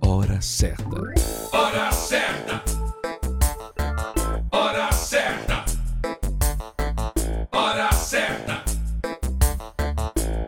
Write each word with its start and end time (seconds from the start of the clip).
Hora 0.00 0.40
certa. 0.40 0.96
Hora 1.52 1.92
certa. 1.92 2.62
Hora 4.52 4.90
certa. 4.92 5.64
Hora 7.52 7.92
certa. 7.92 8.64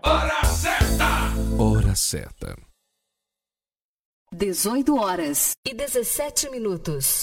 Hora 0.02 0.44
certa. 0.44 1.32
Hora 1.58 1.94
certa. 1.94 2.56
18 4.32 4.94
horas 4.96 5.52
e 5.66 5.74
17 5.74 6.48
minutos. 6.50 7.22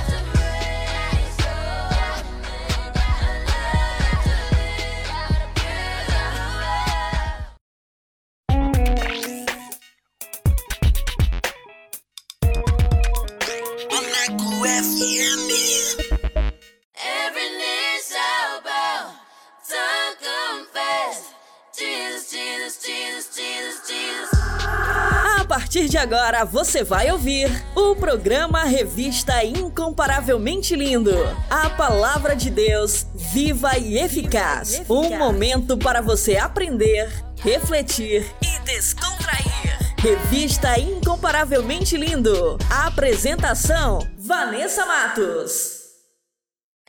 Agora 26.11 26.43
você 26.43 26.83
vai 26.83 27.09
ouvir 27.09 27.49
o 27.73 27.95
programa 27.95 28.65
Revista 28.65 29.45
Incomparavelmente 29.45 30.75
Lindo. 30.75 31.13
A 31.49 31.69
palavra 31.69 32.35
de 32.35 32.49
Deus 32.49 33.07
viva 33.15 33.77
e 33.77 33.97
eficaz. 33.97 34.81
Um 34.89 35.17
momento 35.17 35.77
para 35.77 36.01
você 36.01 36.35
aprender, 36.35 37.09
refletir 37.37 38.29
e 38.41 38.59
descontrair. 38.65 39.95
Revista 39.99 40.77
Incomparavelmente 40.77 41.95
Lindo. 41.95 42.57
A 42.69 42.87
apresentação: 42.87 44.05
Vanessa 44.17 44.85
Matos. 44.85 45.79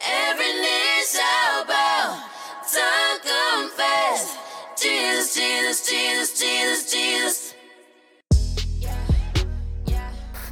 Every 0.00 0.52
knee 0.52 1.04
shall 1.06 1.64
bow, 1.64 2.18
confess. 3.22 4.36
Jesus, 4.76 5.32
Jesus, 5.32 5.86
Jesus, 5.86 6.38
Jesus, 6.40 6.90
Jesus. 6.90 7.41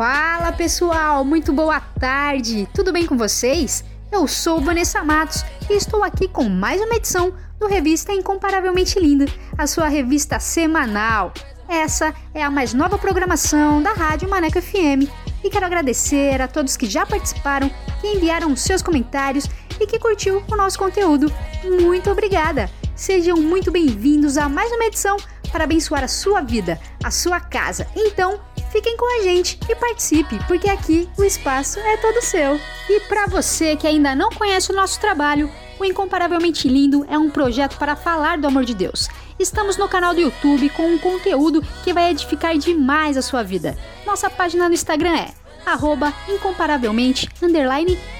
Fala 0.00 0.50
pessoal, 0.50 1.22
muito 1.26 1.52
boa 1.52 1.78
tarde, 1.78 2.66
tudo 2.72 2.90
bem 2.90 3.04
com 3.04 3.18
vocês? 3.18 3.84
Eu 4.10 4.26
sou 4.26 4.58
Vanessa 4.58 5.04
Matos 5.04 5.44
e 5.68 5.74
estou 5.74 6.02
aqui 6.02 6.26
com 6.26 6.48
mais 6.48 6.80
uma 6.80 6.94
edição 6.94 7.34
do 7.58 7.66
Revista 7.66 8.10
Incomparavelmente 8.10 8.98
Linda, 8.98 9.26
a 9.58 9.66
sua 9.66 9.88
revista 9.88 10.40
semanal. 10.40 11.34
Essa 11.68 12.14
é 12.32 12.42
a 12.42 12.50
mais 12.50 12.72
nova 12.72 12.96
programação 12.96 13.82
da 13.82 13.92
Rádio 13.92 14.26
Maneco 14.26 14.62
FM 14.62 15.04
e 15.44 15.50
quero 15.50 15.66
agradecer 15.66 16.40
a 16.40 16.48
todos 16.48 16.78
que 16.78 16.86
já 16.86 17.04
participaram, 17.04 17.70
que 18.00 18.06
enviaram 18.06 18.56
seus 18.56 18.80
comentários 18.80 19.50
e 19.78 19.86
que 19.86 19.98
curtiu 19.98 20.42
o 20.50 20.56
nosso 20.56 20.78
conteúdo. 20.78 21.30
Muito 21.82 22.10
obrigada! 22.10 22.70
Sejam 22.96 23.36
muito 23.36 23.70
bem-vindos 23.70 24.38
a 24.38 24.48
mais 24.48 24.72
uma 24.72 24.84
edição 24.84 25.18
para 25.50 25.64
abençoar 25.64 26.04
a 26.04 26.08
sua 26.08 26.40
vida, 26.40 26.80
a 27.02 27.10
sua 27.10 27.40
casa. 27.40 27.86
Então, 27.94 28.40
fiquem 28.70 28.96
com 28.96 29.20
a 29.20 29.22
gente 29.22 29.58
e 29.68 29.74
participe, 29.74 30.38
porque 30.46 30.68
aqui 30.68 31.08
o 31.18 31.24
espaço 31.24 31.78
é 31.78 31.96
todo 31.96 32.22
seu. 32.22 32.58
E 32.88 33.00
para 33.00 33.26
você 33.26 33.76
que 33.76 33.86
ainda 33.86 34.14
não 34.14 34.30
conhece 34.30 34.72
o 34.72 34.74
nosso 34.74 35.00
trabalho, 35.00 35.50
o 35.78 35.84
Incomparavelmente 35.84 36.68
Lindo 36.68 37.04
é 37.08 37.18
um 37.18 37.30
projeto 37.30 37.76
para 37.78 37.96
falar 37.96 38.38
do 38.38 38.46
amor 38.46 38.64
de 38.64 38.74
Deus. 38.74 39.08
Estamos 39.38 39.76
no 39.76 39.88
canal 39.88 40.14
do 40.14 40.20
YouTube 40.20 40.68
com 40.70 40.86
um 40.86 40.98
conteúdo 40.98 41.62
que 41.82 41.92
vai 41.92 42.10
edificar 42.10 42.56
demais 42.58 43.16
a 43.16 43.22
sua 43.22 43.42
vida. 43.42 43.76
Nossa 44.04 44.28
página 44.28 44.68
no 44.68 44.74
Instagram 44.74 45.16
é 45.16 45.28
incomparavelmente 46.28 47.28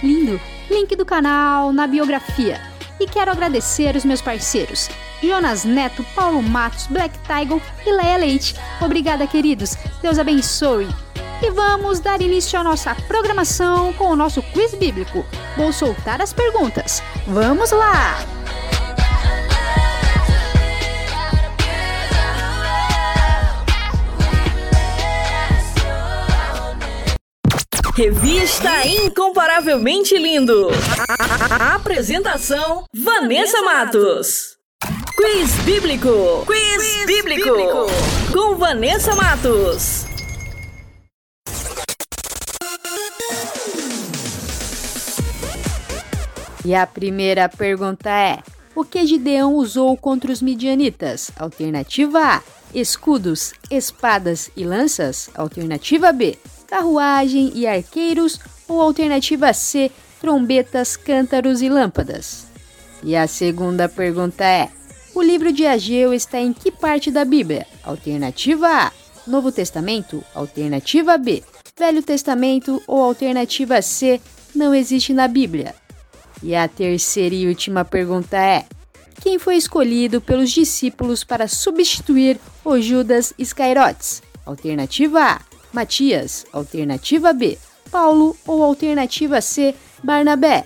lindo. 0.03 0.41
Link 0.71 0.95
do 0.97 1.05
canal 1.05 1.73
na 1.73 1.87
biografia. 1.87 2.70
E 3.01 3.07
quero 3.07 3.31
agradecer 3.31 3.97
os 3.97 4.05
meus 4.05 4.21
parceiros, 4.21 4.91
Jonas 5.23 5.65
Neto, 5.65 6.05
Paulo 6.15 6.43
Matos, 6.43 6.87
Black 6.87 7.19
Tiger 7.21 7.61
e 7.87 7.93
Leia 7.93 8.19
Leite. 8.19 8.55
Obrigada, 8.79 9.27
queridos. 9.27 9.75
Deus 10.03 10.19
abençoe. 10.19 10.87
E 11.43 11.51
vamos 11.51 12.01
dar 12.01 12.21
início 12.21 12.61
à 12.61 12.63
nossa 12.63 12.95
programação 12.95 13.95
com 13.95 14.11
o 14.11 14.17
nosso 14.17 14.43
quiz 14.43 14.75
bíblico. 14.75 15.25
Vou 15.57 15.73
soltar 15.73 16.21
as 16.21 16.35
perguntas. 16.35 17.03
Vamos 17.27 17.71
lá! 17.71 18.40
Revista 28.01 28.87
Incomparavelmente 28.87 30.17
Lindo. 30.17 30.71
A, 31.51 31.75
apresentação: 31.75 32.87
Vanessa 32.95 33.61
Matos. 33.61 34.57
Quiz 35.15 35.53
Bíblico. 35.67 36.47
Quiz, 36.47 37.05
bíblico. 37.07 37.51
Com 38.33 38.57
Vanessa 38.57 39.15
Matos. 39.15 40.07
E 46.65 46.75
a 46.75 46.87
primeira 46.87 47.51
pergunta 47.51 48.09
é: 48.09 48.39
o 48.75 48.83
que 48.83 49.05
Gideão 49.05 49.57
usou 49.57 49.95
contra 49.95 50.33
os 50.33 50.41
midianitas? 50.41 51.31
Alternativa 51.39 52.19
A: 52.19 52.43
escudos, 52.75 53.53
espadas 53.71 54.51
e 54.57 54.65
lanças. 54.65 55.29
Alternativa 55.35 56.11
B: 56.15 56.39
carruagem 56.71 57.51
e 57.55 57.67
arqueiros. 57.67 58.39
Ou 58.69 58.81
alternativa 58.81 59.53
C: 59.53 59.91
trombetas, 60.21 60.97
cântaros 60.97 61.61
e 61.61 61.69
lâmpadas. 61.69 62.47
E 63.03 63.17
a 63.17 63.27
segunda 63.27 63.89
pergunta 63.89 64.45
é: 64.45 64.71
o 65.13 65.21
livro 65.21 65.53
de 65.53 65.67
Ageu 65.67 66.15
está 66.15 66.39
em 66.39 66.53
que 66.53 66.71
parte 66.71 67.11
da 67.11 67.25
Bíblia? 67.25 67.67
Alternativa 67.83 68.69
A: 68.69 68.93
Novo 69.27 69.51
Testamento. 69.51 70.25
Alternativa 70.33 71.19
B: 71.19 71.43
Velho 71.77 72.03
Testamento. 72.03 72.81
Ou 72.87 73.03
alternativa 73.03 73.83
C: 73.83 74.21
não 74.55 74.73
existe 74.73 75.13
na 75.13 75.27
Bíblia. 75.27 75.75
E 76.43 76.55
a 76.55 76.69
terceira 76.69 77.35
e 77.35 77.49
última 77.49 77.85
pergunta 77.85 78.37
é: 78.37 78.65
quem 79.21 79.39
foi 79.39 79.57
escolhido 79.57 80.21
pelos 80.21 80.51
discípulos 80.51 81.25
para 81.25 81.49
substituir 81.49 82.39
o 82.65 82.81
Judas 82.81 83.35
Iscariotes? 83.37 84.23
Alternativa 84.47 85.21
A: 85.21 85.50
Matias. 85.73 86.47
Alternativa 86.53 87.33
B: 87.33 87.59
Paulo. 87.91 88.37
Ou 88.47 88.63
alternativa 88.63 89.41
C: 89.41 89.75
Barnabé. 90.03 90.65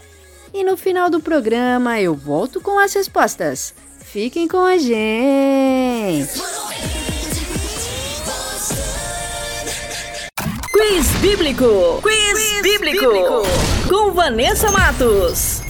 E 0.53 0.63
no 0.63 0.77
final 0.77 1.11
do 1.11 1.21
programa 1.21 2.01
eu 2.01 2.15
volto 2.15 2.61
com 2.61 2.79
as 2.79 2.95
respostas. 2.95 3.75
Fiquem 3.99 4.47
com 4.47 4.65
a 4.65 4.79
gente! 4.79 6.29
Quiz 10.71 11.09
Bíblico! 11.21 12.01
Quiz, 12.01 12.63
bíblico. 12.63 13.01
bíblico! 13.01 13.89
Com 13.89 14.13
Vanessa 14.13 14.71
Matos. 14.71 15.64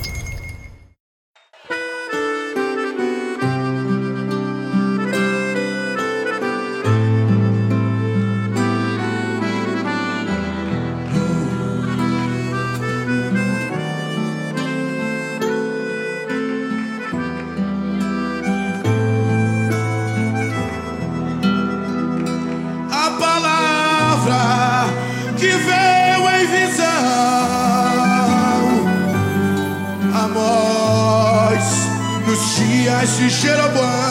Nos 33.05 33.19
dias 33.19 33.19
de 33.19 33.29
Jeroboão, 33.29 34.04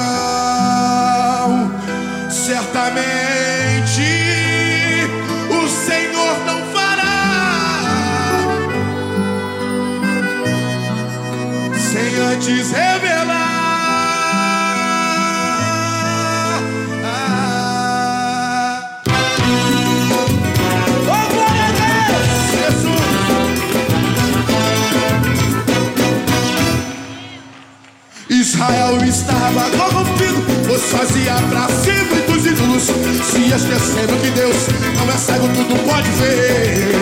Israel 28.64 28.98
estava 29.04 29.70
corrompido, 29.72 30.42
pois 30.66 30.82
fazia 30.84 31.34
pra 31.50 31.68
cima 31.68 32.16
dos 32.28 32.46
ídolos, 32.46 32.84
se 32.84 33.54
esquecendo 33.54 34.16
que 34.22 34.30
Deus 34.32 34.56
não 34.98 35.14
é 35.14 35.18
cego, 35.18 35.50
tudo 35.50 35.76
pode 35.84 36.10
ver. 36.12 36.96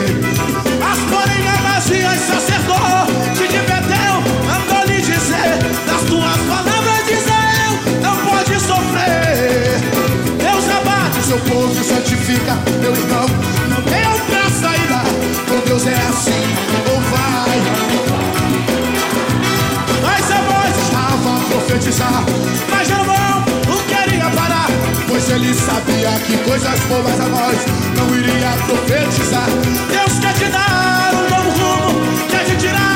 As 0.81 0.97
porém 1.07 1.47
Amazias, 1.47 2.19
sacerdote 2.21 3.47
de 3.47 3.59
Betel, 3.59 4.23
mandou 4.47 4.87
lhe 4.87 5.01
dizer, 5.01 5.59
das 5.85 6.01
tuas 6.09 6.37
palavras 6.49 7.05
de 7.05 7.13
Israel, 7.13 7.73
não 8.01 8.17
pode 8.25 8.59
sofrer. 8.59 9.77
Deus 10.39 10.65
abate 10.67 11.23
seu 11.23 11.39
povo 11.41 11.79
e 11.79 11.83
santifica, 11.83 12.57
irmão, 12.81 13.27
não 13.27 13.50
profetizar 22.01 22.24
Mas 22.69 22.88
Jeroboão 22.88 23.45
não 23.68 23.77
queria 23.83 24.30
parar 24.31 24.68
Pois 25.07 25.30
ele 25.30 25.53
sabia 25.53 26.12
que 26.25 26.38
coisas 26.50 26.80
boas 26.81 27.19
a 27.19 27.25
nós 27.25 27.57
Não 27.98 28.15
iria 28.15 28.51
profetizar. 28.65 29.48
Deus 29.89 30.19
quer 30.19 30.33
te 30.33 30.45
dar 30.51 31.12
um 31.13 31.30
novo 31.30 31.50
rumo 31.51 32.27
Quer 32.30 32.45
te 32.45 32.57
tirar 32.57 32.90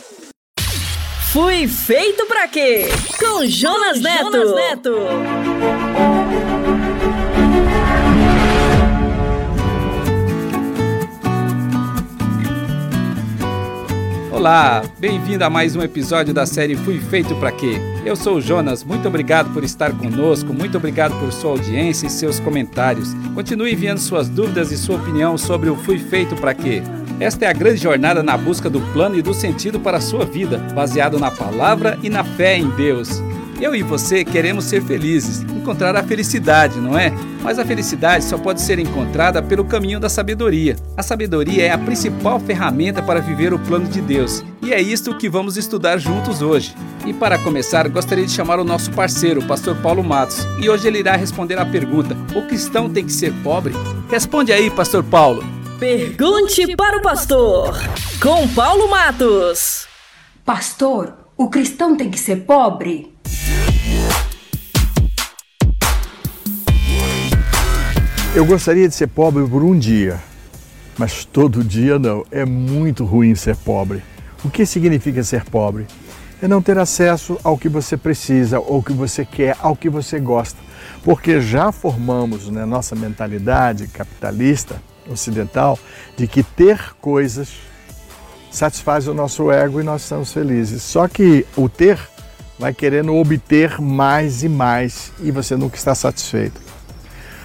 Fui 1.36 1.67
feito 1.67 2.25
pra 2.27 2.48
quê? 2.48 2.86
Com 3.19 3.45
Jonas 3.48 4.01
Neto. 4.01 4.31
Jonas 4.31 4.55
Neto. 4.55 4.95
Olá, 14.31 14.84
bem-vindo 15.00 15.43
a 15.43 15.50
mais 15.50 15.75
um 15.75 15.81
episódio 15.81 16.34
da 16.34 16.45
série 16.45 16.75
Fui 16.75 17.00
Feito 17.00 17.36
Pra 17.36 17.51
Quê? 17.51 17.79
Eu 18.05 18.15
sou 18.15 18.36
o 18.36 18.41
Jonas, 18.41 18.84
muito 18.84 19.07
obrigado 19.07 19.51
por 19.53 19.63
estar 19.63 19.91
conosco, 19.91 20.53
muito 20.53 20.77
obrigado 20.77 21.17
por 21.19 21.31
sua 21.31 21.51
audiência 21.51 22.07
e 22.07 22.10
seus 22.10 22.39
comentários. 22.39 23.13
Continue 23.34 23.74
enviando 23.74 24.00
suas 24.00 24.27
dúvidas 24.27 24.72
e 24.72 24.77
sua 24.77 24.98
opinião 24.98 25.38
sobre 25.38 25.69
o 25.69 25.75
Fui 25.75 25.98
Feito 25.98 26.36
Pra 26.36 26.53
Quê? 26.53 26.84
Esta 27.19 27.45
é 27.45 27.48
a 27.48 27.53
grande 27.53 27.81
jornada 27.81 28.22
na 28.22 28.36
busca 28.36 28.69
do 28.69 28.81
plano 28.91 29.17
e 29.17 29.22
do 29.22 29.34
sentido 29.34 29.79
para 29.79 29.98
a 29.98 30.01
sua 30.01 30.25
vida, 30.25 30.57
baseado 30.74 31.17
na 31.17 31.31
palavra 31.31 31.98
e 32.03 32.10
na 32.10 32.24
fé 32.24 32.57
em 32.57 32.69
Deus. 32.72 33.22
Eu 33.62 33.74
e 33.74 33.81
você 33.81 34.25
queremos 34.25 34.65
ser 34.65 34.81
felizes, 34.84 35.41
encontrar 35.43 35.95
a 35.95 36.03
felicidade, 36.03 36.77
não 36.77 37.00
é? 37.00 37.13
Mas 37.41 37.57
a 37.57 37.63
felicidade 37.63 38.25
só 38.25 38.38
pode 38.38 38.62
ser 38.62 38.79
encontrada 38.79 39.41
pelo 39.41 39.63
caminho 39.63 39.98
da 39.98 40.10
sabedoria. 40.10 40.75
A 40.98 41.01
sabedoria 41.01 41.63
é 41.63 41.72
a 41.72 41.77
principal 41.77 42.38
ferramenta 42.38 43.01
para 43.01 43.22
viver 43.22 43.53
o 43.53 43.60
plano 43.60 43.88
de 43.88 44.01
Deus. 44.01 44.43
E 44.62 44.74
é 44.74 44.81
isto 44.81 45.17
que 45.17 45.29
vamos 45.29 45.55
estudar 45.55 45.98
juntos 45.98 46.41
hoje. 46.41 46.75
E 47.05 47.13
para 47.13 47.39
começar, 47.39 47.88
gostaria 47.88 48.25
de 48.25 48.31
chamar 48.31 48.60
o 48.60 48.65
nosso 48.65 48.91
parceiro, 48.91 49.39
o 49.39 49.48
pastor 49.48 49.77
Paulo 49.77 50.03
Matos. 50.03 50.45
E 50.60 50.69
hoje 50.69 50.88
ele 50.88 51.00
irá 51.00 51.15
responder 51.15 51.57
a 51.57 51.65
pergunta: 51.65 52.17
O 52.36 52.41
cristão 52.48 52.89
tem 52.89 53.05
que 53.05 53.13
ser 53.13 53.31
pobre? 53.41 53.74
Responde 54.10 54.51
aí, 54.51 54.69
pastor 54.69 55.03
Paulo. 55.03 55.43
Pergunte 55.79 56.74
para 56.77 56.98
o 56.98 57.01
pastor, 57.01 57.77
com 58.24 58.48
Paulo 58.48 58.89
Matos. 58.89 59.86
Pastor, 60.46 61.13
o 61.36 61.50
cristão 61.50 61.98
tem 61.98 62.10
que 62.10 62.17
ser 62.17 62.46
pobre? 62.46 63.13
Eu 68.34 68.46
gostaria 68.46 68.88
de 68.88 68.96
ser 68.96 69.08
pobre 69.08 69.46
por 69.46 69.63
um 69.63 69.77
dia, 69.77 70.24
mas 70.98 71.25
todo 71.25 71.62
dia 71.62 72.00
não. 72.00 72.25
É 72.32 72.46
muito 72.46 73.03
ruim 73.03 73.36
ser 73.36 73.58
pobre. 73.58 74.01
O 74.46 74.50
que 74.50 74.65
significa 74.65 75.24
ser 75.24 75.44
pobre? 75.44 75.86
É 76.41 76.48
não 76.48 76.62
ter 76.62 76.77
acesso 76.77 77.38
ao 77.44 77.58
que 77.58 77.67
você 77.67 77.98
precisa, 77.98 78.58
ao 78.58 78.82
que 78.82 78.94
você 78.94 79.25
quer, 79.25 79.58
ao 79.60 79.75
que 79.75 79.89
você 79.89 80.22
gosta. 80.22 80.58
Porque 81.03 81.41
já 81.41 81.70
formamos 81.74 82.50
na 82.50 82.65
nossa 82.65 82.96
mentalidade 82.96 83.88
capitalista 83.88 84.82
ocidental 85.09 85.77
de 86.17 86.27
que 86.27 86.43
ter 86.43 86.95
coisas 87.01 87.50
satisfaz 88.51 89.07
o 89.07 89.13
nosso 89.13 89.51
ego 89.51 89.81
e 89.81 89.83
nós 89.83 90.03
estamos 90.03 90.31
felizes. 90.31 90.81
Só 90.81 91.07
que 91.07 91.45
o 91.55 91.67
ter 91.67 92.00
vai 92.57 92.74
querendo 92.74 93.13
obter 93.13 93.79
mais 93.81 94.43
e 94.43 94.50
mais 94.50 95.12
e 95.21 95.31
você 95.31 95.55
nunca 95.55 95.75
está 95.75 95.93
satisfeito. 95.93 96.62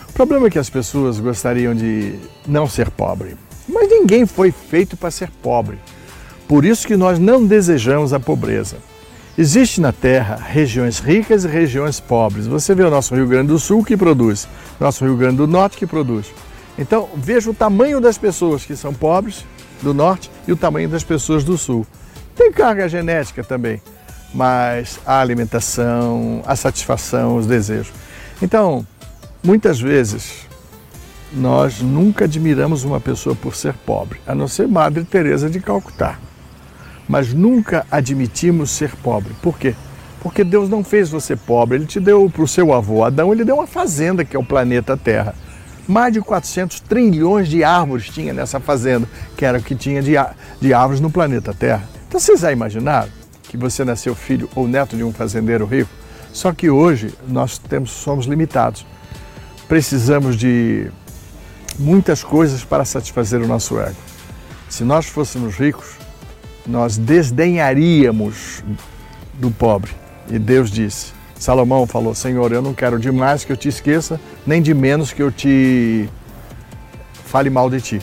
O 0.09 0.13
problema 0.13 0.47
é 0.47 0.51
que 0.51 0.59
as 0.59 0.71
pessoas 0.71 1.19
gostariam 1.19 1.75
de 1.75 2.15
não 2.47 2.69
ser 2.69 2.91
pobre, 2.91 3.37
mas 3.69 3.89
ninguém 3.89 4.27
foi 4.27 4.53
feito 4.53 4.97
para 4.97 5.11
ser 5.11 5.31
pobre. 5.43 5.79
Por 6.47 6.65
isso 6.65 6.87
que 6.87 6.97
nós 6.97 7.19
não 7.19 7.45
desejamos 7.45 8.13
a 8.13 8.21
pobreza. 8.21 8.77
Existe 9.39 9.81
na 9.81 9.93
Terra 9.93 10.37
regiões 10.37 10.99
ricas 10.99 11.45
e 11.45 11.49
regiões 11.49 12.01
pobres. 12.01 12.47
Você 12.47 12.75
vê 12.75 12.83
o 12.83 12.91
nosso 12.91 13.15
Rio 13.15 13.27
Grande 13.27 13.49
do 13.49 13.59
Sul 13.59 13.85
que 13.85 13.97
produz, 13.97 14.49
nosso 14.79 15.05
Rio 15.05 15.17
Grande 15.17 15.37
do 15.37 15.47
Norte 15.47 15.77
que 15.77 15.87
produz. 15.87 16.27
Então 16.79 17.09
veja 17.17 17.51
o 17.51 17.55
tamanho 17.55 18.01
das 18.01 18.17
pessoas 18.17 18.65
que 18.65 18.77
são 18.77 18.95
pobres 18.95 19.45
do 19.83 19.93
Norte 19.93 20.31
e 20.47 20.53
o 20.53 20.57
tamanho 20.57 20.89
das 20.89 21.05
pessoas 21.05 21.45
do 21.45 21.57
Sul. 21.59 21.87
Tem 22.35 22.53
carga 22.53 22.89
genética 22.89 23.45
também, 23.45 23.83
mas 24.33 24.99
a 25.05 25.21
alimentação, 25.21 26.43
a 26.47 26.57
satisfação, 26.57 27.37
os 27.37 27.47
desejos. 27.47 27.93
Então, 28.41 28.87
Muitas 29.43 29.81
vezes 29.81 30.47
nós 31.33 31.81
nunca 31.81 32.27
admiramos 32.27 32.85
uma 32.85 33.01
pessoa 33.01 33.35
por 33.35 33.57
ser 33.57 33.73
pobre, 33.73 34.21
a 34.27 34.35
não 34.35 34.47
ser 34.47 34.69
Madre 34.69 35.03
Teresa 35.03 35.49
de 35.49 35.61
Calcutá. 35.61 36.19
Mas 37.09 37.33
nunca 37.33 37.87
admitimos 37.91 38.71
ser 38.71 38.95
pobre. 38.97 39.33
Por 39.41 39.59
quê? 39.59 39.75
Porque 40.23 40.45
Deus 40.45 40.69
não 40.69 40.85
fez 40.85 41.09
você 41.09 41.35
pobre, 41.35 41.79
ele 41.79 41.87
te 41.87 41.99
deu 41.99 42.29
para 42.29 42.43
o 42.43 42.49
seu 42.49 42.75
avô 42.75 43.03
Adão, 43.03 43.33
ele 43.33 43.45
deu 43.45 43.55
uma 43.55 43.67
fazenda 43.67 44.27
que 44.27 44.37
é 44.37 44.39
o 44.39 44.45
planeta 44.45 44.95
Terra. 44.95 45.35
Mais 45.91 46.13
de 46.13 46.21
400 46.21 46.81
trilhões 46.81 47.49
de 47.49 47.65
árvores 47.65 48.09
tinha 48.09 48.33
nessa 48.33 48.61
fazenda, 48.61 49.09
que 49.37 49.45
era 49.45 49.59
o 49.59 49.63
que 49.63 49.75
tinha 49.75 50.01
de, 50.01 50.13
de 50.61 50.73
árvores 50.73 51.01
no 51.01 51.11
planeta 51.11 51.53
Terra. 51.53 51.83
Então 52.07 52.21
vocês 52.21 52.41
já 52.41 52.53
imaginaram 52.53 53.09
que 53.43 53.57
você 53.57 53.85
nasceu 53.85 54.15
filho 54.15 54.49
ou 54.55 54.69
neto 54.69 54.97
de 54.97 55.03
um 55.03 55.13
fazendeiro 55.13 55.67
rico? 55.67 55.91
Só 56.33 56.53
que 56.53 56.71
hoje 56.71 57.13
nós 57.27 57.59
temos, 57.59 57.91
somos 57.91 58.27
limitados 58.27 58.87
precisamos 59.71 60.37
de 60.37 60.91
muitas 61.79 62.25
coisas 62.25 62.65
para 62.65 62.85
satisfazer 62.85 63.41
o 63.41 63.47
nosso 63.47 63.79
ego. 63.79 63.95
Se 64.69 64.83
nós 64.83 65.07
fôssemos 65.07 65.55
ricos, 65.55 65.93
nós 66.67 66.99
desdenharíamos 66.99 68.65
do 69.35 69.49
pobre. 69.53 69.93
E 70.29 70.41
Deus 70.41 70.73
disse: 70.73 71.13
Salomão 71.41 71.87
falou: 71.87 72.15
Senhor, 72.15 72.53
eu 72.53 72.61
não 72.61 72.75
quero 72.75 72.99
de 72.99 73.11
mais 73.11 73.45
que 73.45 73.51
eu 73.51 73.57
te 73.57 73.69
esqueça, 73.69 74.21
nem 74.47 74.61
de 74.61 74.75
menos 74.75 75.11
que 75.13 75.23
eu 75.23 75.33
te 75.33 76.09
fale 77.25 77.49
mal 77.49 77.71
de 77.71 77.81
ti. 77.81 78.03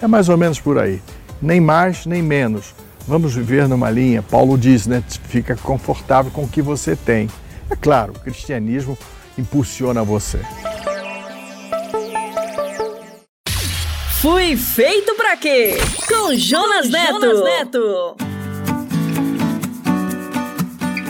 É 0.00 0.06
mais 0.06 0.28
ou 0.28 0.36
menos 0.36 0.60
por 0.60 0.78
aí. 0.78 1.00
Nem 1.40 1.58
mais, 1.58 2.04
nem 2.04 2.22
menos. 2.22 2.74
Vamos 3.08 3.34
viver 3.34 3.66
numa 3.66 3.88
linha, 3.88 4.22
Paulo 4.22 4.58
diz, 4.58 4.86
né? 4.86 5.02
Fica 5.08 5.56
confortável 5.56 6.30
com 6.30 6.42
o 6.42 6.48
que 6.48 6.60
você 6.60 6.94
tem. 6.94 7.30
É 7.70 7.76
claro, 7.76 8.12
o 8.14 8.20
cristianismo 8.20 8.98
impulsiona 9.38 10.02
você. 10.04 10.38
Fui 14.20 14.56
feito 14.56 15.14
pra 15.14 15.36
quê? 15.36 15.78
Com 16.08 16.34
Jonas 16.34 16.90
Neto. 16.90 17.20
Jonas 17.20 17.44
Neto. 17.44 18.16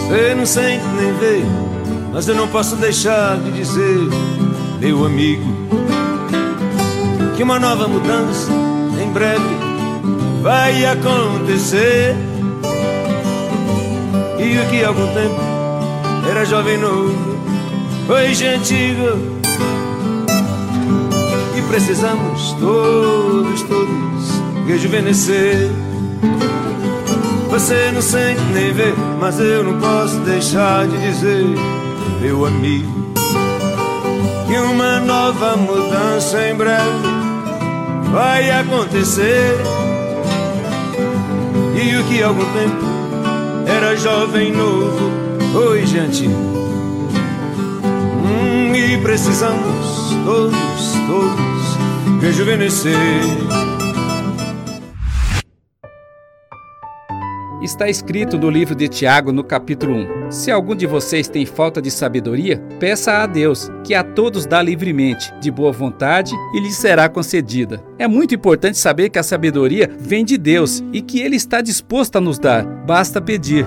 Você 0.09 0.35
não 0.37 0.47
sente 0.47 0.85
nem 0.95 1.13
vê, 1.15 1.43
mas 2.13 2.29
eu 2.29 2.37
não 2.37 2.47
posso 2.47 2.77
deixar 2.77 3.37
de 3.41 3.51
dizer, 3.51 3.99
meu 4.79 5.05
amigo, 5.05 5.43
que 7.37 7.43
uma 7.43 7.59
nova 7.59 7.89
mudança 7.89 8.53
em 9.03 9.11
breve 9.11 9.66
vai 10.43 10.85
acontecer. 10.87 12.15
E 14.39 14.59
o 14.59 14.71
que 14.71 14.85
algum 14.85 15.07
tempo 15.09 15.41
era 16.31 16.45
jovem 16.45 16.79
novo, 16.79 17.39
hoje 18.09 18.47
antigo. 18.47 19.37
E 21.57 21.63
precisamos 21.69 22.53
todos, 22.61 23.63
todos 23.63 24.07
rejuvenescer. 24.67 25.71
Você 27.51 27.91
não 27.93 28.03
sente 28.03 28.41
nem 28.53 28.73
vê, 28.73 28.93
mas 29.19 29.39
eu 29.41 29.65
não 29.65 29.81
posso 29.81 30.19
deixar 30.21 30.87
de 30.87 30.99
dizer, 30.99 31.45
meu 32.21 32.45
amigo, 32.45 33.13
que 34.47 34.59
uma 34.59 35.01
nova 35.01 35.57
mudança 35.57 36.49
em 36.49 36.55
breve 36.55 37.09
vai 38.13 38.51
acontecer. 38.51 39.76
E 41.77 41.97
o 41.97 42.05
que 42.05 42.23
algum 42.23 42.45
tempo 42.55 42.87
era 43.67 43.95
jovem 43.97 44.51
novo, 44.51 45.11
hoje 45.55 45.99
é 45.99 46.01
antigo. 46.01 46.33
Hum, 48.25 48.75
e 48.75 48.97
precisamos 49.03 50.17
todos, 50.25 50.57
todos 51.07 52.23
rejuvenescer. 52.23 52.97
Está 57.67 57.89
escrito 57.89 58.39
no 58.39 58.49
livro 58.49 58.77
de 58.77 58.87
Tiago, 58.87 59.33
no 59.33 59.43
capítulo 59.43 59.97
1: 60.29 60.31
Se 60.31 60.53
algum 60.53 60.77
de 60.77 60.87
vocês 60.87 61.27
tem 61.27 61.45
falta 61.45 61.83
de 61.83 61.91
sabedoria, 61.91 62.63
peça 62.79 63.25
a 63.25 63.27
Deus, 63.27 63.69
que 63.83 63.93
a 63.93 64.05
todos 64.05 64.47
dá 64.47 64.63
livremente, 64.63 65.35
de 65.41 65.51
boa 65.51 65.73
vontade, 65.73 66.33
e 66.55 66.61
lhe 66.61 66.71
será 66.71 67.09
concedida. 67.09 67.83
É 67.99 68.07
muito 68.07 68.33
importante 68.37 68.79
saber 68.79 69.11
que 69.11 69.19
a 69.19 69.23
sabedoria 69.25 69.91
vem 69.99 70.25
de 70.25 70.39
Deus 70.39 70.81
e 70.93 71.03
que 71.03 71.21
Ele 71.21 71.35
está 71.35 71.61
disposto 71.61 72.15
a 72.15 72.21
nos 72.21 72.39
dar, 72.39 72.65
basta 72.65 73.21
pedir. 73.21 73.67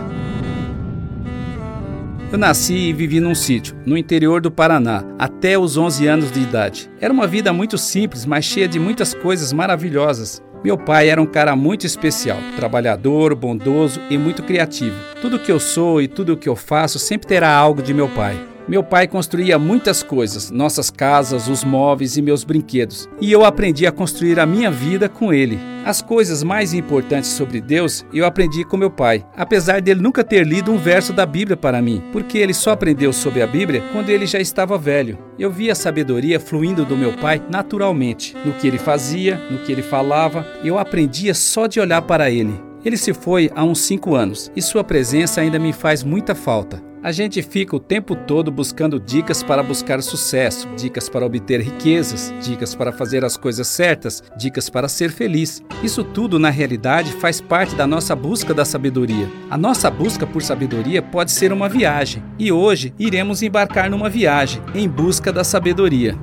Eu 2.31 2.37
nasci 2.37 2.75
e 2.75 2.93
vivi 2.93 3.19
num 3.19 3.35
sítio, 3.35 3.75
no 3.85 3.97
interior 3.97 4.39
do 4.39 4.49
Paraná, 4.49 5.03
até 5.17 5.57
os 5.57 5.75
11 5.75 6.07
anos 6.07 6.31
de 6.31 6.39
idade. 6.39 6.89
Era 7.01 7.11
uma 7.11 7.27
vida 7.27 7.51
muito 7.51 7.77
simples, 7.77 8.25
mas 8.25 8.45
cheia 8.45 8.67
de 8.67 8.79
muitas 8.79 9.13
coisas 9.13 9.51
maravilhosas. 9.51 10.41
Meu 10.63 10.77
pai 10.77 11.09
era 11.09 11.21
um 11.21 11.25
cara 11.25 11.55
muito 11.55 11.85
especial, 11.85 12.37
trabalhador, 12.57 13.33
bondoso 13.33 14.01
e 14.09 14.17
muito 14.17 14.43
criativo. 14.43 14.97
Tudo 15.21 15.39
que 15.39 15.51
eu 15.51 15.59
sou 15.59 16.01
e 16.01 16.07
tudo 16.07 16.33
o 16.33 16.37
que 16.37 16.49
eu 16.49 16.55
faço 16.55 16.99
sempre 16.99 17.27
terá 17.27 17.53
algo 17.53 17.81
de 17.81 17.93
meu 17.93 18.09
pai. 18.09 18.58
Meu 18.69 18.83
pai 18.83 19.07
construía 19.07 19.57
muitas 19.57 20.03
coisas, 20.03 20.51
nossas 20.51 20.91
casas, 20.91 21.47
os 21.47 21.63
móveis 21.63 22.17
e 22.17 22.21
meus 22.21 22.43
brinquedos, 22.43 23.09
e 23.19 23.31
eu 23.31 23.43
aprendi 23.43 23.87
a 23.87 23.91
construir 23.91 24.39
a 24.39 24.45
minha 24.45 24.69
vida 24.69 25.09
com 25.09 25.33
ele. 25.33 25.57
As 25.83 26.03
coisas 26.03 26.43
mais 26.43 26.71
importantes 26.71 27.31
sobre 27.31 27.59
Deus 27.59 28.05
eu 28.13 28.27
aprendi 28.27 28.63
com 28.63 28.77
meu 28.77 28.91
pai, 28.91 29.25
apesar 29.35 29.81
dele 29.81 30.03
nunca 30.03 30.23
ter 30.23 30.45
lido 30.45 30.71
um 30.71 30.77
verso 30.77 31.11
da 31.11 31.25
Bíblia 31.25 31.57
para 31.57 31.81
mim, 31.81 32.03
porque 32.11 32.37
ele 32.37 32.53
só 32.53 32.69
aprendeu 32.69 33.11
sobre 33.11 33.41
a 33.41 33.47
Bíblia 33.47 33.83
quando 33.91 34.11
ele 34.11 34.27
já 34.27 34.39
estava 34.39 34.77
velho. 34.77 35.17
Eu 35.39 35.49
via 35.49 35.71
a 35.71 35.75
sabedoria 35.75 36.39
fluindo 36.39 36.85
do 36.85 36.95
meu 36.95 37.13
pai 37.13 37.41
naturalmente, 37.49 38.37
no 38.45 38.53
que 38.53 38.67
ele 38.67 38.77
fazia, 38.77 39.35
no 39.49 39.57
que 39.65 39.71
ele 39.71 39.81
falava, 39.81 40.45
eu 40.63 40.77
aprendia 40.77 41.33
só 41.33 41.65
de 41.65 41.79
olhar 41.79 42.03
para 42.03 42.29
ele. 42.29 42.68
Ele 42.83 42.97
se 42.97 43.13
foi 43.13 43.51
há 43.55 43.63
uns 43.63 43.81
cinco 43.81 44.15
anos 44.15 44.51
e 44.55 44.61
sua 44.61 44.83
presença 44.83 45.41
ainda 45.41 45.59
me 45.59 45.73
faz 45.73 46.03
muita 46.03 46.33
falta. 46.33 46.81
A 47.01 47.13
gente 47.13 47.41
fica 47.41 47.73
o 47.73 47.79
tempo 47.79 48.13
todo 48.13 48.51
buscando 48.51 48.99
dicas 48.99 49.41
para 49.41 49.63
buscar 49.63 50.01
sucesso, 50.03 50.67
dicas 50.75 51.07
para 51.07 51.25
obter 51.25 51.61
riquezas, 51.61 52.33
dicas 52.41 52.75
para 52.75 52.91
fazer 52.91 53.23
as 53.23 53.37
coisas 53.37 53.67
certas, 53.67 54.21
dicas 54.37 54.69
para 54.69 54.89
ser 54.89 55.09
feliz. 55.09 55.63
Isso 55.81 56.03
tudo, 56.03 56.37
na 56.37 56.49
realidade, 56.49 57.13
faz 57.13 57.39
parte 57.39 57.73
da 57.73 57.87
nossa 57.87 58.13
busca 58.17 58.53
da 58.53 58.65
sabedoria. 58.65 59.29
A 59.49 59.57
nossa 59.57 59.89
busca 59.89 60.27
por 60.27 60.41
sabedoria 60.41 61.01
pode 61.01 61.31
ser 61.31 61.53
uma 61.53 61.69
viagem, 61.69 62.21
e 62.37 62.51
hoje 62.51 62.93
iremos 62.99 63.41
embarcar 63.41 63.89
numa 63.89 64.09
viagem 64.09 64.61
em 64.75 64.87
busca 64.87 65.31
da 65.31 65.45
sabedoria. 65.45 66.17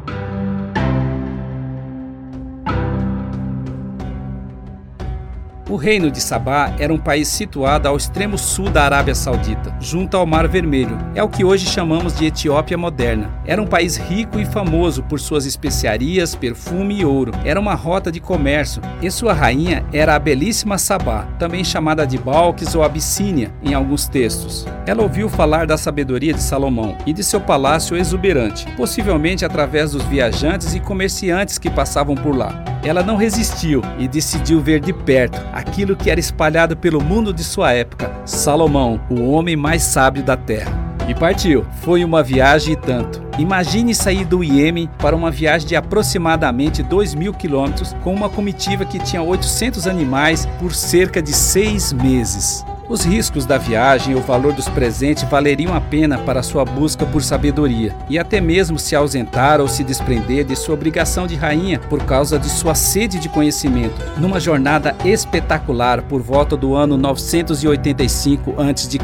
O 5.68 5.74
reino 5.74 6.12
de 6.12 6.20
Sabá 6.20 6.72
era 6.78 6.94
um 6.94 6.98
país 6.98 7.26
situado 7.26 7.88
ao 7.88 7.96
extremo 7.96 8.38
sul 8.38 8.70
da 8.70 8.84
Arábia 8.84 9.16
Saudita, 9.16 9.74
junto 9.80 10.16
ao 10.16 10.24
Mar 10.24 10.46
Vermelho. 10.46 10.96
É 11.12 11.20
o 11.24 11.28
que 11.28 11.44
hoje 11.44 11.66
chamamos 11.66 12.16
de 12.16 12.24
Etiópia 12.24 12.78
moderna. 12.78 13.32
Era 13.44 13.60
um 13.60 13.66
país 13.66 13.96
rico 13.96 14.38
e 14.38 14.44
famoso 14.44 15.02
por 15.02 15.18
suas 15.18 15.44
especiarias, 15.44 16.36
perfume 16.36 17.00
e 17.00 17.04
ouro. 17.04 17.32
Era 17.44 17.58
uma 17.58 17.74
rota 17.74 18.12
de 18.12 18.20
comércio 18.20 18.80
e 19.02 19.10
sua 19.10 19.32
rainha 19.32 19.84
era 19.92 20.14
a 20.14 20.20
belíssima 20.20 20.78
Sabá, 20.78 21.26
também 21.36 21.64
chamada 21.64 22.06
de 22.06 22.16
Balques 22.16 22.76
ou 22.76 22.84
Abissínia 22.84 23.52
em 23.60 23.74
alguns 23.74 24.06
textos. 24.06 24.66
Ela 24.86 25.02
ouviu 25.02 25.28
falar 25.28 25.66
da 25.66 25.76
sabedoria 25.76 26.32
de 26.32 26.42
Salomão 26.42 26.96
e 27.04 27.12
de 27.12 27.24
seu 27.24 27.40
palácio 27.40 27.96
exuberante, 27.96 28.70
possivelmente 28.76 29.44
através 29.44 29.90
dos 29.90 30.04
viajantes 30.04 30.76
e 30.76 30.80
comerciantes 30.80 31.58
que 31.58 31.68
passavam 31.68 32.14
por 32.14 32.36
lá. 32.36 32.64
Ela 32.84 33.02
não 33.02 33.16
resistiu 33.16 33.82
e 33.98 34.06
decidiu 34.06 34.60
ver 34.60 34.78
de 34.78 34.92
perto 34.92 35.40
aquilo 35.56 35.96
que 35.96 36.10
era 36.10 36.20
espalhado 36.20 36.76
pelo 36.76 37.02
mundo 37.02 37.32
de 37.32 37.42
sua 37.42 37.72
época: 37.72 38.12
Salomão, 38.24 39.00
o 39.10 39.30
homem 39.30 39.56
mais 39.56 39.82
sábio 39.82 40.22
da 40.22 40.36
terra. 40.36 40.84
E 41.08 41.14
partiu. 41.14 41.64
Foi 41.82 42.04
uma 42.04 42.22
viagem 42.22 42.74
e 42.74 42.76
tanto. 42.76 43.22
Imagine 43.38 43.94
sair 43.94 44.24
do 44.24 44.42
Iêmen 44.42 44.90
para 44.98 45.14
uma 45.14 45.30
viagem 45.30 45.68
de 45.68 45.76
aproximadamente 45.76 46.82
2 46.82 47.14
mil 47.14 47.32
quilômetros 47.32 47.94
com 48.02 48.12
uma 48.12 48.28
comitiva 48.28 48.84
que 48.84 48.98
tinha 48.98 49.22
800 49.22 49.86
animais 49.86 50.46
por 50.58 50.74
cerca 50.74 51.22
de 51.22 51.32
seis 51.32 51.92
meses. 51.92 52.64
Os 52.88 53.04
riscos 53.04 53.44
da 53.44 53.58
viagem 53.58 54.12
e 54.12 54.16
o 54.16 54.20
valor 54.20 54.52
dos 54.52 54.68
presentes 54.68 55.24
valeriam 55.24 55.74
a 55.74 55.80
pena 55.80 56.18
para 56.18 56.42
sua 56.42 56.64
busca 56.64 57.04
por 57.04 57.20
sabedoria, 57.20 57.92
e 58.08 58.16
até 58.16 58.40
mesmo 58.40 58.78
se 58.78 58.94
ausentar 58.94 59.60
ou 59.60 59.66
se 59.66 59.82
desprender 59.82 60.44
de 60.44 60.54
sua 60.54 60.74
obrigação 60.74 61.26
de 61.26 61.34
rainha 61.34 61.80
por 61.80 62.04
causa 62.04 62.38
de 62.38 62.48
sua 62.48 62.76
sede 62.76 63.18
de 63.18 63.28
conhecimento, 63.28 63.96
numa 64.18 64.38
jornada 64.38 64.94
espetacular 65.04 66.02
por 66.02 66.22
volta 66.22 66.56
do 66.56 66.76
ano 66.76 66.96
985 66.96 68.54
a.C. 68.56 68.98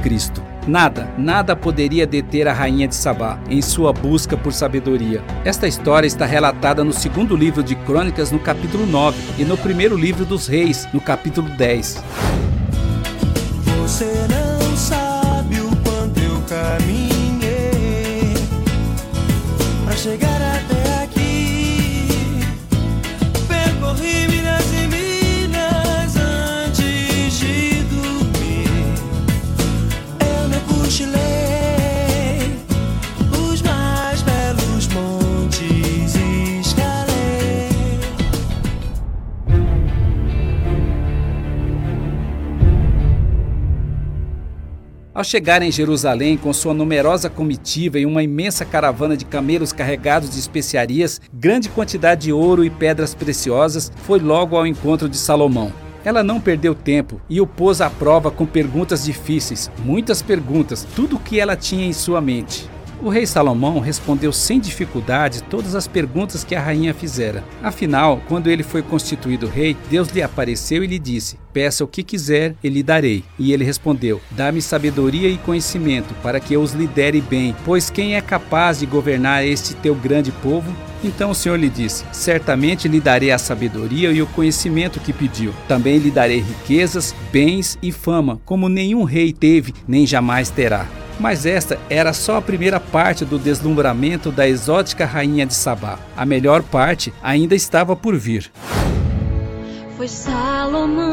Nada, 0.64 1.12
nada 1.18 1.56
poderia 1.56 2.06
deter 2.06 2.46
a 2.46 2.52
rainha 2.52 2.86
de 2.86 2.94
Sabá 2.94 3.36
em 3.50 3.60
sua 3.60 3.92
busca 3.92 4.36
por 4.36 4.52
sabedoria. 4.52 5.20
Esta 5.44 5.66
história 5.66 6.06
está 6.06 6.24
relatada 6.24 6.84
no 6.84 6.92
segundo 6.92 7.34
livro 7.34 7.64
de 7.64 7.74
Crônicas, 7.74 8.30
no 8.30 8.38
capítulo 8.38 8.86
9, 8.86 9.42
e 9.42 9.44
no 9.44 9.56
primeiro 9.58 9.96
livro 9.96 10.24
dos 10.24 10.46
Reis, 10.46 10.86
no 10.92 11.00
capítulo 11.00 11.48
10. 11.48 12.41
Você 13.92 14.41
Ao 45.22 45.24
chegar 45.24 45.62
em 45.62 45.70
Jerusalém 45.70 46.36
com 46.36 46.52
sua 46.52 46.74
numerosa 46.74 47.30
comitiva 47.30 47.96
e 47.96 48.04
uma 48.04 48.24
imensa 48.24 48.64
caravana 48.64 49.16
de 49.16 49.24
camelos 49.24 49.72
carregados 49.72 50.28
de 50.28 50.40
especiarias, 50.40 51.20
grande 51.32 51.68
quantidade 51.68 52.22
de 52.22 52.32
ouro 52.32 52.64
e 52.64 52.70
pedras 52.70 53.14
preciosas, 53.14 53.92
foi 53.98 54.18
logo 54.18 54.56
ao 54.56 54.66
encontro 54.66 55.08
de 55.08 55.16
Salomão. 55.16 55.72
Ela 56.04 56.24
não 56.24 56.40
perdeu 56.40 56.74
tempo 56.74 57.20
e 57.30 57.40
o 57.40 57.46
pôs 57.46 57.80
à 57.80 57.88
prova 57.88 58.32
com 58.32 58.44
perguntas 58.44 59.04
difíceis, 59.04 59.70
muitas 59.84 60.20
perguntas, 60.20 60.84
tudo 60.96 61.14
o 61.14 61.20
que 61.20 61.38
ela 61.38 61.54
tinha 61.54 61.86
em 61.86 61.92
sua 61.92 62.20
mente. 62.20 62.68
O 63.02 63.08
rei 63.08 63.26
Salomão 63.26 63.80
respondeu 63.80 64.32
sem 64.32 64.60
dificuldade 64.60 65.42
todas 65.42 65.74
as 65.74 65.88
perguntas 65.88 66.44
que 66.44 66.54
a 66.54 66.62
rainha 66.62 66.94
fizera. 66.94 67.42
Afinal, 67.60 68.22
quando 68.28 68.48
ele 68.48 68.62
foi 68.62 68.80
constituído 68.80 69.48
rei, 69.48 69.76
Deus 69.90 70.10
lhe 70.10 70.22
apareceu 70.22 70.84
e 70.84 70.86
lhe 70.86 71.00
disse: 71.00 71.36
Peça 71.52 71.82
o 71.82 71.88
que 71.88 72.04
quiser, 72.04 72.54
e 72.62 72.68
lhe 72.68 72.80
darei. 72.80 73.24
E 73.36 73.52
ele 73.52 73.64
respondeu: 73.64 74.20
Dá-me 74.30 74.62
sabedoria 74.62 75.28
e 75.28 75.36
conhecimento, 75.36 76.14
para 76.22 76.38
que 76.38 76.54
eu 76.54 76.62
os 76.62 76.74
lidere 76.74 77.20
bem, 77.20 77.56
pois 77.64 77.90
quem 77.90 78.14
é 78.14 78.20
capaz 78.20 78.78
de 78.78 78.86
governar 78.86 79.44
este 79.44 79.74
teu 79.74 79.96
grande 79.96 80.30
povo? 80.30 80.72
Então 81.02 81.32
o 81.32 81.34
Senhor 81.34 81.58
lhe 81.58 81.68
disse: 81.68 82.04
Certamente 82.12 82.86
lhe 82.86 83.00
darei 83.00 83.32
a 83.32 83.38
sabedoria 83.38 84.12
e 84.12 84.22
o 84.22 84.28
conhecimento 84.28 85.00
que 85.00 85.12
pediu. 85.12 85.52
Também 85.66 85.98
lhe 85.98 86.12
darei 86.12 86.38
riquezas, 86.38 87.12
bens 87.32 87.76
e 87.82 87.90
fama, 87.90 88.40
como 88.44 88.68
nenhum 88.68 89.02
rei 89.02 89.32
teve 89.32 89.74
nem 89.88 90.06
jamais 90.06 90.50
terá. 90.50 90.86
Mas 91.18 91.46
esta 91.46 91.78
era 91.88 92.12
só 92.12 92.36
a 92.36 92.42
primeira 92.42 92.80
parte 92.80 93.24
do 93.24 93.38
deslumbramento 93.38 94.30
da 94.30 94.48
exótica 94.48 95.04
rainha 95.04 95.46
de 95.46 95.54
Sabá. 95.54 95.98
A 96.16 96.26
melhor 96.26 96.62
parte 96.62 97.12
ainda 97.22 97.54
estava 97.54 97.94
por 97.94 98.16
vir. 98.16 98.50
Foi 99.96 100.08
Salomão, 100.08 101.12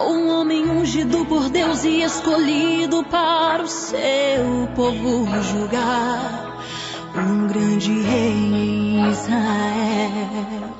um 0.00 0.28
homem 0.28 0.68
ungido 0.68 1.24
por 1.24 1.48
Deus 1.48 1.84
e 1.84 2.02
escolhido 2.02 3.02
para 3.04 3.62
o 3.62 3.68
seu 3.68 4.68
povo 4.74 5.26
julgar. 5.42 6.60
Um 7.16 7.46
grande 7.46 8.02
rei 8.02 8.32
em 8.32 9.10
Israel. 9.10 10.76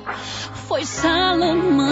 Foi 0.67 0.85
Salomão, 0.85 1.89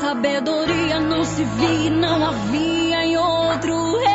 sabedoria 0.00 1.00
não 1.00 1.22
se 1.22 1.44
via, 1.44 1.90
não 1.90 2.24
havia 2.24 2.89
em 3.68 4.09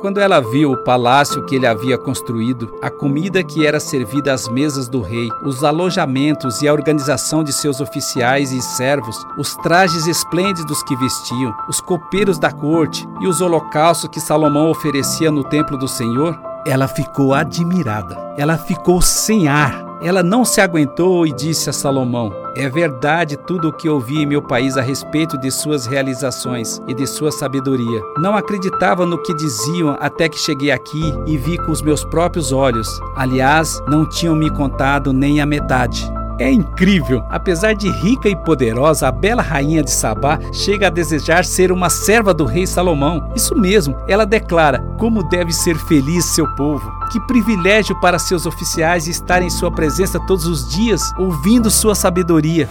Quando 0.00 0.20
ela 0.20 0.40
viu 0.40 0.70
o 0.70 0.76
palácio 0.76 1.44
que 1.44 1.56
ele 1.56 1.66
havia 1.66 1.98
construído, 1.98 2.72
a 2.80 2.88
comida 2.88 3.42
que 3.42 3.66
era 3.66 3.80
servida 3.80 4.32
às 4.32 4.46
mesas 4.46 4.88
do 4.88 5.00
rei, 5.00 5.28
os 5.44 5.64
alojamentos 5.64 6.62
e 6.62 6.68
a 6.68 6.72
organização 6.72 7.42
de 7.42 7.52
seus 7.52 7.80
oficiais 7.80 8.52
e 8.52 8.62
servos, 8.62 9.16
os 9.36 9.56
trajes 9.56 10.06
esplêndidos 10.06 10.84
que 10.84 10.94
vestiam, 10.94 11.52
os 11.68 11.80
copeiros 11.80 12.38
da 12.38 12.52
corte 12.52 13.08
e 13.20 13.26
os 13.26 13.40
holocaustos 13.40 14.08
que 14.08 14.20
Salomão 14.20 14.70
oferecia 14.70 15.32
no 15.32 15.42
templo 15.42 15.76
do 15.76 15.88
Senhor, 15.88 16.38
ela 16.64 16.86
ficou 16.86 17.34
admirada. 17.34 18.16
Ela 18.36 18.56
ficou 18.56 19.02
sem 19.02 19.48
ar. 19.48 19.84
Ela 20.00 20.22
não 20.22 20.44
se 20.44 20.60
aguentou 20.60 21.26
e 21.26 21.32
disse 21.32 21.68
a 21.68 21.72
Salomão: 21.72 22.32
É 22.58 22.68
verdade 22.68 23.36
tudo 23.36 23.68
o 23.68 23.72
que 23.72 23.88
ouvi 23.88 24.20
em 24.20 24.26
meu 24.26 24.42
país 24.42 24.76
a 24.76 24.82
respeito 24.82 25.38
de 25.38 25.48
suas 25.48 25.86
realizações 25.86 26.82
e 26.88 26.92
de 26.92 27.06
sua 27.06 27.30
sabedoria. 27.30 28.02
Não 28.18 28.36
acreditava 28.36 29.06
no 29.06 29.16
que 29.22 29.32
diziam 29.32 29.96
até 30.00 30.28
que 30.28 30.36
cheguei 30.36 30.72
aqui 30.72 31.14
e 31.24 31.38
vi 31.38 31.56
com 31.56 31.70
os 31.70 31.80
meus 31.80 32.02
próprios 32.02 32.50
olhos. 32.50 32.88
Aliás, 33.14 33.80
não 33.86 34.04
tinham 34.08 34.34
me 34.34 34.50
contado 34.50 35.12
nem 35.12 35.40
a 35.40 35.46
metade. 35.46 36.04
É 36.38 36.50
incrível! 36.50 37.24
Apesar 37.28 37.74
de 37.74 37.90
rica 37.90 38.28
e 38.28 38.36
poderosa, 38.36 39.08
a 39.08 39.12
bela 39.12 39.42
rainha 39.42 39.82
de 39.82 39.90
Sabá 39.90 40.38
chega 40.52 40.86
a 40.86 40.90
desejar 40.90 41.44
ser 41.44 41.72
uma 41.72 41.90
serva 41.90 42.32
do 42.32 42.44
rei 42.44 42.64
Salomão. 42.64 43.32
Isso 43.34 43.56
mesmo, 43.56 43.96
ela 44.06 44.24
declara 44.24 44.78
como 44.98 45.28
deve 45.28 45.52
ser 45.52 45.76
feliz 45.76 46.24
seu 46.26 46.46
povo. 46.54 46.88
Que 47.10 47.18
privilégio 47.26 47.98
para 48.00 48.18
seus 48.18 48.46
oficiais 48.46 49.08
estar 49.08 49.42
em 49.42 49.50
sua 49.50 49.72
presença 49.72 50.20
todos 50.26 50.46
os 50.46 50.68
dias, 50.68 51.02
ouvindo 51.18 51.70
sua 51.70 51.96
sabedoria. 51.96 52.68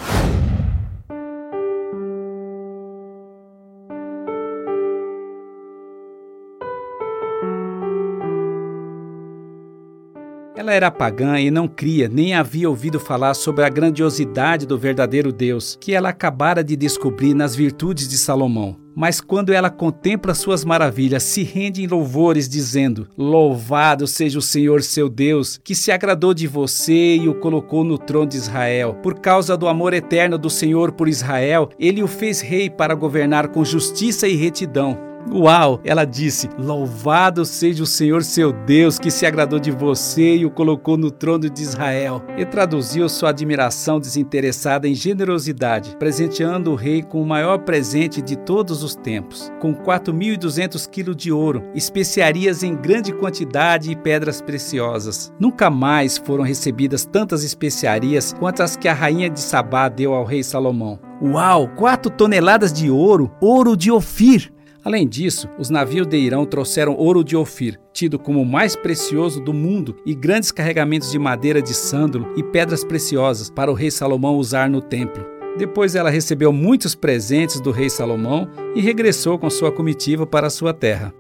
Ela 10.68 10.76
era 10.76 10.92
pagã 10.92 11.40
e 11.40 11.50
não 11.50 11.66
cria, 11.66 12.10
nem 12.10 12.34
havia 12.34 12.70
ouvido 12.70 13.00
falar 13.00 13.34
sobre 13.36 13.64
a 13.64 13.70
grandiosidade 13.70 14.66
do 14.66 14.78
verdadeiro 14.78 15.32
Deus, 15.32 15.78
que 15.80 15.94
ela 15.94 16.10
acabara 16.10 16.62
de 16.62 16.76
descobrir 16.76 17.34
nas 17.34 17.56
virtudes 17.56 18.06
de 18.06 18.18
Salomão. 18.18 18.76
Mas 18.94 19.22
quando 19.22 19.54
ela 19.54 19.70
contempla 19.70 20.34
suas 20.34 20.66
maravilhas, 20.66 21.24
se 21.24 21.42
rende 21.42 21.82
em 21.82 21.88
louvores, 21.88 22.50
dizendo: 22.50 23.08
Louvado 23.18 24.06
seja 24.06 24.40
o 24.40 24.42
Senhor 24.42 24.84
seu 24.84 25.08
Deus, 25.08 25.58
que 25.64 25.74
se 25.74 25.90
agradou 25.90 26.34
de 26.34 26.48
você 26.48 27.16
e 27.16 27.30
o 27.30 27.36
colocou 27.36 27.86
no 27.86 27.98
trono 27.98 28.28
de 28.28 28.36
Israel. 28.36 28.96
Por 28.96 29.22
causa 29.22 29.56
do 29.56 29.70
amor 29.70 29.94
eterno 29.94 30.38
do 30.38 30.50
Senhor 30.50 30.92
por 30.92 31.08
Israel, 31.08 31.70
ele 31.80 32.04
o 32.04 32.08
fez 32.08 32.42
rei 32.42 32.70
para 32.70 32.94
governar 32.94 33.48
com 33.48 33.64
justiça 33.64 34.28
e 34.28 34.36
retidão. 34.36 35.07
Uau! 35.32 35.80
Ela 35.84 36.06
disse: 36.06 36.50
Louvado 36.58 37.46
seja 37.46 37.84
o 37.84 37.88
Senhor 37.88 38.24
seu 38.24 38.52
Deus, 38.52 38.98
que 38.98 39.12
se 39.12 39.26
agradou 39.26 39.60
de 39.60 39.72
você 39.72 40.38
e 40.38 40.46
o 40.46 40.52
colocou 40.52 40.98
no 40.98 41.12
trono 41.12 41.50
de 41.50 41.62
Israel. 41.62 42.24
E 42.38 42.46
traduziu 42.46 43.08
sua 43.10 43.30
admiração 43.30 44.00
desinteressada 44.00 44.88
em 44.88 44.96
generosidade, 44.96 45.96
presenteando 45.98 46.72
o 46.72 46.76
rei 46.76 47.04
com 47.04 47.22
o 47.22 47.26
maior 47.26 47.60
presente 47.60 48.22
de 48.22 48.36
todos 48.36 48.84
os 48.84 48.96
tempos, 48.96 49.52
com 49.60 49.74
4.200 49.74 50.90
quilos 50.90 51.16
de 51.16 51.32
ouro, 51.32 51.64
especiarias 51.76 52.64
em 52.64 52.76
grande 52.76 53.12
quantidade 53.14 53.92
e 53.92 53.96
pedras 53.96 54.42
preciosas. 54.42 55.32
Nunca 55.40 55.70
mais 55.70 56.18
foram 56.18 56.44
recebidas 56.44 57.06
tantas 57.06 57.44
especiarias 57.44 58.34
quanto 58.40 58.64
as 58.64 58.76
que 58.76 58.88
a 58.88 58.94
rainha 58.94 59.30
de 59.30 59.40
Sabá 59.40 59.90
deu 59.90 60.14
ao 60.14 60.24
rei 60.24 60.44
Salomão. 60.44 61.00
Uau! 61.22 61.68
4 61.76 62.12
toneladas 62.12 62.72
de 62.72 62.90
ouro, 62.90 63.32
ouro 63.42 63.76
de 63.76 63.92
Ofir! 63.92 64.57
Além 64.88 65.06
disso, 65.06 65.50
os 65.60 65.70
navios 65.70 66.08
de 66.08 66.16
Irão 66.16 66.46
trouxeram 66.46 66.96
ouro 66.96 67.22
de 67.22 67.36
Ofir, 67.36 67.78
tido 67.92 68.18
como 68.18 68.42
o 68.42 68.46
mais 68.46 68.74
precioso 68.74 69.42
do 69.42 69.54
mundo, 69.54 69.98
e 70.06 70.16
grandes 70.16 70.50
carregamentos 70.50 71.12
de 71.12 71.20
madeira 71.20 71.62
de 71.62 71.74
sândalo 71.74 72.32
e 72.38 72.42
pedras 72.42 72.86
preciosas 72.86 73.50
para 73.50 73.70
o 73.70 73.74
rei 73.74 73.92
Salomão 73.92 74.38
usar 74.38 74.70
no 74.70 74.80
templo. 74.80 75.26
Depois 75.58 75.94
ela 75.94 76.10
recebeu 76.10 76.54
muitos 76.54 76.96
presentes 76.96 77.60
do 77.60 77.70
rei 77.70 77.90
Salomão 77.90 78.48
e 78.74 78.80
regressou 78.80 79.38
com 79.38 79.50
sua 79.50 79.74
comitiva 79.74 80.26
para 80.26 80.50
sua 80.50 80.74
terra. 80.74 81.14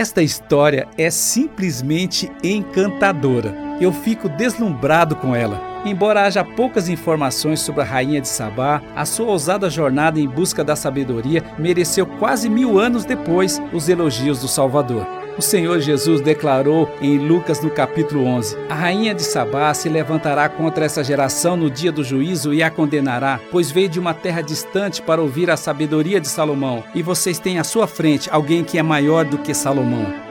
Esta 0.00 0.22
história 0.22 0.88
é 0.96 1.10
simplesmente 1.10 2.32
encantadora. 2.42 3.54
Eu 3.78 3.92
fico 3.92 4.30
deslumbrado 4.30 5.14
com 5.14 5.36
ela. 5.36 5.60
Embora 5.84 6.22
haja 6.22 6.42
poucas 6.42 6.88
informações 6.88 7.60
sobre 7.60 7.82
a 7.82 7.84
rainha 7.84 8.18
de 8.18 8.26
Sabá, 8.26 8.80
a 8.96 9.04
sua 9.04 9.26
ousada 9.26 9.68
jornada 9.68 10.18
em 10.18 10.26
busca 10.26 10.64
da 10.64 10.74
sabedoria 10.74 11.44
mereceu 11.58 12.06
quase 12.06 12.48
mil 12.48 12.78
anos 12.78 13.04
depois 13.04 13.60
os 13.74 13.90
elogios 13.90 14.40
do 14.40 14.48
Salvador. 14.48 15.06
O 15.40 15.42
Senhor 15.42 15.80
Jesus 15.80 16.20
declarou 16.20 16.86
em 17.00 17.16
Lucas 17.16 17.62
no 17.62 17.70
capítulo 17.70 18.26
11: 18.26 18.58
A 18.68 18.74
rainha 18.74 19.14
de 19.14 19.22
Sabá 19.22 19.72
se 19.72 19.88
levantará 19.88 20.50
contra 20.50 20.84
essa 20.84 21.02
geração 21.02 21.56
no 21.56 21.70
dia 21.70 21.90
do 21.90 22.04
juízo 22.04 22.52
e 22.52 22.62
a 22.62 22.70
condenará, 22.70 23.40
pois 23.50 23.70
veio 23.70 23.88
de 23.88 23.98
uma 23.98 24.12
terra 24.12 24.42
distante 24.42 25.00
para 25.00 25.22
ouvir 25.22 25.50
a 25.50 25.56
sabedoria 25.56 26.20
de 26.20 26.28
Salomão, 26.28 26.84
e 26.94 27.02
vocês 27.02 27.38
têm 27.38 27.58
à 27.58 27.64
sua 27.64 27.86
frente 27.86 28.28
alguém 28.30 28.62
que 28.62 28.76
é 28.76 28.82
maior 28.82 29.24
do 29.24 29.38
que 29.38 29.54
Salomão. 29.54 30.29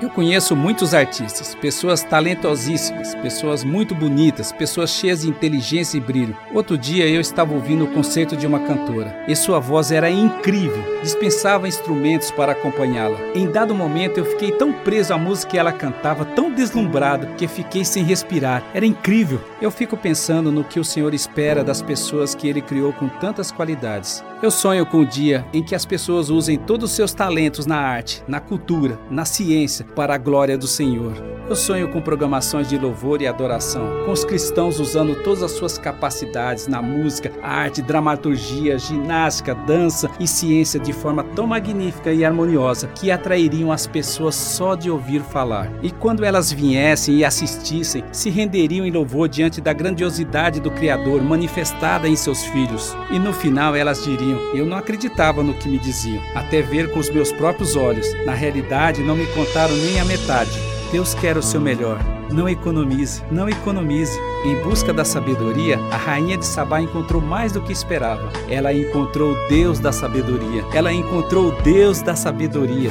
Eu 0.00 0.08
conheço 0.08 0.54
muitos 0.54 0.94
artistas, 0.94 1.56
pessoas 1.56 2.04
talentosíssimas, 2.04 3.16
pessoas 3.16 3.64
muito 3.64 3.96
bonitas, 3.96 4.52
pessoas 4.52 4.90
cheias 4.90 5.22
de 5.22 5.28
inteligência 5.28 5.98
e 5.98 6.00
brilho. 6.00 6.36
Outro 6.54 6.78
dia 6.78 7.08
eu 7.08 7.20
estava 7.20 7.52
ouvindo 7.52 7.84
o 7.84 7.88
concerto 7.88 8.36
de 8.36 8.46
uma 8.46 8.60
cantora 8.60 9.24
e 9.26 9.34
sua 9.34 9.58
voz 9.58 9.90
era 9.90 10.08
incrível, 10.08 10.84
dispensava 11.02 11.66
instrumentos 11.66 12.30
para 12.30 12.52
acompanhá-la. 12.52 13.18
Em 13.34 13.50
dado 13.50 13.74
momento 13.74 14.18
eu 14.18 14.24
fiquei 14.24 14.52
tão 14.52 14.72
preso 14.72 15.12
à 15.12 15.18
música 15.18 15.50
que 15.50 15.58
ela 15.58 15.72
cantava, 15.72 16.24
tão 16.24 16.52
deslumbrado, 16.52 17.34
que 17.36 17.48
fiquei 17.48 17.84
sem 17.84 18.04
respirar. 18.04 18.62
Era 18.72 18.86
incrível. 18.86 19.40
Eu 19.60 19.70
fico 19.70 19.96
pensando 19.96 20.52
no 20.52 20.62
que 20.62 20.78
o 20.78 20.84
Senhor 20.84 21.12
espera 21.12 21.64
das 21.64 21.82
pessoas 21.82 22.36
que 22.36 22.46
ele 22.46 22.62
criou 22.62 22.92
com 22.92 23.08
tantas 23.08 23.50
qualidades. 23.50 24.22
Eu 24.40 24.52
sonho 24.52 24.86
com 24.86 24.98
o 24.98 25.06
dia 25.06 25.44
em 25.52 25.64
que 25.64 25.74
as 25.74 25.84
pessoas 25.84 26.30
usem 26.30 26.56
todos 26.56 26.90
os 26.90 26.96
seus 26.96 27.12
talentos 27.12 27.66
na 27.66 27.76
arte, 27.76 28.22
na 28.28 28.38
cultura, 28.38 28.96
na 29.10 29.24
ciência, 29.24 29.84
para 29.96 30.14
a 30.14 30.18
glória 30.18 30.56
do 30.56 30.68
Senhor. 30.68 31.12
Eu 31.48 31.56
sonho 31.56 31.88
com 31.88 32.00
programações 32.00 32.68
de 32.68 32.76
louvor 32.76 33.20
e 33.20 33.26
adoração, 33.26 34.04
com 34.04 34.12
os 34.12 34.22
cristãos 34.22 34.78
usando 34.78 35.16
todas 35.24 35.42
as 35.42 35.52
suas 35.52 35.78
capacidades 35.78 36.68
na 36.68 36.82
música, 36.82 37.32
arte, 37.42 37.80
dramaturgia, 37.80 38.78
ginástica, 38.78 39.54
dança 39.54 40.10
e 40.20 40.28
ciência 40.28 40.78
de 40.78 40.92
forma 40.92 41.24
tão 41.24 41.46
magnífica 41.46 42.12
e 42.12 42.22
harmoniosa 42.22 42.88
que 42.88 43.10
atrairiam 43.10 43.72
as 43.72 43.86
pessoas 43.86 44.34
só 44.34 44.74
de 44.74 44.90
ouvir 44.90 45.22
falar. 45.22 45.72
E 45.82 45.90
quando 45.90 46.22
elas 46.22 46.52
viessem 46.52 47.16
e 47.16 47.24
assistissem, 47.24 48.04
se 48.12 48.28
renderiam 48.28 48.86
em 48.86 48.90
louvor 48.90 49.26
diante 49.26 49.60
da 49.60 49.72
grandiosidade 49.72 50.60
do 50.60 50.70
Criador 50.70 51.22
manifestada 51.22 52.06
em 52.06 52.14
seus 52.14 52.44
filhos. 52.44 52.94
E 53.10 53.18
no 53.18 53.32
final 53.32 53.74
elas 53.74 54.04
diriam: 54.04 54.27
Eu 54.54 54.66
não 54.66 54.76
acreditava 54.76 55.42
no 55.42 55.54
que 55.54 55.68
me 55.68 55.78
diziam, 55.78 56.22
até 56.34 56.60
ver 56.60 56.90
com 56.90 56.98
os 56.98 57.10
meus 57.10 57.32
próprios 57.32 57.76
olhos. 57.76 58.06
Na 58.24 58.34
realidade, 58.34 59.02
não 59.02 59.16
me 59.16 59.26
contaram 59.28 59.74
nem 59.76 60.00
a 60.00 60.04
metade. 60.04 60.50
Deus 60.90 61.14
quer 61.14 61.36
o 61.36 61.42
seu 61.42 61.60
melhor. 61.60 61.98
Não 62.32 62.48
economize, 62.48 63.22
não 63.30 63.48
economize. 63.48 64.18
Em 64.44 64.56
busca 64.62 64.92
da 64.92 65.04
sabedoria, 65.04 65.78
a 65.90 65.96
rainha 65.96 66.36
de 66.36 66.46
Sabá 66.46 66.80
encontrou 66.80 67.20
mais 67.20 67.52
do 67.52 67.60
que 67.62 67.72
esperava. 67.72 68.30
Ela 68.48 68.72
encontrou 68.72 69.36
Deus 69.48 69.78
da 69.78 69.92
sabedoria. 69.92 70.64
Ela 70.72 70.92
encontrou 70.92 71.52
Deus 71.62 72.02
da 72.02 72.14
sabedoria. 72.14 72.90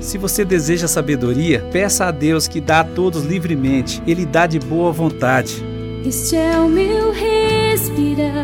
Se 0.00 0.18
você 0.18 0.44
deseja 0.44 0.88
sabedoria, 0.88 1.60
peça 1.72 2.06
a 2.06 2.10
Deus 2.10 2.48
que 2.48 2.60
dá 2.60 2.80
a 2.80 2.84
todos 2.84 3.24
livremente. 3.24 4.02
Ele 4.06 4.26
dá 4.26 4.46
de 4.46 4.58
boa 4.58 4.90
vontade. 4.90 5.64
Este 6.04 6.36
é 6.36 6.58
o 6.58 6.68
meu 6.68 7.12
respirar. 7.12 8.42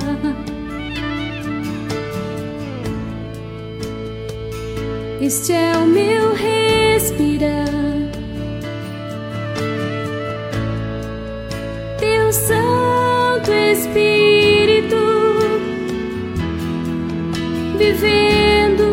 Este 5.20 5.52
é 5.52 5.72
o 5.76 5.84
meu 5.84 6.32
respirar. 6.32 7.66
Teu 11.98 12.32
Santo 12.32 13.50
Espírito 13.52 14.96
vivendo. 17.76 18.87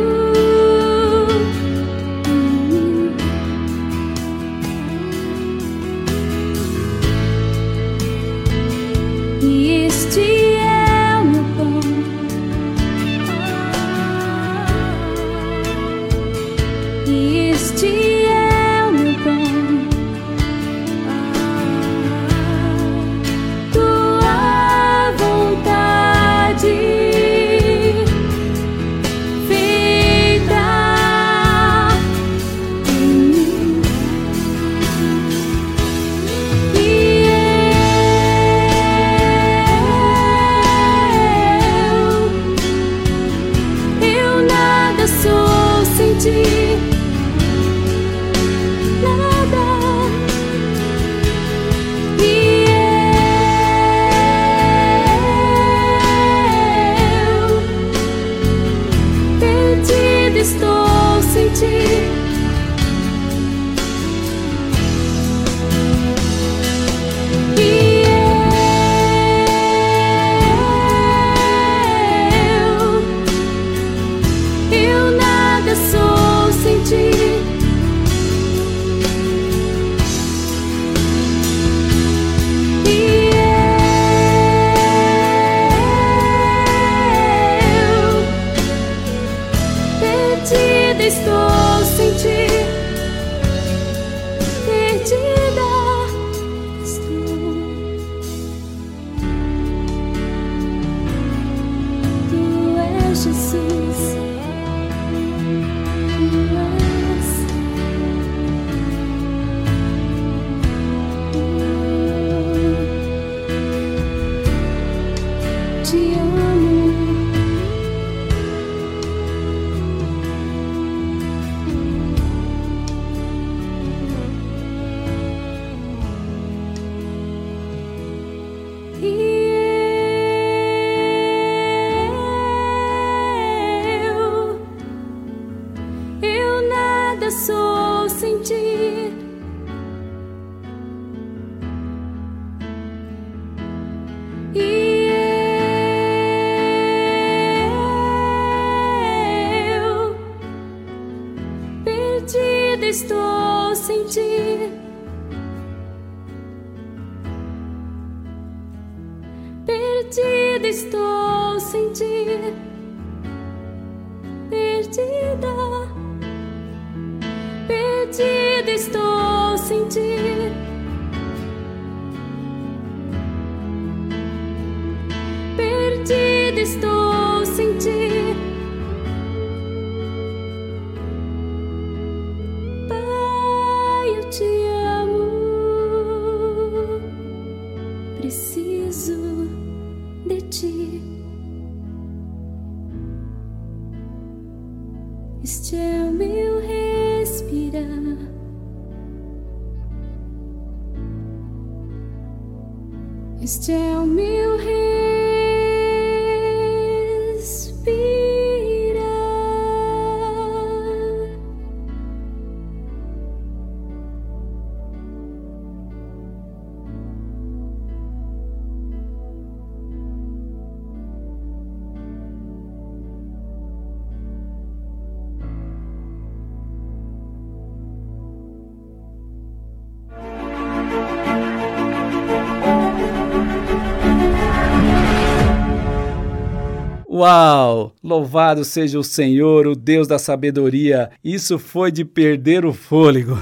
Uau! 237.16 237.94
Louvado 238.04 238.66
seja 238.66 239.00
o 239.00 239.04
Senhor, 239.04 239.68
o 239.68 239.74
Deus 239.74 240.06
da 240.06 240.20
sabedoria. 240.20 241.12
Isso 241.24 241.58
foi 241.58 241.90
de 241.90 242.04
perder 242.04 242.66
o 242.66 242.74
fôlego. 242.74 243.42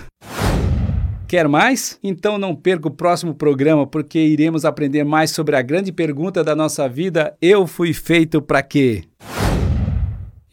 Quer 1.28 1.48
mais? 1.48 1.98
Então 2.04 2.38
não 2.38 2.56
perca 2.56 2.88
o 2.88 2.92
próximo 2.92 3.34
programa, 3.34 3.88
porque 3.88 4.20
iremos 4.20 4.64
aprender 4.64 5.04
mais 5.04 5.32
sobre 5.32 5.56
a 5.56 5.62
grande 5.64 5.92
pergunta 5.92 6.44
da 6.44 6.56
nossa 6.56 6.88
vida: 6.88 7.36
Eu 7.42 7.66
fui 7.66 7.94
feito 7.94 8.44
para 8.44 8.62
quê? 8.62 9.06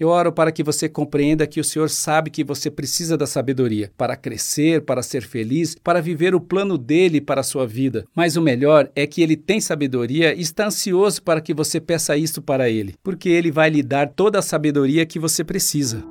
Eu 0.01 0.09
oro 0.09 0.33
para 0.33 0.51
que 0.51 0.63
você 0.63 0.89
compreenda 0.89 1.47
que 1.47 1.61
o 1.61 1.65
Senhor 1.65 1.91
sabe 1.91 2.31
que 2.31 2.43
você 2.43 2.71
precisa 2.71 3.19
da 3.19 3.27
sabedoria 3.27 3.93
para 3.99 4.17
crescer, 4.17 4.81
para 4.81 5.03
ser 5.03 5.21
feliz, 5.21 5.77
para 5.85 6.01
viver 6.01 6.35
o 6.35 6.41
plano 6.41 6.79
dele 6.79 7.21
para 7.21 7.43
a 7.43 7.45
sua 7.45 7.67
vida. 7.67 8.07
Mas 8.17 8.35
o 8.35 8.41
melhor 8.41 8.91
é 8.97 9.07
que 9.07 9.21
ele 9.21 9.37
tem 9.37 9.61
sabedoria 9.61 10.35
e 10.35 10.41
está 10.41 10.69
ansioso 10.69 11.23
para 11.23 11.43
que 11.43 11.53
você 11.53 11.79
peça 11.79 12.17
isso 12.17 12.41
para 12.41 12.71
ele, 12.71 12.95
porque 13.03 13.29
ele 13.29 13.51
vai 13.51 13.69
lhe 13.69 13.83
dar 13.83 14.09
toda 14.09 14.39
a 14.39 14.43
sabedoria 14.43 15.05
que 15.05 15.19
você 15.19 15.45
precisa. 15.45 16.03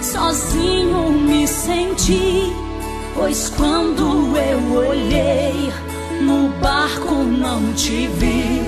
sozinho 0.01 1.13
me 1.13 1.47
senti, 1.47 2.51
pois 3.15 3.51
quando 3.51 4.39
eu 4.39 4.89
olhei 4.89 5.71
no 6.23 6.49
barco 6.63 7.15
não 7.15 7.75
te 7.75 8.07
vi. 8.07 8.63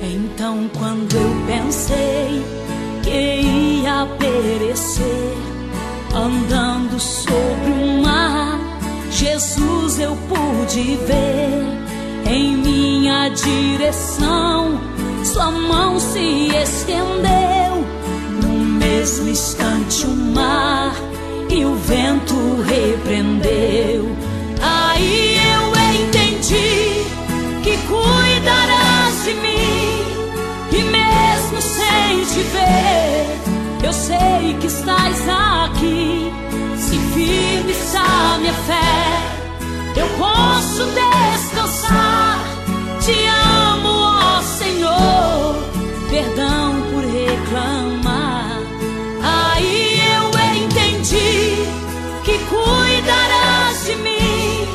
Então, 0.00 0.70
quando 0.78 1.12
eu 1.12 1.46
pensei 1.48 2.40
que 3.02 3.80
ia 3.82 4.06
perecer 4.16 5.57
andando 6.14 6.98
sobre 6.98 7.70
o 7.70 8.02
mar, 8.02 8.58
Jesus 9.10 9.98
eu 9.98 10.16
pude 10.28 10.96
ver 11.06 11.78
em 12.26 12.56
minha 12.56 13.28
direção. 13.28 14.80
Sua 15.24 15.50
mão 15.50 15.98
se 15.98 16.48
estendeu, 16.48 17.84
no 18.42 18.58
mesmo 18.64 19.28
instante 19.28 20.06
o 20.06 20.10
mar 20.10 20.94
e 21.48 21.64
o 21.64 21.74
vento 21.74 22.34
repreendeu. 22.62 24.16
Aí 24.60 25.38
eu 25.52 26.04
entendi 26.06 27.04
que 27.62 27.76
cuidarás 27.86 29.24
de 29.24 29.34
mim 29.34 30.08
e 30.72 30.82
mesmo 30.82 31.60
sem 31.60 32.24
te 32.24 32.40
ver. 32.50 33.47
Eu 33.88 33.94
sei 33.94 34.54
que 34.60 34.66
estás 34.66 35.16
aqui, 35.26 36.30
se 36.76 36.98
firme 37.14 37.72
está 37.72 38.36
minha 38.38 38.52
fé. 38.52 39.96
Eu 39.96 40.06
posso 40.18 40.84
descansar, 40.92 42.38
te 43.00 43.26
amo, 43.72 43.88
ó 43.88 44.42
Senhor. 44.42 45.54
Perdão 46.10 46.82
por 46.90 47.02
reclamar. 47.02 48.60
Aí 49.22 50.02
eu 50.16 50.28
entendi 50.62 51.66
que 52.24 52.38
cuidarás 52.44 53.86
de 53.86 53.94
mim, 54.02 54.68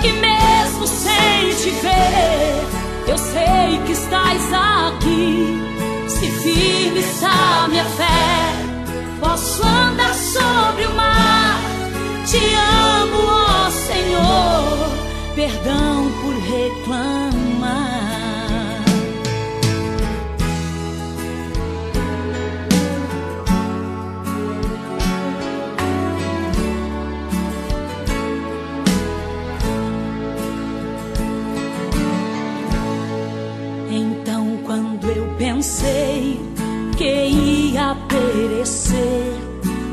que 0.00 0.12
mesmo 0.12 0.86
sem 0.86 1.50
te 1.56 1.70
ver, 1.70 3.08
eu 3.08 3.18
sei 3.18 3.80
que 3.84 3.90
estás 3.90 4.52
aqui 4.52 4.73
essa 7.04 7.68
minha 7.68 7.84
fé. 7.84 8.04
Posso 9.20 9.62
andar 9.62 10.14
sobre 10.14 10.86
o 10.86 10.94
mar. 10.94 11.60
Te 12.26 12.38
amo, 12.38 13.18
ó 13.26 13.70
Senhor. 13.70 14.90
Perdão 15.34 16.10
por 16.22 16.34
reclamar. 16.34 17.44
Então, 33.90 34.58
quando 34.64 35.10
eu 35.10 35.34
pensei 35.36 36.53
que 36.96 37.26
ia 37.74 37.96
perecer 38.08 39.34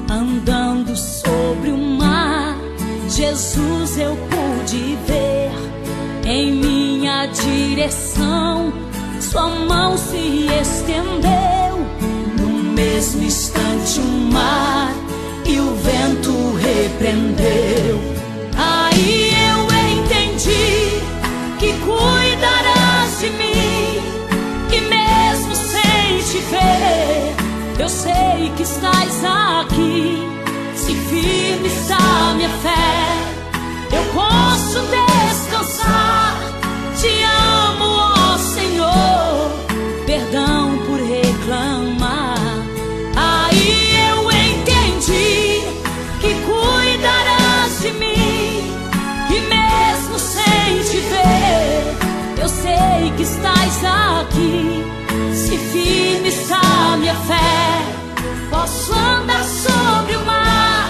andando 0.09 0.95
sobre 0.95 1.71
o 1.71 1.77
mar. 1.77 2.55
Jesus 3.09 3.97
eu 3.97 4.15
pude 4.29 4.97
ver 5.07 5.51
em 6.25 6.51
minha 6.53 7.25
direção. 7.27 8.71
Sua 9.19 9.47
mão 9.49 9.97
se 9.97 10.47
estendeu 10.61 11.77
no 12.37 12.73
mesmo 12.73 13.23
instante 13.23 13.99
o 13.99 14.31
mar 14.31 14.93
e 15.45 15.59
o 15.59 15.73
vento 15.75 16.53
repreendeu. 16.55 17.99
Aí 18.55 19.30
sei 28.01 28.51
que 28.55 28.63
estás 28.63 29.23
aqui. 29.23 30.27
Se 30.75 30.93
firme 30.95 31.67
está 31.67 32.33
minha 32.35 32.49
fé, 32.49 33.95
eu 33.97 34.03
posso 34.13 34.79
descansar. 34.97 36.37
Te 36.99 37.11
amo, 37.23 37.85
ó 37.85 38.37
Senhor, 38.37 39.51
perdão 40.05 40.77
por 40.85 40.99
reclamar. 40.99 42.37
Aí 43.15 44.09
eu 44.09 44.31
entendi 44.31 45.63
que 46.21 46.33
cuidarás 46.47 47.81
de 47.81 47.91
mim, 47.91 48.73
e 49.29 49.39
mesmo 49.55 50.17
sem 50.19 50.83
te 50.89 50.99
ver, 51.11 51.95
eu 52.41 52.49
sei 52.49 53.11
que 53.15 53.23
estás 53.23 53.83
aqui. 53.83 54.83
Se 55.33 55.57
firme 55.57 56.29
está 56.29 56.97
minha 56.97 57.15
fé, 57.15 57.70
andar 58.93 59.43
sobre 59.43 60.15
o 60.15 60.25
mar. 60.25 60.89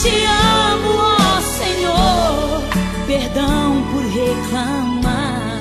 Te 0.00 0.24
amo, 0.24 0.90
ó 0.98 1.40
Senhor, 1.40 2.62
perdão 3.06 3.82
por 3.92 4.02
reclamar. 4.02 5.60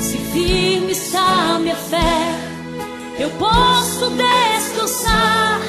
Se 0.00 0.18
firme 0.32 0.92
está 0.92 1.58
minha 1.60 1.76
fé, 1.76 2.38
eu 3.18 3.30
posso 3.30 4.10
descansar. 4.10 5.60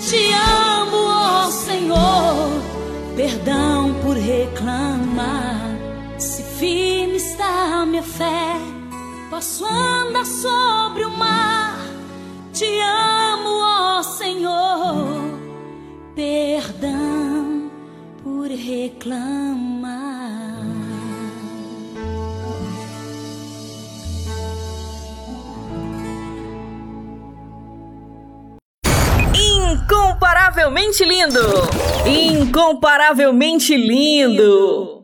Te 0.00 0.32
amo, 0.32 0.96
ó 0.96 1.50
Senhor, 1.50 2.62
perdão 3.16 3.94
por 4.02 4.16
reclamar. 4.16 5.74
Se 6.18 6.42
firme 6.42 7.16
está 7.16 7.84
minha 7.86 8.02
fé, 8.02 8.56
posso 9.30 9.64
andar 9.66 10.26
sobre 10.26 11.04
o 11.04 11.10
mar. 11.10 11.76
Te 12.52 12.80
amo, 12.80 13.50
ó 13.50 13.73
Senhor, 14.24 15.38
perdão 16.14 17.70
por 18.22 18.48
reclamar. 18.48 19.92
Incomparavelmente 29.34 31.04
lindo! 31.04 31.40
Incomparavelmente 32.06 33.76
lindo! 33.76 35.03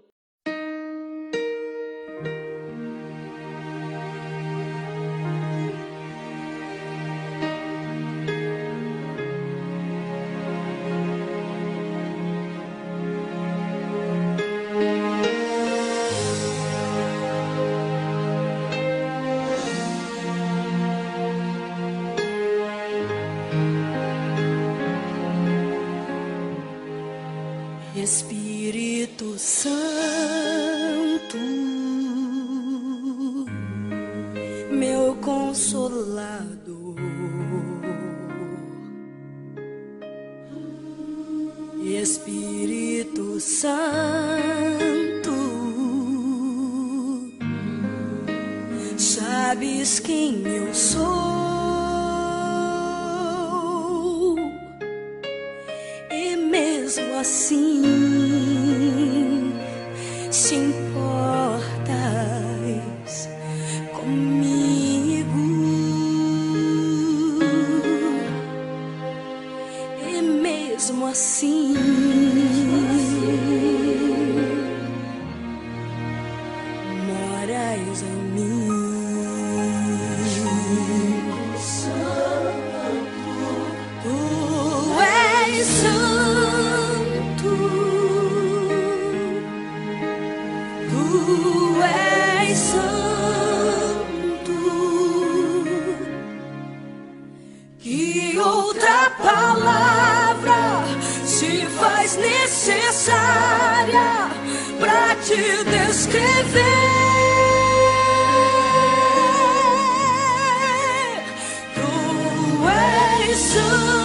Sự 113.40 113.99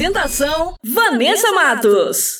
apresentação: 0.00 0.74
Vanessa 0.82 1.52
Matos. 1.52 2.39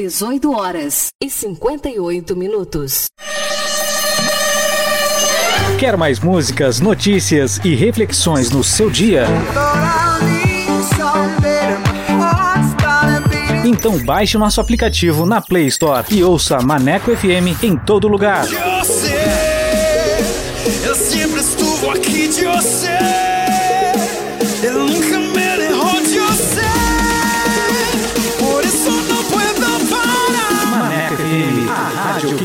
18 0.00 0.50
horas 0.56 1.08
e 1.22 1.28
58 1.28 2.34
minutos. 2.34 3.08
Quer 5.78 5.94
mais 5.98 6.18
músicas, 6.18 6.80
notícias 6.80 7.60
e 7.62 7.74
reflexões 7.74 8.50
no 8.50 8.64
seu 8.64 8.88
dia? 8.88 9.26
Então 13.62 14.02
baixe 14.02 14.38
nosso 14.38 14.58
aplicativo 14.58 15.26
na 15.26 15.42
Play 15.42 15.66
Store 15.66 16.06
e 16.10 16.24
ouça 16.24 16.62
Maneco 16.62 17.14
FM 17.14 17.62
em 17.62 17.76
todo 17.76 18.08
lugar. 18.08 18.46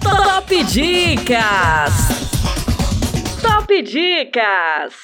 Top 0.00 0.64
Dicas. 0.64 1.94
Top 3.42 3.82
Dicas. 3.82 4.94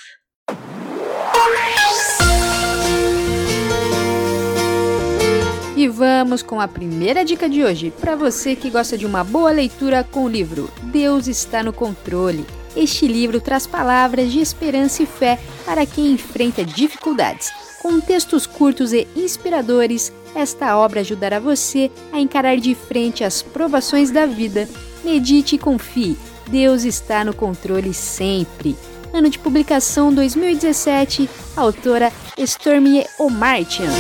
E 5.76 5.88
vamos 5.88 6.42
com 6.42 6.60
a 6.60 6.66
primeira 6.66 7.24
dica 7.24 7.48
de 7.48 7.62
hoje, 7.62 7.92
para 8.00 8.16
você 8.16 8.56
que 8.56 8.70
gosta 8.70 8.96
de 8.96 9.04
uma 9.06 9.22
boa 9.22 9.50
leitura 9.50 10.02
com 10.02 10.24
o 10.24 10.28
livro 10.28 10.70
Deus 10.84 11.26
está 11.26 11.62
no 11.62 11.72
controle. 11.72 12.46
Este 12.74 13.06
livro 13.06 13.40
traz 13.40 13.66
palavras 13.66 14.32
de 14.32 14.40
esperança 14.40 15.02
e 15.02 15.06
fé 15.06 15.38
para 15.64 15.84
quem 15.84 16.12
enfrenta 16.12 16.64
dificuldades. 16.64 17.52
Com 17.82 18.00
textos 18.00 18.46
curtos 18.46 18.92
e 18.92 19.06
inspiradores, 19.14 20.12
esta 20.36 20.76
obra 20.76 21.00
ajudará 21.00 21.38
você 21.38 21.90
a 22.12 22.20
encarar 22.20 22.56
de 22.58 22.74
frente 22.74 23.24
as 23.24 23.42
provações 23.42 24.10
da 24.10 24.26
vida. 24.26 24.68
Medite 25.02 25.56
e 25.56 25.58
confie, 25.58 26.16
Deus 26.48 26.84
está 26.84 27.24
no 27.24 27.34
controle 27.34 27.92
sempre. 27.94 28.76
Ano 29.12 29.30
de 29.30 29.38
publicação 29.38 30.12
2017, 30.12 31.28
autora 31.56 32.12
Stormy 32.38 33.04
O'Martian. 33.18 33.90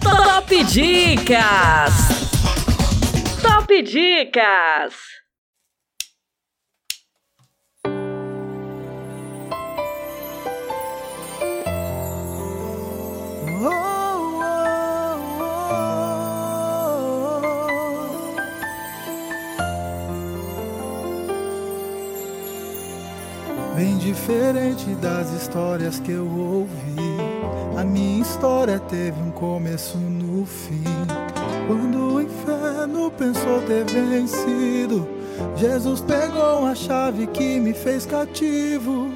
Top 0.00 0.64
Dicas. 0.64 1.92
Top 3.42 3.82
Dicas. 3.82 4.94
Bem 23.76 23.98
diferente 23.98 24.86
das 25.02 25.30
histórias 25.34 26.00
que 26.00 26.10
eu 26.10 26.24
ouvi. 26.24 26.96
A 27.76 27.84
minha 27.84 28.22
história 28.22 28.80
teve 28.80 29.20
um 29.20 29.30
começo 29.30 29.98
no 29.98 30.46
fim. 30.46 30.82
Quando 31.66 32.14
o 32.14 32.22
inferno 32.22 33.10
pensou 33.10 33.60
ter 33.66 33.84
vencido, 33.84 35.06
Jesus 35.56 36.00
pegou 36.00 36.64
a 36.64 36.74
chave 36.74 37.26
que 37.26 37.60
me 37.60 37.74
fez 37.74 38.06
cativo. 38.06 39.12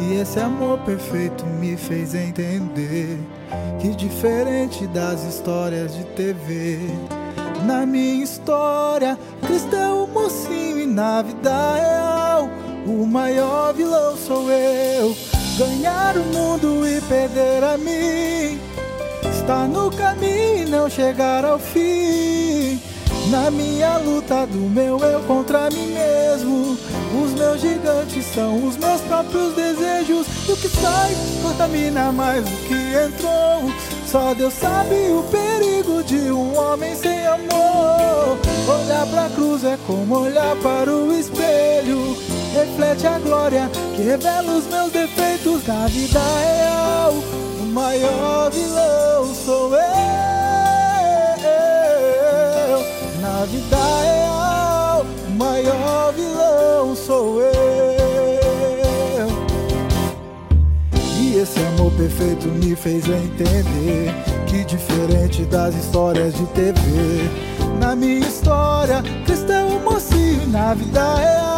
E 0.00 0.14
esse 0.14 0.40
amor 0.40 0.78
perfeito 0.78 1.44
me 1.44 1.76
fez 1.76 2.14
entender 2.14 3.18
que 3.78 3.90
diferente 3.90 4.86
das 4.86 5.22
histórias 5.22 5.94
de 5.94 6.04
TV. 6.04 6.78
Na 7.66 7.84
minha 7.84 8.24
história, 8.24 9.18
Cristo 9.46 9.76
é 9.76 9.92
o 9.92 10.06
mocinho 10.06 10.80
e 10.80 10.86
na 10.86 11.20
vida 11.20 11.50
real, 11.74 12.48
o 12.88 13.06
maior 13.06 13.74
vilão 13.74 14.16
sou 14.16 14.50
eu. 14.50 15.14
Ganhar 15.58 16.16
o 16.16 16.24
mundo 16.24 16.86
e 16.86 17.00
perder 17.02 17.62
a 17.62 17.76
mim. 17.76 18.58
Está 19.30 19.66
no 19.66 19.90
caminho 19.90 20.62
e 20.62 20.64
não 20.64 20.88
chegar 20.88 21.44
ao 21.44 21.58
fim. 21.58 22.80
Na 23.30 23.50
minha 23.50 23.98
luta 23.98 24.46
do 24.46 24.56
meu 24.56 24.98
eu 24.98 25.20
contra 25.24 25.68
mim 25.70 25.88
mesmo. 25.88 26.78
Os 27.22 27.32
meus 27.32 27.60
gigantes 27.60 28.24
são 28.34 28.64
os 28.66 28.76
meus 28.76 29.00
próprios 29.02 29.54
desejos. 29.54 30.26
E 30.48 30.52
o 30.52 30.56
que 30.56 30.68
sai 30.68 31.14
contamina 31.42 32.10
mais 32.12 32.44
do 32.44 32.56
que 32.68 32.74
entrou. 32.74 33.72
Só 34.06 34.32
Deus 34.32 34.54
sabe 34.54 34.94
o 35.10 35.22
perigo 35.30 36.02
de 36.04 36.30
um 36.30 36.56
homem 36.58 36.94
sem 36.94 37.26
amor. 37.26 38.38
Olhar 38.66 39.06
pra 39.10 39.28
cruz 39.34 39.64
é 39.64 39.78
como 39.86 40.20
olhar 40.20 40.56
para 40.56 40.90
o 40.90 41.12
espelho 41.12 42.16
reflete 42.54 43.06
a 43.06 43.18
glória 43.18 43.70
que 43.94 44.02
revela 44.02 44.52
os 44.52 44.66
meus 44.66 44.90
defeitos 44.92 45.62
da 45.64 45.86
vida 45.86 46.20
real. 46.20 47.12
O 47.60 47.64
maior 47.66 48.50
vilão 48.50 49.34
sou 49.34 49.74
eu. 49.74 49.78
Na 53.20 53.44
vida 53.44 53.76
real, 54.02 55.06
o 55.26 55.30
maior 55.32 56.12
vilão 56.12 56.96
sou 56.96 57.40
eu. 57.42 57.48
E 61.20 61.36
esse 61.38 61.58
amor 61.60 61.92
perfeito 61.92 62.48
me 62.48 62.74
fez 62.74 63.06
entender 63.08 64.14
que 64.46 64.64
diferente 64.64 65.42
das 65.44 65.74
histórias 65.74 66.34
de 66.34 66.46
TV, 66.46 66.80
na 67.78 67.94
minha 67.94 68.26
história 68.26 69.02
cristão 69.26 69.76
é 69.76 69.78
mocinho 69.78 70.46
na 70.48 70.74
vida 70.74 71.16
real 71.16 71.57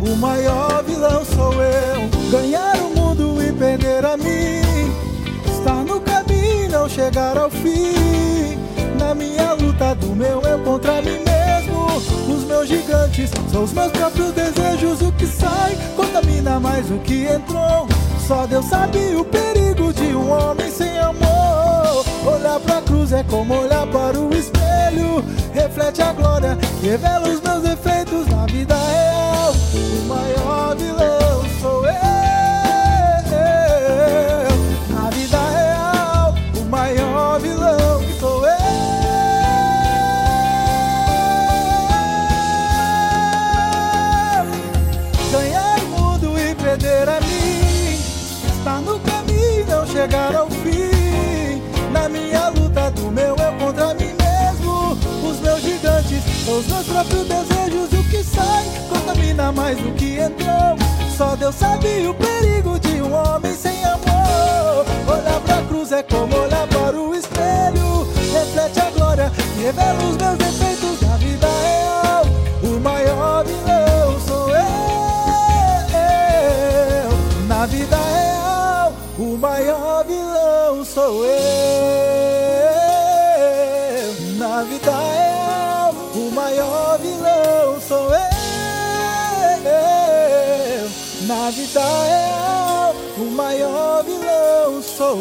o 0.00 0.16
maior 0.16 0.82
vilão 0.84 1.24
sou 1.24 1.52
eu. 1.54 2.08
Ganhar 2.30 2.76
o 2.78 2.94
mundo 2.94 3.42
e 3.42 3.52
perder 3.52 4.04
a 4.04 4.16
mim, 4.16 4.90
estar 5.46 5.84
no 5.84 6.00
caminho, 6.00 6.70
não 6.70 6.88
chegar 6.88 7.36
ao 7.36 7.50
fim. 7.50 8.58
Na 8.98 9.14
minha 9.14 9.52
luta 9.52 9.94
do 9.94 10.14
meu 10.14 10.40
eu 10.42 10.58
contra 10.60 11.00
mim 11.02 11.20
mesmo, 11.24 11.86
os 12.32 12.44
meus 12.44 12.68
gigantes 12.68 13.30
são 13.50 13.64
os 13.64 13.72
meus 13.72 13.92
próprios 13.92 14.32
desejos. 14.32 15.00
O 15.02 15.12
que 15.12 15.26
sai 15.26 15.76
contamina 15.94 16.58
mais 16.58 16.86
do 16.86 16.98
que 16.98 17.24
entrou. 17.24 17.86
Só 18.26 18.46
Deus 18.46 18.64
sabe 18.66 18.98
o 19.14 19.24
perigo 19.24 19.92
de 19.92 20.16
um 20.16 20.30
homem 20.30 20.70
sem 20.70 20.98
amor. 20.98 22.04
Olhar 22.26 22.58
pra 22.58 22.82
cruz 22.82 23.12
é 23.12 23.22
como 23.22 23.54
olhar 23.54 23.86
para 23.86 24.18
o 24.18 24.34
espelho. 24.34 25.24
Reflete 25.54 26.02
a 26.02 26.12
glória, 26.12 26.58
revela 26.82 27.28
os 27.28 27.40
meus 27.40 27.62
defeitos 27.62 28.26
na 28.26 28.46
vida 28.46 28.74
real. 28.74 29.25
O 29.76 30.08
maior 30.08 30.76
vilão 30.76 31.44
sou 31.60 31.84
eu. 31.84 31.92
Na 34.90 35.10
vida 35.10 35.38
real, 35.50 36.34
o 36.58 36.64
maior 36.64 37.40
vilão 37.40 38.00
sou 38.18 38.46
eu. 38.46 38.56
Ganhar 45.32 45.78
o 45.78 45.86
mundo 45.88 46.38
e 46.38 46.54
perder 46.54 47.08
a 47.08 47.20
mim. 47.20 47.98
Estar 48.58 48.80
no 48.80 48.98
caminho, 49.00 49.66
não 49.68 49.86
chegar 49.86 50.34
ao 50.34 50.48
fim. 50.50 51.62
Na 51.92 52.08
minha 52.08 52.48
luta 52.48 52.90
do 52.90 53.10
meu 53.10 53.36
eu 53.36 53.52
contra 53.58 53.94
mim 53.94 54.14
mesmo. 54.14 54.92
Os 55.28 55.40
meus 55.40 55.60
gigantes 55.60 56.36
os 56.48 56.66
meus 56.66 56.86
próprios 56.86 57.26
desejos. 57.26 57.55
Mais 59.66 59.78
do 59.78 59.90
que 59.94 60.20
entrou. 60.20 60.78
Só 61.16 61.34
Deus 61.34 61.56
sabe 61.56 62.06
o 62.06 62.14
perigo 62.14 62.78
de 62.78 63.02
um 63.02 63.12
homem 63.12 63.52
sem 63.52 63.84
amor. 63.84 64.86
Olhar 65.08 65.40
pra 65.40 65.62
cruz 65.62 65.90
é 65.90 66.04
como 66.04 66.36
olhar 66.36 66.68
para 66.68 66.96
o 66.96 67.12
espelho. 67.12 68.06
Reflete 68.32 68.80
a 68.80 68.90
glória 68.90 69.32
e 69.58 69.62
revela 69.64 69.98
os 70.04 70.16
meus 70.16 70.38
defeitos 70.38 71.05
sou 95.06 95.16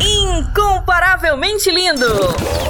Incomparavelmente 0.00 1.70
lindo! 1.70 2.06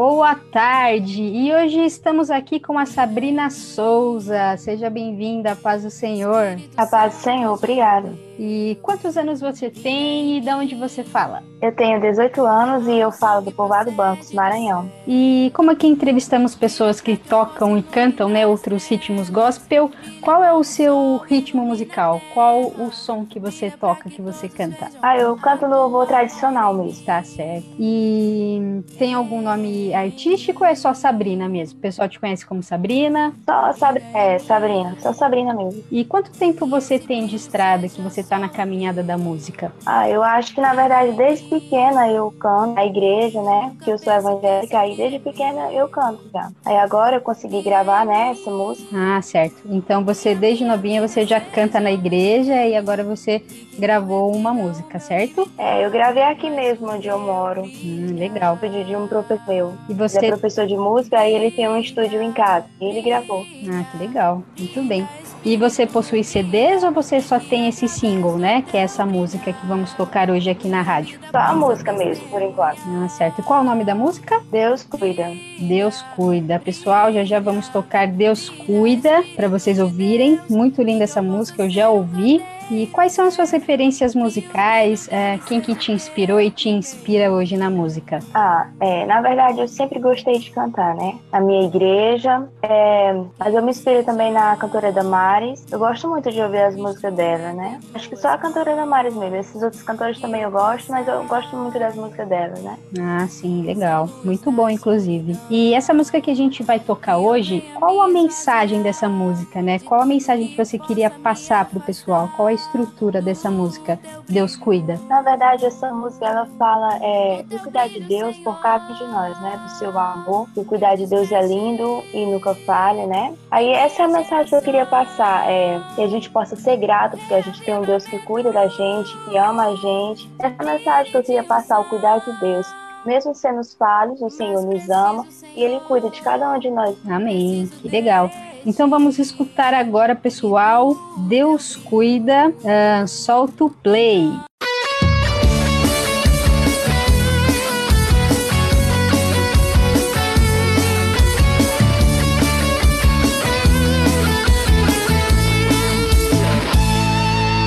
Boa 0.00 0.36
tarde! 0.36 1.20
E 1.20 1.52
hoje 1.52 1.84
estamos 1.84 2.30
aqui 2.30 2.60
com 2.60 2.78
a 2.78 2.86
Sabrina 2.86 3.50
Souza. 3.50 4.56
Seja 4.56 4.88
bem-vinda, 4.88 5.56
paz 5.56 5.82
do 5.82 5.90
Senhor. 5.90 6.56
A 6.76 6.86
paz 6.86 7.14
do 7.14 7.20
Senhor, 7.20 7.52
obrigada. 7.52 8.27
E 8.38 8.78
quantos 8.82 9.16
anos 9.16 9.40
você 9.40 9.68
tem 9.68 10.38
e 10.38 10.40
de 10.40 10.50
onde 10.50 10.74
você 10.76 11.02
fala? 11.02 11.42
Eu 11.60 11.74
tenho 11.74 12.00
18 12.00 12.40
anos 12.44 12.86
e 12.86 12.96
eu 12.96 13.10
falo 13.10 13.42
do 13.42 13.50
povoado 13.50 13.90
Bancos, 13.90 14.32
Maranhão. 14.32 14.90
E 15.06 15.50
como 15.54 15.72
aqui 15.72 15.88
entrevistamos 15.88 16.54
pessoas 16.54 17.00
que 17.00 17.16
tocam 17.16 17.76
e 17.76 17.82
cantam, 17.82 18.28
né, 18.28 18.46
outros 18.46 18.86
ritmos 18.86 19.28
gospel, 19.28 19.90
qual 20.20 20.44
é 20.44 20.52
o 20.52 20.62
seu 20.62 21.20
ritmo 21.26 21.64
musical? 21.64 22.20
Qual 22.32 22.66
o 22.78 22.92
som 22.92 23.26
que 23.26 23.40
você 23.40 23.70
toca, 23.70 24.08
que 24.08 24.22
você 24.22 24.48
canta? 24.48 24.88
Ah, 25.02 25.16
eu 25.18 25.36
canto 25.36 25.66
no 25.66 25.74
louvor 25.74 26.06
tradicional 26.06 26.72
mesmo. 26.74 27.04
Tá 27.04 27.22
certo. 27.24 27.66
E 27.78 28.82
tem 28.98 29.14
algum 29.14 29.42
nome 29.42 29.92
artístico 29.92 30.62
ou 30.62 30.70
é 30.70 30.76
só 30.76 30.94
Sabrina 30.94 31.48
mesmo? 31.48 31.78
O 31.78 31.82
pessoal 31.82 32.08
te 32.08 32.20
conhece 32.20 32.46
como 32.46 32.62
Sabrina? 32.62 33.32
Só 33.44 33.72
Sab 33.72 34.00
é, 34.14 34.38
Sabrina, 34.38 34.96
só 35.00 35.12
Sabrina 35.12 35.52
mesmo. 35.54 35.82
E 35.90 36.04
quanto 36.04 36.30
tempo 36.30 36.66
você 36.66 36.98
tem 36.98 37.26
de 37.26 37.34
estrada 37.34 37.88
que 37.88 38.00
você 38.00 38.22
tá 38.28 38.38
na 38.38 38.48
caminhada 38.48 39.02
da 39.02 39.16
música? 39.16 39.72
Ah, 39.86 40.08
eu 40.08 40.22
acho 40.22 40.54
que 40.54 40.60
na 40.60 40.74
verdade 40.74 41.12
desde 41.12 41.46
pequena 41.48 42.08
eu 42.10 42.30
canto 42.38 42.74
na 42.74 42.84
igreja, 42.84 43.42
né? 43.42 43.72
Porque 43.76 43.90
eu 43.90 43.98
sou 43.98 44.12
evangélica 44.12 44.86
e 44.86 44.96
desde 44.96 45.18
pequena 45.18 45.72
eu 45.72 45.88
canto 45.88 46.20
já. 46.32 46.50
Aí 46.64 46.76
agora 46.76 47.16
eu 47.16 47.20
consegui 47.20 47.62
gravar, 47.62 48.04
né, 48.04 48.30
essa 48.30 48.50
música. 48.50 48.88
Ah, 48.94 49.20
certo. 49.22 49.62
Então 49.66 50.04
você 50.04 50.34
desde 50.34 50.64
novinha 50.64 51.06
você 51.06 51.26
já 51.26 51.40
canta 51.40 51.80
na 51.80 51.90
igreja 51.90 52.66
e 52.66 52.76
agora 52.76 53.02
você 53.02 53.42
gravou 53.78 54.34
uma 54.34 54.52
música, 54.52 54.98
certo? 54.98 55.48
É, 55.56 55.84
eu 55.84 55.90
gravei 55.90 56.22
aqui 56.22 56.50
mesmo 56.50 56.90
onde 56.90 57.08
eu 57.08 57.18
moro. 57.18 57.62
Hum, 57.62 58.14
legal. 58.16 58.56
Pedi 58.56 58.84
de 58.84 58.96
um 58.96 59.06
professor 59.06 59.46
meu. 59.46 59.74
E 59.88 59.94
você 59.94 60.18
Ele 60.18 60.26
é 60.26 60.30
professor 60.30 60.66
de 60.66 60.76
música 60.76 61.26
e 61.26 61.34
ele 61.34 61.50
tem 61.50 61.68
um 61.68 61.78
estúdio 61.78 62.20
em 62.22 62.32
casa. 62.32 62.66
E 62.80 62.84
ele 62.84 63.02
gravou. 63.02 63.44
Ah, 63.70 63.84
que 63.90 63.98
legal. 63.98 64.42
Muito 64.58 64.82
bem. 64.82 65.06
E 65.44 65.56
você 65.56 65.86
possui 65.86 66.24
CDs 66.24 66.82
ou 66.82 66.90
você 66.90 67.20
só 67.20 67.38
tem 67.38 67.68
esse 67.68 67.88
single, 67.88 68.36
né? 68.36 68.62
Que 68.62 68.76
é 68.76 68.80
essa 68.80 69.06
música 69.06 69.52
que 69.52 69.66
vamos 69.66 69.92
tocar 69.94 70.30
hoje 70.30 70.50
aqui 70.50 70.68
na 70.68 70.82
rádio? 70.82 71.20
Só 71.30 71.38
a 71.38 71.54
música 71.54 71.92
mesmo, 71.92 72.28
por 72.28 72.42
enquanto. 72.42 72.80
Ah, 72.86 73.08
certo. 73.08 73.40
E 73.40 73.42
qual 73.42 73.60
é 73.60 73.62
o 73.62 73.64
nome 73.64 73.84
da 73.84 73.94
música? 73.94 74.40
Deus 74.50 74.84
cuida. 74.84 75.30
Deus 75.60 76.02
cuida. 76.16 76.58
Pessoal, 76.58 77.12
já 77.12 77.24
já 77.24 77.40
vamos 77.40 77.68
tocar 77.68 78.08
Deus 78.08 78.48
cuida 78.48 79.22
para 79.36 79.48
vocês 79.48 79.78
ouvirem. 79.78 80.40
Muito 80.50 80.82
linda 80.82 81.04
essa 81.04 81.22
música, 81.22 81.62
eu 81.62 81.70
já 81.70 81.88
ouvi. 81.88 82.42
E 82.70 82.86
quais 82.88 83.12
são 83.12 83.26
as 83.26 83.34
suas 83.34 83.50
referências 83.50 84.14
musicais? 84.14 85.08
É, 85.10 85.38
quem 85.46 85.60
que 85.60 85.74
te 85.74 85.90
inspirou 85.90 86.40
e 86.40 86.50
te 86.50 86.68
inspira 86.68 87.32
hoje 87.32 87.56
na 87.56 87.70
música? 87.70 88.18
Ah, 88.34 88.66
é, 88.80 89.06
na 89.06 89.20
verdade 89.20 89.60
eu 89.60 89.68
sempre 89.68 89.98
gostei 89.98 90.38
de 90.38 90.50
cantar, 90.50 90.94
né? 90.94 91.18
Na 91.32 91.40
minha 91.40 91.66
igreja, 91.66 92.46
é, 92.62 93.18
mas 93.38 93.54
eu 93.54 93.62
me 93.62 93.70
inspiro 93.70 94.04
também 94.04 94.32
na 94.32 94.54
cantora 94.56 94.92
Damares. 94.92 95.64
Eu 95.70 95.78
gosto 95.78 96.08
muito 96.08 96.30
de 96.30 96.40
ouvir 96.40 96.62
as 96.62 96.76
músicas 96.76 97.14
dela, 97.14 97.52
né? 97.52 97.80
Acho 97.94 98.08
que 98.08 98.16
só 98.16 98.28
a 98.28 98.38
cantora 98.38 98.76
Damares 98.76 99.14
mesmo. 99.14 99.36
Esses 99.36 99.62
outros 99.62 99.82
cantores 99.82 100.20
também 100.20 100.42
eu 100.42 100.50
gosto, 100.50 100.90
mas 100.92 101.08
eu 101.08 101.24
gosto 101.24 101.56
muito 101.56 101.78
das 101.78 101.94
músicas 101.94 102.28
dela, 102.28 102.54
né? 102.60 102.76
Ah, 103.00 103.26
sim, 103.28 103.62
legal. 103.62 104.08
Muito 104.22 104.50
bom, 104.52 104.68
inclusive. 104.68 105.38
E 105.48 105.72
essa 105.72 105.94
música 105.94 106.20
que 106.20 106.30
a 106.30 106.36
gente 106.36 106.62
vai 106.62 106.78
tocar 106.78 107.16
hoje, 107.16 107.64
qual 107.74 108.02
a 108.02 108.08
mensagem 108.08 108.82
dessa 108.82 109.08
música, 109.08 109.62
né? 109.62 109.78
Qual 109.78 110.02
a 110.02 110.06
mensagem 110.06 110.48
que 110.48 110.56
você 110.56 110.78
queria 110.78 111.08
passar 111.08 111.64
pro 111.64 111.80
pessoal? 111.80 112.30
Qual 112.36 112.48
a 112.48 112.57
estrutura 112.58 113.22
dessa 113.22 113.50
música? 113.50 113.98
Deus 114.28 114.56
cuida. 114.56 115.00
Na 115.08 115.22
verdade, 115.22 115.66
essa 115.66 115.92
música 115.92 116.26
ela 116.26 116.46
fala 116.58 116.98
é, 117.02 117.42
do 117.44 117.58
cuidar 117.58 117.88
de 117.88 118.00
Deus 118.00 118.36
por 118.38 118.60
um 118.60 118.94
de 118.94 119.04
nós, 119.04 119.40
né? 119.40 119.60
Do 119.62 119.70
seu 119.70 119.98
amor. 119.98 120.48
O 120.56 120.64
cuidar 120.64 120.96
de 120.96 121.06
Deus 121.06 121.30
é 121.30 121.46
lindo 121.46 122.02
e 122.12 122.26
nunca 122.26 122.54
falha, 122.54 123.06
né? 123.06 123.34
Aí 123.50 123.70
essa 123.70 124.02
é 124.02 124.04
a 124.04 124.08
mensagem 124.08 124.46
que 124.46 124.54
eu 124.54 124.62
queria 124.62 124.86
passar, 124.86 125.50
é 125.50 125.80
que 125.94 126.02
a 126.02 126.08
gente 126.08 126.30
possa 126.30 126.56
ser 126.56 126.76
grato 126.76 127.16
porque 127.16 127.34
a 127.34 127.40
gente 127.40 127.62
tem 127.62 127.76
um 127.76 127.82
Deus 127.82 128.04
que 128.04 128.18
cuida 128.20 128.52
da 128.52 128.66
gente, 128.68 129.16
que 129.24 129.36
ama 129.36 129.66
a 129.66 129.76
gente. 129.76 130.30
Essa 130.38 130.54
é 130.58 130.68
a 130.68 130.72
mensagem 130.72 131.12
que 131.12 131.18
eu 131.18 131.22
queria 131.22 131.44
passar, 131.44 131.80
o 131.80 131.84
cuidar 131.84 132.18
de 132.18 132.32
Deus. 132.40 132.66
Mesmo 133.08 133.34
sendo 133.34 133.64
falhos, 133.64 134.20
o 134.20 134.28
Senhor 134.28 134.62
nos 134.62 134.90
ama 134.90 135.26
e 135.56 135.62
Ele 135.62 135.80
cuida 135.80 136.10
de 136.10 136.20
cada 136.20 136.52
um 136.52 136.58
de 136.58 136.68
nós. 136.68 136.94
Amém. 137.08 137.66
Que 137.80 137.88
legal. 137.88 138.30
Então 138.66 138.90
vamos 138.90 139.18
escutar 139.18 139.72
agora, 139.72 140.14
pessoal. 140.14 140.94
Deus 141.26 141.74
cuida. 141.74 142.50
Uh, 142.50 143.08
solta 143.08 143.64
o 143.64 143.70
play. 143.70 144.30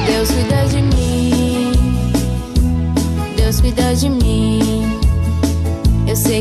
Deus 0.06 0.30
cuida 0.30 0.51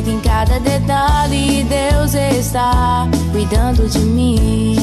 sei 0.01 0.03
que 0.03 0.11
em 0.11 0.21
cada 0.21 0.59
detalhe 0.61 1.65
Deus 1.65 2.15
está 2.15 3.07
cuidando 3.33 3.87
de 3.89 3.99
mim. 4.01 4.77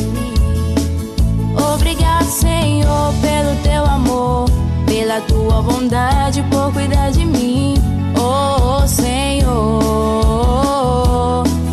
Obrigado, 1.74 2.26
Senhor, 2.26 3.14
pelo 3.22 3.56
teu 3.64 3.86
amor, 3.86 4.50
pela 4.86 5.22
tua 5.22 5.62
bondade, 5.62 6.44
por 6.44 6.72
cuidar 6.72 7.12
de 7.12 7.26
mim. 7.26 7.76
Oh, 8.16 8.88
Senhor, 8.88 9.44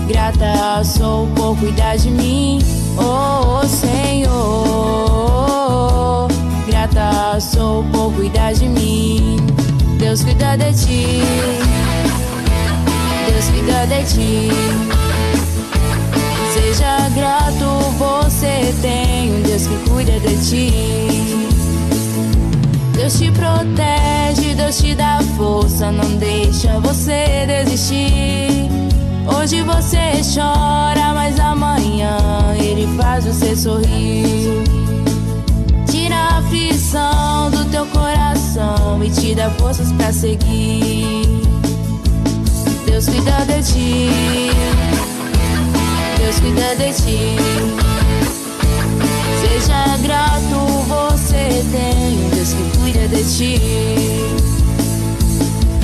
grata 0.09 0.83
sou 0.85 1.27
por 1.29 1.57
cuidar 1.59 1.97
de 1.97 2.11
mim. 2.11 2.61
Oh, 2.97 3.67
Senhor, 3.67 4.29
grata 6.67 7.39
sou 7.41 7.85
por 7.93 8.13
cuidar 8.15 8.55
de 8.55 8.69
mim. 8.69 9.37
Deus 9.99 10.23
cuida 10.25 10.57
de 10.57 10.73
ti. 10.73 11.21
Ti. 14.07 14.51
Seja 16.53 17.09
grato, 17.15 17.65
você 17.97 18.75
tem 18.83 19.33
um 19.33 19.43
Deus 19.43 19.67
que 19.67 19.89
cuida 19.89 20.21
de 20.21 20.37
ti. 20.47 20.73
Deus 22.93 23.19
te 23.19 23.31
protege, 23.31 24.55
Deus 24.55 24.77
te 24.77 24.95
dá 24.95 25.21
força, 25.39 25.91
não 25.91 26.17
deixa 26.17 26.79
você 26.81 27.47
desistir. 27.47 28.69
Hoje 29.27 29.63
você 29.63 30.21
chora, 30.35 31.15
mas 31.15 31.41
amanhã 31.41 32.19
Ele 32.59 32.87
faz 32.99 33.25
você 33.25 33.57
sorrir. 33.57 34.65
Tira 35.91 36.15
a 36.15 36.39
aflição 36.39 37.51
do 37.51 37.65
teu 37.71 37.87
coração 37.87 39.03
e 39.03 39.09
te 39.11 39.35
dá 39.35 39.49
forças 39.51 39.91
pra 39.93 40.13
seguir. 40.13 41.44
Deus 42.95 43.07
cuida 43.07 43.45
de 43.45 43.61
ti. 43.61 44.09
Deus 46.17 46.39
cuida 46.39 46.77
de 46.77 46.93
ti. 46.93 47.37
Seja 49.41 49.97
grato, 50.01 50.61
você 50.87 51.65
tem 51.73 52.25
um 52.25 52.31
Deus 52.31 52.53
que 52.53 52.79
cuida 52.79 53.09
de 53.09 53.25
ti. 53.25 53.61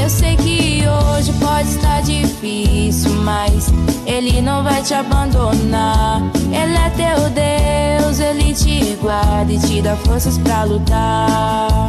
Eu 0.01 0.09
sei 0.09 0.37
que 0.37 0.85
hoje 0.87 1.33
pode 1.41 1.69
estar 1.71 2.01
difícil, 2.03 3.11
mas 3.25 3.73
Ele 4.07 4.41
não 4.41 4.63
vai 4.63 4.81
te 4.81 4.95
abandonar. 4.95 6.23
Ele 6.45 6.77
é 6.77 6.91
teu 6.91 7.29
Deus, 7.31 8.21
Ele 8.21 8.55
te 8.55 8.97
guarda 9.03 9.53
e 9.53 9.59
te 9.59 9.83
dá 9.83 9.97
forças 9.97 10.39
pra 10.39 10.63
lutar. 10.63 11.89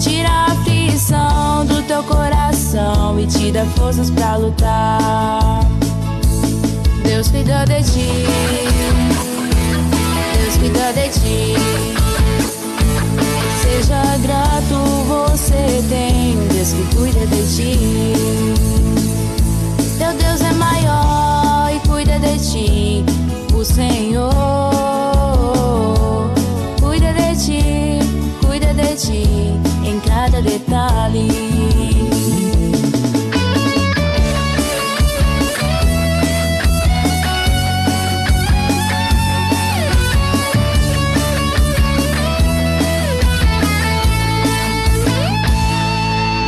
Tira 0.00 0.28
a 0.28 0.46
aflição 0.46 1.64
do 1.66 1.82
teu 1.82 2.02
coração 2.02 3.18
e 3.18 3.26
te 3.26 3.50
dá 3.52 3.64
forças 3.76 4.10
pra 4.10 4.36
lutar. 4.36 5.60
Deus 7.04 7.28
cuida 7.28 7.64
de 7.64 7.82
ti. 7.82 8.08
Deus 10.36 10.56
cuida 10.58 10.92
de 10.92 11.08
ti. 11.10 11.54
Seja 13.62 14.16
grato, 14.18 14.74
você 15.06 15.82
tem 15.88 16.36
Deus 16.48 16.72
que 16.72 16.96
cuida 16.96 17.26
de 17.26 17.56
ti. 17.56 17.78
Teu 19.98 20.12
Deus 20.14 20.40
é 20.40 20.52
maior 20.54 21.70
e 21.72 21.88
cuida 21.88 22.18
de 22.18 22.38
ti. 22.38 23.04
O 23.54 23.64
Senhor 23.64 24.30
cuida 26.80 27.12
de 27.12 27.36
ti, 27.36 27.98
cuida 28.44 28.74
de 28.74 28.96
ti 28.96 29.73
cada 30.14 30.40
detalhe. 30.40 31.26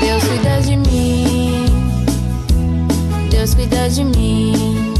Deus 0.00 0.24
cuida 0.24 0.60
de 0.60 0.76
mim, 0.76 1.64
Deus 3.30 3.54
cuida 3.54 3.88
de 3.88 4.04
mim. 4.04 4.94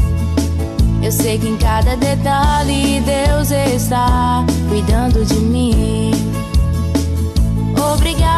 Eu 1.01 1.11
sei 1.13 1.37
que 1.37 1.47
em 1.47 1.55
cada 1.55 1.95
detalhe 1.95 3.01
Deus 3.01 3.49
está 3.49 4.43
cuidando 4.67 5.23
de 5.23 5.35
mim. 5.35 5.96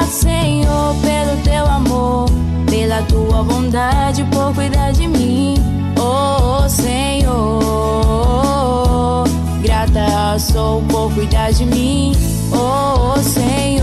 Senhor, 0.09 0.95
pelo 1.03 1.37
teu 1.43 1.65
amor, 1.67 2.27
pela 2.67 3.03
tua 3.03 3.43
bondade, 3.43 4.23
por 4.25 4.53
cuidar 4.55 4.91
de 4.91 5.07
mim. 5.07 5.53
Oh, 5.99 6.67
Senhor, 6.67 7.29
grata 9.61 10.39
sou 10.39 10.81
por 10.83 11.13
cuidar 11.13 11.53
de 11.53 11.65
mim. 11.65 12.13
Oh, 12.51 13.19
Senhor, 13.21 13.81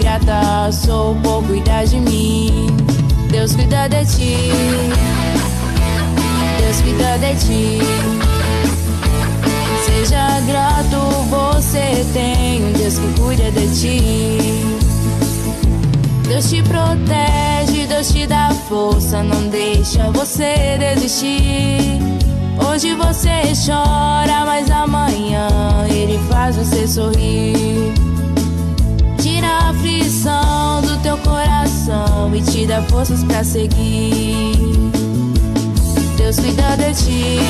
grata 0.00 0.72
sou 0.72 1.14
por 1.22 1.44
cuidar 1.44 1.86
de 1.86 2.00
mim. 2.00 2.66
Deus 3.30 3.54
cuida 3.54 3.88
de 3.88 4.04
ti. 4.04 4.50
Deus 6.58 6.80
cuida 6.82 7.18
de 7.18 7.34
ti. 7.36 7.78
Seja 9.86 10.40
grato, 10.40 10.98
você 11.76 12.06
tem 12.14 12.64
um 12.64 12.72
Deus 12.72 12.98
que 12.98 13.20
cuida 13.20 13.50
de 13.50 13.68
ti. 13.78 14.38
Deus 16.26 16.48
te 16.48 16.62
protege, 16.62 17.86
Deus 17.86 18.08
te 18.10 18.26
dá 18.26 18.50
força, 18.68 19.22
não 19.22 19.48
deixa 19.48 20.10
você 20.10 20.78
desistir. 20.78 22.00
Hoje 22.66 22.94
você 22.94 23.52
chora, 23.66 24.46
mas 24.46 24.70
amanhã 24.70 25.48
Ele 25.88 26.18
faz 26.30 26.56
você 26.56 26.88
sorrir. 26.88 27.92
Tira 29.20 29.46
a 29.46 29.70
aflição 29.70 30.80
do 30.80 30.96
teu 31.02 31.18
coração 31.18 32.34
e 32.34 32.40
te 32.40 32.66
dá 32.66 32.80
forças 32.82 33.22
pra 33.22 33.44
seguir. 33.44 34.56
Deus 36.16 36.36
cuida 36.36 36.76
de 36.76 36.94
ti. 36.94 37.40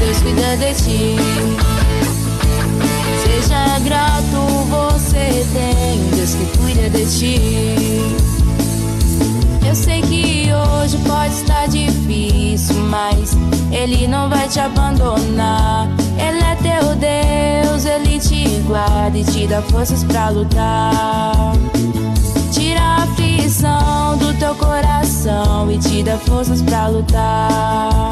Deus 0.00 0.18
cuida 0.18 0.56
de 0.56 0.74
ti. 0.74 1.75
Seja 3.56 3.78
grato, 3.78 4.36
você 4.68 5.46
tem 5.52 5.98
Deus 6.14 6.34
que 6.34 6.58
cuida 6.58 6.90
de 6.90 7.06
ti. 7.06 7.40
Eu 9.66 9.74
sei 9.74 10.02
que 10.02 10.50
hoje 10.52 10.98
pode 10.98 11.34
estar 11.34 11.66
difícil, 11.66 12.76
mas 12.90 13.34
Ele 13.72 14.06
não 14.06 14.28
vai 14.28 14.46
te 14.48 14.60
abandonar. 14.60 15.88
Ele 16.18 16.38
é 16.38 16.56
teu 16.56 16.94
Deus, 16.96 17.86
Ele 17.86 18.18
te 18.20 18.60
guarda 18.66 19.16
e 19.16 19.24
te 19.24 19.46
dá 19.46 19.62
forças 19.62 20.04
pra 20.04 20.28
lutar. 20.28 21.52
Tira 22.52 22.80
a 22.80 23.02
aflição 23.04 24.18
do 24.18 24.34
teu 24.38 24.54
coração 24.54 25.70
e 25.72 25.78
te 25.78 26.02
dá 26.02 26.18
forças 26.18 26.60
pra 26.60 26.88
lutar. 26.88 28.10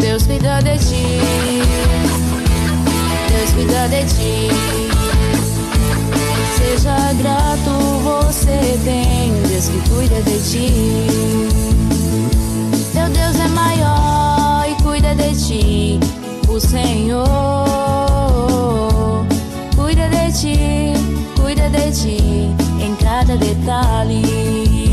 Deus 0.00 0.26
cuida 0.26 0.62
de 0.62 0.78
ti. 0.78 2.09
Cuida 3.54 3.88
de 3.88 4.04
ti. 4.04 4.48
Seja 6.56 7.12
grato, 7.14 7.70
você 8.02 8.78
tem 8.84 9.32
Deus 9.48 9.68
que 9.68 9.80
cuida 9.90 10.20
de 10.22 10.38
ti. 10.50 10.72
Teu 12.92 13.08
Deus 13.08 13.36
é 13.40 13.48
maior 13.48 14.66
e 14.68 14.82
cuida 14.82 15.14
de 15.14 15.34
ti. 15.34 16.00
O 16.48 16.58
Senhor 16.58 17.26
cuida 19.76 20.08
de 20.08 20.32
ti, 20.32 20.92
cuida 21.40 21.68
de 21.70 21.90
ti 21.92 22.54
em 22.80 22.94
cada 22.96 23.36
detalhe. 23.36 24.89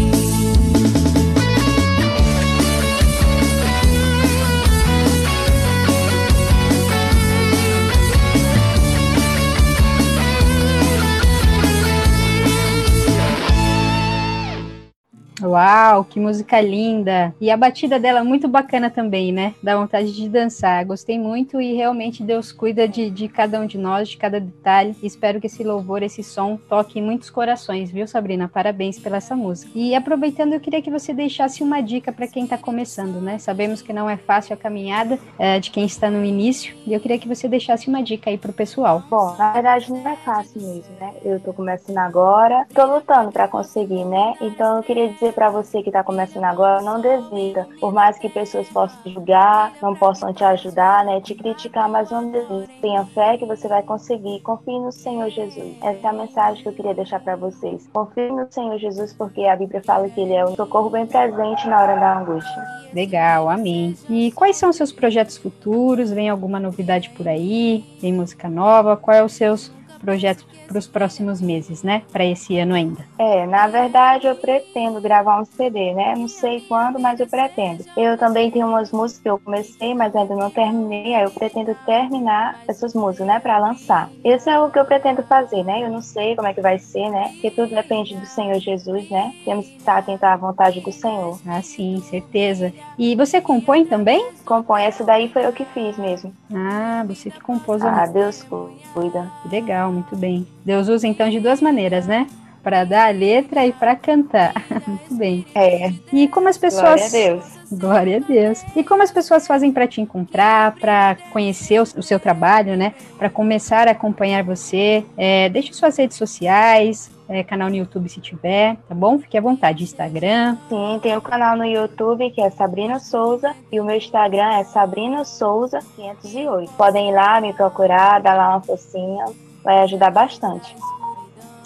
Uau, 15.47 16.03
que 16.03 16.19
música 16.19 16.59
linda! 16.61 17.33
E 17.39 17.51
a 17.51 17.57
batida 17.57 17.99
dela 17.99 18.19
é 18.19 18.23
muito 18.23 18.47
bacana 18.47 18.89
também, 18.89 19.31
né? 19.31 19.53
Dá 19.61 19.77
vontade 19.77 20.13
de 20.13 20.29
dançar. 20.29 20.85
Gostei 20.85 21.19
muito 21.19 21.61
e 21.61 21.73
realmente 21.73 22.23
Deus 22.23 22.51
cuida 22.51 22.87
de, 22.87 23.09
de 23.09 23.27
cada 23.27 23.59
um 23.59 23.65
de 23.65 23.77
nós, 23.77 24.09
de 24.09 24.17
cada 24.17 24.39
detalhe. 24.39 24.95
Espero 25.03 25.39
que 25.39 25.47
esse 25.47 25.63
louvor, 25.63 26.03
esse 26.03 26.23
som 26.23 26.57
toque 26.69 27.01
muitos 27.01 27.29
corações, 27.29 27.91
viu, 27.91 28.07
Sabrina? 28.07 28.47
Parabéns 28.47 28.99
pela 28.99 29.17
essa 29.17 29.35
música. 29.35 29.71
E 29.75 29.93
aproveitando, 29.93 30.53
eu 30.53 30.59
queria 30.59 30.81
que 30.81 30.89
você 30.89 31.13
deixasse 31.13 31.61
uma 31.61 31.81
dica 31.81 32.11
para 32.11 32.27
quem 32.27 32.43
está 32.43 32.57
começando, 32.57 33.19
né? 33.21 33.37
Sabemos 33.37 33.81
que 33.81 33.91
não 33.91 34.09
é 34.09 34.17
fácil 34.17 34.53
a 34.53 34.57
caminhada 34.57 35.19
é, 35.37 35.59
de 35.59 35.71
quem 35.71 35.85
está 35.85 36.09
no 36.09 36.23
início 36.23 36.75
e 36.85 36.93
eu 36.93 36.99
queria 36.99 37.19
que 37.19 37.27
você 37.27 37.47
deixasse 37.47 37.87
uma 37.87 38.01
dica 38.01 38.29
aí 38.29 38.37
pro 38.37 38.53
pessoal. 38.53 39.03
Bom, 39.09 39.35
na 39.37 39.51
verdade 39.51 39.91
não 39.91 40.07
é 40.07 40.15
fácil 40.17 40.61
mesmo, 40.61 40.93
né? 40.99 41.13
Eu 41.23 41.39
tô 41.39 41.53
começando 41.53 41.97
agora, 41.97 42.65
tô 42.73 42.85
lutando 42.85 43.31
para 43.31 43.47
conseguir, 43.47 44.05
né? 44.05 44.33
Então 44.41 44.77
eu 44.77 44.83
queria 44.83 45.09
dizer 45.09 45.33
para 45.37 45.51
você 45.51 45.83
que 45.83 45.89
está 45.89 46.03
começando 46.03 46.45
agora, 46.45 46.81
não 46.81 46.99
desista. 46.99 47.67
Por 47.79 47.93
mais 47.93 48.17
que 48.17 48.27
pessoas 48.27 48.67
possam 48.69 48.97
julgar, 49.05 49.71
não 49.79 49.93
possam 49.93 50.33
te 50.33 50.43
ajudar, 50.43 51.05
né, 51.05 51.21
te 51.21 51.35
criticar, 51.35 51.87
mas 51.87 52.09
não 52.09 52.31
desista. 52.31 52.73
Tenha 52.81 53.05
fé 53.05 53.37
que 53.37 53.45
você 53.45 53.67
vai 53.67 53.83
conseguir. 53.83 54.39
Confie 54.39 54.79
no 54.79 54.91
Senhor 54.91 55.29
Jesus. 55.29 55.75
Essa 55.83 56.07
é 56.07 56.09
a 56.09 56.13
mensagem 56.13 56.63
que 56.63 56.69
eu 56.69 56.73
queria 56.73 56.95
deixar 56.95 57.19
para 57.19 57.35
vocês. 57.35 57.87
Confie 57.93 58.31
no 58.31 58.51
Senhor 58.51 58.79
Jesus, 58.79 59.13
porque 59.13 59.43
a 59.45 59.55
Bíblia 59.55 59.83
fala 59.85 60.09
que 60.09 60.19
Ele 60.19 60.33
é 60.33 60.43
um 60.43 60.55
socorro 60.55 60.89
bem 60.89 61.05
presente 61.05 61.67
na 61.67 61.83
hora 61.83 61.95
da 61.95 62.19
angústia. 62.19 62.63
Legal, 62.91 63.47
amém. 63.47 63.95
E 64.09 64.31
quais 64.31 64.57
são 64.57 64.71
os 64.71 64.75
seus 64.75 64.91
projetos 64.91 65.37
futuros? 65.37 66.09
Vem 66.11 66.29
alguma 66.29 66.59
novidade 66.59 67.11
por 67.11 67.27
aí? 67.27 67.85
Tem 68.01 68.11
música 68.11 68.49
nova? 68.49 68.97
Qual 68.97 69.15
é 69.15 69.23
os 69.23 69.33
seus 69.33 69.71
projetos 69.97 70.45
para 70.67 70.77
os 70.77 70.87
próximos 70.87 71.41
meses, 71.41 71.83
né? 71.83 72.03
Para 72.11 72.25
esse 72.25 72.57
ano 72.57 72.75
ainda. 72.75 73.05
É, 73.17 73.45
na 73.45 73.67
verdade 73.67 74.27
eu 74.27 74.35
pretendo 74.35 75.01
gravar 75.01 75.41
um 75.41 75.45
CD, 75.45 75.93
né? 75.93 76.15
Não 76.15 76.27
sei 76.27 76.61
quando, 76.61 76.99
mas 76.99 77.19
eu 77.19 77.27
pretendo. 77.27 77.83
Eu 77.95 78.17
também 78.17 78.51
tenho 78.51 78.67
umas 78.67 78.91
músicas 78.91 79.21
que 79.21 79.29
eu 79.29 79.39
comecei, 79.39 79.93
mas 79.93 80.15
ainda 80.15 80.35
não 80.35 80.49
terminei. 80.49 81.15
Aí 81.15 81.23
eu 81.23 81.31
pretendo 81.31 81.75
terminar 81.85 82.59
essas 82.67 82.93
músicas, 82.93 83.27
né? 83.27 83.39
Para 83.39 83.57
lançar. 83.57 84.09
Isso 84.23 84.49
é 84.49 84.59
o 84.59 84.69
que 84.69 84.79
eu 84.79 84.85
pretendo 84.85 85.23
fazer, 85.23 85.63
né? 85.63 85.83
Eu 85.83 85.89
não 85.89 86.01
sei 86.01 86.35
como 86.35 86.47
é 86.47 86.53
que 86.53 86.61
vai 86.61 86.79
ser, 86.79 87.09
né? 87.09 87.29
Porque 87.33 87.51
tudo 87.51 87.73
depende 87.73 88.15
do 88.15 88.25
Senhor 88.25 88.59
Jesus, 88.59 89.09
né? 89.09 89.33
Temos 89.45 89.67
que 89.67 89.77
estar 89.77 89.97
atentos 89.97 90.23
à 90.23 90.35
vontade 90.35 90.79
do 90.81 90.91
Senhor. 90.91 91.39
Ah, 91.47 91.61
sim, 91.61 92.01
certeza. 92.01 92.73
E 92.97 93.15
você 93.15 93.41
compõe 93.41 93.85
também? 93.85 94.31
Compõe. 94.45 94.83
Essa 94.83 95.03
daí 95.03 95.29
foi 95.29 95.45
eu 95.45 95.53
que 95.53 95.65
fiz 95.65 95.97
mesmo. 95.97 96.33
Ah, 96.53 97.03
você 97.07 97.29
que 97.29 97.39
compôs. 97.39 97.81
Ah, 97.83 98.05
Deus 98.05 98.45
cuida. 98.93 99.31
Legal, 99.49 99.86
muito 99.91 100.15
bem. 100.15 100.47
Deus 100.65 100.87
usa 100.87 101.07
então 101.07 101.29
de 101.29 101.39
duas 101.39 101.61
maneiras, 101.61 102.07
né? 102.07 102.27
Para 102.63 102.83
dar 102.83 103.07
a 103.07 103.11
letra 103.11 103.65
e 103.65 103.71
para 103.71 103.95
cantar. 103.95 104.53
Muito 104.85 105.15
bem. 105.15 105.45
É. 105.55 105.89
E 106.11 106.27
como 106.27 106.49
as 106.49 106.57
pessoas. 106.57 106.83
Glória 106.83 107.05
a 107.05 107.09
Deus. 107.09 107.57
Glória 107.71 108.17
a 108.17 108.19
Deus. 108.19 108.65
E 108.75 108.83
como 108.83 109.03
as 109.03 109.11
pessoas 109.11 109.47
fazem 109.47 109.71
para 109.71 109.87
te 109.87 110.01
encontrar, 110.01 110.75
para 110.75 111.15
conhecer 111.31 111.79
o, 111.79 112.03
seu 112.03 112.19
trabalho, 112.19 112.75
né? 112.75 112.93
Para 113.17 113.29
começar 113.29 113.87
a 113.87 113.91
acompanhar 113.91 114.43
você? 114.43 115.05
É, 115.15 115.47
deixe 115.47 115.71
suas 115.71 115.97
redes 115.97 116.17
sociais, 116.17 117.09
é, 117.29 117.43
canal 117.43 117.69
no 117.69 117.75
YouTube 117.75 118.07
se 118.07 118.21
tiver, 118.21 118.77
tá 118.87 118.95
bom? 118.95 119.19
Fique 119.19 119.37
à 119.37 119.41
vontade. 119.41 119.83
Instagram. 119.83 120.57
Sim, 120.69 120.99
tem 121.01 121.15
o 121.17 121.21
canal 121.21 121.57
no 121.57 121.65
YouTube 121.65 122.29
que 122.31 122.41
é 122.41 122.49
Sabrina 122.49 122.99
Souza 122.99 123.53
e 123.71 123.79
o 123.79 123.85
meu 123.85 123.97
Instagram 123.97 124.53
é 124.53 124.63
Sabrina 124.63 125.23
Souza 125.25 125.79
508. 125.95 126.71
Podem 126.73 127.09
ir 127.09 127.13
lá 127.13 127.41
me 127.41 127.53
procurar, 127.53 128.21
dar 128.21 128.35
lá 128.35 128.49
uma 128.49 128.61
focinha 128.61 129.25
vai 129.67 129.79
ajudar 129.79 130.09
bastante. 130.11 130.73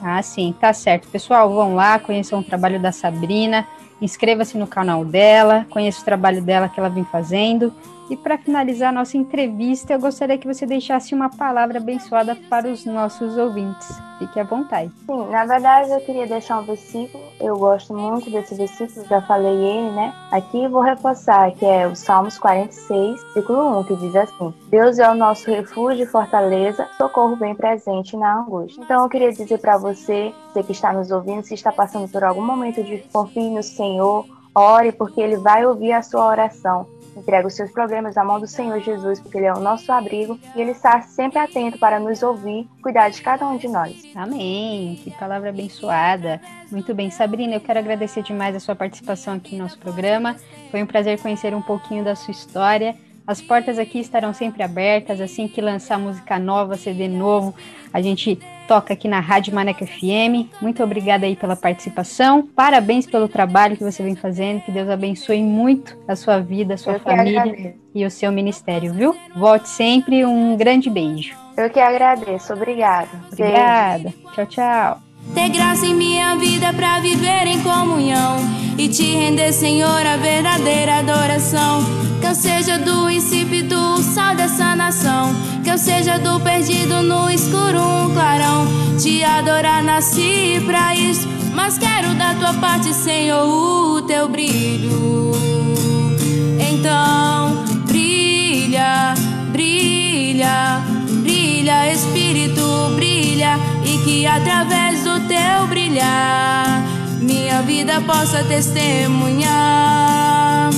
Ah, 0.02 0.24
sim, 0.24 0.56
tá 0.60 0.74
certo. 0.74 1.08
Pessoal, 1.10 1.54
vão 1.54 1.76
lá, 1.76 2.00
conheçam 2.00 2.40
o 2.40 2.44
trabalho 2.44 2.80
da 2.80 2.92
Sabrina, 2.92 3.68
inscreva-se 4.02 4.58
no 4.58 4.66
canal 4.66 5.06
dela, 5.06 5.68
conheça 5.70 6.02
o 6.02 6.06
trabalho 6.06 6.42
dela 6.42 6.68
que 6.68 6.80
ela 6.80 6.90
vem 6.90 7.06
fazendo 7.06 7.72
e 8.12 8.18
para 8.18 8.38
finalizar 8.38 8.92
nossa 8.92 9.16
entrevista, 9.16 9.94
eu 9.94 10.00
gostaria 10.00 10.38
que 10.38 10.46
você 10.46 10.66
deixasse 10.66 11.16
uma 11.16 11.30
palavra 11.30 11.78
abençoada 11.78 12.36
para 12.50 12.68
os 12.68 12.86
nossos 12.86 13.38
ouvintes. 13.38 13.88
Fique 14.20 14.38
à 14.38 14.44
vontade. 14.44 14.92
Sim, 15.06 15.30
na 15.30 15.46
verdade 15.46 15.92
eu 15.92 16.02
queria 16.02 16.28
deixar 16.28 16.60
um 16.60 16.66
versículo. 16.66 17.24
Eu 17.40 17.58
gosto 17.58 17.94
muito 17.94 18.30
desse 18.30 18.54
versículo, 18.54 19.08
já 19.08 19.22
falei 19.22 19.56
ele, 19.56 19.92
né? 19.92 20.14
Aqui 20.30 20.68
vou 20.68 20.82
reforçar 20.82 21.54
que 21.54 21.66
é 21.66 21.88
o 21.88 21.96
Salmos 21.96 22.38
46, 22.38 23.24
versículo 23.34 23.80
1, 23.80 23.84
que 23.86 23.96
diz 23.96 24.16
assim: 24.18 24.54
Deus 24.68 25.00
é 25.00 25.10
o 25.10 25.16
nosso 25.16 25.50
refúgio 25.50 26.04
e 26.04 26.06
fortaleza, 26.06 26.90
socorro 26.98 27.38
bem 27.38 27.56
presente 27.56 28.18
na 28.18 28.42
angústia. 28.42 28.84
Então 28.84 29.04
eu 29.04 29.10
queria 29.10 29.32
dizer 29.32 29.58
para 29.58 29.78
você, 29.78 30.34
você 30.52 30.62
que 30.64 30.74
está 30.74 30.92
nos 30.92 31.12
ouvindo, 31.12 31.46
se 31.46 31.54
está 31.54 31.72
passando 31.72 32.10
por 32.10 32.26
algum 32.26 32.46
momento 32.46 32.84
de 32.84 32.98
confie 33.14 33.50
no 33.50 33.64
Senhor, 33.64 34.26
ore 34.54 34.92
porque 34.92 35.22
ele 35.22 35.38
vai 35.38 35.66
ouvir 35.66 35.94
a 35.94 36.04
sua 36.04 36.28
oração. 36.28 36.86
Entrega 37.16 37.48
os 37.48 37.54
seus 37.54 37.72
problemas 37.72 38.16
na 38.16 38.24
mão 38.24 38.40
do 38.40 38.48
Senhor 38.48 38.80
Jesus, 38.80 39.20
porque 39.20 39.38
Ele 39.38 39.48
é 39.48 39.54
o 39.54 39.60
nosso 39.60 39.92
abrigo 39.92 40.40
e 40.56 40.62
Ele 40.62 40.72
está 40.72 41.02
sempre 41.02 41.40
atento 41.40 41.78
para 41.78 42.00
nos 42.00 42.24
ouvir, 42.24 42.68
cuidar 42.82 43.10
de 43.10 43.22
cada 43.22 43.48
um 43.48 43.58
de 43.58 43.68
nós. 43.68 44.04
Amém. 44.16 45.00
Que 45.04 45.12
palavra 45.12 45.50
abençoada. 45.50 46.42
Muito 46.72 46.94
bem, 46.94 47.12
Sabrina, 47.12 47.56
eu 47.56 47.62
quero 47.62 47.80
agradecer 47.80 48.24
demais 48.24 48.56
a 48.56 48.60
sua 48.60 48.76
participação 48.76 49.36
aqui 49.36 49.56
no 49.56 49.64
nosso 49.64 49.78
programa. 49.78 50.38
Foi 50.70 50.82
um 50.82 50.88
prazer 50.88 51.20
conhecer 51.22 51.54
um 51.54 51.62
pouquinho 51.62 52.04
da 52.04 52.16
sua 52.16 52.32
história. 52.32 52.96
As 53.26 53.40
portas 53.42 53.78
aqui 53.78 54.00
estarão 54.00 54.34
sempre 54.34 54.64
abertas, 54.64 55.22
assim 55.22 55.48
que 55.48 55.62
lançar 55.62 56.00
música 56.00 56.40
nova, 56.40 56.76
CD 56.76 57.08
novo, 57.08 57.54
a 57.94 58.02
gente 58.02 58.40
toca 58.72 58.94
aqui 58.94 59.06
na 59.06 59.20
Rádio 59.20 59.54
Maneca 59.54 59.86
FM. 59.86 60.48
Muito 60.62 60.82
obrigada 60.82 61.26
aí 61.26 61.36
pela 61.36 61.58
participação. 61.58 62.48
Parabéns 62.56 63.06
pelo 63.06 63.28
trabalho 63.28 63.76
que 63.76 63.84
você 63.84 64.02
vem 64.02 64.16
fazendo. 64.16 64.62
Que 64.62 64.72
Deus 64.72 64.88
abençoe 64.88 65.44
muito 65.44 65.98
a 66.08 66.16
sua 66.16 66.40
vida, 66.40 66.76
a 66.76 66.78
sua 66.78 66.94
Eu 66.94 67.00
família 67.02 67.76
e 67.94 68.06
o 68.06 68.10
seu 68.10 68.32
ministério, 68.32 68.94
viu? 68.94 69.14
Volte 69.36 69.68
sempre. 69.68 70.26
Um 70.26 70.56
grande 70.56 70.90
beijo. 70.90 71.36
Eu 71.58 71.70
que 71.70 71.82
agradeço. 71.82 72.54
Obrigada. 72.54 73.10
Obrigada. 73.30 74.14
Tchau, 74.34 74.46
tchau. 74.46 75.11
Ter 75.34 75.50
graça 75.50 75.86
em 75.86 75.94
minha 75.94 76.36
vida 76.36 76.74
pra 76.74 77.00
viver 77.00 77.48
em 77.48 77.62
comunhão 77.62 78.38
e 78.78 78.90
te 78.90 79.04
render, 79.04 79.54
Senhor, 79.54 80.06
a 80.06 80.18
verdadeira 80.18 81.00
adoração. 81.00 81.84
Que 82.20 82.28
eu 82.28 82.36
seja 82.36 82.78
do 82.78 83.10
insípido, 83.10 83.76
o 83.76 84.02
sal 84.02 84.36
dessa 84.36 84.76
nação. 84.76 85.34
Que 85.64 85.70
eu 85.70 85.78
seja 85.78 86.18
do 86.20 86.40
perdido 86.40 87.02
no 87.02 87.30
escuro, 87.30 87.80
um 87.80 88.14
clarão. 88.14 88.68
Te 89.00 89.24
adorar 89.24 89.84
nasci 89.84 90.62
pra 90.66 90.94
isso, 90.94 91.28
mas 91.54 91.78
quero 91.78 92.14
da 92.16 92.34
tua 92.36 92.54
parte, 92.56 92.94
Senhor, 92.94 93.48
o 93.48 94.02
teu 94.04 94.28
brilho. 94.28 95.32
Então, 96.60 97.64
brilha, 97.88 99.14
brilha, 99.52 100.82
brilha, 101.62 101.94
Espírito, 101.94 102.92
brilha, 102.96 103.60
e 103.86 104.00
que 104.00 104.26
através 104.26 105.04
do 105.04 105.20
teu 105.28 105.68
brilhar, 105.68 106.84
minha 107.20 107.62
vida 107.62 108.02
possa 108.02 108.44
testemunhar. 108.46 110.72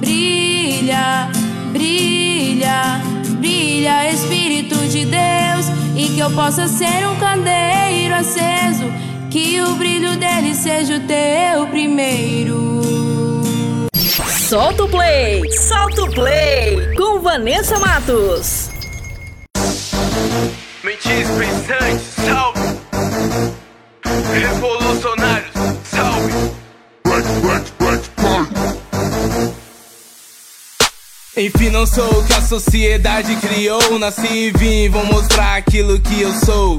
Brilha, 0.00 1.30
brilha, 1.72 3.00
brilha, 3.38 4.10
Espírito 4.10 4.74
de 4.88 5.04
Deus, 5.04 5.66
e 5.94 6.08
que 6.08 6.18
eu 6.18 6.32
possa 6.32 6.66
ser 6.66 7.06
um 7.06 7.14
candeeiro 7.16 8.16
aceso, 8.16 8.92
que 9.30 9.62
o 9.62 9.76
brilho 9.76 10.16
dele 10.16 10.56
seja 10.56 10.96
o 10.96 11.00
teu 11.00 11.68
primeiro. 11.68 12.80
Solta 14.48 14.82
o 14.82 14.88
play! 14.88 15.48
Solta 15.52 16.02
o 16.02 16.10
play! 16.10 16.96
Com 16.96 17.20
Vanessa 17.20 17.78
Matos. 17.78 18.69
Mentes 20.82 21.28
pensantes, 21.38 22.02
salve. 22.24 22.60
Revolucionários, 24.32 25.52
salve. 25.84 26.60
Enfim, 31.36 31.70
não 31.70 31.86
sou 31.86 32.20
o 32.20 32.26
que 32.26 32.32
a 32.34 32.42
sociedade 32.42 33.34
criou. 33.36 33.98
Nasci 33.98 34.26
e 34.26 34.50
vim, 34.50 34.88
vou 34.90 35.04
mostrar 35.06 35.56
aquilo 35.56 35.98
que 35.98 36.20
eu 36.20 36.32
sou. 36.34 36.76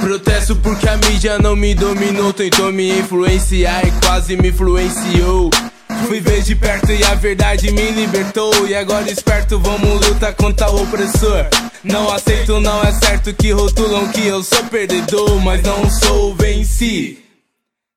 Protesto 0.00 0.56
porque 0.56 0.88
a 0.88 0.96
mídia 0.96 1.38
não 1.38 1.56
me 1.56 1.74
dominou, 1.74 2.32
tentou 2.32 2.72
me 2.72 2.98
influenciar 2.98 3.86
e 3.86 3.92
quase 4.04 4.36
me 4.36 4.48
influenciou. 4.48 5.50
Fui 6.06 6.20
ver 6.20 6.42
de 6.42 6.54
perto 6.56 6.90
e 6.90 7.02
a 7.04 7.14
verdade 7.14 7.70
me 7.70 7.90
libertou. 7.90 8.66
E 8.66 8.74
agora 8.74 9.10
esperto, 9.10 9.58
vamos 9.58 10.06
lutar 10.06 10.34
contra 10.34 10.70
o 10.70 10.82
opressor. 10.82 11.46
Não 11.84 12.08
aceito, 12.12 12.60
não 12.60 12.80
é 12.82 12.92
certo 12.92 13.34
que 13.34 13.50
rotulam 13.50 14.08
que 14.08 14.24
eu 14.24 14.40
sou 14.44 14.62
perdedor, 14.64 15.40
mas 15.40 15.60
não 15.62 15.90
sou 15.90 16.32
venci. 16.36 17.18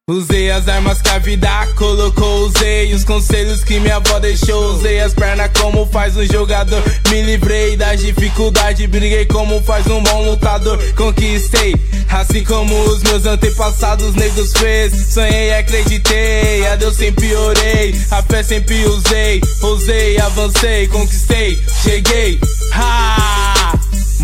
Usei 0.09 0.49
as 0.49 0.67
armas 0.67 1.01
que 1.01 1.09
a 1.09 1.19
vida 1.19 1.49
colocou, 1.75 2.45
usei 2.47 2.93
os 2.93 3.03
conselhos 3.03 3.63
que 3.63 3.79
minha 3.79 3.97
avó 3.97 4.19
deixou, 4.19 4.75
usei 4.75 4.99
as 4.99 5.13
pernas 5.13 5.51
como 5.59 5.85
faz 5.87 6.17
um 6.17 6.25
jogador. 6.25 6.81
Me 7.11 7.21
livrei 7.21 7.77
das 7.77 8.01
dificuldades, 8.01 8.87
briguei 8.87 9.25
como 9.27 9.61
faz 9.61 9.85
um 9.85 10.01
bom 10.01 10.31
lutador. 10.31 10.79
Conquistei, 10.95 11.75
assim 12.09 12.43
como 12.43 12.75
os 12.85 13.03
meus 13.03 13.25
antepassados 13.25 14.15
negros 14.15 14.51
fez. 14.53 14.93
Sonhei, 15.13 15.53
acreditei, 15.53 16.65
a 16.67 16.75
Deus 16.75 16.95
sempre 16.95 17.35
orei, 17.35 17.95
a 18.09 18.23
fé 18.23 18.41
sempre 18.41 18.83
usei, 18.85 19.41
usei, 19.61 20.19
avancei, 20.19 20.87
conquistei, 20.87 21.59
cheguei. 21.83 22.39
Ha! 22.73 23.54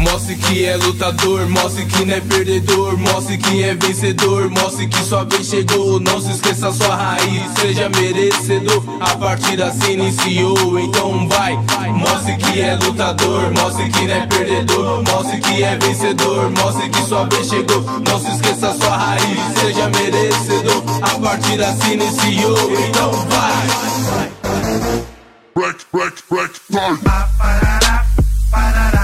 Mostre 0.02 0.36
que 0.36 0.66
é 0.66 0.76
lutador, 0.78 1.48
mostre 1.48 1.86
que 1.86 2.04
não 2.06 2.16
é 2.16 2.22
perdedor, 2.22 2.98
mostre 2.98 3.38
que 3.38 3.64
é 3.64 3.76
vencedor, 3.76 4.50
mostre 4.50 4.88
que 4.88 4.98
sua 5.04 5.24
vez 5.26 5.46
chegou. 5.46 6.00
Não 6.00 6.20
se 6.20 6.32
esqueça 6.32 6.72
sua 6.74 6.96
raiz, 6.96 7.44
seja 7.60 7.88
merecedor. 7.90 8.84
A 9.00 9.16
partida 9.16 9.72
se 9.72 9.92
iniciou, 9.92 10.80
então 10.80 11.30
vai. 11.30 11.54
Mostre 11.92 12.36
que 12.38 12.62
é 12.62 12.76
lutador, 12.78 13.52
mostre 13.52 13.90
que 13.92 14.08
não 14.08 14.16
é 14.16 14.26
perdedor, 14.26 15.04
mostre 15.04 15.40
que 15.40 15.64
é 15.64 15.78
vencedor, 15.78 16.50
mostre 16.50 16.90
que 16.90 17.04
sua 17.04 17.26
vez 17.26 17.48
chegou. 17.48 17.82
Não 17.82 18.20
se 18.20 18.32
esqueça 18.32 18.74
sua 18.74 18.98
raiz, 18.98 19.40
seja 19.60 19.88
merecedor. 19.90 20.84
A 21.04 21.20
partida 21.20 21.74
se 21.74 21.94
iniciou, 21.94 22.72
então 22.90 23.12
vai. 23.30 23.68
Break, 25.54 25.86
break, 25.94 26.24
break, 26.28 26.60
break. 26.72 27.04
Não 27.04 29.01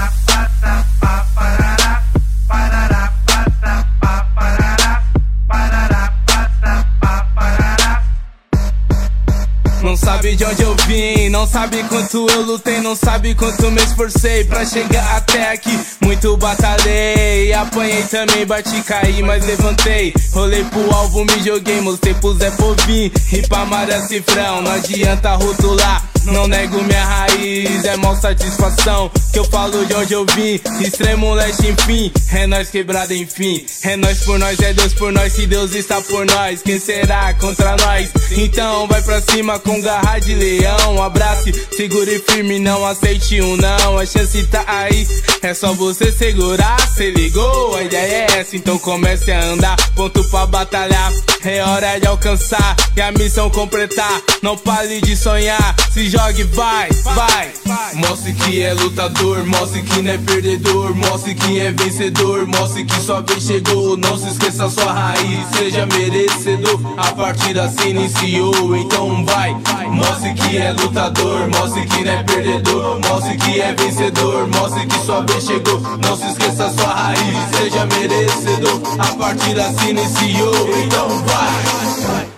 sabe 10.08 10.36
de 10.36 10.44
onde 10.46 10.62
eu 10.62 10.74
vim, 10.86 11.28
não 11.28 11.46
sabe 11.46 11.82
quanto 11.82 12.26
eu 12.30 12.40
lutei, 12.40 12.80
não 12.80 12.96
sabe 12.96 13.34
quanto 13.34 13.70
me 13.70 13.82
esforcei 13.82 14.42
pra 14.42 14.64
chegar 14.64 15.16
até 15.18 15.52
aqui. 15.52 15.78
Muito 16.00 16.34
batalhei, 16.38 17.52
apanhei 17.52 18.02
também, 18.04 18.46
bati, 18.46 18.82
caí, 18.84 19.22
mas 19.22 19.44
levantei. 19.44 20.14
Rolei 20.32 20.64
pro 20.64 20.94
alvo, 20.94 21.26
me 21.26 21.42
joguei, 21.44 21.82
mostrei 21.82 22.14
pro 22.14 22.32
Zé 22.38 22.50
Povim. 22.52 23.12
Pra 23.50 23.66
Maria 23.66 24.00
Cifrão, 24.00 24.62
não 24.62 24.72
adianta 24.72 25.34
rotular. 25.34 26.02
Não 26.24 26.46
nego 26.46 26.82
minha 26.82 27.04
raiz, 27.04 27.84
é 27.84 27.96
mó 27.96 28.14
satisfação 28.14 29.10
que 29.32 29.38
eu 29.38 29.44
falo 29.44 29.84
de 29.86 29.94
onde 29.94 30.12
eu 30.12 30.26
vim. 30.34 30.60
Extremo 30.80 31.34
leste, 31.34 31.68
enfim, 31.68 32.12
é 32.32 32.46
nós 32.46 32.70
quebrado, 32.70 33.14
enfim. 33.14 33.64
É 33.82 33.96
nós 33.96 34.20
por 34.20 34.38
nós, 34.38 34.58
é 34.60 34.72
Deus 34.72 34.94
por 34.94 35.12
nós. 35.12 35.32
Se 35.32 35.46
Deus 35.46 35.74
está 35.74 36.00
por 36.02 36.26
nós, 36.26 36.62
quem 36.62 36.78
será 36.78 37.32
contra 37.34 37.76
nós? 37.76 38.10
Então 38.32 38.86
vai 38.86 39.02
pra 39.02 39.20
cima 39.20 39.58
com 39.58 39.80
garra 39.80 40.18
de 40.18 40.34
leão. 40.34 41.02
Abrace, 41.02 41.52
segure 41.76 42.18
firme, 42.28 42.58
não 42.58 42.86
aceite 42.86 43.40
um 43.40 43.56
não. 43.56 43.98
A 43.98 44.06
chance 44.06 44.42
tá 44.44 44.64
aí, 44.66 45.06
é 45.42 45.54
só 45.54 45.72
você 45.72 46.10
segurar. 46.10 46.78
Cê 46.88 47.10
ligou? 47.10 47.76
A 47.76 47.82
ideia 47.82 48.26
é 48.30 48.40
essa, 48.40 48.56
então 48.56 48.78
comece 48.78 49.30
a 49.30 49.42
andar. 49.42 49.76
Ponto 49.94 50.22
pra 50.24 50.46
batalhar, 50.46 51.12
é 51.44 51.62
hora 51.62 51.98
de 51.98 52.06
alcançar 52.06 52.76
e 52.96 53.00
a 53.00 53.12
missão 53.12 53.50
completar. 53.50 54.20
Não 54.42 54.56
pare 54.56 55.00
de 55.00 55.16
sonhar, 55.16 55.74
se 55.92 56.08
jogue, 56.18 56.42
vai, 56.44 56.88
vai. 57.14 57.52
Mostre 57.94 58.32
que 58.32 58.62
é 58.62 58.74
lutador, 58.74 59.44
mostre 59.46 59.82
que 59.82 60.02
não 60.02 60.10
é 60.10 60.18
perdedor, 60.18 60.94
mostre 60.94 61.34
que 61.34 61.60
é 61.60 61.70
vencedor, 61.70 62.46
mostre 62.46 62.84
que 62.84 63.00
sua 63.00 63.20
vez 63.22 63.42
chegou. 63.42 63.96
Não 63.96 64.18
se 64.18 64.28
esqueça 64.28 64.68
sua 64.68 64.92
raiz, 64.92 65.46
seja 65.56 65.86
merecedor. 65.86 66.80
A 66.96 67.12
partida 67.12 67.68
se 67.68 67.88
iniciou, 67.88 68.76
então 68.76 69.24
vai. 69.24 69.56
Mostre 69.88 70.34
que 70.34 70.58
é 70.58 70.72
lutador, 70.72 71.48
mostre 71.48 71.86
que 71.86 72.04
não 72.04 72.12
é 72.12 72.22
perdedor, 72.24 73.00
mostre 73.00 73.36
que 73.36 73.60
é 73.60 73.74
vencedor, 73.74 74.48
mostre 74.48 74.86
que 74.86 74.98
sua 75.04 75.20
vez 75.22 75.44
chegou. 75.44 75.80
Não 75.80 76.16
se 76.16 76.26
esqueça 76.26 76.70
sua 76.70 76.92
raiz, 76.92 77.56
seja 77.56 77.86
merecedor. 77.86 78.80
A 78.98 79.14
partida 79.16 79.72
se 79.72 79.90
iniciou, 79.90 80.68
então 80.82 81.08
vai. 81.24 82.28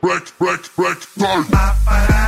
Break, 0.00 0.32
break, 0.38 0.70
break, 0.76 1.06
break. 1.16 2.27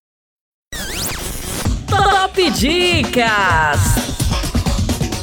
Top 1.91 2.49
Dicas! 2.51 3.81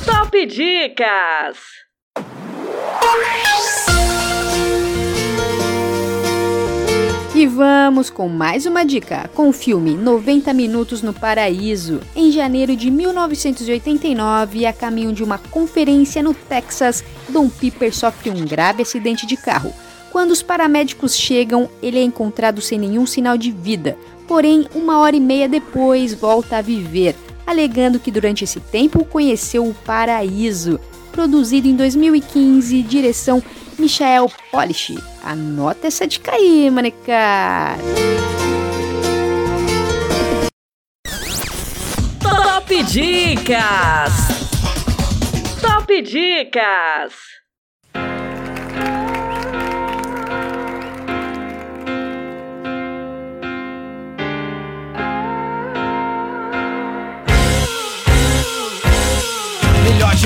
Top 0.04 0.46
Dicas! 0.46 1.58
E 7.34 7.46
vamos 7.46 8.10
com 8.10 8.28
mais 8.28 8.66
uma 8.66 8.84
dica, 8.84 9.30
com 9.34 9.48
o 9.48 9.52
filme 9.52 9.94
90 9.94 10.52
Minutos 10.52 11.00
no 11.00 11.14
Paraíso. 11.14 12.00
Em 12.14 12.30
janeiro 12.30 12.76
de 12.76 12.90
1989, 12.90 14.66
a 14.66 14.72
caminho 14.74 15.14
de 15.14 15.24
uma 15.24 15.38
conferência 15.38 16.22
no 16.22 16.34
Texas, 16.34 17.02
Dom 17.30 17.48
Piper 17.48 17.94
sofre 17.94 18.28
um 18.28 18.44
grave 18.44 18.82
acidente 18.82 19.24
de 19.26 19.38
carro. 19.38 19.72
Quando 20.10 20.32
os 20.32 20.42
paramédicos 20.42 21.16
chegam, 21.16 21.70
ele 21.82 21.98
é 21.98 22.02
encontrado 22.02 22.60
sem 22.60 22.78
nenhum 22.78 23.06
sinal 23.06 23.38
de 23.38 23.50
vida, 23.50 23.96
porém, 24.28 24.68
uma 24.74 24.98
hora 24.98 25.16
e 25.16 25.20
meia 25.20 25.48
depois 25.48 26.12
volta 26.12 26.58
a 26.58 26.62
viver, 26.62 27.16
alegando 27.46 27.98
que 27.98 28.10
durante 28.10 28.44
esse 28.44 28.60
tempo 28.60 29.04
conheceu 29.04 29.66
o 29.66 29.74
paraíso. 29.74 30.78
Produzido 31.10 31.66
em 31.66 31.74
2015, 31.74 32.82
direção 32.82 33.42
Michael 33.78 34.30
Polish. 34.52 34.94
Anota 35.24 35.86
essa 35.86 36.06
dica 36.06 36.32
aí, 36.32 36.70
manecar. 36.70 37.78
Top 42.20 42.82
Dicas! 42.84 44.12
Top 45.60 46.02
Dicas! 46.02 47.14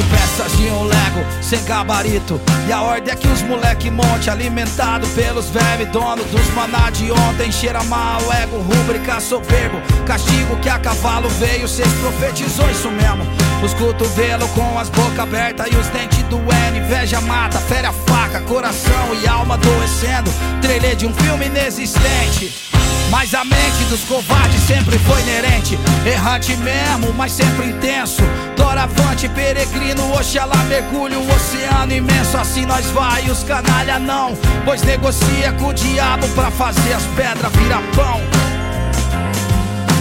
De 0.02 0.10
peças 0.10 0.52
de 0.56 0.66
um 0.66 0.84
Lego 0.84 1.24
sem 1.40 1.62
gabarito. 1.64 2.40
E 2.68 2.72
a 2.72 2.82
ordem 2.82 3.12
é 3.12 3.16
que 3.16 3.28
os 3.28 3.42
moleque 3.42 3.90
monte 3.90 4.30
Alimentado 4.30 5.06
pelos 5.08 5.48
vermes 5.50 5.88
Dono 5.88 6.24
dos 6.24 6.48
maná 6.54 6.90
de 6.90 7.10
ontem. 7.10 7.52
Cheira 7.52 7.82
mal 7.84 8.20
ego, 8.32 8.58
rúbrica 8.58 9.20
soberbo. 9.20 9.80
Castigo 10.06 10.56
que 10.56 10.68
a 10.68 10.78
cavalo 10.78 11.28
veio 11.30 11.68
Cês 11.68 11.92
profetizou 12.00 12.68
isso 12.70 12.90
mesmo. 12.90 13.24
Os 13.62 13.74
cotovelos 13.74 14.50
com 14.50 14.76
as 14.76 14.88
boca 14.88 15.22
aberta 15.22 15.68
E 15.70 15.76
os 15.76 15.86
dentes 15.88 16.22
do 16.24 16.38
N 16.38 16.78
Inveja 16.78 17.20
mata, 17.20 17.58
fere 17.58 17.86
a 17.86 17.92
faca 17.92 18.40
Coração 18.40 19.14
e 19.22 19.28
alma 19.28 19.54
adoecendo. 19.54 20.30
Trailer 20.60 20.96
de 20.96 21.06
um 21.06 21.14
filme 21.14 21.46
inexistente 21.46 22.71
Mas 23.12 23.34
a 23.34 23.44
mente 23.44 23.84
dos 23.90 24.04
covardes 24.04 24.62
sempre 24.62 24.98
foi 25.00 25.20
inerente. 25.20 25.78
Errante 26.06 26.56
mesmo, 26.56 27.12
mas 27.12 27.32
sempre 27.32 27.66
intenso. 27.66 28.22
Doravante, 28.56 29.28
peregrino, 29.28 30.10
Oxalá 30.14 30.56
mergulho 30.64 31.20
o 31.20 31.34
oceano 31.34 31.92
imenso. 31.92 32.38
Assim 32.38 32.64
nós 32.64 32.86
vai, 32.86 33.28
os 33.28 33.44
canalha 33.44 33.98
não. 33.98 34.34
Pois 34.64 34.82
negocia 34.82 35.52
com 35.58 35.66
o 35.66 35.74
diabo 35.74 36.26
pra 36.28 36.50
fazer 36.50 36.94
as 36.94 37.02
pedras 37.14 37.52
virar 37.52 37.82
pão. 37.94 38.18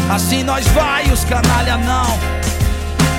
Assim 0.10 0.42
nós 0.42 0.66
vai, 0.68 1.04
os 1.12 1.26
canalha 1.26 1.78
não. 1.80 2.18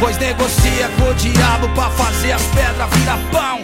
Pois 0.01 0.17
negocia 0.17 0.91
com 0.99 1.11
o 1.11 1.15
diabo 1.15 1.69
pra 1.75 1.91
fazer 1.91 2.33
as 2.33 2.43
pedras 2.45 2.89
virar 2.93 3.19
pão. 3.31 3.61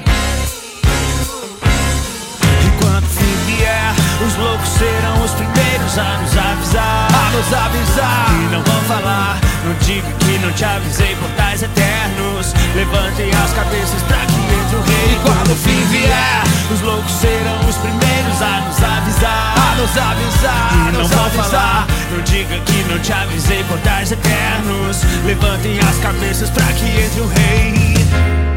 Fim 3.58 3.64
vier, 3.64 3.94
os 4.26 4.36
loucos 4.36 4.68
serão 4.68 5.24
os 5.24 5.32
primeiros 5.32 5.98
a 5.98 6.18
nos 6.18 6.36
avisar. 6.36 7.08
A 7.12 7.30
nos 7.30 7.52
avisar. 7.52 8.26
E 8.30 8.54
não 8.54 8.62
vão 8.62 8.80
falar, 8.82 9.38
não 9.64 9.74
diga 9.80 10.08
que 10.20 10.38
não 10.38 10.52
te 10.52 10.64
avisei, 10.64 11.16
portais 11.16 11.62
eternos. 11.62 12.54
Levantem 12.74 13.30
as 13.30 13.52
cabeças 13.52 14.02
pra 14.02 14.18
que 14.18 14.34
entre 14.34 14.76
o 14.76 14.82
rei. 14.82 15.12
E 15.12 15.20
quando 15.24 15.52
o 15.52 15.56
fim 15.56 15.84
vier, 15.90 16.42
os 16.72 16.80
loucos 16.82 17.12
serão 17.12 17.68
os 17.68 17.76
primeiros 17.76 18.42
a 18.42 18.60
nos 18.60 18.82
avisar. 18.82 19.54
A 19.56 19.76
nos 19.76 19.96
avisar. 19.96 20.70
E 20.72 20.92
não 20.92 21.08
vão 21.08 21.30
falar, 21.30 21.86
não 22.12 22.22
diga 22.22 22.58
que 22.60 22.84
não 22.84 22.98
te 22.98 23.12
avisei, 23.12 23.64
portais 23.64 24.12
eternos. 24.12 25.02
Levantem 25.24 25.78
as 25.80 25.98
cabeças 25.98 26.50
pra 26.50 26.64
que 26.64 26.84
entre 26.84 27.20
o 27.20 27.28
rei. 27.28 28.47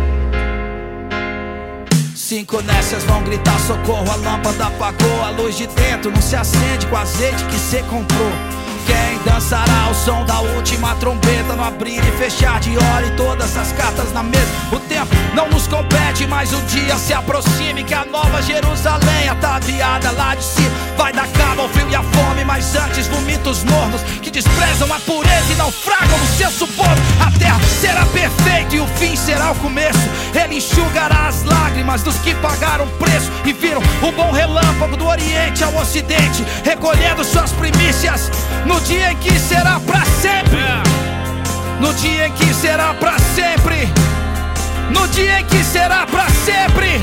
Cinco 2.32 2.62
nécias 2.62 3.04
vão 3.04 3.22
gritar 3.26 3.60
socorro, 3.60 4.10
a 4.10 4.16
lâmpada 4.16 4.68
apagou, 4.68 5.22
a 5.22 5.32
luz 5.32 5.58
de 5.58 5.68
dentro 5.68 6.10
não 6.10 6.22
se 6.22 6.34
acende 6.34 6.88
com 6.88 6.96
azeite 6.96 7.44
que 7.48 7.60
cê 7.60 7.84
comprou. 7.84 8.61
Quem 8.86 9.18
dançará 9.26 9.90
o 9.90 9.94
som 9.94 10.26
da 10.26 10.40
última 10.40 10.96
trombeta 10.96 11.56
no 11.56 11.64
abrir 11.64 12.00
e 12.00 12.12
fechar 12.18 12.60
de 12.60 12.78
hora 12.78 13.06
e 13.06 13.12
todas 13.12 13.56
as 13.58 13.72
cartas 13.74 14.12
na 14.14 14.24
mesa? 14.24 14.48
O 14.72 14.80
tempo 14.80 15.16
não 15.34 15.50
nos 15.50 15.68
compete, 15.68 16.26
mas 16.28 16.54
o 16.54 16.62
dia 16.64 16.98
se 16.98 17.14
aproxime 17.14 17.84
que 17.84 17.94
a 17.94 18.06
nova 18.06 18.42
Jerusalém 18.42 19.30
ataviada 19.30 20.12
lá 20.12 20.36
de 20.36 20.44
cima 20.44 20.72
vai 20.98 21.12
dar 21.14 21.28
cabo 21.30 21.64
ao 21.64 21.70
frio 21.70 21.90
e 21.90 21.96
à 21.96 22.04
fome, 22.04 22.44
mas 22.46 22.76
antes 22.76 23.08
vomitos 23.08 23.64
mornos 23.64 24.02
que 24.22 24.30
desprezam 24.30 24.92
a 24.94 25.00
pureza 25.00 25.52
e 25.52 25.56
naufragam 25.56 26.18
no 26.18 26.28
seu 26.28 26.52
suborno. 26.52 26.96
A 27.20 27.32
terra 27.38 27.60
será 27.80 28.06
perfeita 28.06 28.76
e 28.76 28.80
o 28.80 28.88
fim 28.88 29.16
será 29.16 29.52
o 29.52 29.56
começo. 29.56 30.00
Ele 30.34 30.58
enxugará 30.58 31.28
as 31.28 31.44
lágrimas 31.44 32.04
dos 32.04 32.18
que 32.18 32.34
pagaram 32.36 32.88
preço 33.00 33.32
e 33.46 33.54
viram 33.54 33.82
o 34.02 34.12
bom 34.12 34.32
relâmpago 34.32 34.96
do 34.96 35.06
Oriente 35.06 35.64
ao 35.64 35.76
Ocidente, 35.76 36.46
recolhendo 36.64 37.24
suas 37.24 37.52
primícias 37.52 38.32
no 38.72 38.80
dia 38.82 39.12
em 39.12 39.18
que 39.18 39.38
será 39.38 39.80
pra 39.82 40.06
sempre. 40.22 40.62
No 41.82 41.94
dia 41.96 42.28
em 42.28 42.32
que 42.32 42.54
será 42.54 42.94
pra 42.94 43.18
sempre. 43.36 43.90
No 44.90 45.08
dia 45.10 45.42
em 45.42 45.46
que 45.46 45.64
será 45.64 46.06
pra 46.06 46.28
sempre. 46.30 47.02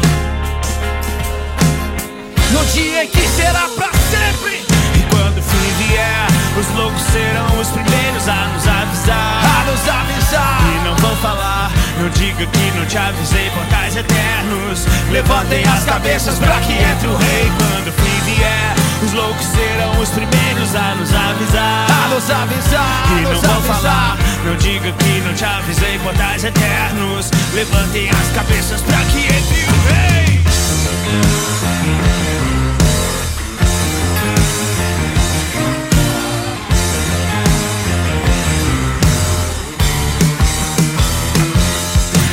No 2.53 2.65
dia 2.73 3.05
em 3.05 3.09
que 3.09 3.28
será 3.28 3.69
pra 3.77 3.90
sempre. 4.11 4.65
E 4.95 5.03
quando 5.11 5.39
o 5.39 5.43
fim 5.43 5.86
vier, 5.86 6.27
os 6.59 6.69
loucos 6.74 7.03
serão 7.03 7.61
os 7.61 7.69
primeiros 7.69 8.28
a 8.28 8.49
nos 8.55 8.66
avisar. 8.66 9.45
A 9.45 9.70
nos 9.70 9.89
avisar. 9.89 10.61
E 10.74 10.89
não 10.89 10.97
vão 10.97 11.16
falar, 11.16 11.70
não 12.01 12.09
diga 12.11 12.47
que 12.47 12.78
não 12.78 12.86
te 12.86 12.97
avisei, 12.97 13.51
portais 13.51 13.95
eternos. 13.95 14.86
Levantem 15.11 15.65
as 15.69 15.85
cabeças 15.85 16.39
pra 16.39 16.59
que 16.61 16.73
entre 16.73 17.09
o 17.09 17.16
rei. 17.16 17.53
Quando 17.59 17.89
o 17.89 17.93
fim 17.93 18.35
vier, 18.35 18.74
loucos 19.19 19.47
serão 19.47 20.01
os 20.01 20.11
primeiros 20.11 20.74
a 20.77 20.95
nos 20.95 21.12
avisar. 21.12 21.86
A 21.90 22.09
nos 22.09 22.31
avisar. 22.31 23.19
E 23.19 23.23
não 23.23 23.32
nos 23.32 23.40
vão 23.40 23.57
avisar. 23.57 23.74
falar, 23.74 24.19
não 24.45 24.57
diga 24.57 24.93
que 24.93 25.20
não 25.20 25.35
te 25.35 25.45
avisei, 25.45 25.99
portais 25.99 26.45
eternos. 26.45 27.31
Levantem 27.53 28.09
as 28.11 28.31
cabeças 28.31 28.81
pra 28.82 28.99
que 29.11 29.19
entre 29.19 29.65
o 29.65 29.78
rei. 29.89 30.40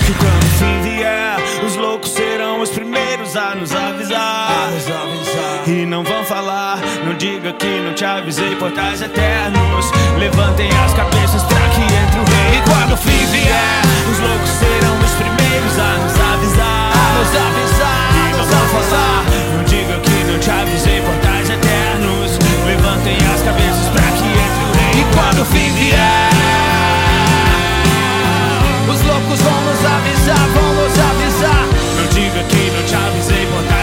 E 0.08 0.14
quando 0.14 0.44
o 0.44 0.58
fim 0.60 0.82
vier, 0.82 1.38
os 1.66 1.76
loucos 1.76 2.12
serão 2.12 2.62
os 2.62 2.70
primeiros 2.70 3.36
a 3.36 3.56
nos 3.56 3.74
avisar. 3.74 5.25
E 5.68 5.84
não 5.84 6.04
vão 6.04 6.24
falar, 6.24 6.78
não 7.04 7.16
diga 7.16 7.52
que 7.54 7.66
não 7.66 7.96
te 7.96 8.06
avisei, 8.06 8.56
portais 8.56 9.02
eternos. 9.02 9.90
Levantem 10.20 10.70
as 10.70 10.94
cabeças 10.94 11.42
pra 11.42 11.58
que 11.70 11.82
entre 11.82 12.20
o 12.20 12.24
rei. 12.24 12.60
E 12.60 12.70
quando 12.70 12.94
o 12.94 12.98
fim 12.98 13.26
vier, 13.34 13.82
os 14.12 14.20
loucos 14.20 14.50
serão 14.62 14.94
os 15.00 15.12
primeiros 15.18 15.80
a 15.80 15.98
nos 15.98 16.14
avisar. 16.22 16.94
A 16.94 17.18
nos 17.18 17.34
avisar. 17.34 18.10
E 18.14 18.32
não 18.32 18.38
nos 18.38 18.48
vão 18.48 18.68
falar, 18.78 19.26
não 19.58 19.64
diga 19.64 19.98
que 20.06 20.24
não 20.30 20.38
te 20.38 20.52
avisei, 20.52 21.02
portais 21.02 21.50
eternos. 21.50 22.38
Levantem 22.68 23.18
as 23.34 23.42
cabeças 23.42 23.88
pra 23.90 24.04
que 24.04 24.22
entre 24.22 24.62
o 24.62 24.72
rei. 24.78 25.02
E 25.02 25.06
quando 25.18 25.42
o 25.42 25.46
fim 25.46 25.74
vier, 25.82 26.30
os 28.86 29.02
loucos 29.02 29.42
vão 29.42 29.62
nos 29.66 29.82
avisar, 29.84 30.48
vão 30.54 30.74
nos 30.78 30.94
avisar. 30.94 31.66
Não 31.98 32.06
diga 32.14 32.44
que 32.44 32.70
não 32.70 32.86
te 32.86 32.94
avisei, 32.94 33.48
portais 33.48 33.75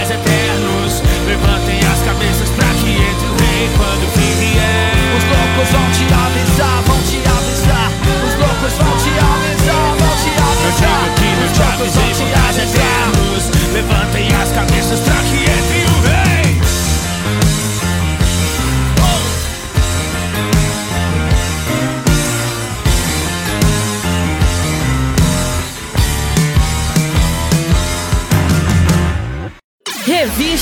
rei 3.63 3.71
quando 3.77 4.03
o 4.05 4.11
fim 4.11 4.35
vier. 4.39 4.93
Os 5.17 5.25
loucos 5.25 5.69
vão 5.71 5.91
te 5.93 6.05
avisar, 6.13 6.83
vão 6.87 6.99
te 7.03 7.19
avisar. 7.29 7.93
Os 8.27 8.35
loucos 8.35 8.73
vão 8.79 8.97
te 8.99 9.13
avisar, 9.33 9.89
vão 9.99 10.15
te 10.23 10.31
avisar. 10.51 11.03
diga 11.15 11.15
que 11.17 11.29
não 11.37 11.47
Os 11.47 11.59
loucos 11.59 11.95
vão 11.95 12.11
te 12.13 12.25
avisar. 12.49 13.13
Levantem 13.73 14.29
as 14.43 14.53
cabeças 14.53 15.01
pra 15.01 15.15
que 15.15 15.39
entre 15.51 15.82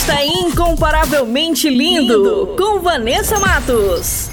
Revista 0.01 0.25
Incomparavelmente 0.25 1.69
Lindo, 1.69 2.55
com 2.57 2.81
Vanessa 2.81 3.39
Matos. 3.39 4.31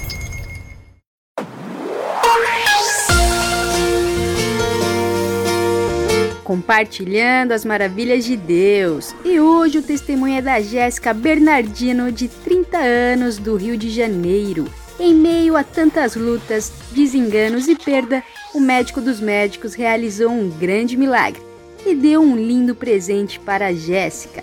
Compartilhando 6.42 7.52
as 7.52 7.66
maravilhas 7.66 8.24
de 8.24 8.36
Deus. 8.36 9.14
E 9.24 9.38
hoje 9.38 9.78
o 9.78 9.82
testemunho 9.82 10.38
é 10.38 10.42
da 10.42 10.58
Jéssica 10.60 11.12
Bernardino, 11.12 12.10
de 12.10 12.28
30 12.28 12.78
anos, 12.78 13.36
do 13.36 13.54
Rio 13.56 13.76
de 13.76 13.90
Janeiro. 13.90 14.66
Em 14.98 15.14
meio 15.14 15.54
a 15.54 15.62
tantas 15.62 16.16
lutas, 16.16 16.72
desenganos 16.92 17.68
e 17.68 17.76
perda, 17.76 18.22
o 18.54 18.60
médico 18.60 19.02
dos 19.02 19.20
médicos 19.20 19.74
realizou 19.74 20.30
um 20.30 20.48
grande 20.48 20.96
milagre 20.96 21.42
e 21.84 21.94
deu 21.94 22.22
um 22.22 22.36
lindo 22.36 22.74
presente 22.74 23.38
para 23.38 23.66
a 23.66 23.74
Jéssica. 23.74 24.42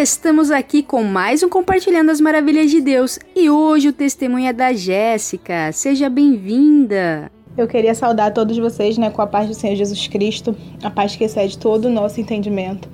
Estamos 0.00 0.50
aqui 0.50 0.82
com 0.82 1.02
mais 1.02 1.42
um 1.42 1.48
Compartilhando 1.48 2.10
as 2.10 2.20
Maravilhas 2.20 2.70
de 2.70 2.82
Deus. 2.82 3.18
E 3.34 3.48
hoje 3.48 3.88
o 3.88 3.92
testemunho 3.94 4.46
é 4.46 4.52
da 4.52 4.74
Jéssica. 4.74 5.72
Seja 5.72 6.10
bem-vinda. 6.10 7.32
Eu 7.56 7.66
queria 7.66 7.94
saudar 7.94 8.30
todos 8.34 8.58
vocês 8.58 8.98
né, 8.98 9.08
com 9.08 9.22
a 9.22 9.26
paz 9.26 9.48
do 9.48 9.54
Senhor 9.54 9.74
Jesus 9.74 10.06
Cristo, 10.06 10.54
a 10.82 10.90
paz 10.90 11.16
que 11.16 11.24
excede 11.24 11.56
todo 11.56 11.86
o 11.86 11.90
nosso 11.90 12.20
entendimento. 12.20 12.90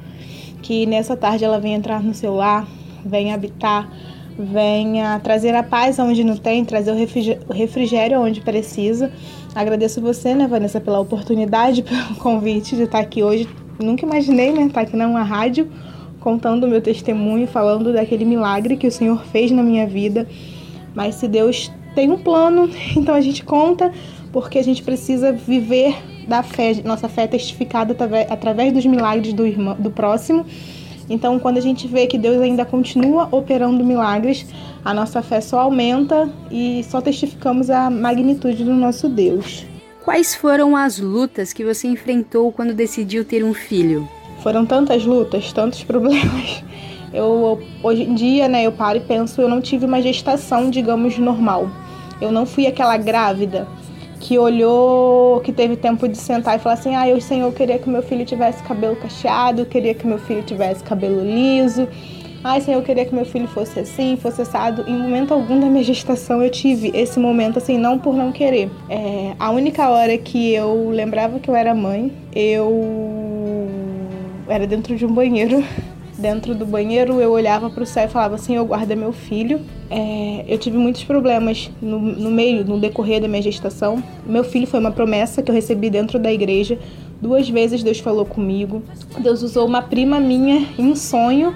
Que 0.62 0.86
nessa 0.86 1.16
tarde 1.16 1.44
ela 1.44 1.58
venha 1.58 1.76
entrar 1.76 2.00
no 2.00 2.14
seu 2.14 2.34
lar, 2.34 2.68
venha 3.04 3.34
habitar 3.34 3.90
venha 4.38 5.20
trazer 5.20 5.54
a 5.54 5.62
paz 5.62 5.98
onde 5.98 6.24
não 6.24 6.36
tem, 6.36 6.64
trazer 6.64 6.92
o 6.92 7.52
refrigério 7.52 8.20
onde 8.20 8.40
precisa. 8.40 9.12
Agradeço 9.54 10.00
você, 10.00 10.34
né, 10.34 10.46
Vanessa, 10.46 10.80
pela 10.80 11.00
oportunidade, 11.00 11.82
pelo 11.84 12.14
convite 12.14 12.76
de 12.76 12.84
estar 12.84 13.00
aqui 13.00 13.22
hoje. 13.22 13.48
Nunca 13.78 14.06
imaginei, 14.06 14.52
né, 14.52 14.66
estar 14.66 14.82
aqui 14.82 14.96
numa 14.96 15.22
rádio 15.22 15.68
contando 16.22 16.64
o 16.64 16.68
meu 16.68 16.80
testemunho, 16.80 17.46
falando 17.46 17.92
daquele 17.92 18.24
milagre 18.24 18.76
que 18.76 18.86
o 18.86 18.92
Senhor 18.92 19.22
fez 19.26 19.50
na 19.50 19.62
minha 19.62 19.86
vida. 19.86 20.26
Mas 20.94 21.16
se 21.16 21.26
Deus 21.26 21.70
tem 21.94 22.10
um 22.10 22.18
plano, 22.18 22.70
então 22.96 23.14
a 23.14 23.20
gente 23.20 23.44
conta, 23.44 23.92
porque 24.32 24.58
a 24.58 24.64
gente 24.64 24.82
precisa 24.82 25.32
viver 25.32 25.94
da 26.26 26.42
fé, 26.42 26.80
nossa 26.84 27.08
fé 27.08 27.24
é 27.24 27.26
testificada 27.26 27.96
através 28.30 28.72
dos 28.72 28.86
milagres 28.86 29.32
do, 29.34 29.44
irmão, 29.44 29.74
do 29.78 29.90
próximo. 29.90 30.46
Então, 31.10 31.38
quando 31.38 31.58
a 31.58 31.60
gente 31.60 31.88
vê 31.88 32.06
que 32.06 32.16
Deus 32.16 32.40
ainda 32.40 32.64
continua 32.64 33.28
operando 33.32 33.84
milagres, 33.84 34.46
a 34.84 34.94
nossa 34.94 35.20
fé 35.20 35.40
só 35.40 35.60
aumenta 35.60 36.30
e 36.50 36.84
só 36.84 37.00
testificamos 37.00 37.68
a 37.68 37.90
magnitude 37.90 38.64
do 38.64 38.72
nosso 38.72 39.08
Deus. 39.08 39.66
Quais 40.04 40.34
foram 40.34 40.76
as 40.76 40.98
lutas 40.98 41.52
que 41.52 41.64
você 41.64 41.88
enfrentou 41.88 42.52
quando 42.52 42.72
decidiu 42.72 43.24
ter 43.24 43.44
um 43.44 43.52
filho? 43.52 44.08
Foram 44.42 44.66
tantas 44.66 45.04
lutas, 45.04 45.52
tantos 45.52 45.82
problemas. 45.84 46.64
Eu 47.12 47.60
hoje 47.82 48.02
em 48.02 48.14
dia, 48.14 48.48
né, 48.48 48.64
eu 48.64 48.72
paro 48.72 48.98
e 48.98 49.00
penso, 49.00 49.40
eu 49.40 49.48
não 49.48 49.60
tive 49.60 49.86
uma 49.86 50.00
gestação, 50.00 50.70
digamos, 50.70 51.18
normal. 51.18 51.68
Eu 52.20 52.32
não 52.32 52.46
fui 52.46 52.66
aquela 52.66 52.96
grávida 52.96 53.66
que 54.18 54.38
olhou, 54.38 55.40
que 55.40 55.52
teve 55.52 55.76
tempo 55.76 56.08
de 56.08 56.16
sentar 56.16 56.56
e 56.56 56.58
falar 56.58 56.74
assim: 56.74 56.94
"Ah, 56.94 57.08
eu, 57.08 57.20
Senhor, 57.20 57.52
queria 57.52 57.78
que 57.78 57.90
meu 57.90 58.02
filho 58.02 58.24
tivesse 58.24 58.62
cabelo 58.62 58.96
cacheado, 58.96 59.62
eu 59.62 59.66
queria 59.66 59.94
que 59.94 60.06
meu 60.06 60.18
filho 60.18 60.42
tivesse 60.42 60.82
cabelo 60.82 61.22
liso. 61.22 61.88
Ai, 62.44 62.60
Senhor, 62.60 62.78
eu 62.78 62.84
queria 62.84 63.04
que 63.04 63.14
meu 63.14 63.24
filho 63.24 63.46
fosse 63.46 63.78
assim, 63.78 64.16
fosse 64.16 64.42
assado. 64.42 64.84
Em 64.88 64.98
momento 64.98 65.32
algum 65.32 65.60
da 65.60 65.66
minha 65.66 65.84
gestação 65.84 66.42
eu 66.42 66.50
tive 66.50 66.90
esse 66.92 67.18
momento, 67.20 67.58
assim, 67.58 67.78
não 67.78 67.98
por 67.98 68.16
não 68.16 68.32
querer. 68.32 68.68
É, 68.90 69.32
a 69.38 69.50
única 69.50 69.88
hora 69.88 70.16
que 70.18 70.52
eu 70.52 70.90
lembrava 70.90 71.38
que 71.38 71.48
eu 71.48 71.54
era 71.54 71.72
mãe, 71.72 72.12
eu 72.34 73.41
era 74.52 74.66
dentro 74.66 74.94
de 74.94 75.06
um 75.06 75.12
banheiro. 75.12 75.64
Dentro 76.18 76.54
do 76.54 76.66
banheiro 76.66 77.20
eu 77.20 77.32
olhava 77.32 77.70
para 77.70 77.82
o 77.82 77.86
céu 77.86 78.04
e 78.04 78.08
falava 78.08 78.34
assim: 78.34 78.54
Eu 78.54 78.64
guarda 78.64 78.94
meu 78.94 79.12
filho. 79.12 79.60
É, 79.90 80.44
eu 80.46 80.58
tive 80.58 80.76
muitos 80.76 81.02
problemas 81.04 81.70
no, 81.80 81.98
no 81.98 82.30
meio, 82.30 82.64
no 82.64 82.78
decorrer 82.78 83.20
da 83.20 83.26
minha 83.26 83.42
gestação. 83.42 84.02
Meu 84.24 84.44
filho 84.44 84.66
foi 84.66 84.78
uma 84.78 84.92
promessa 84.92 85.42
que 85.42 85.50
eu 85.50 85.54
recebi 85.54 85.90
dentro 85.90 86.18
da 86.18 86.32
igreja. 86.32 86.78
Duas 87.20 87.48
vezes 87.48 87.82
Deus 87.82 87.98
falou 87.98 88.26
comigo. 88.26 88.82
Deus 89.18 89.42
usou 89.42 89.66
uma 89.66 89.82
prima 89.82 90.20
minha 90.20 90.68
em 90.78 90.94
sonho. 90.94 91.54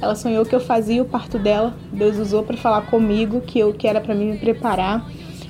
Ela 0.00 0.16
sonhou 0.16 0.44
que 0.44 0.54
eu 0.54 0.60
fazia 0.60 1.00
o 1.00 1.06
parto 1.06 1.38
dela. 1.38 1.74
Deus 1.92 2.18
usou 2.18 2.42
para 2.42 2.56
falar 2.56 2.82
comigo 2.82 3.40
que 3.40 3.58
eu 3.58 3.72
que 3.72 3.86
era 3.86 4.00
para 4.00 4.14
mim 4.14 4.32
me 4.32 4.38
preparar. 4.38 5.08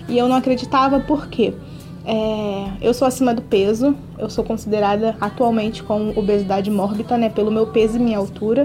E 0.08 0.18
eu 0.18 0.28
não 0.28 0.36
acreditava 0.36 1.00
por 1.00 1.28
quê? 1.28 1.54
É, 2.04 2.68
eu 2.80 2.92
sou 2.92 3.06
acima 3.06 3.32
do 3.32 3.42
peso, 3.42 3.94
eu 4.18 4.28
sou 4.28 4.42
considerada 4.42 5.16
atualmente 5.20 5.82
com 5.82 6.12
obesidade 6.16 6.70
mórbida, 6.70 7.16
né, 7.16 7.28
pelo 7.28 7.50
meu 7.50 7.66
peso 7.68 7.96
e 7.96 8.00
minha 8.00 8.18
altura. 8.18 8.64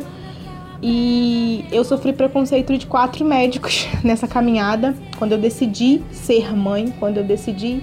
E 0.81 1.65
eu 1.71 1.83
sofri 1.83 2.13
preconceito 2.13 2.77
de 2.77 2.85
quatro 2.85 3.25
médicos 3.25 3.87
nessa 4.03 4.27
caminhada, 4.27 4.95
quando 5.17 5.31
eu 5.31 5.37
decidi 5.37 6.01
ser 6.11 6.55
mãe, 6.55 6.93
quando 6.99 7.17
eu 7.17 7.23
decidi 7.23 7.81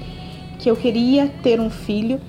que 0.58 0.70
eu 0.70 0.76
queria 0.76 1.28
ter 1.42 1.60
um 1.60 1.70
filho. 1.70 2.20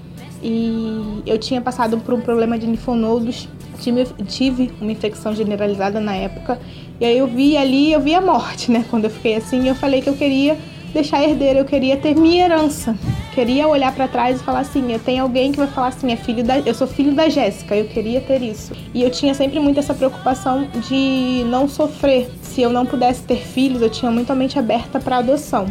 E 0.41 1.23
eu 1.25 1.39
tinha 1.39 1.61
passado 1.61 1.97
por 1.97 2.13
um 2.13 2.21
problema 2.21 2.57
de 2.57 2.67
linfonodos, 2.67 3.47
tive, 3.79 4.05
tive 4.27 4.71
uma 4.79 4.91
infecção 4.91 5.33
generalizada 5.33 5.99
na 5.99 6.15
época. 6.15 6.59
E 6.99 7.05
aí 7.05 7.17
eu 7.17 7.27
vi 7.27 7.57
ali, 7.57 7.91
eu 7.91 7.99
vi 7.99 8.13
a 8.13 8.21
morte, 8.21 8.71
né? 8.71 8.85
Quando 8.89 9.05
eu 9.05 9.09
fiquei 9.09 9.35
assim, 9.35 9.67
eu 9.67 9.75
falei 9.75 10.01
que 10.01 10.09
eu 10.09 10.15
queria 10.15 10.57
deixar 10.95 11.21
herdeiro, 11.21 11.59
eu 11.59 11.65
queria 11.65 11.97
ter 11.97 12.15
minha 12.15 12.45
herança. 12.45 12.95
Queria 13.33 13.67
olhar 13.67 13.93
para 13.93 14.07
trás 14.07 14.39
e 14.39 14.43
falar 14.43 14.61
assim, 14.61 14.93
eu 14.93 14.97
tenho 14.97 15.23
alguém 15.23 15.51
que 15.51 15.57
vai 15.57 15.67
falar 15.67 15.89
assim, 15.89 16.11
é 16.11 16.15
filho 16.15 16.41
da, 16.41 16.59
eu 16.59 16.73
sou 16.73 16.87
filho 16.87 17.13
da 17.13 17.27
Jéssica, 17.27 17.75
eu 17.75 17.85
queria 17.85 18.21
ter 18.21 18.41
isso. 18.41 18.73
E 18.93 19.03
eu 19.03 19.11
tinha 19.11 19.33
sempre 19.33 19.59
muito 19.59 19.77
essa 19.77 19.93
preocupação 19.93 20.67
de 20.87 21.43
não 21.47 21.67
sofrer. 21.67 22.31
Se 22.41 22.61
eu 22.61 22.69
não 22.69 22.85
pudesse 22.85 23.23
ter 23.23 23.41
filhos, 23.41 23.81
eu 23.81 23.89
tinha 23.89 24.09
muito 24.09 24.31
a 24.31 24.35
mente 24.35 24.57
aberta 24.57 24.97
para 24.97 25.17
adoção. 25.17 25.67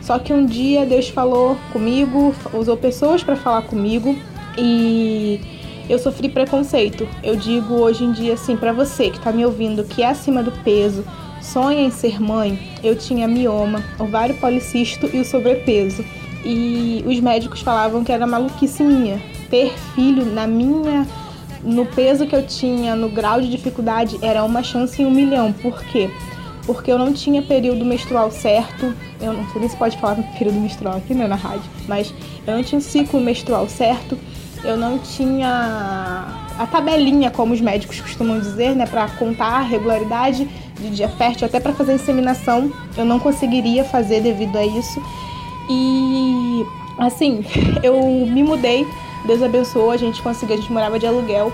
Só 0.00 0.20
que 0.20 0.32
um 0.32 0.46
dia 0.46 0.86
Deus 0.86 1.08
falou 1.08 1.56
comigo, 1.72 2.32
usou 2.54 2.76
pessoas 2.76 3.24
para 3.24 3.34
falar 3.34 3.62
comigo 3.62 4.16
e 4.56 5.40
eu 5.88 5.98
sofri 5.98 6.28
preconceito. 6.28 7.08
Eu 7.24 7.34
digo 7.34 7.74
hoje 7.74 8.04
em 8.04 8.12
dia 8.12 8.34
assim 8.34 8.56
para 8.56 8.72
você 8.72 9.10
que 9.10 9.18
está 9.18 9.32
me 9.32 9.44
ouvindo 9.44 9.84
que 9.84 10.02
é 10.02 10.06
acima 10.06 10.44
do 10.44 10.52
peso, 10.62 11.04
sonha 11.40 11.80
em 11.80 11.90
ser 11.90 12.20
mãe, 12.20 12.58
eu 12.82 12.96
tinha 12.96 13.26
mioma, 13.26 13.82
ovário 13.98 14.34
policisto 14.36 15.08
e 15.12 15.20
o 15.20 15.24
sobrepeso. 15.24 16.04
E 16.44 17.04
os 17.06 17.20
médicos 17.20 17.60
falavam 17.60 18.02
que 18.02 18.12
era 18.12 18.26
maluquice 18.26 18.82
minha. 18.82 19.20
Ter 19.50 19.72
filho 19.94 20.24
na 20.24 20.46
minha. 20.46 21.06
No 21.62 21.84
peso 21.84 22.26
que 22.26 22.34
eu 22.34 22.46
tinha, 22.46 22.96
no 22.96 23.10
grau 23.10 23.40
de 23.40 23.50
dificuldade, 23.50 24.18
era 24.22 24.42
uma 24.44 24.62
chance 24.62 25.02
em 25.02 25.06
um 25.06 25.10
milhão. 25.10 25.52
Por 25.52 25.82
quê? 25.84 26.08
Porque 26.64 26.90
eu 26.90 26.98
não 26.98 27.12
tinha 27.12 27.42
período 27.42 27.84
menstrual 27.84 28.30
certo. 28.30 28.94
Eu 29.20 29.34
não 29.34 29.46
sei 29.50 29.68
se 29.68 29.76
pode 29.76 29.98
falar 29.98 30.16
período 30.38 30.58
menstrual 30.58 30.96
aqui, 30.96 31.12
né, 31.12 31.26
na 31.26 31.36
rádio. 31.36 31.70
Mas 31.86 32.14
eu 32.46 32.54
não 32.54 32.62
tinha 32.62 32.80
ciclo 32.80 33.20
menstrual 33.20 33.68
certo. 33.68 34.16
Eu 34.64 34.76
não 34.76 34.98
tinha 34.98 36.26
a 36.58 36.66
tabelinha, 36.66 37.30
como 37.30 37.52
os 37.52 37.60
médicos 37.60 38.00
costumam 38.00 38.38
dizer, 38.38 38.74
né, 38.74 38.86
para 38.86 39.08
contar 39.08 39.58
a 39.58 39.60
regularidade 39.60 40.48
de 40.80 40.90
dia 40.90 41.08
fértil, 41.08 41.46
até 41.46 41.60
para 41.60 41.72
fazer 41.72 41.94
inseminação, 41.94 42.72
eu 42.96 43.04
não 43.04 43.18
conseguiria 43.18 43.84
fazer 43.84 44.20
devido 44.20 44.56
a 44.56 44.64
isso. 44.64 45.02
E 45.68 46.66
assim, 46.98 47.44
eu 47.82 48.02
me 48.02 48.42
mudei, 48.42 48.86
Deus 49.24 49.42
abençoou, 49.42 49.90
a 49.90 49.96
gente 49.96 50.22
conseguiu, 50.22 50.56
a 50.56 50.58
gente 50.58 50.72
morava 50.72 50.98
de 50.98 51.06
aluguel. 51.06 51.52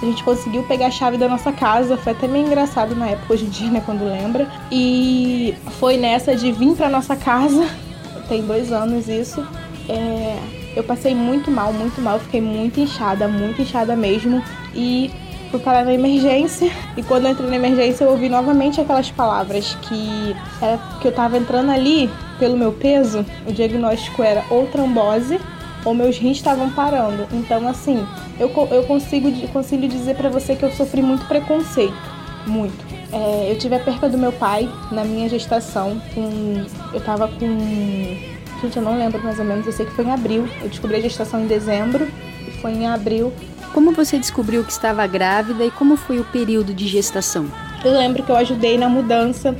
A 0.00 0.04
gente 0.04 0.22
conseguiu 0.22 0.62
pegar 0.62 0.86
a 0.86 0.90
chave 0.92 1.16
da 1.16 1.28
nossa 1.28 1.50
casa, 1.50 1.96
foi 1.96 2.12
até 2.12 2.28
meio 2.28 2.46
engraçado 2.46 2.94
na 2.94 3.08
época, 3.08 3.34
hoje 3.34 3.46
em 3.46 3.48
dia, 3.48 3.68
né, 3.68 3.82
quando 3.84 4.04
lembra. 4.04 4.48
E 4.70 5.56
foi 5.80 5.96
nessa 5.96 6.36
de 6.36 6.52
vir 6.52 6.76
pra 6.76 6.88
nossa 6.88 7.16
casa, 7.16 7.68
tem 8.28 8.42
dois 8.42 8.70
anos 8.70 9.08
isso. 9.08 9.44
É, 9.88 10.38
eu 10.76 10.84
passei 10.84 11.14
muito 11.16 11.50
mal, 11.50 11.72
muito 11.72 12.00
mal, 12.00 12.20
fiquei 12.20 12.40
muito 12.40 12.78
inchada, 12.78 13.26
muito 13.26 13.60
inchada 13.60 13.96
mesmo. 13.96 14.40
E 14.72 15.10
fui 15.50 15.60
parar 15.60 15.84
na 15.84 15.92
emergência. 15.92 16.70
E 16.96 17.02
quando 17.02 17.26
eu 17.26 17.32
entrei 17.32 17.48
na 17.48 17.56
emergência, 17.56 18.04
eu 18.04 18.10
ouvi 18.10 18.28
novamente 18.28 18.80
aquelas 18.80 19.10
palavras 19.10 19.76
que 19.82 20.36
era 20.60 20.78
que 21.00 21.08
eu 21.08 21.12
tava 21.12 21.36
entrando 21.36 21.70
ali 21.70 22.10
pelo 22.38 22.56
meu 22.56 22.72
peso. 22.72 23.24
O 23.46 23.52
diagnóstico 23.52 24.22
era 24.22 24.44
ou 24.50 24.66
trombose 24.66 25.40
ou 25.84 25.94
meus 25.94 26.18
rins 26.18 26.38
estavam 26.38 26.70
parando. 26.70 27.26
Então, 27.32 27.66
assim, 27.68 28.06
eu, 28.38 28.50
eu 28.70 28.84
consigo, 28.84 29.30
consigo 29.48 29.86
dizer 29.88 30.16
para 30.16 30.28
você 30.28 30.54
que 30.54 30.64
eu 30.64 30.70
sofri 30.70 31.02
muito 31.02 31.26
preconceito. 31.26 32.18
Muito. 32.46 32.86
É, 33.12 33.50
eu 33.50 33.58
tive 33.58 33.74
a 33.74 33.80
perca 33.80 34.08
do 34.08 34.18
meu 34.18 34.32
pai 34.32 34.68
na 34.90 35.04
minha 35.04 35.28
gestação. 35.28 36.00
Com, 36.14 36.64
eu 36.92 37.00
tava 37.00 37.28
com. 37.28 38.38
Gente, 38.60 38.76
eu 38.76 38.82
não 38.82 38.98
lembro 38.98 39.22
mais 39.22 39.38
ou 39.38 39.44
menos, 39.44 39.66
eu 39.66 39.72
sei 39.72 39.86
que 39.86 39.92
foi 39.92 40.04
em 40.04 40.10
abril. 40.10 40.48
Eu 40.60 40.68
descobri 40.68 40.96
a 40.96 41.00
gestação 41.00 41.40
em 41.40 41.46
dezembro 41.46 42.08
e 42.46 42.50
foi 42.60 42.72
em 42.72 42.86
abril 42.86 43.32
como 43.68 43.92
você 43.92 44.18
descobriu 44.18 44.64
que 44.64 44.72
estava 44.72 45.06
grávida 45.06 45.64
e 45.64 45.70
como 45.70 45.96
foi 45.96 46.18
o 46.18 46.24
período 46.24 46.74
de 46.74 46.86
gestação? 46.86 47.46
Eu 47.84 47.92
lembro 47.92 48.22
que 48.22 48.30
eu 48.30 48.36
ajudei 48.36 48.76
na 48.76 48.88
mudança. 48.88 49.54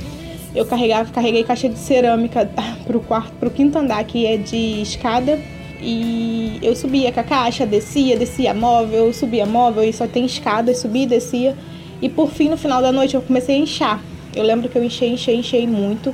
Eu 0.53 0.65
carregava, 0.65 1.11
carreguei 1.11 1.43
caixa 1.43 1.69
de 1.69 1.77
cerâmica 1.77 2.49
pro 2.85 2.99
quarto, 2.99 3.31
pro 3.33 3.49
quinto 3.49 3.77
andar 3.77 4.03
que 4.03 4.25
é 4.25 4.37
de 4.37 4.81
escada. 4.81 5.39
E 5.81 6.59
eu 6.61 6.75
subia 6.75 7.11
com 7.11 7.19
a 7.21 7.23
caixa, 7.23 7.65
descia, 7.65 8.17
descia 8.17 8.53
móvel, 8.53 9.13
subia 9.13 9.45
móvel 9.45 9.83
e 9.83 9.93
só 9.93 10.05
tem 10.07 10.25
escada, 10.25 10.75
subia 10.75 11.03
e 11.03 11.07
descia. 11.07 11.55
E 12.01 12.09
por 12.09 12.29
fim, 12.31 12.49
no 12.49 12.57
final 12.57 12.81
da 12.81 12.91
noite, 12.91 13.15
eu 13.15 13.21
comecei 13.21 13.55
a 13.55 13.59
inchar. 13.59 14.01
Eu 14.35 14.43
lembro 14.43 14.69
que 14.69 14.77
eu 14.77 14.83
enchei, 14.83 15.09
enchei, 15.09 15.35
enchei 15.35 15.65
muito. 15.65 16.13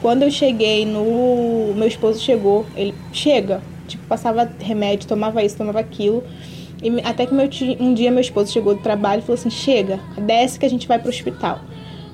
Quando 0.00 0.22
eu 0.22 0.30
cheguei 0.30 0.84
no. 0.84 1.74
Meu 1.74 1.88
esposo 1.88 2.20
chegou, 2.20 2.66
ele 2.76 2.94
chega, 3.12 3.60
tipo, 3.86 4.06
passava 4.06 4.48
remédio, 4.60 5.08
tomava 5.08 5.42
isso, 5.42 5.56
tomava 5.56 5.80
aquilo. 5.80 6.22
E 6.82 7.00
até 7.02 7.26
que 7.26 7.34
meu, 7.34 7.48
um 7.80 7.92
dia 7.92 8.10
meu 8.10 8.20
esposo 8.20 8.52
chegou 8.52 8.74
do 8.74 8.82
trabalho 8.82 9.20
e 9.20 9.22
falou 9.22 9.34
assim: 9.34 9.50
chega, 9.50 9.98
desce 10.16 10.58
que 10.58 10.66
a 10.66 10.70
gente 10.70 10.86
vai 10.86 10.98
pro 10.98 11.10
hospital. 11.10 11.60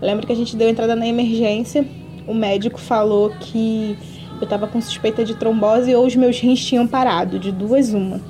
Lembro 0.00 0.26
que 0.26 0.32
a 0.32 0.36
gente 0.36 0.56
deu 0.56 0.68
entrada 0.68 0.96
na 0.96 1.06
emergência. 1.06 1.86
O 2.26 2.34
médico 2.34 2.80
falou 2.80 3.30
que 3.40 3.96
eu 4.40 4.46
tava 4.46 4.66
com 4.66 4.80
suspeita 4.80 5.24
de 5.24 5.34
trombose 5.34 5.94
ou 5.94 6.06
os 6.06 6.16
meus 6.16 6.38
rins 6.40 6.64
tinham 6.64 6.86
parado, 6.86 7.38
de 7.38 7.52
duas 7.52 7.92
uma. 7.92 8.20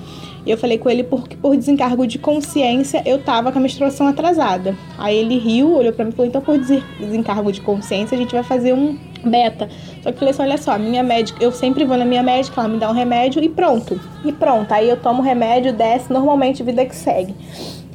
E 0.45 0.51
eu 0.51 0.59
falei 0.59 0.77
com 0.77 0.91
ele 0.91 1.03
porque 1.03 1.37
por 1.37 1.57
desencargo 1.57 2.07
de 2.07 2.19
consciência 2.19 3.03
eu 3.07 3.19
tava 3.19 3.51
com 3.51 3.59
a 3.59 3.63
menstruação 3.63 4.07
atrasada. 4.07 4.77
Aí 4.99 5.17
ele 5.17 5.39
riu, 5.39 5.75
olhou 5.75 5.93
para 5.93 6.05
mim 6.05 6.11
e 6.11 6.15
falou: 6.15 6.29
"Então 6.29 6.43
por 6.43 6.59
desencargo 6.59 7.51
de 7.53 7.61
consciência 7.61 8.15
a 8.15 8.19
gente 8.19 8.33
vai 8.33 8.43
fazer 8.43 8.75
um 8.75 8.99
beta". 9.25 9.69
Só 10.03 10.11
que 10.11 10.17
eu 10.17 10.19
falei 10.19 10.31
assim: 10.31 10.43
"Olha 10.43 10.59
só, 10.59 10.79
minha 10.79 11.03
médica, 11.03 11.43
eu 11.43 11.53
sempre 11.53 11.85
vou 11.85 11.97
na 11.97 12.05
minha 12.05 12.23
médica, 12.23 12.61
ela 12.61 12.69
me 12.69 12.79
dá 12.79 12.91
um 12.91 12.95
remédio 12.95 13.43
e 13.43 13.49
pronto. 13.49 14.01
E 14.25 14.33
pronto. 14.33 14.71
Aí 14.73 14.89
eu 14.89 14.97
tomo 14.97 15.21
o 15.21 15.25
remédio, 15.25 15.73
desce, 15.73 16.13
normalmente 16.13 16.63
vida 16.63 16.85
que 16.85 16.95
segue". 16.95 17.35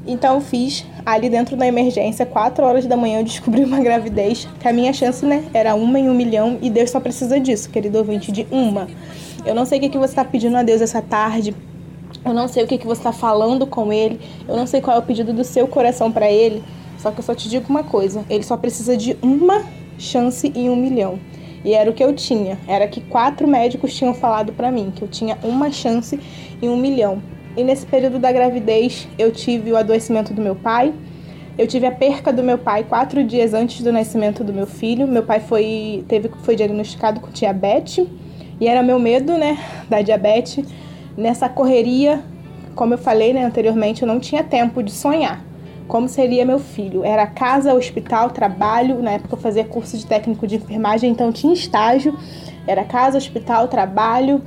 Então 0.07 0.35
eu 0.35 0.41
fiz 0.41 0.85
ali 1.06 1.30
dentro 1.30 1.56
da 1.56 1.68
emergência, 1.68 2.26
4 2.26 2.65
horas 2.65 2.85
da 2.88 2.97
manhã, 2.97 3.19
eu 3.19 3.23
descobri 3.23 3.64
uma 3.64 3.80
gravidez, 3.80 4.47
que 4.60 4.68
a 4.68 4.73
minha 4.73 4.91
chance, 4.91 5.26
né, 5.26 5.43
era 5.53 5.76
uma 5.76 5.99
em 5.99 6.10
um 6.10 6.14
milhão, 6.14 6.57
e 6.61 6.69
Deus 6.69 6.89
só 6.89 6.99
precisa 6.99 7.39
disso, 7.39 7.69
querido 7.69 7.97
ouvinte, 7.97 8.31
de 8.31 8.47
uma. 8.49 8.88
Eu 9.45 9.53
não 9.53 9.65
sei 9.65 9.77
o 9.77 9.81
que, 9.81 9.89
que 9.89 9.97
você 9.97 10.11
está 10.11 10.26
pedindo 10.26 10.57
a 10.57 10.64
Deus 10.64 10.81
essa 10.81 11.01
tarde, 11.01 11.53
eu 12.26 12.34
não 12.34 12.47
sei 12.47 12.64
o 12.64 12.68
que, 12.68 12.77
que 12.77 12.88
você 12.88 13.01
está 13.01 13.11
falando 13.11 13.68
com 13.68 13.93
Ele, 13.93 14.19
eu 14.47 14.56
não 14.56 14.65
sei 14.65 14.81
qual 14.81 14.95
é 14.95 14.99
o 14.99 15.03
pedido 15.03 15.31
do 15.31 15.43
seu 15.43 15.68
coração 15.68 16.11
para 16.11 16.30
Ele, 16.30 16.64
só 16.97 17.11
que 17.11 17.19
eu 17.19 17.23
só 17.23 17.35
te 17.35 17.47
digo 17.47 17.65
uma 17.69 17.84
coisa: 17.84 18.26
Ele 18.30 18.43
só 18.43 18.57
precisa 18.57 18.97
de 18.97 19.15
uma 19.22 19.64
chance 19.99 20.51
em 20.55 20.69
um 20.69 20.76
milhão. 20.76 21.19
E 21.63 21.73
era 21.73 21.89
o 21.89 21.93
que 21.93 22.03
eu 22.03 22.13
tinha. 22.13 22.57
Era 22.67 22.88
que 22.88 23.01
quatro 23.01 23.47
médicos 23.47 23.93
tinham 23.93 24.13
falado 24.13 24.53
para 24.53 24.71
mim 24.71 24.91
que 24.95 25.01
eu 25.01 25.07
tinha 25.07 25.38
uma 25.43 25.71
chance 25.71 26.19
em 26.61 26.69
um 26.69 26.77
milhão. 26.77 27.21
E 27.57 27.63
nesse 27.63 27.85
período 27.85 28.17
da 28.17 28.31
gravidez, 28.31 29.07
eu 29.17 29.31
tive 29.31 29.71
o 29.71 29.77
adoecimento 29.77 30.34
do 30.34 30.41
meu 30.41 30.55
pai. 30.55 30.93
Eu 31.57 31.67
tive 31.67 31.85
a 31.85 31.91
perca 31.91 32.31
do 32.31 32.41
meu 32.41 32.57
pai 32.57 32.85
quatro 32.85 33.21
dias 33.23 33.53
antes 33.53 33.81
do 33.81 33.91
nascimento 33.91 34.43
do 34.43 34.53
meu 34.53 34.65
filho. 34.65 35.05
Meu 35.05 35.23
pai 35.23 35.41
foi, 35.41 36.05
teve, 36.07 36.31
foi 36.43 36.55
diagnosticado 36.55 37.19
com 37.19 37.30
diabetes. 37.31 38.07
E 38.61 38.67
era 38.67 38.81
meu 38.81 38.97
medo, 38.97 39.38
né, 39.38 39.57
da 39.89 40.01
diabetes. 40.01 40.65
Nessa 41.17 41.49
correria, 41.49 42.23
como 42.76 42.93
eu 42.93 42.97
falei 42.97 43.34
né, 43.34 43.43
anteriormente, 43.43 44.03
eu 44.03 44.07
não 44.07 44.19
tinha 44.19 44.43
tempo 44.43 44.81
de 44.81 44.91
sonhar 44.91 45.48
como 45.90 46.07
seria 46.07 46.45
meu 46.45 46.60
filho. 46.60 47.03
Era 47.03 47.26
casa, 47.26 47.74
hospital, 47.74 48.30
trabalho. 48.30 49.02
Na 49.02 49.11
época 49.14 49.34
eu 49.34 49.40
fazia 49.40 49.66
curso 49.66 49.98
de 49.98 50.06
técnico 50.06 50.45
de 50.45 50.56
enfermagem, 50.56 51.10
então 51.10 51.32
tinha 51.34 51.52
estágio. 51.52 52.16
Era 52.68 52.86
casa, 52.86 53.18
hospital, 53.18 53.68
trabalho, 53.68 54.41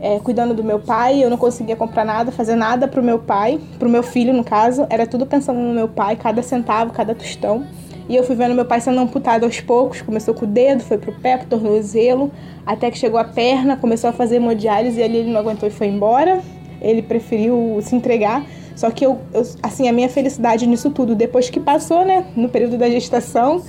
é, 0.00 0.18
cuidando 0.18 0.54
do 0.54 0.64
meu 0.64 0.80
pai. 0.80 1.22
Eu 1.22 1.28
não 1.28 1.36
conseguia 1.36 1.76
comprar 1.76 2.06
nada, 2.06 2.32
fazer 2.32 2.56
nada 2.56 2.88
pro 2.88 3.02
meu 3.02 3.18
pai, 3.18 3.60
pro 3.78 3.88
meu 3.88 4.02
filho, 4.02 4.32
no 4.32 4.42
caso. 4.42 4.86
Era 4.88 5.06
tudo 5.06 5.26
pensando 5.26 5.60
no 5.60 5.74
meu 5.74 5.88
pai, 5.88 6.16
cada 6.16 6.42
centavo, 6.42 6.90
cada 6.90 7.14
tostão. 7.14 7.66
E 8.08 8.16
eu 8.16 8.24
fui 8.24 8.34
vendo 8.34 8.54
meu 8.54 8.64
pai 8.64 8.80
sendo 8.80 8.98
amputado 8.98 9.44
aos 9.44 9.60
poucos. 9.60 10.00
Começou 10.00 10.32
com 10.32 10.46
o 10.46 10.48
dedo, 10.48 10.82
foi 10.82 10.96
pro 10.96 11.12
pé, 11.12 11.36
pro 11.36 11.48
tornozelo, 11.48 12.32
até 12.64 12.90
que 12.90 12.96
chegou 12.96 13.20
a 13.20 13.24
perna, 13.24 13.76
começou 13.76 14.08
a 14.08 14.12
fazer 14.14 14.36
hemodiálise 14.36 14.98
e 14.98 15.02
ali 15.02 15.18
ele 15.18 15.30
não 15.30 15.38
aguentou 15.38 15.68
e 15.68 15.70
foi 15.70 15.88
embora. 15.88 16.40
Ele 16.80 17.02
preferiu 17.02 17.78
se 17.82 17.94
entregar. 17.94 18.42
Só 18.78 18.92
que 18.92 19.04
eu, 19.04 19.18
eu, 19.34 19.42
assim, 19.60 19.88
a 19.88 19.92
minha 19.92 20.08
felicidade 20.08 20.64
nisso 20.64 20.88
tudo, 20.90 21.16
depois 21.16 21.50
que 21.50 21.58
passou, 21.58 22.04
né, 22.04 22.26
no 22.36 22.48
período 22.48 22.78
da 22.78 22.88
gestação, 22.88 23.60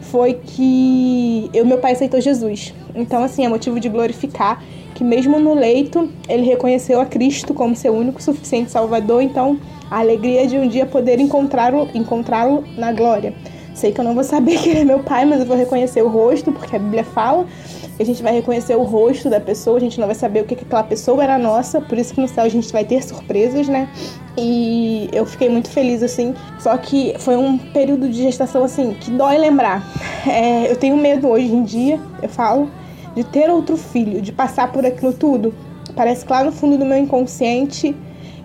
foi 0.00 0.40
que 0.42 1.50
eu, 1.52 1.66
meu 1.66 1.76
pai 1.76 1.92
aceitou 1.92 2.18
Jesus. 2.18 2.72
Então, 2.94 3.22
assim, 3.22 3.44
é 3.44 3.48
motivo 3.48 3.78
de 3.78 3.90
glorificar 3.90 4.64
que 4.94 5.04
mesmo 5.04 5.38
no 5.38 5.52
leito, 5.52 6.08
ele 6.26 6.44
reconheceu 6.44 6.98
a 6.98 7.04
Cristo 7.04 7.52
como 7.52 7.76
seu 7.76 7.92
único 7.92 8.22
suficiente 8.22 8.70
Salvador. 8.70 9.20
Então, 9.20 9.60
a 9.90 9.98
alegria 9.98 10.46
de 10.46 10.56
um 10.56 10.66
dia 10.66 10.86
poder 10.86 11.20
encontrá-lo 11.20 11.86
encontrá 11.92 12.46
na 12.78 12.90
glória. 12.90 13.34
Sei 13.74 13.92
que 13.92 14.00
eu 14.00 14.04
não 14.04 14.14
vou 14.14 14.24
saber 14.24 14.56
que 14.64 14.70
ele 14.70 14.80
é 14.80 14.84
meu 14.84 15.00
pai, 15.00 15.26
mas 15.26 15.40
eu 15.40 15.46
vou 15.46 15.58
reconhecer 15.58 16.00
o 16.00 16.08
rosto, 16.08 16.50
porque 16.50 16.74
a 16.74 16.78
Bíblia 16.78 17.04
fala 17.04 17.44
a 17.98 18.04
gente 18.04 18.22
vai 18.22 18.32
reconhecer 18.34 18.74
o 18.76 18.82
rosto 18.82 19.30
da 19.30 19.40
pessoa, 19.40 19.76
a 19.76 19.80
gente 19.80 20.00
não 20.00 20.06
vai 20.06 20.14
saber 20.14 20.40
o 20.40 20.44
que, 20.44 20.56
que 20.56 20.64
aquela 20.64 20.82
pessoa 20.82 21.22
era 21.22 21.38
nossa, 21.38 21.80
por 21.80 21.96
isso 21.96 22.12
que 22.12 22.20
no 22.20 22.28
céu 22.28 22.44
a 22.44 22.48
gente 22.48 22.72
vai 22.72 22.84
ter 22.84 23.02
surpresas, 23.02 23.68
né? 23.68 23.88
E 24.36 25.08
eu 25.12 25.24
fiquei 25.24 25.48
muito 25.48 25.70
feliz, 25.70 26.02
assim. 26.02 26.34
Só 26.58 26.76
que 26.76 27.14
foi 27.18 27.36
um 27.36 27.56
período 27.56 28.08
de 28.08 28.22
gestação, 28.22 28.64
assim, 28.64 28.94
que 28.94 29.10
dói 29.10 29.38
lembrar. 29.38 29.84
É, 30.26 30.70
eu 30.70 30.76
tenho 30.76 30.96
medo 30.96 31.28
hoje 31.28 31.52
em 31.52 31.62
dia, 31.62 32.00
eu 32.22 32.28
falo, 32.28 32.68
de 33.14 33.22
ter 33.22 33.48
outro 33.48 33.76
filho, 33.76 34.20
de 34.20 34.32
passar 34.32 34.72
por 34.72 34.84
aquilo 34.84 35.12
tudo. 35.12 35.54
Parece 35.94 36.24
que 36.24 36.32
lá 36.32 36.42
no 36.42 36.50
fundo 36.50 36.76
do 36.76 36.84
meu 36.84 36.98
inconsciente 36.98 37.94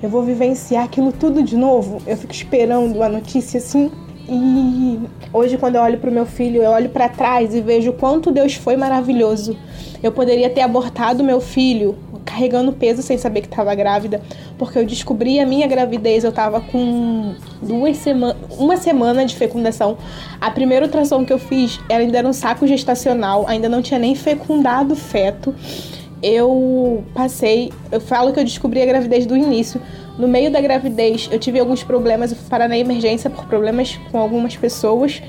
eu 0.04 0.10
vou 0.10 0.22
vivenciar 0.22 0.84
aquilo 0.84 1.12
tudo 1.12 1.42
de 1.42 1.58
novo. 1.58 2.02
Eu 2.06 2.16
fico 2.16 2.34
esperando 2.34 3.02
a 3.02 3.10
notícia 3.10 3.58
assim 3.58 3.92
e 4.30 5.00
hoje, 5.34 5.58
quando 5.58 5.76
eu 5.76 5.82
olho 5.82 5.98
para 5.98 6.10
o 6.10 6.14
meu 6.14 6.26
filho, 6.26 6.62
eu 6.62 6.72
olho 6.72 6.90
para 6.90 7.10
trás 7.10 7.54
e 7.56 7.62
vejo 7.62 7.94
quanto 7.94 8.32
Deus 8.32 8.54
foi 8.54 8.78
maravilhoso. 8.78 9.58
Eu 10.02 10.12
poderia 10.12 10.50
ter 10.50 10.62
abortado 10.62 11.24
meu 11.24 11.42
filho, 11.42 11.98
carregando 12.24 12.72
peso 12.72 13.02
sem 13.02 13.18
saber 13.18 13.42
que 13.42 13.48
estava 13.48 13.74
grávida, 13.74 14.22
porque 14.58 14.78
eu 14.78 14.86
descobri 14.86 15.40
a 15.40 15.46
minha 15.46 15.68
gravidez. 15.68 16.24
Eu 16.24 16.30
estava 16.30 16.62
com 16.62 17.34
duas 17.62 17.98
semanas, 17.98 18.38
uma 18.58 18.78
semana 18.78 19.26
de 19.26 19.36
fecundação. 19.36 19.98
A 20.40 20.52
primeira 20.52 20.86
ultrassom 20.86 21.26
que 21.26 21.34
eu 21.34 21.40
fiz 21.40 21.80
ainda 21.90 22.20
era 22.20 22.28
um 22.28 22.34
saco 22.34 22.68
gestacional, 22.68 23.46
ainda 23.48 23.68
não 23.68 23.82
tinha 23.82 24.00
nem 24.00 24.16
fecundado 24.16 24.94
o 24.94 24.98
feto. 24.98 25.54
Eu 26.22 27.04
passei, 27.14 27.72
eu 27.92 28.00
falo 28.00 28.32
que 28.32 28.40
eu 28.40 28.44
descobri 28.44 28.82
a 28.82 28.86
gravidez 28.86 29.26
do 29.26 29.36
início, 29.36 29.82
no 30.20 30.28
meio 30.28 30.52
da 30.52 30.60
gravidez, 30.60 31.30
eu 31.32 31.40
tive 31.40 31.60
alguns 31.60 31.82
problemas, 31.82 32.32
eu 32.32 32.38
fui 32.38 32.50
parar 32.50 32.68
na 32.68 32.78
emergência 32.78 33.30
por 33.30 33.46
problemas 33.46 33.98
com 34.12 34.20
algumas 34.20 34.56
pessoas. 34.56 35.22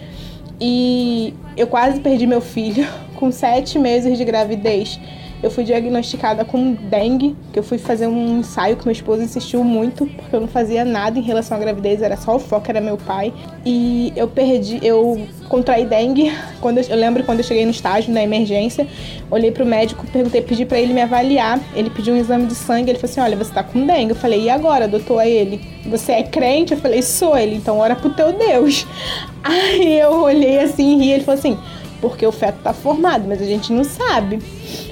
E 0.61 1.33
eu 1.57 1.69
quase 1.69 2.01
perdi 2.01 2.27
meu 2.27 2.41
filho 2.41 2.87
com 3.15 3.31
sete 3.31 3.79
meses 3.79 4.19
de 4.19 4.25
gravidez 4.25 4.99
eu 5.43 5.51
fui 5.51 5.65
diagnosticada 5.65 6.45
com 6.45 6.75
dengue, 6.75 7.35
que 7.53 7.59
eu 7.59 7.62
fui 7.62 7.79
fazer 7.79 8.07
um 8.07 8.41
ensaio 8.41 8.77
que 8.77 8.85
meu 8.85 8.93
esposo 8.93 9.23
insistiu 9.23 9.65
muito, 9.65 10.07
porque 10.07 10.37
eu 10.37 10.41
não 10.41 10.49
fazia 10.49 10.85
nada 10.85 11.19
em 11.19 11.23
relação 11.23 11.57
à 11.57 11.61
gravidez, 11.61 12.03
era 12.03 12.17
só 12.17 12.37
o 12.37 12.39
foco, 12.39 12.67
era 12.69 12.81
meu 12.81 12.99
pai. 12.99 13.33
E 13.65 14.12
eu 14.15 14.29
perdi, 14.29 14.79
eu 14.83 15.27
contraí 15.49 15.87
dengue, 15.87 16.33
quando 16.61 16.79
eu, 16.79 16.85
eu 16.85 16.97
lembro 16.97 17.25
quando 17.25 17.39
eu 17.39 17.45
cheguei 17.45 17.65
no 17.65 17.71
estágio, 17.71 18.12
na 18.12 18.23
emergência, 18.23 18.87
olhei 19.31 19.51
pro 19.51 19.65
médico, 19.65 20.07
perguntei, 20.12 20.43
pedi 20.43 20.65
para 20.65 20.79
ele 20.79 20.93
me 20.93 21.01
avaliar, 21.01 21.59
ele 21.75 21.89
pediu 21.89 22.15
um 22.15 22.19
exame 22.19 22.47
de 22.47 22.55
sangue, 22.55 22.91
ele 22.91 22.99
falou 22.99 23.11
assim, 23.11 23.21
olha, 23.21 23.37
você 23.37 23.53
tá 23.53 23.62
com 23.62 23.87
dengue. 23.87 24.11
Eu 24.11 24.17
falei, 24.17 24.43
e 24.43 24.51
agora, 24.51 24.87
doutor? 24.87 25.21
A 25.21 25.27
ele, 25.27 25.61
você 25.87 26.12
é 26.12 26.23
crente? 26.23 26.73
Eu 26.73 26.79
falei, 26.79 27.03
sou 27.03 27.37
ele, 27.37 27.57
então 27.57 27.79
ora 27.79 27.97
pro 27.97 28.11
teu 28.11 28.33
Deus. 28.33 28.87
Aí 29.43 29.99
eu 29.99 30.23
olhei 30.23 30.61
assim, 30.61 30.99
ri, 30.99 31.12
ele 31.12 31.25
falou 31.25 31.39
assim, 31.39 31.59
porque 32.01 32.27
o 32.27 32.33
feto 32.33 32.59
tá 32.62 32.73
formado, 32.73 33.25
mas 33.27 33.41
a 33.41 33.45
gente 33.45 33.73
não 33.73 33.85
sabe. 33.85 34.39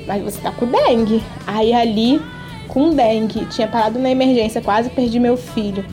Mas 0.09 0.23
você 0.23 0.41
tá 0.41 0.51
com 0.51 0.67
dengue. 0.67 1.23
Aí 1.47 1.75
ali, 1.75 2.21
com 2.67 2.95
dengue, 2.95 3.45
tinha 3.47 3.69
parado 3.69 3.99
na 3.99 4.11
emergência, 4.11 4.63
quase 4.63 4.89
perdi 4.89 5.21
meu 5.21 5.37
filho. 5.37 5.85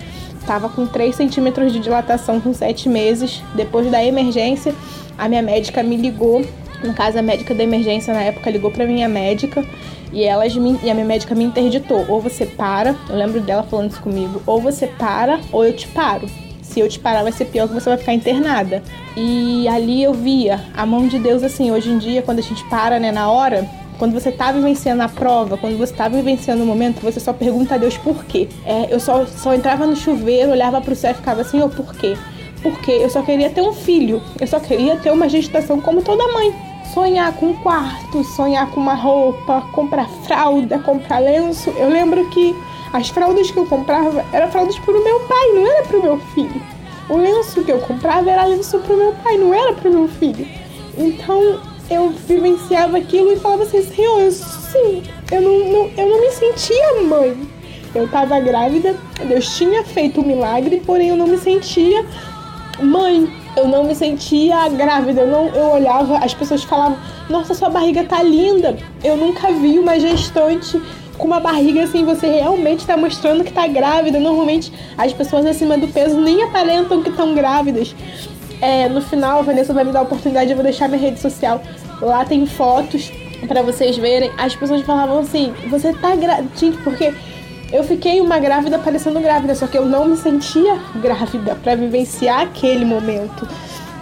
Tava 0.48 0.70
com 0.70 0.88
3 0.88 1.14
centímetros 1.14 1.74
de 1.74 1.80
dilatação 1.80 2.40
com 2.40 2.54
7 2.54 2.88
meses. 2.88 3.44
Depois 3.54 3.92
da 3.92 4.04
emergência, 4.04 4.74
a 5.18 5.28
minha 5.28 5.42
médica 5.42 5.84
me 5.84 5.98
ligou. 5.98 6.46
No 6.84 6.94
caso, 6.94 7.20
a 7.20 7.22
médica 7.22 7.54
da 7.54 7.64
emergência 7.64 8.14
na 8.14 8.22
época 8.22 8.50
ligou 8.50 8.72
pra 8.72 8.86
minha 8.86 9.10
médica 9.10 9.66
e, 10.14 10.24
elas 10.24 10.56
me, 10.56 10.80
e 10.82 10.90
a 10.90 10.94
minha 10.94 11.06
médica 11.06 11.36
me 11.36 11.44
interditou. 11.44 12.06
Ou 12.08 12.22
você 12.22 12.46
para, 12.46 12.96
eu 13.10 13.16
lembro 13.16 13.42
dela 13.42 13.64
falando 13.64 13.92
isso 13.92 14.02
comigo, 14.02 14.42
ou 14.46 14.62
você 14.62 14.88
para 14.88 15.40
ou 15.52 15.66
eu 15.66 15.76
te 15.76 15.88
paro 15.90 16.30
se 16.62 16.80
eu 16.80 16.90
te 16.90 17.00
parar 17.00 17.24
vai 17.24 17.32
ser 17.32 17.46
pior 17.46 17.68
que 17.68 17.74
você 17.74 17.88
vai 17.88 17.98
ficar 17.98 18.14
internada. 18.14 18.82
E 19.16 19.68
ali 19.68 20.04
eu 20.04 20.14
via 20.14 20.60
a 20.76 20.86
mão 20.86 21.08
de 21.08 21.20
Deus 21.20 21.44
assim, 21.44 21.72
hoje 21.72 21.90
em 21.90 21.98
dia, 21.98 22.22
quando 22.22 22.40
a 22.40 22.42
gente 22.42 22.64
para, 22.66 23.00
né, 23.00 23.12
na 23.12 23.30
hora, 23.30 23.70
quando 23.98 24.14
você 24.14 24.32
tá 24.32 24.52
vivenciando 24.52 25.04
a 25.04 25.10
prova, 25.10 25.58
quando 25.58 25.78
você 25.78 25.94
tá 25.94 26.08
vivenciando 26.08 26.64
o 26.64 26.66
momento, 26.66 27.02
você 27.02 27.20
só 27.20 27.34
pergunta 27.34 27.76
a 27.76 27.78
Deus 27.78 27.98
por 27.98 28.26
quê. 28.26 28.48
É, 28.66 28.94
eu 28.94 29.00
só, 29.00 29.26
só 29.26 29.54
entrava 29.54 29.86
no 29.86 29.96
chuveiro, 29.96 30.52
olhava 30.52 30.82
pro 30.82 30.96
céu 30.96 31.12
e 31.12 31.16
ficava 31.16 31.42
assim, 31.42 31.62
oh, 31.62 31.70
por 31.70 31.94
quê? 31.96 32.18
Porque 32.62 32.92
eu 32.92 33.10
só 33.10 33.22
queria 33.22 33.50
ter 33.50 33.62
um 33.62 33.74
filho, 33.74 34.22
eu 34.40 34.48
só 34.48 34.60
queria 34.60 34.98
ter 34.98 35.12
uma 35.12 35.30
gestação 35.30 35.80
como 35.80 36.02
toda 36.02 36.32
mãe. 36.34 36.54
Sonhar 36.94 37.34
com 37.34 37.48
um 37.48 37.56
quarto, 37.56 38.24
sonhar 38.24 38.70
com 38.72 38.80
uma 38.80 38.94
roupa, 38.94 39.62
comprar 39.74 40.08
fralda, 40.26 40.80
comprar 40.80 41.20
lenço. 41.20 41.70
Eu 41.72 41.90
lembro 41.90 42.30
que 42.30 42.56
as 42.94 43.10
fraldas 43.10 43.52
que 43.52 43.58
eu 43.58 43.66
comprava 43.66 44.24
eram 44.32 44.50
fraldas 44.50 44.78
pro 44.80 45.04
meu 45.04 45.20
pai, 45.22 45.48
não 45.54 45.68
era 45.68 45.84
pro 45.84 46.02
meu 46.02 46.18
filho. 46.18 46.62
O 47.10 47.18
lenço 47.18 47.64
que 47.64 47.72
eu 47.72 47.80
comprava 47.80 48.30
era 48.30 48.46
lenço 48.46 48.80
pro 48.80 48.98
meu 48.98 49.14
pai, 49.24 49.38
não 49.38 49.54
era 49.54 49.74
pro 49.74 49.92
meu 49.92 50.08
filho. 50.08 50.48
Então 50.98 51.60
eu 51.90 52.10
vivenciava 52.10 52.98
aquilo 52.98 53.32
e 53.32 53.38
falava 53.38 53.64
assim, 53.64 53.84
Senhor, 53.84 54.20
eu, 54.20 54.32
sim, 54.32 55.04
eu 55.32 55.42
não, 55.42 55.60
não, 55.72 55.92
eu 55.98 56.10
não 56.10 56.22
me 56.22 56.32
sentia 56.32 57.02
mãe. 57.04 57.38
Eu 57.94 58.06
estava 58.06 58.40
grávida, 58.40 58.96
Deus 59.26 59.56
tinha 59.56 59.84
feito 59.84 60.20
um 60.20 60.26
milagre, 60.26 60.82
porém 60.86 61.10
eu 61.10 61.16
não 61.16 61.28
me 61.28 61.38
sentia 61.38 62.06
mãe. 62.82 63.32
Eu 63.56 63.70
não 63.70 63.86
me 63.86 63.96
sentia 63.96 64.68
grávida, 64.68 65.22
eu, 65.22 65.28
não, 65.28 65.48
eu 65.48 65.72
olhava, 65.72 66.18
as 66.18 66.34
pessoas 66.34 66.62
falavam, 66.64 66.98
nossa, 67.30 67.54
sua 67.54 67.70
barriga 67.70 68.04
tá 68.04 68.22
linda. 68.22 68.78
Eu 69.02 69.16
nunca 69.16 69.50
vi 69.54 69.80
uma 69.80 69.98
gestante 69.98 70.82
com 71.18 71.28
uma 71.28 71.40
barriga 71.40 71.84
assim, 71.84 72.04
você 72.04 72.28
realmente 72.28 72.80
está 72.80 72.98
mostrando 72.98 73.44
que 73.44 73.50
está 73.50 73.66
grávida. 73.66 74.20
Normalmente 74.20 74.74
as 74.98 75.14
pessoas 75.14 75.46
acima 75.46 75.78
do 75.78 75.88
peso 75.88 76.20
nem 76.20 76.44
aparentam 76.44 77.02
que 77.02 77.10
estão 77.10 77.34
grávidas. 77.34 77.96
É, 78.62 78.88
no 78.90 79.02
final, 79.02 79.40
a 79.40 79.42
Vanessa 79.42 79.74
vai 79.74 79.84
me 79.84 79.92
dar 79.92 80.00
a 80.00 80.04
oportunidade, 80.04 80.50
eu 80.50 80.56
vou 80.56 80.64
deixar 80.64 80.88
minha 80.88 81.02
rede 81.02 81.20
social. 81.20 81.62
Lá 82.02 82.26
tem 82.26 82.46
fotos 82.46 83.12
para 83.48 83.62
vocês 83.62 83.98
verem. 83.98 84.32
As 84.38 84.56
pessoas 84.56 84.82
falavam 84.82 85.20
assim: 85.20 85.54
você 85.70 85.94
tá 85.94 86.16
grávida. 86.16 86.50
Porque 86.84 87.14
eu 87.72 87.84
fiquei 87.84 88.22
uma 88.22 88.40
grávida 88.40 88.80
parecendo 88.80 89.20
grávida, 89.20 89.56
só 89.56 89.68
que 89.68 89.78
eu 89.78 89.86
não 89.86 90.08
me 90.08 90.18
sentia 90.18 90.80
grávida 91.02 91.56
para 91.56 91.76
vivenciar 91.76 92.42
aquele 92.42 92.86
momento. 92.86 93.48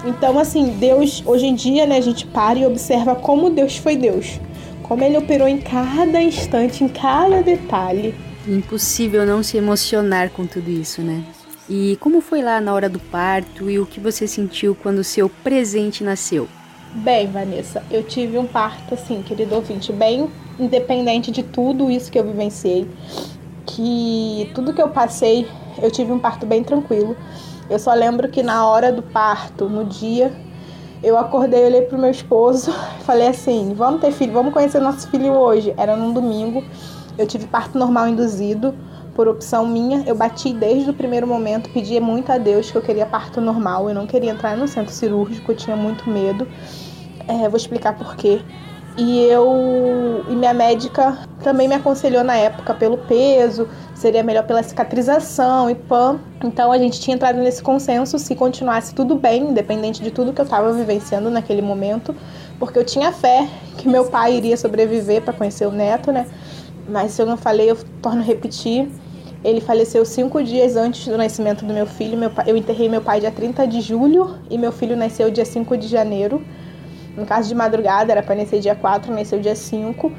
Então, 0.05 0.37
assim, 0.37 0.75
Deus, 0.79 1.23
hoje 1.25 1.45
em 1.45 1.55
dia, 1.55 1.85
né, 1.85 1.97
a 1.97 2.01
gente 2.01 2.25
para 2.25 2.59
e 2.59 2.65
observa 2.65 3.15
como 3.15 3.49
Deus 3.49 3.77
foi 3.77 3.95
Deus 3.95 4.39
como 4.83 5.03
ele 5.03 5.17
operou 5.17 5.47
em 5.47 5.59
cada 5.59 6.21
instante, 6.21 6.83
em 6.83 6.87
cada 6.87 7.41
detalhe. 7.41 8.13
Impossível 8.47 9.25
não 9.25 9.41
se 9.41 9.57
emocionar 9.57 10.29
com 10.29 10.45
tudo 10.45 10.69
isso, 10.69 11.01
né? 11.01 11.23
E 11.69 11.97
como 12.01 12.19
foi 12.19 12.41
lá 12.41 12.59
na 12.59 12.73
hora 12.73 12.89
do 12.89 12.99
parto 12.99 13.69
e 13.69 13.79
o 13.79 13.85
que 13.85 13.99
você 13.99 14.27
sentiu 14.27 14.75
quando 14.75 15.03
seu 15.03 15.29
presente 15.29 16.03
nasceu? 16.03 16.47
Bem, 16.93 17.27
Vanessa, 17.27 17.81
eu 17.89 18.03
tive 18.03 18.37
um 18.37 18.45
parto, 18.45 18.93
assim, 18.93 19.21
querido 19.23 19.55
ouvinte, 19.55 19.91
bem 19.91 20.29
independente 20.59 21.31
de 21.31 21.41
tudo 21.41 21.89
isso 21.89 22.11
que 22.11 22.19
eu 22.19 22.23
vivenciei, 22.23 22.87
que 23.65 24.51
tudo 24.53 24.73
que 24.73 24.81
eu 24.81 24.89
passei, 24.89 25.47
eu 25.81 25.89
tive 25.89 26.11
um 26.11 26.19
parto 26.19 26.45
bem 26.45 26.63
tranquilo. 26.63 27.15
Eu 27.69 27.79
só 27.79 27.93
lembro 27.93 28.29
que 28.29 28.43
na 28.43 28.67
hora 28.67 28.91
do 28.91 29.01
parto, 29.01 29.67
no 29.69 29.85
dia, 29.85 30.31
eu 31.01 31.17
acordei, 31.17 31.65
olhei 31.65 31.81
pro 31.81 31.97
meu 31.97 32.11
esposo 32.11 32.71
falei 33.05 33.27
assim: 33.27 33.73
vamos 33.73 34.01
ter 34.01 34.11
filho, 34.11 34.33
vamos 34.33 34.53
conhecer 34.53 34.79
nosso 34.79 35.09
filho 35.09 35.31
hoje. 35.31 35.73
Era 35.77 35.95
num 35.95 36.13
domingo, 36.13 36.63
eu 37.17 37.25
tive 37.25 37.47
parto 37.47 37.77
normal 37.77 38.07
induzido, 38.07 38.75
por 39.15 39.27
opção 39.27 39.67
minha. 39.67 40.03
Eu 40.05 40.15
bati 40.15 40.53
desde 40.53 40.89
o 40.89 40.93
primeiro 40.93 41.27
momento, 41.27 41.69
pedi 41.69 41.99
muito 41.99 42.31
a 42.31 42.37
Deus 42.37 42.71
que 42.71 42.77
eu 42.77 42.81
queria 42.81 43.05
parto 43.05 43.39
normal, 43.39 43.89
eu 43.89 43.95
não 43.95 44.07
queria 44.07 44.31
entrar 44.31 44.57
no 44.57 44.67
centro 44.67 44.93
cirúrgico, 44.93 45.51
eu 45.51 45.55
tinha 45.55 45.75
muito 45.75 46.09
medo. 46.09 46.47
É, 47.27 47.47
vou 47.47 47.57
explicar 47.57 47.97
por 47.97 48.15
quê. 48.15 48.41
E 48.95 49.21
eu 49.23 50.23
e 50.29 50.35
minha 50.35 50.53
médica 50.53 51.17
também 51.43 51.67
me 51.67 51.73
aconselhou 51.73 52.23
na 52.23 52.35
época 52.37 52.75
pelo 52.75 52.95
peso, 52.95 53.67
seria 53.95 54.21
melhor 54.21 54.45
pela 54.45 54.61
cicatrização 54.61 55.67
e 55.67 55.73
pã. 55.73 56.19
Então 56.43 56.71
a 56.71 56.77
gente 56.77 57.01
tinha 57.01 57.15
entrado 57.15 57.39
nesse 57.39 57.63
consenso 57.63 58.19
se 58.19 58.35
continuasse 58.35 58.93
tudo 58.93 59.15
bem, 59.15 59.49
independente 59.49 60.03
de 60.03 60.11
tudo 60.11 60.31
que 60.31 60.39
eu 60.39 60.45
estava 60.45 60.71
vivenciando 60.71 61.31
naquele 61.31 61.61
momento, 61.61 62.15
porque 62.59 62.77
eu 62.77 62.85
tinha 62.85 63.11
fé 63.11 63.47
que 63.79 63.89
meu 63.89 64.05
pai 64.05 64.35
iria 64.35 64.55
sobreviver 64.55 65.23
para 65.23 65.33
conhecer 65.33 65.65
o 65.65 65.71
neto, 65.71 66.11
né? 66.11 66.27
Mas 66.87 67.13
se 67.13 67.21
eu 67.21 67.25
não 67.25 67.37
falei, 67.37 67.71
eu 67.71 67.77
torno 67.99 68.21
a 68.21 68.23
repetir. 68.23 68.87
Ele 69.43 69.59
faleceu 69.59 70.05
cinco 70.05 70.41
dias 70.41 70.75
antes 70.75 71.07
do 71.07 71.17
nascimento 71.17 71.65
do 71.65 71.73
meu 71.73 71.85
filho. 71.85 72.17
Meu 72.17 72.29
pai, 72.29 72.45
eu 72.47 72.55
enterrei 72.55 72.87
meu 72.87 73.01
pai 73.01 73.19
dia 73.19 73.31
30 73.31 73.67
de 73.67 73.81
julho 73.81 74.37
e 74.49 74.57
meu 74.57 74.71
filho 74.71 74.95
nasceu 74.95 75.29
dia 75.29 75.43
5 75.43 75.77
de 75.77 75.87
janeiro. 75.87 76.41
No 77.17 77.25
caso 77.25 77.49
de 77.49 77.55
madrugada, 77.55 78.11
era 78.11 78.23
para 78.23 78.35
nascer 78.35 78.59
dia 78.59 78.73
4, 78.73 79.13
nasceu 79.13 79.39
dia 79.39 79.55
5. 79.55 80.11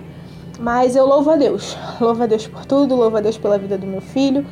Mas 0.60 0.94
eu 0.94 1.06
louvo 1.06 1.30
a 1.30 1.36
Deus. 1.36 1.76
Louvo 2.00 2.22
a 2.22 2.26
Deus 2.26 2.46
por 2.46 2.66
tudo, 2.66 2.94
louvo 2.94 3.16
a 3.16 3.20
Deus 3.20 3.38
pela 3.38 3.58
vida 3.58 3.78
do 3.78 3.86
meu 3.86 4.00
filho. 4.00 4.46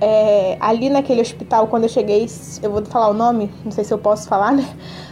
É, 0.00 0.56
ali 0.60 0.88
naquele 0.88 1.20
hospital, 1.20 1.66
quando 1.66 1.84
eu 1.84 1.88
cheguei, 1.88 2.28
eu 2.62 2.70
vou 2.70 2.84
falar 2.84 3.08
o 3.08 3.14
nome, 3.14 3.50
não 3.64 3.72
sei 3.72 3.82
se 3.82 3.92
eu 3.92 3.98
posso 3.98 4.28
falar, 4.28 4.52
né? 4.52 4.64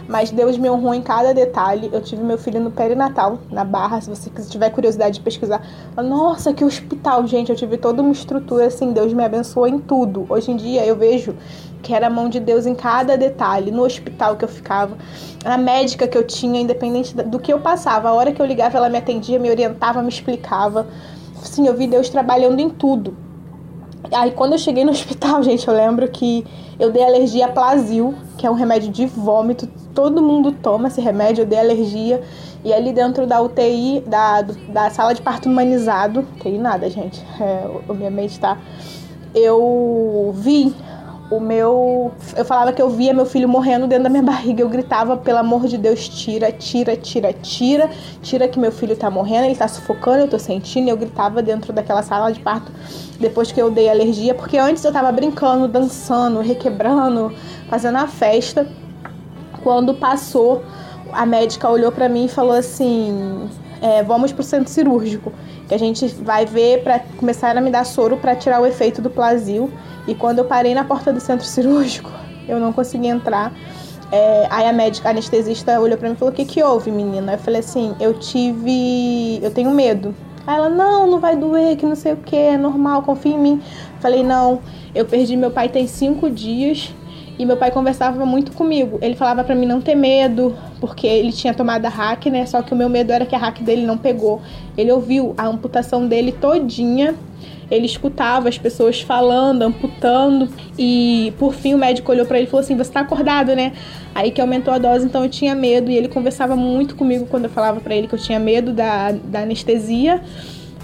Mas 0.09 0.31
Deus 0.31 0.57
me 0.57 0.70
honrou 0.70 0.95
em 0.95 1.03
cada 1.03 1.35
detalhe. 1.35 1.91
Eu 1.93 2.01
tive 2.01 2.23
meu 2.23 2.39
filho 2.39 2.61
no 2.61 2.70
perinatal, 2.70 3.39
na 3.51 3.65
Barra. 3.65 4.01
Se 4.01 4.09
você 4.09 4.31
tiver 4.49 4.70
curiosidade 4.70 5.19
de 5.19 5.20
pesquisar, 5.20 5.62
nossa, 5.97 6.53
que 6.53 6.65
hospital, 6.65 7.27
gente! 7.27 7.51
Eu 7.51 7.57
tive 7.57 7.77
toda 7.77 8.03
uma 8.03 8.12
estrutura 8.12 8.66
assim. 8.66 8.93
Deus 8.93 9.12
me 9.12 9.24
abençoou 9.24 9.66
em 9.66 9.78
tudo. 9.78 10.27
Hoje 10.28 10.51
em 10.51 10.57
dia 10.57 10.85
eu 10.87 10.97
vejo 10.97 11.35
que 11.83 11.95
era 11.95 12.09
a 12.09 12.11
mão 12.11 12.28
de 12.28 12.41
Deus 12.41 12.66
em 12.66 12.74
cada 12.74 13.16
detalhe, 13.16 13.70
no 13.70 13.85
hospital 13.85 14.37
que 14.37 14.45
eu 14.45 14.49
ficava, 14.49 14.97
a 15.45 15.57
médica 15.57 16.09
que 16.09 16.19
eu 16.19 16.27
tinha, 16.27 16.61
independente 16.61 17.15
do 17.15 17.39
que 17.39 17.53
eu 17.53 17.61
passava. 17.61 18.09
A 18.09 18.12
hora 18.12 18.33
que 18.33 18.43
eu 18.43 18.47
ligava, 18.47 18.77
ela 18.77 18.89
me 18.89 18.99
atendia, 18.99 19.39
me 19.39 19.49
orientava, 19.49 20.03
me 20.03 20.09
explicava. 20.09 20.87
Sim, 21.43 21.69
eu 21.69 21.74
vi 21.74 21.87
Deus 21.87 22.09
trabalhando 22.09 22.59
em 22.59 22.69
tudo. 22.69 23.16
Aí 24.12 24.31
quando 24.33 24.53
eu 24.53 24.59
cheguei 24.59 24.85
no 24.85 24.91
hospital, 24.93 25.43
gente, 25.43 25.66
eu 25.66 25.74
lembro 25.74 26.09
que 26.09 26.45
eu 26.78 26.91
dei 26.91 27.05
alergia 27.05 27.47
a 27.47 27.49
Plasil, 27.49 28.15
que 28.37 28.47
é 28.47 28.51
um 28.51 28.55
remédio 28.55 28.91
de 28.91 29.07
vômito. 29.07 29.69
Todo 29.95 30.23
mundo 30.23 30.53
toma 30.53 30.89
esse 30.89 31.01
remédio, 31.01 31.43
eu 31.43 31.47
dei 31.47 31.59
alergia. 31.59 32.23
E 32.65 32.73
ali 32.73 32.93
dentro 32.93 33.27
da 33.27 33.41
UTI, 33.41 34.03
da, 34.07 34.43
da 34.43 34.91
sala 34.91 35.15
de 35.15 35.23
parto 35.23 35.49
humanizado, 35.49 36.27
tem 36.43 36.59
nada, 36.59 36.91
gente, 36.91 37.24
é, 37.41 37.65
minha 37.95 38.28
tá. 38.41 38.59
Eu 39.35 40.33
vi 40.35 40.74
o 41.31 41.40
meu. 41.40 42.12
Eu 42.36 42.44
falava 42.44 42.73
que 42.73 42.81
eu 42.81 42.89
via 42.90 43.12
meu 43.12 43.27
filho 43.27 43.48
morrendo 43.48 43.86
dentro 43.86 44.05
da 44.05 44.11
minha 44.11 44.23
barriga. 44.24 44.62
Eu 44.62 44.69
gritava, 44.69 45.16
pelo 45.16 45.39
amor 45.39 45.66
de 45.66 45.77
Deus, 45.77 46.09
tira, 46.09 46.53
tira, 46.53 46.97
tira, 46.97 47.32
tira, 47.32 47.90
tira 48.23 48.48
que 48.48 48.59
meu 48.59 48.73
filho 48.73 48.97
tá 48.97 49.11
morrendo, 49.11 49.47
ele 49.47 49.57
tá 49.57 49.69
sufocando, 49.69 50.19
eu 50.19 50.28
tô 50.28 50.39
sentindo. 50.39 50.86
E 50.86 50.90
eu 50.90 50.97
gritava 50.97 51.43
dentro 51.43 51.73
daquela 51.73 52.03
sala 52.03 52.32
de 52.32 52.40
parto 52.40 52.70
depois 53.19 53.51
que 53.51 53.61
eu 53.61 53.70
dei 53.70 53.89
alergia, 53.89 54.35
porque 54.35 54.59
antes 54.59 54.85
eu 54.85 54.93
tava 54.93 55.11
brincando, 55.11 55.66
dançando, 55.66 56.40
requebrando, 56.40 57.32
fazendo 57.69 57.97
a 57.97 58.07
festa. 58.07 58.66
Quando 59.62 59.94
passou, 59.94 60.62
a 61.12 61.27
médica 61.27 61.69
olhou 61.69 61.90
para 61.90 62.09
mim 62.09 62.27
e 62.27 62.28
falou 62.28 62.53
assim: 62.53 63.48
é, 63.81 64.03
vamos 64.03 64.32
pro 64.32 64.43
centro 64.43 64.70
cirúrgico, 64.70 65.32
que 65.69 65.74
a 65.74 65.78
gente 65.78 66.07
vai 66.09 66.47
ver 66.47 66.82
para 66.82 67.01
começar 67.16 67.57
a 67.57 67.61
me 67.61 67.70
dar 67.70 67.85
soro 67.85 68.16
para 68.16 68.35
tirar 68.35 68.61
o 68.61 68.66
efeito 68.66 69.03
do 69.03 69.11
plasil. 69.11 69.70
E 70.07 70.15
quando 70.15 70.39
eu 70.39 70.44
parei 70.44 70.74
na 70.74 70.85
porta 70.85 71.12
do 71.12 71.20
centro 71.20 71.44
cirúrgico, 71.47 72.11
eu 72.48 72.59
não 72.59 72.73
consegui 72.73 73.09
entrar. 73.09 73.53
É, 74.12 74.47
aí 74.51 74.66
a 74.66 74.73
médica, 74.73 75.09
a 75.09 75.11
anestesista 75.11 75.81
olhou 75.81 75.98
para 75.98 76.09
mim 76.09 76.15
e 76.15 76.19
falou: 76.19 76.32
"O 76.32 76.36
que 76.36 76.44
que 76.44 76.62
houve, 76.62 76.90
menina?" 76.90 77.32
Eu 77.32 77.39
falei 77.39 77.61
assim: 77.61 77.94
"Eu 77.98 78.15
tive, 78.15 79.40
eu 79.43 79.51
tenho 79.51 79.70
medo". 79.70 80.15
Aí 80.47 80.57
ela: 80.57 80.69
"Não, 80.69 81.09
não 81.09 81.19
vai 81.19 81.35
doer, 81.36 81.77
que 81.77 81.85
não 81.85 81.97
sei 81.97 82.12
o 82.12 82.16
que, 82.16 82.36
é 82.36 82.57
normal, 82.57 83.03
confia 83.03 83.35
em 83.35 83.39
mim". 83.39 83.62
Falei: 83.98 84.23
"Não, 84.23 84.61
eu 84.94 85.05
perdi 85.05 85.36
meu 85.36 85.51
pai 85.51 85.69
tem 85.69 85.89
cinco 85.89 86.31
dias 86.31 86.94
e 87.39 87.45
meu 87.45 87.57
pai 87.57 87.71
conversava 87.71 88.25
muito 88.25 88.53
comigo. 88.53 88.99
Ele 89.03 89.15
falava 89.15 89.45
para 89.45 89.55
mim 89.55 89.67
não 89.67 89.81
ter 89.81 89.95
medo, 89.95 90.57
porque 90.81 91.07
ele 91.07 91.33
tinha 91.33 91.53
tomado 91.53 91.85
a 91.87 91.89
hack, 91.89 92.27
né? 92.27 92.47
Só 92.47 92.63
que 92.63 92.73
o 92.73 92.77
meu 92.77 92.89
medo 92.89 93.13
era 93.13 93.27
que 93.27 93.35
a 93.35 93.39
hack 93.39 93.61
dele 93.61 93.85
não 93.85 93.99
pegou. 93.99 94.41
Ele 94.77 94.91
ouviu 94.91 95.35
a 95.37 95.47
amputação 95.47 96.07
dele 96.07 96.33
todinha. 96.33 97.15
Ele 97.71 97.85
escutava 97.85 98.49
as 98.49 98.57
pessoas 98.57 99.01
falando, 99.01 99.63
amputando, 99.63 100.49
e 100.79 101.33
por 101.37 101.53
fim 101.53 101.75
o 101.75 101.79
médico 101.79 102.13
olhou 102.13 102.25
para 102.25 102.39
ele 102.39 102.47
e 102.47 102.51
falou 102.51 102.63
assim: 102.63 102.77
"Você 102.77 102.93
tá 102.93 103.01
acordado, 103.01 103.57
né?" 103.57 103.73
Aí 104.15 104.31
que 104.31 104.41
aumentou 104.41 104.73
a 104.73 104.79
dose, 104.79 105.05
então 105.05 105.25
eu 105.25 105.29
tinha 105.29 105.53
medo, 105.53 105.91
e 105.91 105.97
ele 105.97 106.07
conversava 106.07 106.55
muito 106.55 106.95
comigo 106.95 107.27
quando 107.27 107.47
eu 107.47 107.51
falava 107.51 107.81
para 107.81 107.97
ele 107.97 108.07
que 108.07 108.15
eu 108.15 108.19
tinha 108.21 108.39
medo 108.39 108.73
da, 108.73 109.11
da 109.11 109.41
anestesia. 109.41 110.23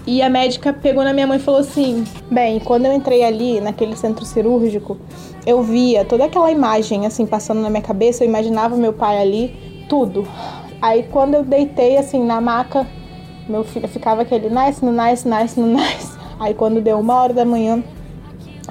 E 0.06 0.20
a 0.20 0.28
médica 0.28 0.72
pegou 0.72 1.04
na 1.04 1.12
minha 1.12 1.26
mãe 1.26 1.38
e 1.38 1.40
falou 1.40 1.60
assim: 1.60 2.04
Bem, 2.30 2.58
quando 2.58 2.86
eu 2.86 2.92
entrei 2.92 3.22
ali 3.22 3.60
naquele 3.60 3.96
centro 3.96 4.24
cirúrgico, 4.24 4.98
eu 5.46 5.62
via 5.62 6.04
toda 6.04 6.24
aquela 6.24 6.50
imagem 6.50 7.06
assim 7.06 7.24
passando 7.24 7.60
na 7.60 7.70
minha 7.70 7.82
cabeça, 7.82 8.24
eu 8.24 8.28
imaginava 8.28 8.76
meu 8.76 8.92
pai 8.92 9.20
ali, 9.20 9.84
tudo. 9.88 10.26
Aí 10.80 11.04
quando 11.04 11.34
eu 11.34 11.44
deitei 11.44 11.96
assim 11.96 12.24
na 12.24 12.40
maca, 12.40 12.86
meu 13.48 13.62
filho 13.62 13.86
ficava 13.86 14.22
aquele 14.22 14.48
nice, 14.48 14.84
no 14.84 14.90
nice, 14.90 15.28
nice, 15.28 15.58
no 15.58 15.66
nice. 15.66 16.12
Aí 16.40 16.54
quando 16.54 16.80
deu 16.80 16.98
uma 16.98 17.14
hora 17.14 17.32
da 17.32 17.44
manhã, 17.44 17.82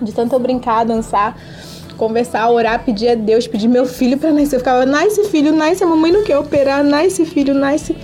de 0.02 0.12
tanto 0.12 0.36
eu 0.36 0.40
brincar, 0.40 0.84
dançar, 0.84 1.38
conversar, 1.95 2.49
orar, 2.49 2.84
pedir 2.84 3.10
a 3.10 3.16
Deus, 3.16 3.48
pedir 3.48 3.70
meu 3.70 3.86
filho 3.86 4.18
para 4.18 4.34
nascer, 4.34 4.56
eu 4.56 4.60
ficava 4.60 4.86
nice 4.86 5.24
filho, 5.30 5.53
nice, 5.53 5.82
a 5.82 5.88
mamãe 5.88 6.12
não 6.12 6.24
quer 6.24 6.38
operar, 6.38 6.84
nice 6.84 7.24
filho, 7.26 7.53
nice. 7.53 7.95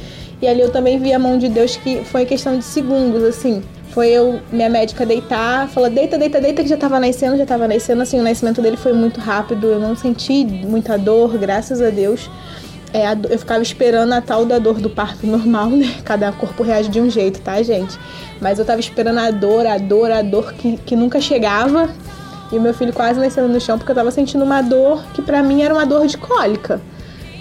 E 0.42 0.48
ali 0.48 0.62
eu 0.62 0.72
também 0.72 1.00
vi 1.00 1.12
a 1.14 1.20
mão 1.20 1.38
de 1.38 1.50
Deus 1.50 1.76
que 1.76 2.04
foi 2.06 2.26
questão 2.26 2.58
de 2.58 2.64
segundos, 2.64 3.24
assim. 3.24 3.64
Foi 3.90 4.10
eu, 4.10 4.40
minha 4.52 4.70
médica 4.70 5.06
deitar, 5.06 5.68
falou: 5.70 5.90
deita, 5.90 6.18
deita, 6.18 6.40
deita, 6.40 6.62
que 6.62 6.70
já 6.70 6.78
tava 6.78 7.00
nascendo, 7.00 7.38
já 7.38 7.46
tava 7.46 7.68
nascendo. 7.68 8.04
Assim, 8.04 8.20
o 8.20 8.24
nascimento 8.24 8.62
dele 8.62 8.78
foi 8.78 8.94
muito 8.94 9.20
rápido, 9.20 9.68
eu 9.68 9.80
não 9.80 9.96
senti 9.96 10.46
muita 10.46 10.98
dor, 10.98 11.38
graças 11.38 11.82
a 11.82 11.90
Deus. 11.90 12.30
É, 12.94 13.12
eu 13.30 13.38
ficava 13.40 13.62
esperando 13.62 14.14
a 14.14 14.22
tal 14.22 14.46
da 14.46 14.60
dor 14.60 14.80
do 14.80 14.90
parto 14.90 15.26
normal, 15.28 15.70
né? 15.70 15.96
Cada 16.06 16.32
corpo 16.32 16.64
reage 16.64 16.90
de 16.90 17.02
um 17.02 17.10
jeito, 17.10 17.42
tá, 17.42 17.62
gente? 17.64 17.98
Mas 18.40 18.60
eu 18.60 18.66
tava 18.66 18.80
esperando 18.80 19.20
a 19.20 19.32
dor, 19.32 19.66
a 19.66 19.78
dor, 19.78 20.12
a 20.12 20.22
dor 20.22 20.54
que, 20.54 20.78
que 20.78 20.96
nunca 20.96 21.20
chegava. 21.20 21.90
E 22.52 22.58
o 22.58 22.62
meu 22.62 22.74
filho 22.74 22.94
quase 22.94 23.20
nascendo 23.20 23.50
no 23.50 23.60
chão 23.60 23.78
porque 23.78 23.92
eu 23.92 23.96
tava 23.96 24.10
sentindo 24.12 24.44
uma 24.44 24.62
dor 24.62 25.04
que 25.14 25.22
para 25.22 25.44
mim 25.44 25.64
era 25.64 25.74
uma 25.74 25.86
dor 25.86 26.06
de 26.06 26.18
cólica. 26.18 26.80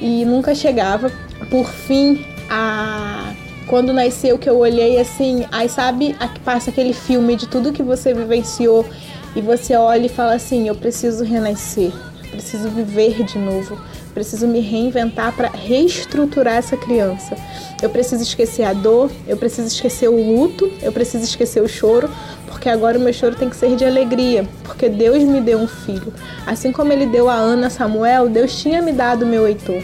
E 0.01 0.25
nunca 0.25 0.55
chegava. 0.55 1.13
Por 1.51 1.69
fim, 1.69 2.25
a 2.51 3.33
quando 3.67 3.93
nasceu 3.93 4.39
que 4.39 4.49
eu 4.49 4.57
olhei 4.59 4.99
assim, 5.01 5.45
aí 5.51 5.69
sabe, 5.69 6.15
passa 6.45 6.71
aquele 6.71 6.93
filme 6.93 7.35
de 7.35 7.49
tudo 7.49 7.73
que 7.73 7.83
você 7.83 8.15
vivenciou 8.15 8.87
e 9.35 9.41
você 9.41 9.75
olha 9.75 10.07
e 10.07 10.09
fala 10.09 10.35
assim, 10.35 10.69
eu 10.69 10.75
preciso 10.75 11.25
renascer, 11.25 11.93
preciso 12.31 12.69
viver 12.69 13.25
de 13.25 13.39
novo, 13.39 13.77
preciso 14.15 14.47
me 14.47 14.61
reinventar 14.61 15.35
para 15.35 15.49
reestruturar 15.49 16.55
essa 16.55 16.77
criança. 16.77 17.37
Eu 17.83 17.91
preciso 17.91 18.23
esquecer 18.23 18.63
a 18.63 18.73
dor, 18.73 19.11
eu 19.27 19.37
preciso 19.37 19.67
esquecer 19.67 20.09
o 20.09 20.17
luto, 20.17 20.73
eu 20.81 20.93
preciso 20.93 21.25
esquecer 21.25 21.61
o 21.61 21.69
choro, 21.69 22.09
porque 22.47 22.69
agora 22.69 22.97
o 22.97 23.01
meu 23.01 23.13
choro 23.13 23.35
tem 23.35 23.51
que 23.51 23.57
ser 23.57 23.75
de 23.77 23.85
alegria, 23.85 24.49
porque 24.63 24.89
Deus 24.89 25.23
me 25.25 25.41
deu 25.41 25.59
um 25.59 25.67
filho. 25.67 26.15
Assim 26.47 26.73
como 26.73 26.93
ele 26.93 27.07
deu 27.07 27.29
a 27.29 27.35
Ana 27.35 27.69
Samuel, 27.69 28.29
Deus 28.29 28.59
tinha 28.59 28.81
me 28.81 28.93
dado 28.93 29.25
o 29.25 29.29
meu 29.29 29.47
Heitor. 29.47 29.83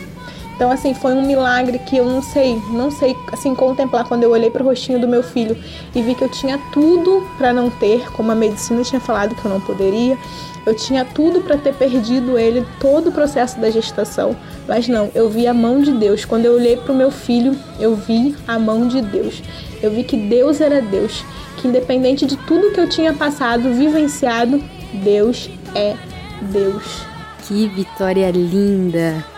Então, 0.63 0.71
assim, 0.71 0.95
foi 0.95 1.13
um 1.13 1.27
milagre 1.27 1.77
que 1.77 1.97
eu 1.97 2.07
não 2.07 2.23
sei, 2.23 2.55
não 2.71 2.89
sei, 2.89 3.17
assim, 3.33 3.53
contemplar 3.53 4.07
quando 4.07 4.23
eu 4.23 4.31
olhei 4.31 4.49
para 4.49 4.63
o 4.63 4.67
rostinho 4.67 5.01
do 5.01 5.09
meu 5.09 5.21
filho 5.21 5.59
e 5.93 6.01
vi 6.01 6.15
que 6.15 6.23
eu 6.23 6.29
tinha 6.29 6.57
tudo 6.73 7.27
para 7.37 7.53
não 7.53 7.69
ter, 7.69 8.09
como 8.13 8.31
a 8.31 8.35
medicina 8.37 8.81
tinha 8.85 9.01
falado 9.01 9.35
que 9.35 9.45
eu 9.45 9.51
não 9.51 9.61
poderia. 9.61 10.17
Eu 10.65 10.77
tinha 10.77 11.05
tudo 11.05 11.41
para 11.41 11.59
ter 11.59 11.75
perdido 11.75 12.39
ele 12.39 12.65
todo 12.79 13.09
o 13.09 13.13
processo 13.13 13.59
da 13.59 13.71
gestação, 13.71 14.37
mas 14.69 14.87
não, 14.87 15.11
eu 15.17 15.29
vi 15.29 15.49
a 15.49 15.53
mão 15.53 15.81
de 15.81 15.91
Deus. 15.91 16.25
Quando 16.25 16.45
eu 16.45 16.55
olhei 16.55 16.77
para 16.77 16.93
o 16.93 16.97
meu 16.97 17.11
filho, 17.11 17.59
eu 17.81 17.97
vi 17.97 18.37
a 18.47 18.57
mão 18.57 18.87
de 18.87 19.03
Deus. 19.03 19.43
Eu 19.83 19.91
vi 19.91 20.05
que 20.05 20.17
Deus 20.17 20.61
era 20.61 20.81
Deus, 20.81 21.25
que 21.57 21.67
independente 21.67 22.25
de 22.25 22.37
tudo 22.37 22.71
que 22.71 22.79
eu 22.79 22.89
tinha 22.89 23.13
passado, 23.13 23.75
vivenciado, 23.75 24.63
Deus 24.93 25.51
é 25.75 25.97
Deus. 26.41 27.05
Que 27.49 27.67
vitória 27.67 28.31
linda! 28.31 29.32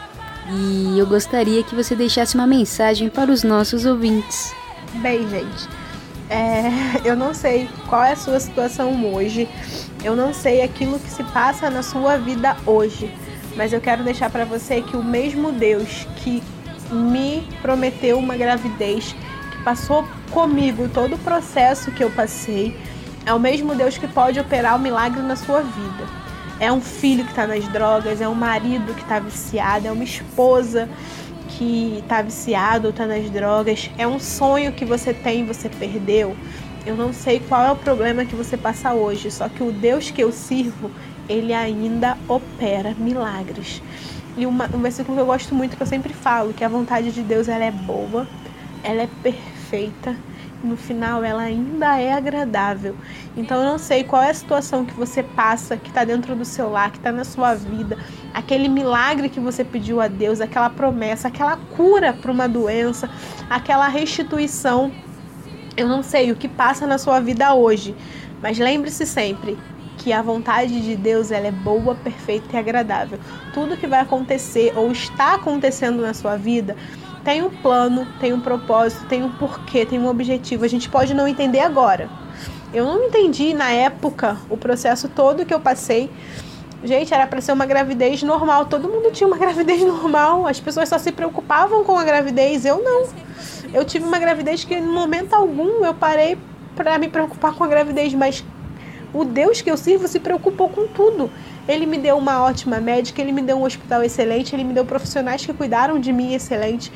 E 0.50 0.98
eu 0.98 1.06
gostaria 1.06 1.62
que 1.62 1.74
você 1.74 1.94
deixasse 1.94 2.34
uma 2.34 2.46
mensagem 2.46 3.08
para 3.08 3.30
os 3.30 3.42
nossos 3.42 3.86
ouvintes. 3.86 4.54
Bem, 4.96 5.28
gente, 5.28 5.68
é, 6.28 6.70
eu 7.04 7.16
não 7.16 7.32
sei 7.32 7.68
qual 7.88 8.04
é 8.04 8.12
a 8.12 8.16
sua 8.16 8.38
situação 8.38 9.12
hoje, 9.14 9.48
eu 10.02 10.14
não 10.14 10.34
sei 10.34 10.62
aquilo 10.62 10.98
que 10.98 11.10
se 11.10 11.24
passa 11.24 11.70
na 11.70 11.82
sua 11.82 12.18
vida 12.18 12.56
hoje, 12.66 13.12
mas 13.56 13.72
eu 13.72 13.80
quero 13.80 14.04
deixar 14.04 14.30
para 14.30 14.44
você 14.44 14.82
que 14.82 14.96
o 14.96 15.02
mesmo 15.02 15.50
Deus 15.52 16.06
que 16.16 16.42
me 16.90 17.46
prometeu 17.62 18.18
uma 18.18 18.36
gravidez, 18.36 19.14
que 19.50 19.62
passou 19.64 20.06
comigo 20.30 20.88
todo 20.88 21.14
o 21.14 21.18
processo 21.18 21.90
que 21.90 22.04
eu 22.04 22.10
passei, 22.10 22.76
é 23.24 23.32
o 23.32 23.40
mesmo 23.40 23.74
Deus 23.74 23.96
que 23.96 24.06
pode 24.06 24.38
operar 24.38 24.74
o 24.74 24.78
um 24.78 24.82
milagre 24.82 25.22
na 25.22 25.36
sua 25.36 25.62
vida. 25.62 26.23
É 26.64 26.72
um 26.72 26.80
filho 26.80 27.24
que 27.24 27.30
está 27.30 27.46
nas 27.46 27.68
drogas, 27.68 28.22
é 28.22 28.26
um 28.26 28.34
marido 28.34 28.94
que 28.94 29.02
está 29.02 29.18
viciado, 29.18 29.86
é 29.86 29.92
uma 29.92 30.02
esposa 30.02 30.88
que 31.46 31.98
está 31.98 32.22
viciado 32.22 32.86
ou 32.86 32.90
está 32.90 33.04
nas 33.04 33.28
drogas, 33.28 33.90
é 33.98 34.08
um 34.08 34.18
sonho 34.18 34.72
que 34.72 34.82
você 34.82 35.12
tem 35.12 35.40
e 35.40 35.42
você 35.42 35.68
perdeu. 35.68 36.34
Eu 36.86 36.96
não 36.96 37.12
sei 37.12 37.38
qual 37.38 37.66
é 37.66 37.70
o 37.70 37.76
problema 37.76 38.24
que 38.24 38.34
você 38.34 38.56
passa 38.56 38.94
hoje, 38.94 39.30
só 39.30 39.46
que 39.46 39.62
o 39.62 39.70
Deus 39.70 40.10
que 40.10 40.22
eu 40.22 40.32
sirvo, 40.32 40.90
ele 41.28 41.52
ainda 41.52 42.16
opera 42.26 42.94
milagres. 42.96 43.82
E 44.34 44.46
uma, 44.46 44.64
um 44.74 44.80
versículo 44.80 45.18
que 45.18 45.22
eu 45.22 45.26
gosto 45.26 45.54
muito, 45.54 45.76
que 45.76 45.82
eu 45.82 45.86
sempre 45.86 46.14
falo, 46.14 46.54
que 46.54 46.64
a 46.64 46.68
vontade 46.68 47.12
de 47.12 47.20
Deus 47.20 47.46
ela 47.46 47.64
é 47.64 47.70
boa, 47.70 48.26
ela 48.82 49.02
é 49.02 49.08
perfeita 49.22 50.16
no 50.64 50.76
final 50.76 51.22
ela 51.22 51.42
ainda 51.42 51.98
é 52.00 52.12
agradável. 52.12 52.96
Então 53.36 53.58
eu 53.62 53.64
não 53.64 53.78
sei 53.78 54.02
qual 54.02 54.22
é 54.22 54.30
a 54.30 54.34
situação 54.34 54.84
que 54.84 54.94
você 54.94 55.22
passa, 55.22 55.76
que 55.76 55.88
está 55.88 56.04
dentro 56.04 56.34
do 56.34 56.44
seu 56.44 56.70
lar, 56.70 56.90
que 56.90 56.98
está 56.98 57.12
na 57.12 57.24
sua 57.24 57.54
vida, 57.54 57.98
aquele 58.32 58.68
milagre 58.68 59.28
que 59.28 59.38
você 59.38 59.62
pediu 59.64 60.00
a 60.00 60.08
Deus, 60.08 60.40
aquela 60.40 60.70
promessa, 60.70 61.28
aquela 61.28 61.56
cura 61.76 62.12
para 62.12 62.32
uma 62.32 62.48
doença, 62.48 63.08
aquela 63.48 63.88
restituição. 63.88 64.90
Eu 65.76 65.88
não 65.88 66.02
sei 66.02 66.32
o 66.32 66.36
que 66.36 66.48
passa 66.48 66.86
na 66.86 66.98
sua 66.98 67.20
vida 67.20 67.54
hoje, 67.54 67.94
mas 68.40 68.58
lembre-se 68.58 69.04
sempre 69.06 69.58
que 69.98 70.12
a 70.12 70.22
vontade 70.22 70.80
de 70.80 70.96
Deus 70.96 71.30
ela 71.30 71.46
é 71.46 71.52
boa, 71.52 71.94
perfeita 71.94 72.56
e 72.56 72.58
agradável. 72.58 73.18
Tudo 73.52 73.76
que 73.76 73.86
vai 73.86 74.00
acontecer 74.00 74.72
ou 74.76 74.90
está 74.90 75.34
acontecendo 75.34 76.02
na 76.02 76.12
sua 76.12 76.36
vida 76.36 76.76
tem 77.24 77.42
um 77.42 77.50
plano, 77.50 78.06
tem 78.20 78.32
um 78.32 78.40
propósito, 78.40 79.06
tem 79.06 79.22
um 79.22 79.30
porquê, 79.30 79.86
tem 79.86 79.98
um 79.98 80.08
objetivo. 80.08 80.64
A 80.64 80.68
gente 80.68 80.88
pode 80.90 81.14
não 81.14 81.26
entender 81.26 81.60
agora. 81.60 82.08
Eu 82.72 82.84
não 82.84 83.04
entendi 83.04 83.54
na 83.54 83.70
época 83.70 84.36
o 84.50 84.56
processo 84.56 85.08
todo 85.08 85.46
que 85.46 85.54
eu 85.54 85.60
passei. 85.60 86.10
Gente, 86.82 87.14
era 87.14 87.26
para 87.26 87.40
ser 87.40 87.52
uma 87.52 87.64
gravidez 87.64 88.22
normal. 88.22 88.66
Todo 88.66 88.88
mundo 88.88 89.10
tinha 89.10 89.26
uma 89.26 89.38
gravidez 89.38 89.80
normal. 89.80 90.46
As 90.46 90.60
pessoas 90.60 90.88
só 90.88 90.98
se 90.98 91.12
preocupavam 91.12 91.82
com 91.82 91.98
a 91.98 92.04
gravidez. 92.04 92.66
Eu 92.66 92.82
não. 92.82 93.08
Eu 93.72 93.84
tive 93.84 94.04
uma 94.04 94.18
gravidez 94.18 94.64
que, 94.64 94.74
em 94.74 94.82
momento 94.82 95.32
algum, 95.32 95.84
eu 95.84 95.94
parei 95.94 96.36
para 96.76 96.98
me 96.98 97.08
preocupar 97.08 97.54
com 97.54 97.64
a 97.64 97.66
gravidez. 97.66 98.12
Mas 98.12 98.44
o 99.14 99.24
Deus 99.24 99.62
que 99.62 99.70
eu 99.70 99.78
sirvo 99.78 100.06
se 100.06 100.20
preocupou 100.20 100.68
com 100.68 100.86
tudo. 100.88 101.30
Ele 101.66 101.86
me 101.86 101.98
deu 101.98 102.16
uma 102.16 102.42
ótima 102.42 102.78
médica, 102.78 103.20
ele 103.20 103.32
me 103.32 103.42
deu 103.42 103.56
um 103.56 103.64
hospital 103.64 104.02
excelente, 104.02 104.54
ele 104.54 104.64
me 104.64 104.74
deu 104.74 104.84
profissionais 104.84 105.44
que 105.44 105.52
cuidaram 105.52 105.98
de 105.98 106.12
mim 106.12 106.34
excelente. 106.34 106.92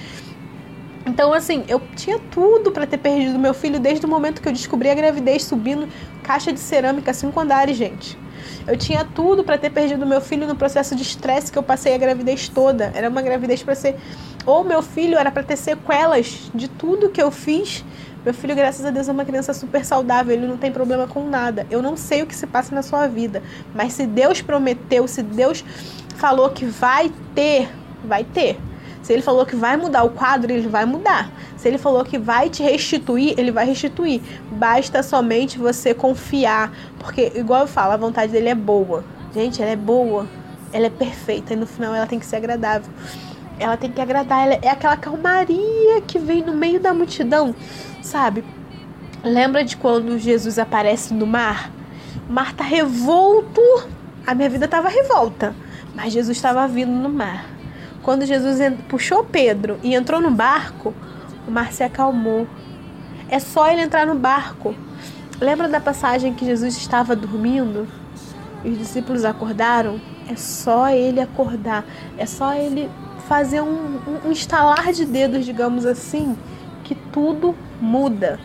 Então, 1.06 1.32
assim, 1.32 1.64
eu 1.68 1.80
tinha 1.96 2.18
tudo 2.30 2.70
para 2.70 2.86
ter 2.86 2.98
perdido 2.98 3.38
meu 3.38 3.54
filho 3.54 3.80
desde 3.80 4.04
o 4.04 4.08
momento 4.08 4.42
que 4.42 4.48
eu 4.48 4.52
descobri 4.52 4.90
a 4.90 4.94
gravidez 4.94 5.44
subindo 5.44 5.88
caixa 6.22 6.52
de 6.52 6.60
cerâmica 6.60 7.14
cinco 7.14 7.40
andares, 7.40 7.76
gente. 7.76 8.18
Eu 8.66 8.76
tinha 8.76 9.04
tudo 9.04 9.42
para 9.42 9.56
ter 9.56 9.70
perdido 9.70 10.04
meu 10.04 10.20
filho 10.20 10.46
no 10.46 10.54
processo 10.54 10.94
de 10.94 11.02
estresse 11.02 11.50
que 11.50 11.58
eu 11.58 11.62
passei 11.62 11.94
a 11.94 11.98
gravidez 11.98 12.48
toda. 12.48 12.92
Era 12.94 13.08
uma 13.08 13.22
gravidez 13.22 13.62
para 13.62 13.74
ser 13.74 13.96
ou 14.44 14.64
meu 14.64 14.82
filho 14.82 15.18
era 15.18 15.30
para 15.30 15.42
ter 15.42 15.56
sequelas 15.56 16.50
de 16.54 16.68
tudo 16.68 17.10
que 17.10 17.22
eu 17.22 17.30
fiz 17.30 17.84
meu 18.24 18.34
filho, 18.34 18.54
graças 18.54 18.84
a 18.84 18.90
Deus, 18.90 19.08
é 19.08 19.12
uma 19.12 19.24
criança 19.24 19.54
super 19.54 19.84
saudável, 19.84 20.34
ele 20.34 20.46
não 20.46 20.56
tem 20.56 20.72
problema 20.72 21.06
com 21.06 21.28
nada. 21.28 21.66
Eu 21.70 21.80
não 21.80 21.96
sei 21.96 22.22
o 22.22 22.26
que 22.26 22.34
se 22.34 22.46
passa 22.46 22.74
na 22.74 22.82
sua 22.82 23.06
vida, 23.06 23.42
mas 23.74 23.92
se 23.92 24.06
Deus 24.06 24.42
prometeu, 24.42 25.06
se 25.06 25.22
Deus 25.22 25.64
falou 26.16 26.50
que 26.50 26.64
vai 26.64 27.12
ter, 27.34 27.68
vai 28.04 28.24
ter. 28.24 28.58
Se 29.02 29.12
ele 29.12 29.22
falou 29.22 29.46
que 29.46 29.56
vai 29.56 29.76
mudar 29.76 30.02
o 30.02 30.10
quadro, 30.10 30.52
ele 30.52 30.68
vai 30.68 30.84
mudar. 30.84 31.30
Se 31.56 31.68
ele 31.68 31.78
falou 31.78 32.04
que 32.04 32.18
vai 32.18 32.50
te 32.50 32.62
restituir, 32.62 33.34
ele 33.38 33.50
vai 33.50 33.64
restituir. 33.64 34.20
Basta 34.50 35.02
somente 35.02 35.56
você 35.56 35.94
confiar, 35.94 36.72
porque 36.98 37.32
igual 37.34 37.62
eu 37.62 37.66
falo, 37.66 37.92
a 37.92 37.96
vontade 37.96 38.32
dele 38.32 38.48
é 38.48 38.54
boa. 38.54 39.04
Gente, 39.32 39.62
ela 39.62 39.70
é 39.70 39.76
boa, 39.76 40.26
ela 40.72 40.86
é 40.86 40.90
perfeita 40.90 41.54
e 41.54 41.56
no 41.56 41.66
final 41.66 41.94
ela 41.94 42.06
tem 42.06 42.18
que 42.18 42.26
ser 42.26 42.36
agradável. 42.36 42.92
Ela 43.58 43.76
tem 43.76 43.90
que 43.90 44.00
agradar, 44.00 44.44
ela 44.44 44.58
é 44.60 44.68
aquela 44.68 44.96
calmaria 44.96 46.00
que 46.06 46.18
vem 46.18 46.42
no 46.42 46.54
meio 46.54 46.78
da 46.78 46.92
multidão 46.92 47.54
sabe? 48.02 48.44
Lembra 49.22 49.64
de 49.64 49.76
quando 49.76 50.18
Jesus 50.18 50.58
aparece 50.58 51.12
no 51.12 51.26
mar? 51.26 51.70
O 52.28 52.32
mar 52.32 52.54
tá 52.54 52.64
revolto. 52.64 53.60
A 54.26 54.34
minha 54.34 54.48
vida 54.48 54.66
estava 54.66 54.88
revolta, 54.88 55.54
mas 55.94 56.12
Jesus 56.12 56.36
estava 56.36 56.66
vindo 56.68 56.92
no 56.92 57.08
mar. 57.08 57.46
Quando 58.02 58.24
Jesus 58.24 58.58
puxou 58.88 59.24
Pedro 59.24 59.78
e 59.82 59.94
entrou 59.94 60.20
no 60.20 60.30
barco, 60.30 60.94
o 61.46 61.50
mar 61.50 61.72
se 61.72 61.82
acalmou. 61.82 62.46
É 63.28 63.38
só 63.38 63.70
ele 63.70 63.82
entrar 63.82 64.06
no 64.06 64.14
barco. 64.14 64.74
Lembra 65.40 65.68
da 65.68 65.80
passagem 65.80 66.34
que 66.34 66.44
Jesus 66.44 66.76
estava 66.76 67.14
dormindo 67.14 67.86
e 68.64 68.70
os 68.70 68.78
discípulos 68.78 69.24
acordaram? 69.24 70.00
É 70.28 70.36
só 70.36 70.90
ele 70.90 71.20
acordar, 71.20 71.84
é 72.18 72.26
só 72.26 72.52
ele 72.52 72.90
fazer 73.28 73.60
um, 73.60 73.98
um, 74.06 74.28
um 74.28 74.32
estalar 74.32 74.92
de 74.92 75.04
dedos, 75.04 75.44
digamos 75.44 75.86
assim, 75.86 76.36
que 76.88 76.94
tudo 76.94 77.54
muda. 77.80 78.40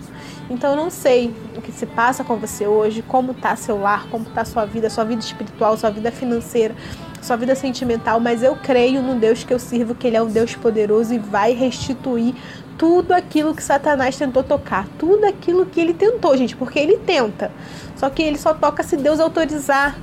Então 0.49 0.72
eu 0.72 0.76
não 0.76 0.90
sei 0.90 1.34
o 1.56 1.61
que 1.61 1.72
se 1.72 1.86
passa 1.86 2.24
com 2.24 2.36
você 2.36 2.68
hoje, 2.68 3.02
como 3.02 3.32
está 3.32 3.56
seu 3.56 3.80
lar, 3.80 4.07
como 4.11 4.28
está 4.28 4.44
sua 4.44 4.65
vida, 4.65 4.90
sua 4.90 5.06
vida 5.06 5.22
espiritual, 5.22 5.78
sua 5.78 5.90
vida 5.90 6.11
financeira, 6.11 6.76
sua 7.22 7.38
vida 7.38 7.56
sentimental, 7.56 8.20
mas 8.20 8.44
eu 8.44 8.57
creio 8.57 9.02
no 9.02 9.15
Deus 9.15 9.45
que 9.45 9.53
eu 9.53 9.60
sirvo, 9.60 9.95
que 9.95 10.06
ele 10.06 10.18
é 10.18 10.22
um 10.22 10.28
Deus 10.28 10.53
poderoso 10.56 11.14
e 11.14 11.18
vai 11.18 11.53
restituir 11.53 12.36
tudo 12.78 13.14
aquilo 13.14 13.56
que 13.56 13.64
Satanás 13.64 14.18
tentou 14.18 14.44
tocar, 14.44 14.86
tudo 14.99 15.26
aquilo 15.26 15.65
que 15.65 15.80
ele 15.80 15.94
tentou, 15.94 16.36
gente, 16.36 16.57
porque 16.57 16.78
ele 16.78 16.98
tenta. 16.98 17.49
Só 17.95 18.10
que 18.10 18.22
ele 18.22 18.38
só 18.38 18.53
toca 18.53 18.84
se 18.84 18.98
Deus 18.98 19.22
autorizar. 19.22 19.98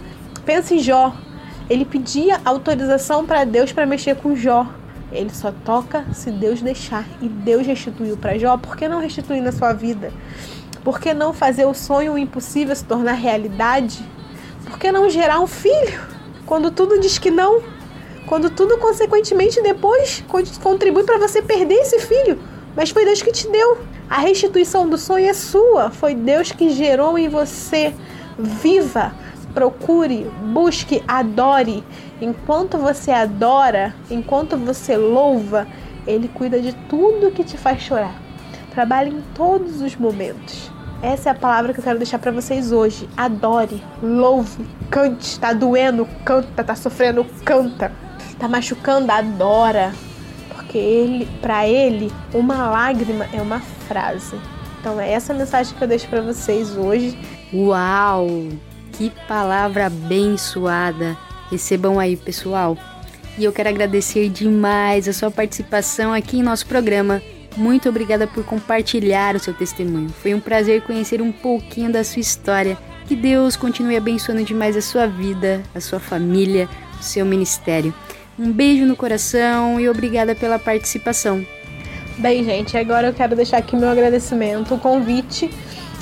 Pensa 0.46 0.74
em 0.74 0.78
Jó. 0.78 1.14
Ele 1.68 1.84
pedia 1.84 2.40
autorização 2.44 3.26
para 3.26 3.44
Deus 3.44 3.70
para 3.70 3.84
mexer 3.84 4.16
com 4.16 4.34
Jó. 4.34 4.66
Ele 5.12 5.30
só 5.30 5.52
toca 5.64 6.04
se 6.12 6.30
Deus 6.30 6.62
deixar. 6.62 7.06
E 7.20 7.28
Deus 7.28 7.66
restituiu 7.66 8.16
para 8.16 8.38
Jó. 8.38 8.56
Por 8.56 8.76
que 8.76 8.88
não 8.88 9.00
restituir 9.00 9.42
na 9.42 9.52
sua 9.52 9.72
vida? 9.72 10.12
Por 10.84 11.00
que 11.00 11.12
não 11.12 11.32
fazer 11.32 11.64
o 11.66 11.74
sonho 11.74 12.16
impossível 12.16 12.74
se 12.74 12.84
tornar 12.84 13.12
realidade? 13.12 14.04
Por 14.64 14.78
que 14.78 14.90
não 14.90 15.10
gerar 15.10 15.40
um 15.40 15.46
filho? 15.46 16.00
Quando 16.46 16.70
tudo 16.70 17.00
diz 17.00 17.18
que 17.18 17.30
não. 17.30 17.62
Quando 18.26 18.50
tudo, 18.50 18.78
consequentemente, 18.78 19.60
depois 19.60 20.24
contribui 20.62 21.04
para 21.04 21.18
você 21.18 21.42
perder 21.42 21.74
esse 21.74 21.98
filho. 22.00 22.38
Mas 22.76 22.90
foi 22.90 23.04
Deus 23.04 23.20
que 23.20 23.32
te 23.32 23.48
deu. 23.48 23.78
A 24.08 24.18
restituição 24.18 24.88
do 24.88 24.96
sonho 24.96 25.28
é 25.28 25.34
sua. 25.34 25.90
Foi 25.90 26.14
Deus 26.14 26.52
que 26.52 26.70
gerou 26.70 27.18
em 27.18 27.28
você. 27.28 27.92
Viva 28.38 29.12
procure, 29.52 30.30
busque, 30.52 31.02
adore. 31.06 31.84
Enquanto 32.20 32.76
você 32.76 33.10
adora, 33.10 33.94
enquanto 34.10 34.56
você 34.56 34.96
louva, 34.96 35.66
ele 36.06 36.28
cuida 36.28 36.60
de 36.60 36.72
tudo 36.88 37.30
que 37.30 37.42
te 37.42 37.56
faz 37.56 37.80
chorar. 37.80 38.14
Trabalhe 38.72 39.10
em 39.10 39.22
todos 39.34 39.80
os 39.80 39.96
momentos. 39.96 40.70
Essa 41.02 41.30
é 41.30 41.32
a 41.32 41.34
palavra 41.34 41.72
que 41.72 41.80
eu 41.80 41.84
quero 41.84 41.98
deixar 41.98 42.18
para 42.18 42.30
vocês 42.30 42.72
hoje. 42.72 43.08
Adore, 43.16 43.82
louve, 44.02 44.66
cante. 44.90 45.40
Tá 45.40 45.52
doendo, 45.54 46.06
canta. 46.24 46.62
Tá 46.62 46.74
sofrendo, 46.74 47.24
canta. 47.44 47.90
Tá 48.38 48.46
machucando, 48.46 49.10
adora. 49.10 49.92
Porque 50.54 50.76
ele, 50.76 51.26
para 51.40 51.66
ele, 51.66 52.12
uma 52.34 52.68
lágrima 52.68 53.26
é 53.32 53.40
uma 53.40 53.60
frase. 53.60 54.38
Então 54.78 55.00
é 55.00 55.10
essa 55.10 55.32
mensagem 55.32 55.74
que 55.74 55.82
eu 55.82 55.88
deixo 55.88 56.06
para 56.08 56.20
vocês 56.20 56.76
hoje. 56.76 57.18
Uau! 57.52 58.26
Que 58.92 59.10
palavra 59.26 59.86
abençoada! 59.86 61.29
Recebam 61.50 61.98
aí, 61.98 62.16
pessoal. 62.16 62.76
E 63.38 63.44
eu 63.44 63.52
quero 63.52 63.68
agradecer 63.68 64.28
demais 64.28 65.08
a 65.08 65.12
sua 65.12 65.30
participação 65.30 66.12
aqui 66.12 66.38
em 66.38 66.42
nosso 66.42 66.66
programa. 66.66 67.22
Muito 67.56 67.88
obrigada 67.88 68.26
por 68.26 68.44
compartilhar 68.44 69.34
o 69.34 69.40
seu 69.40 69.52
testemunho. 69.52 70.08
Foi 70.10 70.34
um 70.34 70.40
prazer 70.40 70.82
conhecer 70.82 71.20
um 71.20 71.32
pouquinho 71.32 71.90
da 71.90 72.04
sua 72.04 72.20
história. 72.20 72.76
Que 73.06 73.16
Deus 73.16 73.56
continue 73.56 73.96
abençoando 73.96 74.44
demais 74.44 74.76
a 74.76 74.80
sua 74.80 75.06
vida, 75.06 75.62
a 75.74 75.80
sua 75.80 75.98
família, 75.98 76.68
o 77.00 77.02
seu 77.02 77.24
ministério. 77.24 77.92
Um 78.38 78.52
beijo 78.52 78.86
no 78.86 78.94
coração 78.94 79.80
e 79.80 79.88
obrigada 79.88 80.34
pela 80.34 80.58
participação. 80.58 81.44
Bem, 82.18 82.44
gente, 82.44 82.76
agora 82.76 83.08
eu 83.08 83.14
quero 83.14 83.34
deixar 83.34 83.58
aqui 83.58 83.74
meu 83.74 83.88
agradecimento, 83.88 84.74
o 84.74 84.78
convite 84.78 85.50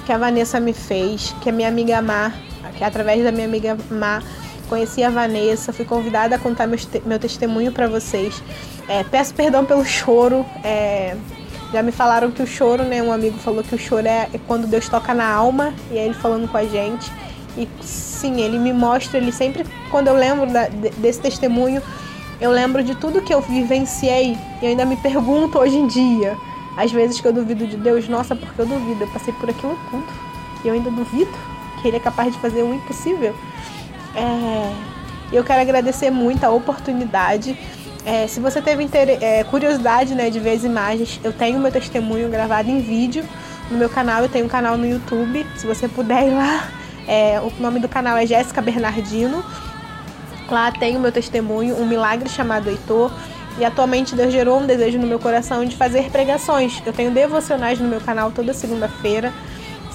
que 0.04 0.12
a 0.12 0.18
Vanessa 0.18 0.58
me 0.60 0.72
fez, 0.72 1.34
que 1.40 1.48
a 1.48 1.52
minha 1.52 1.68
amiga 1.68 2.02
Mar 2.02 2.34
que 2.78 2.84
através 2.84 3.22
da 3.24 3.32
minha 3.32 3.46
amiga 3.46 3.76
Má 3.90 4.22
conheci 4.68 5.02
a 5.02 5.10
Vanessa, 5.10 5.72
fui 5.72 5.84
convidada 5.84 6.36
a 6.36 6.38
contar 6.38 6.66
meu, 6.66 6.78
meu 7.04 7.18
testemunho 7.18 7.72
para 7.72 7.88
vocês. 7.88 8.42
É, 8.88 9.02
peço 9.04 9.34
perdão 9.34 9.64
pelo 9.64 9.84
choro. 9.84 10.44
É, 10.62 11.16
já 11.72 11.82
me 11.82 11.92
falaram 11.92 12.30
que 12.30 12.42
o 12.42 12.46
choro, 12.46 12.84
né? 12.84 13.02
Um 13.02 13.12
amigo 13.12 13.38
falou 13.38 13.62
que 13.62 13.74
o 13.74 13.78
choro 13.78 14.06
é, 14.06 14.28
é 14.32 14.40
quando 14.46 14.66
Deus 14.66 14.88
toca 14.88 15.12
na 15.12 15.28
alma 15.28 15.74
e 15.90 15.98
é 15.98 16.04
ele 16.04 16.14
falando 16.14 16.48
com 16.50 16.56
a 16.56 16.64
gente. 16.64 17.10
E 17.56 17.68
sim, 17.82 18.40
ele 18.40 18.58
me 18.58 18.72
mostra, 18.72 19.18
ele 19.18 19.32
sempre, 19.32 19.64
quando 19.90 20.08
eu 20.08 20.14
lembro 20.14 20.46
da, 20.46 20.68
desse 20.98 21.20
testemunho, 21.20 21.82
eu 22.40 22.50
lembro 22.52 22.82
de 22.84 22.94
tudo 22.94 23.20
que 23.20 23.34
eu 23.34 23.40
vivenciei 23.40 24.38
e 24.62 24.66
ainda 24.66 24.84
me 24.84 24.96
pergunto 24.96 25.58
hoje 25.58 25.76
em 25.76 25.88
dia, 25.88 26.36
às 26.76 26.92
vezes 26.92 27.20
que 27.20 27.26
eu 27.26 27.32
duvido 27.32 27.66
de 27.66 27.76
Deus, 27.76 28.08
nossa, 28.08 28.36
porque 28.36 28.60
eu 28.62 28.66
duvido, 28.66 29.02
eu 29.02 29.08
passei 29.08 29.34
por 29.34 29.50
aquilo 29.50 29.76
tudo 29.90 30.06
e 30.64 30.68
eu 30.68 30.74
ainda 30.74 30.90
duvido 30.90 31.32
que 31.80 31.88
Ele 31.88 31.96
é 31.96 32.00
capaz 32.00 32.32
de 32.32 32.38
fazer 32.38 32.62
o 32.62 32.72
impossível. 32.72 33.34
É, 34.18 34.72
eu 35.32 35.44
quero 35.44 35.60
agradecer 35.60 36.10
muito 36.10 36.44
a 36.44 36.50
oportunidade. 36.50 37.58
É, 38.04 38.26
se 38.26 38.40
você 38.40 38.62
teve 38.62 38.88
é, 39.20 39.44
curiosidade 39.44 40.14
né, 40.14 40.30
de 40.30 40.40
ver 40.40 40.52
as 40.52 40.64
imagens, 40.64 41.20
eu 41.22 41.32
tenho 41.32 41.58
meu 41.58 41.70
testemunho 41.70 42.28
gravado 42.28 42.70
em 42.70 42.80
vídeo 42.80 43.24
no 43.70 43.76
meu 43.76 43.88
canal. 43.88 44.22
Eu 44.22 44.28
tenho 44.28 44.46
um 44.46 44.48
canal 44.48 44.76
no 44.76 44.86
YouTube. 44.86 45.46
Se 45.56 45.66
você 45.66 45.88
puder 45.88 46.26
ir 46.26 46.34
lá, 46.34 46.68
é, 47.06 47.40
o 47.40 47.52
nome 47.60 47.80
do 47.80 47.88
canal 47.88 48.16
é 48.16 48.26
Jéssica 48.26 48.62
Bernardino. 48.62 49.44
Lá 50.50 50.72
tem 50.72 50.96
o 50.96 51.00
meu 51.00 51.12
testemunho, 51.12 51.76
um 51.76 51.86
milagre 51.86 52.28
chamado 52.28 52.70
Heitor. 52.70 53.12
E 53.58 53.64
atualmente 53.64 54.14
Deus 54.14 54.32
gerou 54.32 54.60
um 54.60 54.66
desejo 54.66 54.98
no 54.98 55.06
meu 55.06 55.18
coração 55.18 55.64
de 55.64 55.76
fazer 55.76 56.10
pregações. 56.10 56.80
Eu 56.86 56.92
tenho 56.92 57.10
devocionais 57.10 57.78
no 57.78 57.88
meu 57.88 58.00
canal 58.00 58.30
toda 58.30 58.54
segunda-feira. 58.54 59.32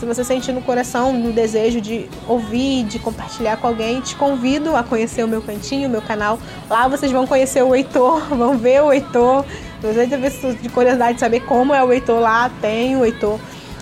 Se 0.03 0.07
você 0.07 0.21
sentir 0.21 0.51
no 0.51 0.61
coração 0.61 1.13
no 1.13 1.31
desejo 1.31 1.79
de 1.79 2.09
ouvir, 2.27 2.83
de 2.83 2.99
compartilhar 2.99 3.55
com 3.55 3.67
alguém, 3.67 4.01
te 4.01 4.17
convido 4.17 4.75
a 4.75 4.83
conhecer 4.83 5.23
o 5.23 5.27
meu 5.29 5.41
cantinho, 5.41 5.87
o 5.87 5.89
meu 5.89 6.01
canal. 6.01 6.37
Lá 6.69 6.89
vocês 6.89 7.09
vão 7.09 7.25
conhecer 7.25 7.63
o 7.63 7.73
Heitor, 7.73 8.19
vão 8.35 8.57
ver 8.57 8.81
o 8.81 8.91
Heitor. 8.91 9.45
Se 9.79 9.87
você 9.87 10.05
tiver 10.05 10.29
de 10.61 10.67
curiosidade 10.67 11.13
de 11.13 11.19
saber 11.21 11.39
como 11.45 11.73
é 11.73 11.81
o 11.81 11.89
Heitor 11.89 12.19
lá, 12.19 12.51
tem 12.59 12.97
o 12.97 13.05
Heitor. 13.05 13.39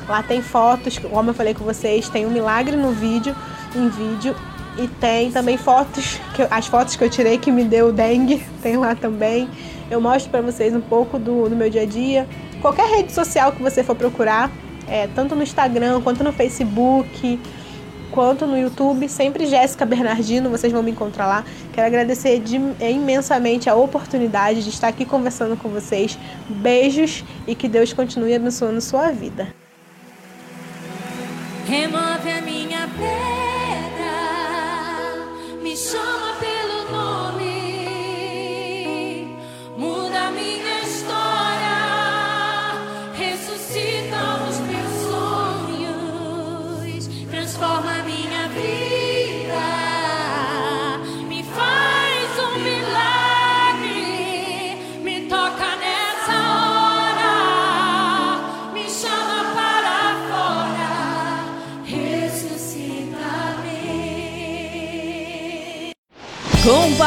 Lá 0.08 0.22
tem 0.22 0.44
fotos, 0.44 1.00
como 1.00 1.32
eu 1.32 1.34
falei 1.34 1.56
com 1.56 1.64
vocês, 1.64 2.08
tem 2.08 2.24
um 2.24 2.30
milagre 2.30 2.76
no 2.76 2.92
vídeo, 2.92 3.36
em 3.76 3.90
vídeo 3.90 4.36
e 4.78 4.88
tem 4.88 5.32
também 5.32 5.58
fotos, 5.58 6.20
que 6.36 6.44
as 6.52 6.68
fotos 6.68 6.96
que 6.96 7.04
eu 7.04 7.10
tirei 7.10 7.40
que 7.40 7.52
me 7.52 7.64
deu 7.64 7.92
dengue, 7.92 8.46
tem 8.62 8.78
lá 8.78 8.94
também. 8.94 9.50
Eu 9.90 10.00
mostro 10.00 10.30
para 10.30 10.42
vocês 10.42 10.72
um 10.76 10.82
pouco 10.82 11.18
do, 11.18 11.50
do 11.50 11.56
meu 11.56 11.68
dia 11.68 11.82
a 11.82 11.86
dia. 11.88 12.30
Qualquer 12.62 12.88
rede 12.98 13.12
social 13.12 13.52
que 13.52 13.64
você 13.64 13.84
for 13.84 13.96
procurar, 13.96 14.52
é, 14.92 15.08
tanto 15.08 15.36
no 15.36 15.42
Instagram, 15.42 16.02
quanto 16.02 16.22
no 16.24 16.34
Facebook, 16.34 17.40
quanto 18.12 18.46
no 18.46 18.58
YouTube, 18.58 19.08
sempre 19.08 19.46
Jéssica 19.48 19.86
Bernardino, 19.86 20.50
vocês 20.50 20.72
vão 20.72 20.84
me 20.84 20.92
encontrar 20.92 21.26
lá. 21.26 21.46
Quero 21.72 21.88
agradecer 21.88 22.40
de, 22.40 22.58
imensamente 22.82 23.70
a 23.70 23.76
oportunidade 23.76 24.62
de 24.64 24.70
estar 24.70 24.90
aqui 24.90 25.06
conversando 25.06 25.56
com 25.56 25.70
vocês. 25.70 26.20
Beijos 26.50 27.24
e 27.48 27.56
que 27.56 27.70
Deus 27.70 27.94
continue 27.94 28.36
abençoando 28.36 28.82
sua 28.82 29.12
vida. 29.12 29.48
Remove 31.66 32.30
a 32.30 32.42
minha 32.42 32.90
pedra, 32.98 34.12
me 35.64 35.78
chama 35.78 36.51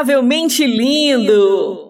Incomparavelmente 0.00 0.66
lindo! 0.66 1.89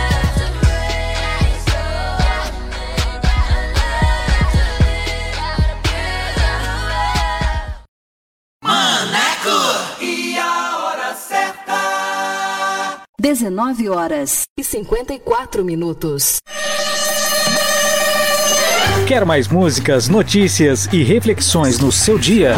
19 13.41 13.89
horas 13.89 14.43
e 14.55 14.63
54 14.63 15.65
minutos. 15.65 16.37
Quer 19.07 19.25
mais 19.25 19.47
músicas, 19.47 20.07
notícias 20.07 20.87
e 20.93 21.01
reflexões 21.01 21.79
no 21.79 21.91
seu 21.91 22.19
dia? 22.19 22.53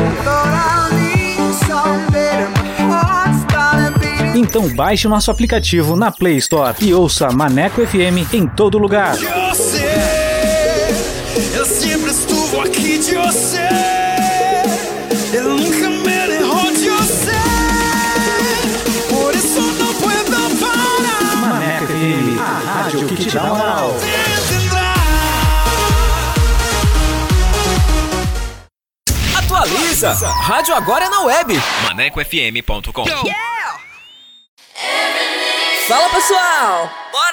Então 4.36 4.68
baixe 4.76 5.08
nosso 5.08 5.32
aplicativo 5.32 5.96
na 5.96 6.12
Play 6.12 6.36
Store 6.36 6.76
e 6.82 6.94
ouça 6.94 7.32
Maneco 7.32 7.80
FM 7.88 8.34
em 8.34 8.46
todo 8.46 8.78
lugar. 8.78 9.16
Dá 23.34 23.44
moral. 23.44 23.90
Atualiza! 29.36 30.14
Rádio 30.14 30.76
agora 30.76 31.06
é 31.06 31.10
na 31.10 31.22
web. 31.22 31.60
ManecoFM.com. 31.84 33.06
Fala 35.88 36.10
pessoal! 36.10 36.90
Bora 37.12 37.33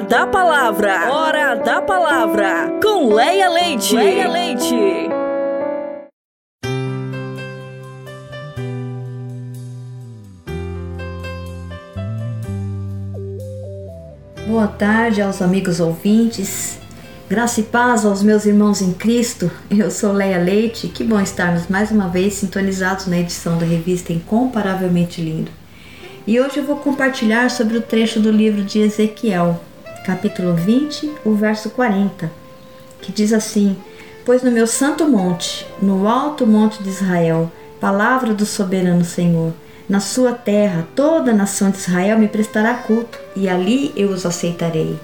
Hora 0.00 0.08
da 0.08 0.26
palavra. 0.26 1.12
Hora 1.12 1.54
da 1.56 1.82
palavra. 1.82 2.80
Com 2.82 3.12
Leia 3.12 3.50
Leite. 3.50 3.94
Leia 3.94 4.28
Leite. 4.28 4.74
Boa 14.46 14.68
tarde 14.68 15.20
aos 15.20 15.42
amigos 15.42 15.80
ouvintes. 15.80 16.78
Graça 17.28 17.60
e 17.60 17.64
paz 17.64 18.06
aos 18.06 18.22
meus 18.22 18.46
irmãos 18.46 18.80
em 18.80 18.94
Cristo. 18.94 19.50
Eu 19.70 19.90
sou 19.90 20.12
Leia 20.12 20.38
Leite. 20.38 20.88
Que 20.88 21.04
bom 21.04 21.20
estarmos 21.20 21.68
mais 21.68 21.90
uma 21.90 22.08
vez 22.08 22.34
sintonizados 22.34 23.06
na 23.06 23.18
edição 23.18 23.58
da 23.58 23.66
revista 23.66 24.14
Incomparavelmente 24.14 25.20
Lindo. 25.20 25.50
E 26.26 26.40
hoje 26.40 26.58
eu 26.58 26.64
vou 26.64 26.76
compartilhar 26.76 27.50
sobre 27.50 27.76
o 27.76 27.82
trecho 27.82 28.18
do 28.18 28.30
livro 28.30 28.62
de 28.62 28.78
Ezequiel, 28.78 29.60
capítulo 30.10 30.54
20, 30.54 31.08
o 31.24 31.34
verso 31.34 31.70
40, 31.70 32.32
que 33.00 33.12
diz 33.12 33.32
assim: 33.32 33.76
Pois 34.24 34.42
no 34.42 34.50
meu 34.50 34.66
santo 34.66 35.08
monte, 35.08 35.64
no 35.80 36.08
alto 36.08 36.44
monte 36.44 36.82
de 36.82 36.88
Israel, 36.88 37.50
palavra 37.80 38.34
do 38.34 38.44
soberano 38.44 39.04
Senhor, 39.04 39.52
na 39.88 40.00
sua 40.00 40.32
terra 40.32 40.84
toda 40.96 41.30
a 41.30 41.34
nação 41.34 41.70
de 41.70 41.78
Israel 41.78 42.18
me 42.18 42.26
prestará 42.26 42.74
culto, 42.74 43.20
e 43.36 43.48
ali 43.48 43.92
eu 43.94 44.08
os 44.08 44.26
aceitarei. 44.26 44.98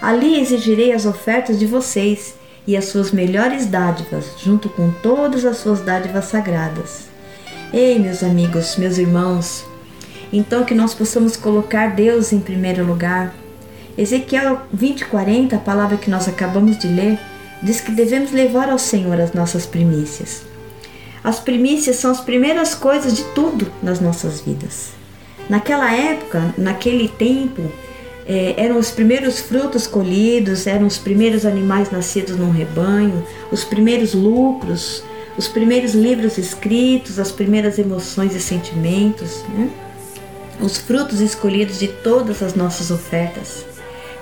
Ali 0.00 0.40
exigirei 0.40 0.92
as 0.92 1.04
ofertas 1.04 1.58
de 1.58 1.66
vocês 1.66 2.36
e 2.64 2.76
as 2.76 2.84
suas 2.84 3.10
melhores 3.10 3.66
dádivas, 3.66 4.34
junto 4.38 4.68
com 4.68 4.92
todas 5.02 5.44
as 5.44 5.56
suas 5.56 5.80
dádivas 5.80 6.26
sagradas. 6.26 7.08
Ei, 7.72 7.98
meus 7.98 8.22
amigos, 8.22 8.76
meus 8.76 8.98
irmãos, 8.98 9.64
então 10.32 10.64
que 10.64 10.76
nós 10.76 10.94
possamos 10.94 11.36
colocar 11.36 11.88
Deus 11.96 12.32
em 12.32 12.38
primeiro 12.38 12.84
lugar. 12.86 13.34
Ezequiel 13.96 14.62
20:40, 14.72 15.54
a 15.56 15.58
palavra 15.58 15.96
que 15.96 16.10
nós 16.10 16.26
acabamos 16.26 16.78
de 16.78 16.88
ler, 16.88 17.18
diz 17.62 17.80
que 17.80 17.92
devemos 17.92 18.32
levar 18.32 18.68
ao 18.68 18.78
Senhor 18.78 19.20
as 19.20 19.32
nossas 19.32 19.66
primícias. 19.66 20.42
As 21.22 21.38
primícias 21.38 21.96
são 21.96 22.10
as 22.10 22.20
primeiras 22.20 22.74
coisas 22.74 23.14
de 23.14 23.24
tudo 23.34 23.70
nas 23.82 24.00
nossas 24.00 24.40
vidas. 24.40 24.90
Naquela 25.48 25.94
época, 25.94 26.54
naquele 26.58 27.08
tempo, 27.08 27.62
eh, 28.26 28.54
eram 28.56 28.78
os 28.78 28.90
primeiros 28.90 29.40
frutos 29.40 29.86
colhidos, 29.86 30.66
eram 30.66 30.86
os 30.86 30.98
primeiros 30.98 31.46
animais 31.46 31.90
nascidos 31.90 32.36
num 32.36 32.50
rebanho, 32.50 33.24
os 33.52 33.64
primeiros 33.64 34.12
lucros, 34.12 35.02
os 35.38 35.48
primeiros 35.48 35.94
livros 35.94 36.36
escritos, 36.36 37.18
as 37.18 37.30
primeiras 37.30 37.78
emoções 37.78 38.34
e 38.34 38.40
sentimentos, 38.40 39.42
né? 39.50 39.70
os 40.60 40.78
frutos 40.78 41.20
escolhidos 41.20 41.78
de 41.78 41.88
todas 41.88 42.42
as 42.42 42.54
nossas 42.54 42.90
ofertas. 42.90 43.73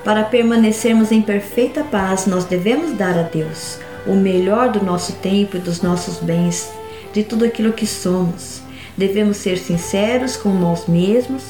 Para 0.04 0.24
permanecermos 0.24 1.12
em 1.12 1.22
perfeita 1.22 1.84
paz, 1.84 2.26
nós 2.26 2.44
devemos 2.44 2.92
dar 2.96 3.16
a 3.16 3.22
Deus 3.22 3.78
o 4.04 4.16
melhor 4.16 4.70
do 4.70 4.84
nosso 4.84 5.12
tempo 5.14 5.56
e 5.56 5.60
dos 5.60 5.80
nossos 5.80 6.18
bens, 6.18 6.68
de 7.12 7.22
tudo 7.22 7.44
aquilo 7.44 7.72
que 7.72 7.86
somos. 7.86 8.60
Devemos 8.96 9.36
ser 9.36 9.58
sinceros 9.58 10.36
com 10.36 10.48
nós 10.50 10.86
mesmos 10.88 11.44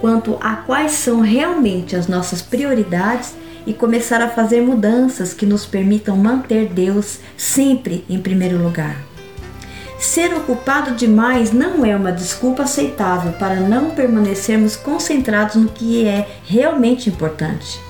quanto 0.00 0.38
a 0.40 0.54
quais 0.54 0.92
são 0.92 1.20
realmente 1.20 1.96
as 1.96 2.06
nossas 2.06 2.40
prioridades 2.40 3.34
e 3.66 3.74
começar 3.74 4.22
a 4.22 4.28
fazer 4.28 4.60
mudanças 4.60 5.34
que 5.34 5.44
nos 5.44 5.66
permitam 5.66 6.16
manter 6.16 6.68
Deus 6.68 7.18
sempre 7.36 8.04
em 8.08 8.20
primeiro 8.20 8.62
lugar. 8.62 8.96
ser 9.98 10.32
ocupado 10.32 10.94
demais 10.94 11.52
não 11.52 11.84
é 11.84 11.96
uma 11.96 12.12
desculpa 12.12 12.62
aceitável 12.62 13.32
para 13.32 13.56
não 13.56 13.90
permanecermos 13.90 14.76
concentrados 14.76 15.56
no 15.56 15.68
que 15.68 16.06
é 16.06 16.28
realmente 16.44 17.08
importante. 17.10 17.85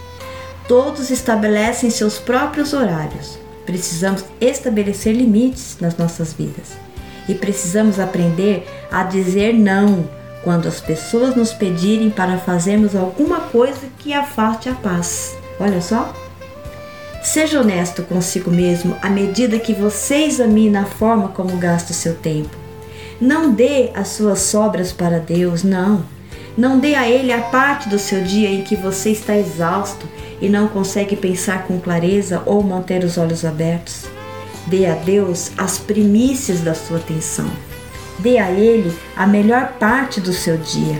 Todos 0.68 1.10
estabelecem 1.10 1.90
seus 1.90 2.18
próprios 2.18 2.72
horários. 2.72 3.38
Precisamos 3.64 4.24
estabelecer 4.40 5.14
limites 5.14 5.76
nas 5.80 5.96
nossas 5.96 6.32
vidas. 6.32 6.76
E 7.28 7.34
precisamos 7.34 8.00
aprender 8.00 8.66
a 8.90 9.04
dizer 9.04 9.52
não 9.54 10.08
quando 10.42 10.66
as 10.66 10.80
pessoas 10.80 11.34
nos 11.36 11.52
pedirem 11.52 12.10
para 12.10 12.38
fazermos 12.38 12.96
alguma 12.96 13.40
coisa 13.40 13.86
que 13.98 14.12
afaste 14.12 14.68
a 14.68 14.74
paz. 14.74 15.36
Olha 15.60 15.80
só. 15.80 16.12
Seja 17.22 17.60
honesto 17.60 18.02
consigo 18.02 18.50
mesmo 18.50 18.96
à 19.02 19.10
medida 19.10 19.58
que 19.58 19.72
você 19.72 20.24
examina 20.24 20.82
a 20.82 20.86
forma 20.86 21.28
como 21.28 21.56
gasta 21.56 21.92
o 21.92 21.94
seu 21.94 22.14
tempo. 22.14 22.56
Não 23.20 23.52
dê 23.52 23.90
as 23.94 24.08
suas 24.08 24.40
sobras 24.40 24.92
para 24.92 25.18
Deus, 25.18 25.62
não. 25.62 26.04
Não 26.56 26.78
dê 26.78 26.94
a 26.94 27.08
Ele 27.08 27.32
a 27.32 27.40
parte 27.40 27.88
do 27.88 27.98
seu 27.98 28.22
dia 28.22 28.48
em 28.48 28.62
que 28.62 28.76
você 28.76 29.10
está 29.10 29.36
exausto 29.36 30.06
e 30.40 30.48
não 30.48 30.68
consegue 30.68 31.16
pensar 31.16 31.66
com 31.66 31.80
clareza 31.80 32.42
ou 32.46 32.62
manter 32.62 33.04
os 33.04 33.16
olhos 33.18 33.44
abertos. 33.44 34.04
Dê 34.66 34.86
a 34.86 34.94
Deus 34.94 35.52
as 35.56 35.78
primícias 35.78 36.60
da 36.60 36.74
sua 36.74 36.98
atenção. 36.98 37.50
Dê 38.18 38.38
a 38.38 38.50
Ele 38.50 38.92
a 39.16 39.26
melhor 39.26 39.74
parte 39.78 40.20
do 40.20 40.32
seu 40.32 40.56
dia. 40.56 40.98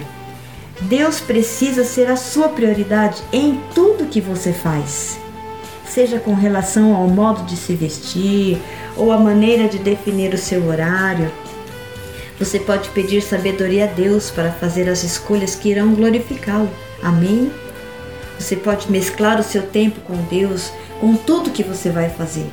Deus 0.82 1.20
precisa 1.20 1.84
ser 1.84 2.08
a 2.08 2.16
sua 2.16 2.48
prioridade 2.50 3.22
em 3.32 3.60
tudo 3.74 4.06
que 4.06 4.20
você 4.20 4.52
faz. 4.52 5.18
Seja 5.88 6.18
com 6.18 6.34
relação 6.34 6.94
ao 6.94 7.08
modo 7.08 7.44
de 7.44 7.56
se 7.56 7.74
vestir 7.74 8.58
ou 8.96 9.10
a 9.10 9.18
maneira 9.18 9.68
de 9.68 9.78
definir 9.78 10.34
o 10.34 10.38
seu 10.38 10.66
horário. 10.66 11.30
Você 12.38 12.58
pode 12.58 12.90
pedir 12.90 13.22
sabedoria 13.22 13.84
a 13.84 13.88
Deus 13.88 14.30
para 14.30 14.52
fazer 14.52 14.88
as 14.88 15.02
escolhas 15.02 15.54
que 15.54 15.70
irão 15.70 15.94
glorificá-lo. 15.94 16.68
Amém? 17.02 17.50
Você 18.38 18.56
pode 18.56 18.90
mesclar 18.90 19.40
o 19.40 19.44
seu 19.44 19.62
tempo 19.62 20.00
com 20.00 20.16
Deus, 20.24 20.70
com 21.00 21.16
tudo 21.16 21.50
que 21.50 21.62
você 21.62 21.90
vai 21.90 22.10
fazer, 22.10 22.46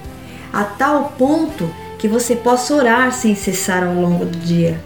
a 0.51 0.63
tal 0.63 1.13
ponto 1.17 1.69
que 1.97 2.07
você 2.07 2.35
possa 2.35 2.73
orar 2.73 3.13
sem 3.13 3.35
cessar 3.35 3.83
ao 3.83 3.93
longo 3.93 4.25
do 4.25 4.37
dia. 4.37 4.79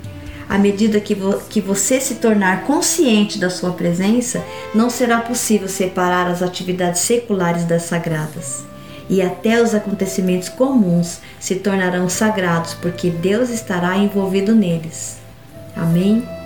À 0.49 0.57
medida 0.57 0.99
que, 0.99 1.13
vo 1.13 1.41
que 1.49 1.59
você 1.59 1.99
se 1.99 2.15
tornar 2.15 2.63
consciente 2.63 3.37
da 3.37 3.49
sua 3.49 3.71
presença, 3.71 4.43
não 4.73 4.89
será 4.89 5.19
possível 5.19 5.67
separar 5.67 6.27
as 6.27 6.41
atividades 6.41 7.01
seculares 7.01 7.65
das 7.65 7.83
sagradas. 7.83 8.63
E 9.09 9.21
até 9.21 9.61
os 9.61 9.73
acontecimentos 9.73 10.47
comuns 10.47 11.19
se 11.39 11.55
tornarão 11.55 12.07
sagrados, 12.07 12.73
porque 12.75 13.09
Deus 13.09 13.49
estará 13.49 13.97
envolvido 13.97 14.55
neles. 14.55 15.17
Amém? 15.75 16.36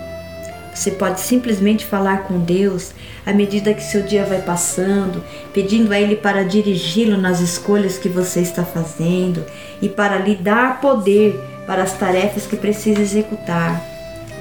Você 0.82 0.90
pode 0.90 1.20
simplesmente 1.20 1.86
falar 1.86 2.24
com 2.24 2.40
Deus 2.40 2.90
à 3.24 3.32
medida 3.32 3.72
que 3.72 3.84
seu 3.84 4.02
dia 4.02 4.24
vai 4.24 4.42
passando, 4.42 5.22
pedindo 5.54 5.92
a 5.92 6.00
Ele 6.00 6.16
para 6.16 6.42
dirigi-lo 6.42 7.16
nas 7.16 7.38
escolhas 7.38 7.98
que 7.98 8.08
você 8.08 8.40
está 8.40 8.64
fazendo 8.64 9.44
e 9.80 9.88
para 9.88 10.18
lhe 10.18 10.34
dar 10.34 10.80
poder 10.80 11.40
para 11.68 11.84
as 11.84 11.92
tarefas 11.92 12.48
que 12.48 12.56
precisa 12.56 13.00
executar. 13.00 13.80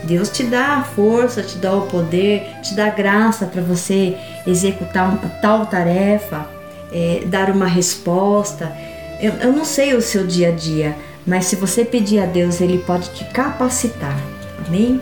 Deus 0.04 0.30
te 0.30 0.42
dá 0.42 0.78
a 0.78 0.84
força, 0.84 1.44
te 1.44 1.60
dá 1.60 1.76
o 1.76 1.86
poder, 1.86 2.42
te 2.64 2.74
dá 2.74 2.90
graça 2.90 3.46
para 3.46 3.62
você 3.62 4.18
executar 4.48 5.10
uma 5.10 5.30
tal 5.44 5.68
tarefa, 5.68 6.50
é, 6.92 7.22
dar 7.28 7.52
uma 7.52 7.68
resposta. 7.68 8.76
Eu, 9.20 9.34
eu 9.34 9.54
não 9.54 9.64
sei 9.64 9.94
o 9.94 10.02
seu 10.02 10.26
dia 10.26 10.48
a 10.48 10.52
dia, 10.52 10.96
mas 11.24 11.46
se 11.46 11.56
você 11.56 11.86
pedir 11.86 12.20
a 12.20 12.26
Deus, 12.26 12.62
Ele 12.62 12.80
pode 12.80 13.12
te 13.12 13.26
capacitar. 13.26 14.20
Amém? 14.66 15.00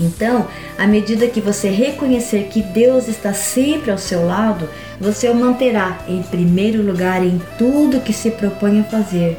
Então, 0.00 0.48
à 0.78 0.86
medida 0.86 1.26
que 1.26 1.42
você 1.42 1.68
reconhecer 1.68 2.48
que 2.50 2.62
Deus 2.62 3.06
está 3.06 3.34
sempre 3.34 3.90
ao 3.90 3.98
seu 3.98 4.26
lado, 4.26 4.66
você 4.98 5.28
o 5.28 5.34
manterá 5.34 5.98
em 6.08 6.22
primeiro 6.22 6.82
lugar 6.82 7.22
em 7.22 7.38
tudo 7.58 8.00
que 8.00 8.12
se 8.12 8.30
propõe 8.30 8.80
a 8.80 8.84
fazer, 8.84 9.38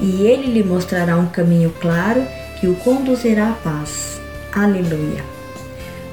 e 0.00 0.26
ele 0.26 0.52
lhe 0.52 0.62
mostrará 0.62 1.16
um 1.16 1.26
caminho 1.26 1.74
claro 1.80 2.22
que 2.60 2.66
o 2.66 2.74
conduzirá 2.76 3.48
à 3.48 3.52
paz. 3.52 4.20
Aleluia. 4.52 5.24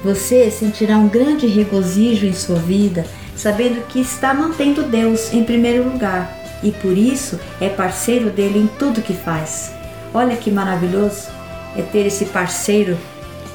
Você 0.02 0.50
sentirá 0.50 0.96
um 0.96 1.08
grande 1.08 1.46
regozijo 1.46 2.24
em 2.24 2.32
sua 2.32 2.58
vida, 2.58 3.04
sabendo 3.36 3.86
que 3.86 4.00
está 4.00 4.32
mantendo 4.32 4.82
Deus 4.82 5.32
em 5.34 5.44
primeiro 5.44 5.84
lugar 5.84 6.38
e 6.62 6.72
por 6.72 6.96
isso 6.96 7.38
é 7.60 7.68
parceiro 7.68 8.30
dele 8.30 8.60
em 8.60 8.66
tudo 8.78 9.02
que 9.02 9.12
faz. 9.12 9.72
Olha 10.14 10.36
que 10.36 10.50
maravilhoso 10.50 11.28
é 11.76 11.82
ter 11.82 12.06
esse 12.06 12.26
parceiro 12.26 12.96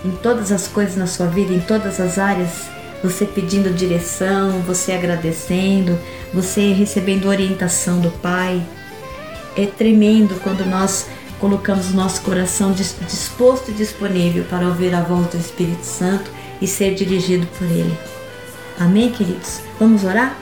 em 0.05 0.11
todas 0.11 0.51
as 0.51 0.67
coisas 0.67 0.95
na 0.95 1.07
sua 1.07 1.25
vida, 1.25 1.51
em 1.51 1.59
todas 1.59 1.99
as 1.99 2.19
áreas, 2.19 2.69
você 3.03 3.25
pedindo 3.25 3.73
direção, 3.73 4.61
você 4.61 4.91
agradecendo, 4.91 5.97
você 6.31 6.71
recebendo 6.73 7.27
orientação 7.27 7.99
do 7.99 8.11
Pai. 8.11 8.61
É 9.57 9.65
tremendo 9.65 10.39
quando 10.43 10.63
nós 10.65 11.07
colocamos 11.39 11.89
o 11.89 11.95
nosso 11.95 12.21
coração 12.21 12.71
disposto 12.71 13.71
e 13.71 13.73
disponível 13.73 14.43
para 14.45 14.67
ouvir 14.67 14.93
a 14.93 15.01
voz 15.01 15.27
do 15.27 15.37
Espírito 15.37 15.83
Santo 15.83 16.29
e 16.61 16.67
ser 16.67 16.93
dirigido 16.93 17.47
por 17.57 17.65
Ele. 17.65 17.97
Amém, 18.79 19.09
queridos? 19.11 19.61
Vamos 19.79 20.03
orar? 20.03 20.37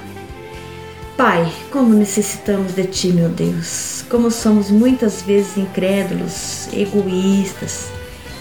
Pai, 1.16 1.52
como 1.72 1.94
necessitamos 1.94 2.74
de 2.74 2.86
Ti, 2.86 3.10
meu 3.10 3.30
Deus. 3.30 4.04
Como 4.10 4.30
somos 4.32 4.70
muitas 4.72 5.22
vezes 5.22 5.58
incrédulos, 5.58 6.68
egoístas, 6.74 7.88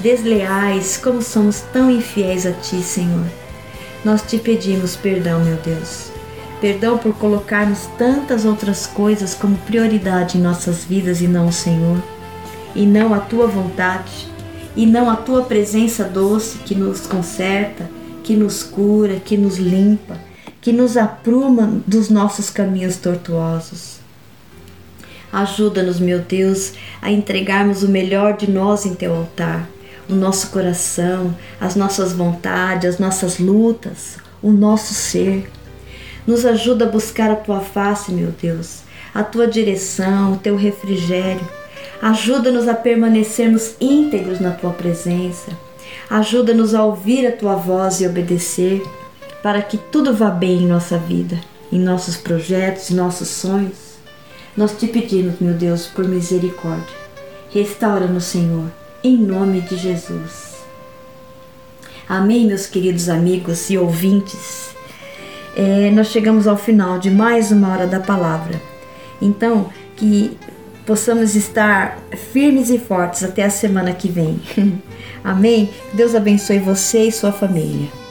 desleais, 0.02 0.96
como 0.96 1.22
somos 1.22 1.60
tão 1.72 1.88
infiéis 1.88 2.44
a 2.44 2.52
Ti, 2.52 2.82
Senhor. 2.82 3.24
Nós 4.04 4.20
te 4.22 4.36
pedimos 4.36 4.96
perdão, 4.96 5.44
meu 5.44 5.56
Deus. 5.58 6.10
Perdão 6.60 6.98
por 6.98 7.14
colocarmos 7.14 7.86
tantas 7.96 8.44
outras 8.44 8.86
coisas 8.86 9.32
como 9.32 9.56
prioridade 9.58 10.36
em 10.36 10.40
nossas 10.40 10.84
vidas 10.84 11.20
e 11.20 11.28
não 11.28 11.46
o 11.46 11.52
Senhor, 11.52 12.02
e 12.74 12.84
não 12.84 13.14
a 13.14 13.20
Tua 13.20 13.46
vontade, 13.46 14.28
e 14.74 14.86
não 14.86 15.08
a 15.08 15.14
Tua 15.16 15.42
presença 15.42 16.04
doce 16.04 16.58
que 16.58 16.74
nos 16.74 17.06
conserta, 17.06 17.88
que 18.24 18.34
nos 18.34 18.62
cura, 18.62 19.20
que 19.24 19.36
nos 19.36 19.56
limpa, 19.56 20.18
que 20.60 20.72
nos 20.72 20.96
apruma 20.96 21.80
dos 21.86 22.08
nossos 22.08 22.50
caminhos 22.50 22.96
tortuosos. 22.96 23.98
Ajuda-nos, 25.32 25.98
meu 25.98 26.18
Deus, 26.18 26.72
a 27.00 27.10
entregarmos 27.10 27.82
o 27.82 27.88
melhor 27.88 28.36
de 28.36 28.50
nós 28.50 28.84
em 28.84 28.94
Teu 28.94 29.14
altar 29.14 29.68
o 30.12 30.16
nosso 30.16 30.50
coração, 30.50 31.34
as 31.60 31.74
nossas 31.74 32.12
vontades, 32.12 32.94
as 32.94 32.98
nossas 32.98 33.38
lutas, 33.38 34.18
o 34.42 34.52
nosso 34.52 34.92
ser. 34.92 35.50
Nos 36.26 36.44
ajuda 36.44 36.84
a 36.84 36.88
buscar 36.88 37.30
a 37.30 37.36
tua 37.36 37.60
face, 37.60 38.12
meu 38.12 38.30
Deus, 38.30 38.82
a 39.14 39.24
tua 39.24 39.46
direção, 39.46 40.34
o 40.34 40.36
teu 40.36 40.54
refrigério. 40.54 41.46
Ajuda-nos 42.00 42.68
a 42.68 42.74
permanecermos 42.74 43.74
íntegros 43.80 44.38
na 44.38 44.50
tua 44.50 44.70
presença. 44.70 45.50
Ajuda-nos 46.10 46.74
a 46.74 46.84
ouvir 46.84 47.26
a 47.26 47.32
tua 47.32 47.54
voz 47.54 48.00
e 48.00 48.06
obedecer, 48.06 48.82
para 49.42 49.62
que 49.62 49.78
tudo 49.78 50.14
vá 50.14 50.30
bem 50.30 50.62
em 50.62 50.66
nossa 50.66 50.98
vida, 50.98 51.40
em 51.72 51.78
nossos 51.78 52.16
projetos 52.16 52.90
e 52.90 52.94
nossos 52.94 53.28
sonhos. 53.28 53.92
Nós 54.56 54.72
te 54.72 54.86
pedimos, 54.86 55.40
meu 55.40 55.54
Deus, 55.54 55.86
por 55.86 56.06
misericórdia. 56.06 57.02
Restaura-nos, 57.50 58.24
Senhor 58.24 58.81
em 59.02 59.16
nome 59.16 59.60
de 59.60 59.76
Jesus. 59.76 60.52
Amém, 62.08 62.46
meus 62.46 62.66
queridos 62.66 63.08
amigos 63.08 63.70
e 63.70 63.78
ouvintes. 63.78 64.74
É, 65.56 65.90
nós 65.90 66.08
chegamos 66.08 66.46
ao 66.46 66.56
final 66.56 66.98
de 66.98 67.10
mais 67.10 67.50
uma 67.50 67.70
hora 67.72 67.86
da 67.86 68.00
palavra. 68.00 68.60
Então, 69.20 69.70
que 69.96 70.36
possamos 70.86 71.34
estar 71.34 71.98
firmes 72.32 72.70
e 72.70 72.78
fortes 72.78 73.22
até 73.22 73.44
a 73.44 73.50
semana 73.50 73.92
que 73.92 74.08
vem. 74.08 74.40
Amém? 75.22 75.70
Deus 75.92 76.14
abençoe 76.14 76.58
você 76.58 77.04
e 77.04 77.12
sua 77.12 77.32
família. 77.32 78.01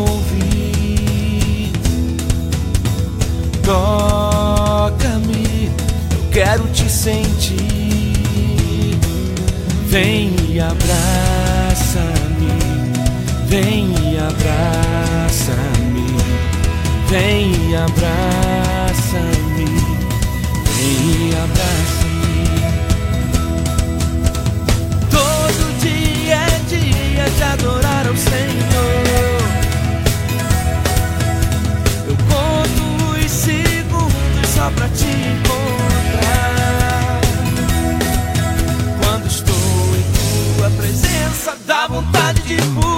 Ouvir. 0.00 1.72
Toca-me, 3.64 5.70
eu 6.12 6.22
quero 6.30 6.68
te 6.68 6.88
sentir. 6.90 7.70
Vem 9.86 10.34
e 10.48 10.60
abraça-me, 10.60 12.52
vem 13.48 13.92
e 14.12 14.18
abraça-me, 14.18 16.06
vem 17.08 17.52
e 17.70 17.74
abraça-me, 17.74 19.64
vem 20.76 21.28
e 21.28 21.34
abraça-me. 21.34 22.10
Todo 25.10 25.62
dia 25.80 26.36
é 26.36 26.60
dia 26.68 27.28
de 27.28 27.42
adorar 27.42 28.06
ao 28.06 28.16
Senhor. 28.16 29.39
Pra 34.80 34.88
te 34.88 35.04
encontrar. 35.04 36.70
Quando 39.02 39.26
estou 39.26 39.54
em 39.94 40.02
tua 40.56 40.70
presença, 40.70 41.54
dá 41.66 41.86
vontade 41.86 42.40
de 42.42 42.56
pular, 42.72 42.96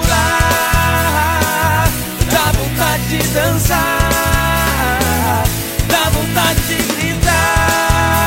dá 2.30 2.52
vontade 2.52 3.04
de 3.08 3.18
dançar, 3.34 3.82
dá 5.88 6.10
vontade 6.10 6.60
de 6.68 6.76
gritar, 6.94 8.24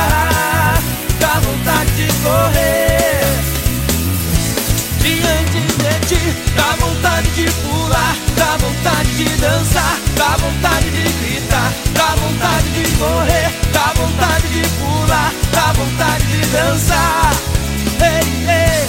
dá 1.18 1.40
vontade 1.40 1.92
de 1.96 2.12
correr 2.22 2.76
diante 5.00 5.60
de 5.60 5.92
ti. 6.08 6.22
Dá 6.56 6.70
vontade 6.84 7.28
de 7.30 7.50
pular, 7.62 8.16
dá 8.36 8.56
vontade 8.58 9.10
de 9.16 9.28
dançar, 9.40 9.96
dá 10.16 10.36
vontade 10.36 10.90
de 10.90 11.02
gritar, 11.20 11.72
dá 11.94 12.14
vontade 12.16 12.68
de 12.70 12.84
correr, 12.98 13.35
vontade 15.86 16.26
de 16.26 16.46
dançar. 16.46 17.32
Ei, 18.00 18.26
ei. 18.48 18.86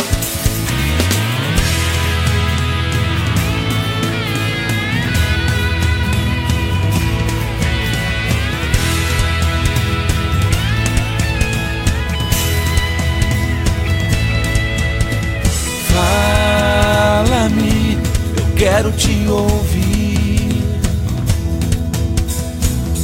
Fala-me, 17.20 17.98
eu 18.38 18.48
quero 18.56 18.92
te 18.92 19.28
ouvir. 19.28 20.64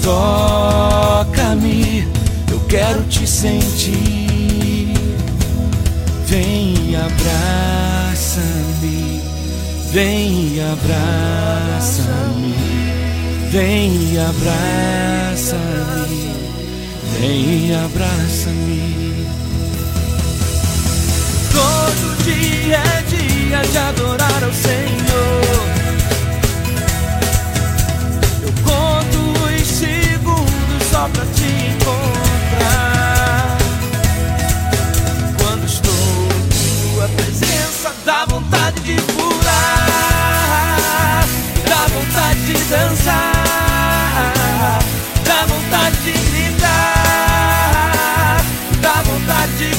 Toca-me, 0.01 1.83
quero 2.73 3.03
te 3.03 3.27
sentir. 3.27 4.89
Vem 6.25 6.89
e 6.89 6.95
abraça-me, 6.95 8.41
vem 9.91 10.55
e 10.55 10.59
abraça-me, 10.59 12.55
vem 13.51 14.13
e 14.13 14.17
abraça-me, 14.17 15.55
vem 17.19 17.67
e 17.67 17.73
abraça-me. 17.75 19.27
Todo 21.51 22.23
dia 22.23 22.77
é 22.77 23.03
dia 23.03 23.61
de 23.71 23.77
adorar 23.77 24.43
ao 24.43 24.51
Senhor. 24.51 25.43
Eu 28.41 28.51
conto 28.63 29.19
os 29.45 29.67
segundos 29.67 30.83
só 30.89 31.07
pra 31.09 31.23
te 31.35 31.43
encontrar. 31.43 32.22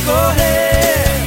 Correr 0.04 1.24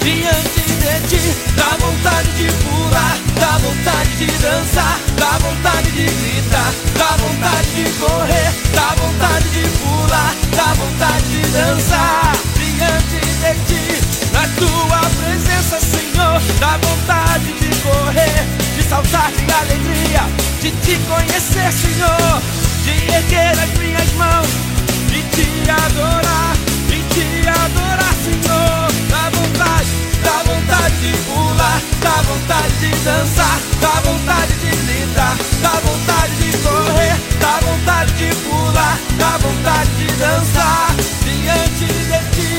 diante 0.00 0.62
de 0.82 1.08
ti. 1.08 1.34
Dá 1.56 1.76
vontade 1.78 2.28
de 2.36 2.52
pular, 2.64 3.16
dá 3.38 3.58
vontade 3.58 4.16
de 4.16 4.26
dançar, 4.38 4.98
dá 5.16 5.38
vontade 5.38 5.90
de 5.92 6.04
gritar, 6.04 6.72
dá 6.98 7.16
vontade 7.16 7.68
de 7.74 7.90
correr, 7.98 8.52
dá 8.74 8.94
vontade 9.00 9.48
de 9.50 9.68
pular, 9.78 10.34
dá 10.56 10.74
vontade 10.74 11.24
de 11.30 11.42
dançar 11.50 12.32
diante 12.56 13.20
de 13.20 13.52
ti. 13.66 14.02
Na 14.32 14.48
tua 14.58 15.00
presença, 15.20 15.78
Senhor, 15.80 16.40
dá 16.58 16.78
vontade 16.78 17.52
de 17.60 17.70
correr, 17.82 18.46
de 18.76 18.82
saltar 18.82 19.30
de 19.30 19.52
alegria, 19.52 20.24
de 20.60 20.70
te 20.70 20.96
conhecer, 21.06 21.72
Senhor, 21.72 22.42
de 22.84 23.14
erguer 23.14 23.52
as 23.52 23.78
minhas 23.78 24.12
mãos, 24.14 24.48
de 25.08 25.22
te 25.34 25.70
adorar, 25.70 26.56
adorar, 27.52 28.14
Senhor. 28.24 28.92
Dá 29.10 29.30
vontade, 29.30 29.90
dá 30.24 30.42
vontade 30.42 30.96
de 31.00 31.16
pular, 31.24 31.80
dá 32.00 32.22
vontade 32.22 32.74
de 32.80 32.90
dançar, 33.04 33.58
dá 33.80 34.00
vontade 34.00 34.52
de 34.54 34.70
gritar, 34.70 35.36
dá 35.62 35.80
vontade 35.80 36.34
de 36.36 36.58
correr, 36.58 37.16
dá 37.40 37.60
vontade 37.60 38.12
de 38.14 38.34
pular, 38.36 38.98
dá 39.18 39.38
vontade 39.38 39.90
de 39.96 40.06
dançar 40.16 40.94
diante 41.24 41.86
de 41.86 42.18
ti. 42.34 42.52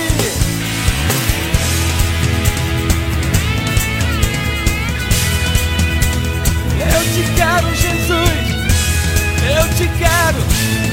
Eu 6.95 7.01
te 7.13 7.23
quero, 7.35 7.75
Jesus, 7.75 8.43
eu 9.55 9.69
te 9.75 9.87
quero. 9.97 10.92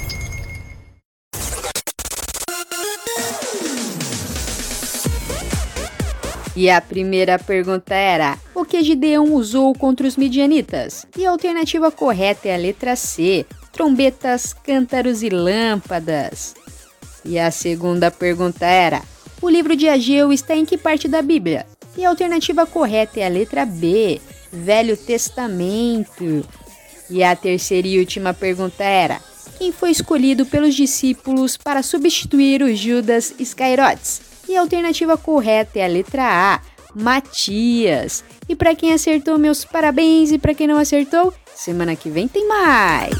E 6.55 6.69
a 6.69 6.81
primeira 6.81 7.39
pergunta 7.39 7.95
era: 7.95 8.37
o 8.53 8.65
que 8.65 8.83
Gideão 8.83 9.33
usou 9.33 9.73
contra 9.73 10.05
os 10.05 10.17
midianitas? 10.17 11.05
E 11.17 11.25
a 11.25 11.31
alternativa 11.31 11.89
correta 11.91 12.49
é 12.49 12.55
a 12.55 12.57
letra 12.57 12.95
C: 12.95 13.45
trombetas, 13.71 14.53
cântaros 14.53 15.23
e 15.23 15.29
lâmpadas. 15.29 16.53
E 17.23 17.39
a 17.39 17.49
segunda 17.51 18.11
pergunta 18.11 18.65
era: 18.65 19.01
o 19.41 19.49
livro 19.49 19.75
de 19.75 19.87
Ageu 19.87 20.33
está 20.33 20.55
em 20.55 20.65
que 20.65 20.77
parte 20.77 21.07
da 21.07 21.21
Bíblia? 21.21 21.65
E 21.97 22.03
a 22.03 22.09
alternativa 22.09 22.65
correta 22.65 23.19
é 23.21 23.25
a 23.25 23.29
letra 23.29 23.65
B: 23.65 24.19
Velho 24.51 24.97
Testamento. 24.97 26.45
E 27.09 27.23
a 27.23 27.33
terceira 27.35 27.87
e 27.87 27.97
última 27.97 28.33
pergunta 28.33 28.83
era: 28.83 29.21
quem 29.57 29.71
foi 29.71 29.91
escolhido 29.91 30.45
pelos 30.45 30.75
discípulos 30.75 31.55
para 31.55 31.81
substituir 31.81 32.61
o 32.61 32.75
Judas 32.75 33.33
Iscariotes? 33.39 34.30
E 34.51 34.57
a 34.57 34.59
alternativa 34.59 35.15
correta 35.15 35.79
é 35.79 35.85
a 35.85 35.87
letra 35.87 36.23
A, 36.25 36.59
Matias. 36.93 38.21
E 38.49 38.53
para 38.53 38.75
quem 38.75 38.91
acertou, 38.91 39.37
meus 39.37 39.63
parabéns, 39.63 40.29
e 40.29 40.37
para 40.37 40.53
quem 40.53 40.67
não 40.67 40.77
acertou, 40.77 41.33
semana 41.55 41.95
que 41.95 42.09
vem 42.09 42.27
tem 42.27 42.45
mais. 42.45 43.15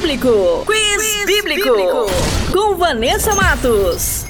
Bíblico. 0.00 0.64
Quiz, 0.64 1.26
bíblico. 1.26 1.74
bíblico. 1.74 2.06
Com 2.52 2.76
Vanessa 2.76 3.34
Matos. 3.34 4.26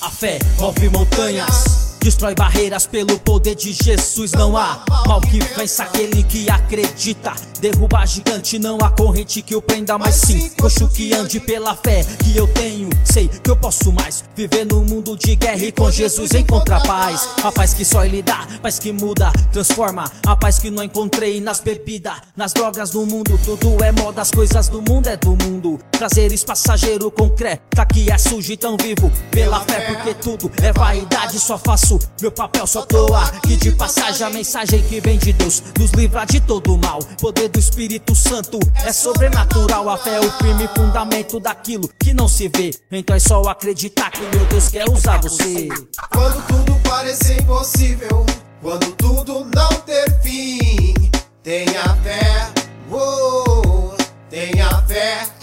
A 0.00 0.10
fé 0.10 0.38
move 0.58 0.88
montanhas. 0.88 1.98
Destrói 2.00 2.34
barreiras 2.34 2.86
pelo 2.86 3.18
poder 3.18 3.54
de 3.54 3.74
Jesus. 3.74 4.32
Não 4.32 4.56
há 4.56 4.82
mal 5.06 5.20
que 5.20 5.40
vença 5.40 5.82
aquele 5.82 6.22
que 6.22 6.48
acredita. 6.48 7.34
Derruba 7.58 8.04
gigante, 8.06 8.58
não 8.58 8.78
há 8.78 8.90
corrente 8.90 9.42
que 9.42 9.54
o 9.54 9.62
prenda, 9.62 9.98
mas 9.98 10.16
sim 10.16 10.50
coxo 10.50 10.88
que 10.88 11.12
ande 11.12 11.40
pela 11.40 11.74
fé 11.74 12.04
que 12.22 12.36
eu 12.36 12.46
tenho. 12.48 12.88
Sei 13.04 13.28
que 13.28 13.50
eu 13.50 13.56
posso 13.56 13.92
mais 13.92 14.24
viver 14.34 14.64
no 14.64 14.82
mundo 14.82 15.16
de 15.16 15.34
guerra 15.34 15.64
e 15.64 15.72
com 15.72 15.90
Jesus 15.90 16.32
encontrar 16.32 16.82
paz. 16.82 17.28
A 17.42 17.50
paz 17.50 17.74
que 17.74 17.84
só 17.84 18.04
ele 18.04 18.22
dá, 18.22 18.46
paz 18.62 18.78
que 18.78 18.92
muda, 18.92 19.32
transforma. 19.52 20.10
A 20.26 20.36
paz 20.36 20.58
que 20.58 20.70
não 20.70 20.82
encontrei 20.82 21.40
nas 21.40 21.60
bebidas, 21.60 22.14
nas 22.36 22.52
drogas 22.52 22.90
do 22.90 23.04
mundo. 23.06 23.38
Tudo 23.44 23.82
é 23.82 23.92
moda, 23.92 24.22
as 24.22 24.30
coisas 24.30 24.68
do 24.68 24.82
mundo 24.82 25.08
é 25.08 25.16
do 25.16 25.36
mundo. 25.36 25.78
Prazeres 25.90 26.44
passageiro 26.44 27.10
concreto, 27.10 27.62
que 27.92 28.10
é 28.10 28.18
sujo 28.18 28.52
e 28.52 28.56
tão 28.56 28.76
vivo. 28.76 29.10
Pela 29.30 29.60
fé, 29.60 29.80
porque 29.80 30.14
tudo 30.14 30.50
é 30.62 30.72
vaidade, 30.72 31.38
só 31.38 31.56
faço 31.56 31.98
meu 32.20 32.32
papel 32.32 32.66
só 32.66 32.82
toa 32.82 33.30
E 33.48 33.56
de 33.56 33.72
passagem 33.72 34.26
a 34.26 34.30
mensagem 34.30 34.82
que 34.82 35.00
vem 35.00 35.18
de 35.18 35.32
Deus 35.32 35.62
Nos 35.78 35.90
livra 35.92 36.24
de 36.24 36.40
todo 36.40 36.76
mal 36.78 36.98
Poder 37.20 37.45
do 37.48 37.58
Espírito 37.58 38.14
Santo. 38.14 38.58
É 38.84 38.92
sobrenatural 38.92 39.88
A 39.88 39.98
fé 39.98 40.16
é 40.16 40.20
o 40.20 40.30
firme 40.32 40.68
fundamento 40.76 41.38
daquilo 41.40 41.88
que 41.98 42.12
não 42.12 42.28
se 42.28 42.48
vê. 42.48 42.70
Então 42.90 43.16
é 43.16 43.18
só 43.18 43.42
acreditar 43.42 44.10
que 44.10 44.20
meu 44.20 44.44
Deus 44.46 44.68
quer 44.68 44.88
usar 44.88 45.20
você. 45.20 45.68
Quando 46.10 46.46
tudo 46.46 46.80
parece 46.88 47.34
impossível 47.34 48.24
Quando 48.62 48.92
tudo 48.92 49.46
não 49.54 49.68
ter 49.80 50.20
fim 50.22 50.94
Tenha 51.42 51.94
fé, 52.02 52.52
oh, 52.90 53.94
tenha 54.28 54.82
fé 54.82 55.35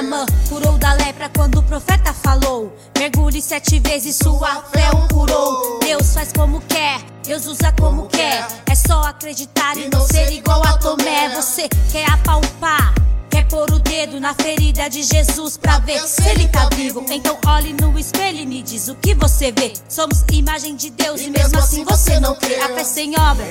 Namã 0.00 0.24
curou 0.48 0.78
da 0.78 0.94
lepra 0.94 1.30
quando 1.36 1.58
o 1.58 1.62
profeta 1.62 2.14
falou. 2.14 2.74
Mergulhe 2.98 3.42
sete 3.42 3.78
vezes, 3.80 4.16
sua 4.16 4.62
fé 4.72 4.88
o 4.94 5.06
curou. 5.14 5.78
Deus 5.80 6.14
faz 6.14 6.32
como 6.32 6.58
quer, 6.62 7.02
Deus 7.22 7.46
usa 7.46 7.70
como 7.78 8.06
quer. 8.06 8.48
É 8.64 8.74
só 8.74 9.02
acreditar 9.02 9.76
e 9.76 9.90
não 9.90 10.00
ser 10.06 10.32
igual 10.32 10.62
a 10.64 10.78
Tomé. 10.78 11.28
Você 11.34 11.68
quer 11.92 12.10
apalpar? 12.10 12.94
Quer 13.30 13.46
pôr 13.46 13.70
o 13.70 13.78
dedo 13.78 14.18
na 14.18 14.34
ferida 14.34 14.88
de 14.90 15.02
Jesus 15.02 15.56
pra 15.56 15.78
ver 15.78 16.00
se 16.00 16.28
ele 16.28 16.48
tá 16.48 16.68
vivo? 16.74 17.04
Então 17.10 17.38
olhe 17.46 17.72
no 17.72 17.98
espelho 17.98 18.40
e 18.40 18.46
me 18.46 18.62
diz 18.62 18.88
o 18.88 18.94
que 18.96 19.14
você 19.14 19.52
vê. 19.52 19.72
Somos 19.88 20.24
imagem 20.32 20.74
de 20.74 20.90
Deus 20.90 21.20
e, 21.20 21.30
mesmo 21.30 21.58
assim 21.58 21.84
você 21.84 22.18
não 22.18 22.34
crê. 22.34 22.56
A 22.60 22.68
fé 22.68 22.84
sem 22.84 23.14
obra, 23.18 23.46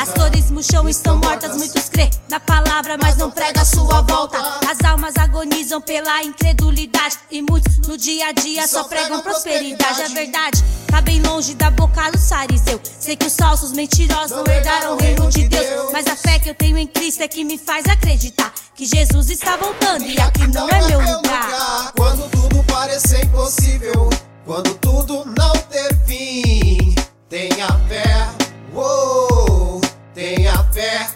as 0.00 0.10
flores 0.10 0.50
murcham 0.50 0.88
estão 0.88 1.18
mortas. 1.18 1.56
Muitos 1.56 1.88
crê 1.88 2.10
na 2.28 2.40
palavra, 2.40 2.98
mas 3.00 3.16
não 3.16 3.30
prega 3.30 3.62
a 3.62 3.64
sua 3.64 4.02
volta. 4.02 4.38
As 4.68 4.84
almas 4.84 5.16
agonizam 5.16 5.80
pela 5.80 6.22
incredulidade 6.22 7.18
e 7.30 7.42
muitos 7.42 7.78
no 7.86 7.96
dia 7.96 8.28
a 8.28 8.32
dia 8.32 8.66
só 8.66 8.84
pregam 8.84 9.20
prosperidade. 9.20 10.02
A 10.02 10.08
verdade 10.08 10.62
tá 10.86 11.00
bem 11.00 11.22
longe 11.22 11.54
da 11.54 11.70
boca 11.70 12.10
do 12.10 12.18
fariseu. 12.18 12.80
Sei 12.98 13.16
que 13.16 13.26
os 13.26 13.36
falsos 13.36 13.72
mentirosos 13.72 14.36
não 14.36 14.44
herdaram 14.46 14.96
o 14.96 15.00
reino 15.00 15.28
de 15.28 15.46
Deus, 15.48 15.92
mas 15.92 16.06
a 16.06 16.16
fé 16.16 16.38
que 16.38 16.50
eu 16.50 16.54
tenho 16.54 16.76
em 16.76 16.86
Cristo 16.86 17.22
é 17.22 17.28
que 17.28 17.44
me 17.44 17.56
faz 17.58 17.86
acreditar 17.86 18.52
que 18.74 18.86
Jesus 18.86 19.11
está 19.18 19.56
voltando 19.56 20.04
e 20.04 20.18
aqui 20.20 20.46
não 20.48 20.68
é 20.68 20.86
meu 20.86 21.00
lugar. 21.00 21.92
Quando 21.96 22.30
tudo 22.30 22.62
parecer 22.64 23.24
impossível, 23.24 24.08
quando 24.44 24.74
tudo 24.74 25.24
não 25.24 25.52
ter 25.70 25.94
fim, 26.06 26.94
tenha 27.28 27.68
fé, 27.88 28.28
oh, 28.74 29.80
tenha 30.14 30.52
fé, 30.72 31.08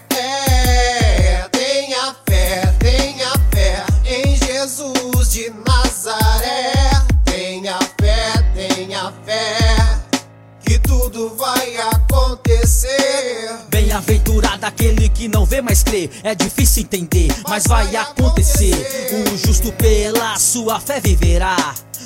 Bem-aventurado 13.87 14.65
aquele 14.65 15.07
que 15.07 15.29
não 15.29 15.45
vê, 15.45 15.61
mas 15.61 15.81
crê. 15.81 16.09
É 16.21 16.35
difícil 16.35 16.83
entender, 16.83 17.29
mas 17.47 17.63
vai 17.63 17.95
acontecer. 17.95 18.75
O 19.13 19.37
justo 19.37 19.71
pela 19.71 20.37
sua 20.37 20.77
fé 20.77 20.99
viverá. 20.99 21.55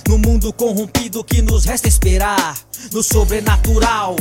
No 0.08 0.20
mundo 0.20 0.54
corrompido 0.54 1.24
que 1.24 1.42
nos 1.42 1.66
resta 1.66 1.88
esperar. 1.88 2.56
No 2.94 3.02
sobrenatural, 3.02 4.16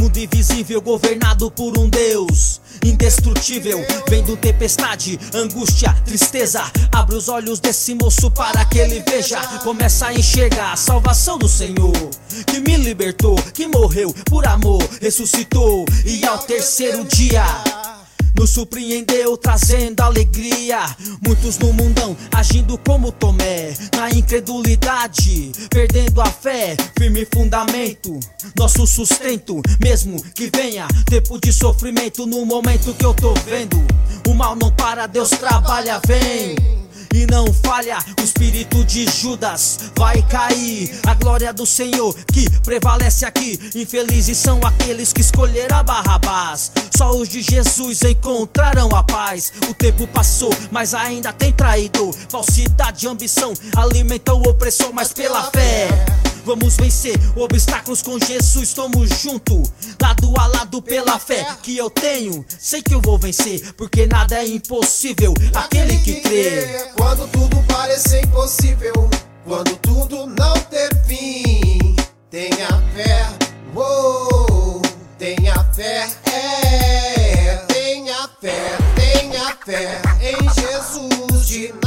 mundo 0.00 0.18
invisível 0.18 0.82
governado 0.82 1.48
por 1.48 1.78
um 1.78 1.88
Deus 1.88 2.60
indestrutível. 2.88 3.84
Vendo 4.08 4.36
tempestade, 4.36 5.18
angústia, 5.34 5.92
tristeza. 6.04 6.62
Abre 6.92 7.16
os 7.16 7.28
olhos 7.28 7.60
desse 7.60 7.94
moço 7.94 8.30
para 8.30 8.64
que 8.64 8.78
ele 8.78 9.02
veja. 9.08 9.40
Começa 9.62 10.06
a 10.06 10.14
enxergar 10.14 10.72
a 10.72 10.76
salvação 10.76 11.38
do 11.38 11.48
Senhor. 11.48 11.92
Que 12.46 12.60
me 12.60 12.76
libertou, 12.76 13.36
que 13.54 13.66
morreu 13.66 14.14
por 14.26 14.46
amor, 14.46 14.82
ressuscitou. 15.00 15.84
E 16.04 16.24
ao 16.24 16.38
terceiro 16.38 17.04
dia 17.04 17.44
nos 18.38 18.50
surpreendeu 18.50 19.36
trazendo 19.36 20.00
alegria. 20.02 20.80
Muitos 21.26 21.58
no 21.58 21.72
mundão 21.72 22.16
agindo 22.32 22.78
como 22.78 23.10
Tomé, 23.10 23.74
na 23.96 24.10
incredulidade, 24.10 25.52
perdendo 25.70 26.20
a 26.20 26.26
fé, 26.26 26.76
firme 26.98 27.26
fundamento, 27.32 28.18
nosso 28.56 28.86
sustento, 28.86 29.60
mesmo 29.82 30.22
que 30.34 30.50
venha 30.54 30.86
tempo 31.06 31.40
de 31.40 31.52
sofrimento 31.52 32.26
no 32.26 32.44
momento 32.44 32.94
que 32.94 33.04
eu 33.04 33.14
tô 33.14 33.32
vendo. 33.46 33.76
O 34.28 34.34
mal 34.34 34.54
não 34.54 34.70
para, 34.70 35.06
Deus 35.06 35.30
trabalha, 35.30 36.00
vem 36.06 36.85
e 37.14 37.26
não 37.26 37.52
falha. 37.52 37.98
O 38.20 38.24
espírito 38.24 38.84
de 38.84 39.06
Judas 39.06 39.78
vai 39.96 40.22
cair. 40.22 40.98
A 41.06 41.14
glória 41.14 41.52
do 41.52 41.66
Senhor 41.66 42.14
que 42.32 42.48
prevalece 42.60 43.24
aqui. 43.24 43.58
Infelizes 43.74 44.38
são 44.38 44.60
aqueles 44.64 45.12
que 45.12 45.20
escolheram 45.20 45.84
Barrabás. 45.84 46.72
Só 46.96 47.10
os 47.16 47.28
de 47.28 47.42
Jesus 47.42 48.02
encontrarão 48.02 48.88
a 48.94 49.02
paz. 49.02 49.52
O 49.68 49.74
tempo 49.74 50.06
passou, 50.08 50.50
mas 50.70 50.94
ainda 50.94 51.32
tem 51.32 51.52
traidor. 51.52 52.14
Falsidade 52.28 53.06
e 53.06 53.08
ambição 53.08 53.52
alimentam 53.76 54.40
o 54.40 54.48
opressor, 54.48 54.92
mas 54.92 55.12
pela 55.12 55.50
fé. 55.50 55.88
Vamos 56.46 56.76
vencer 56.76 57.18
obstáculos 57.34 58.02
com 58.02 58.20
Jesus, 58.20 58.68
estamos 58.68 59.10
junto, 59.20 59.64
lado 60.00 60.32
a 60.38 60.46
lado 60.46 60.80
pela 60.80 61.18
fé 61.18 61.44
que 61.60 61.76
eu 61.76 61.90
tenho. 61.90 62.46
Sei 62.48 62.80
que 62.80 62.94
eu 62.94 63.00
vou 63.00 63.18
vencer, 63.18 63.74
porque 63.74 64.06
nada 64.06 64.36
é 64.36 64.46
impossível. 64.46 65.34
Aquele 65.52 65.98
que 65.98 66.20
crê. 66.20 66.88
Quando 66.96 67.26
tudo 67.32 67.56
parecer 67.66 68.24
impossível, 68.24 69.10
quando 69.44 69.74
tudo 69.78 70.28
não 70.28 70.54
ter 70.70 70.94
fim, 71.04 71.96
tenha 72.30 72.68
fé, 72.94 73.26
oh, 73.74 74.80
tenha 75.18 75.64
fé, 75.74 76.08
é, 76.32 77.56
tenha 77.66 78.30
fé, 78.40 78.78
tenha 78.94 79.56
fé 79.66 80.00
em 80.20 80.48
Jesus 80.54 81.48
de 81.48 81.72
Nazaré. 81.72 81.85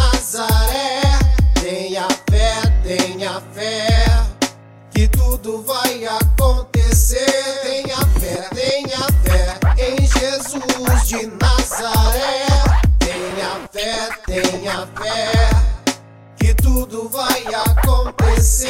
Tudo 5.41 5.63
vai 5.63 6.05
acontecer. 6.05 7.61
Tenha 7.61 7.97
fé, 8.19 8.49
tenha 8.53 8.97
fé 9.23 9.57
em 9.77 9.95
Jesus 10.05 11.07
de 11.07 11.27
Nazaré. 11.27 12.45
Tenha 12.99 13.67
fé, 13.71 14.09
Tenha 14.25 14.87
fé 14.97 15.31
que 16.37 16.53
tudo 16.55 17.07
vai 17.09 17.43
acontecer. 17.55 18.69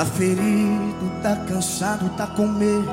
Tá 0.00 0.06
ferido, 0.06 1.12
tá 1.22 1.36
cansado, 1.46 2.08
tá 2.16 2.26
com 2.26 2.46
medo. 2.46 2.88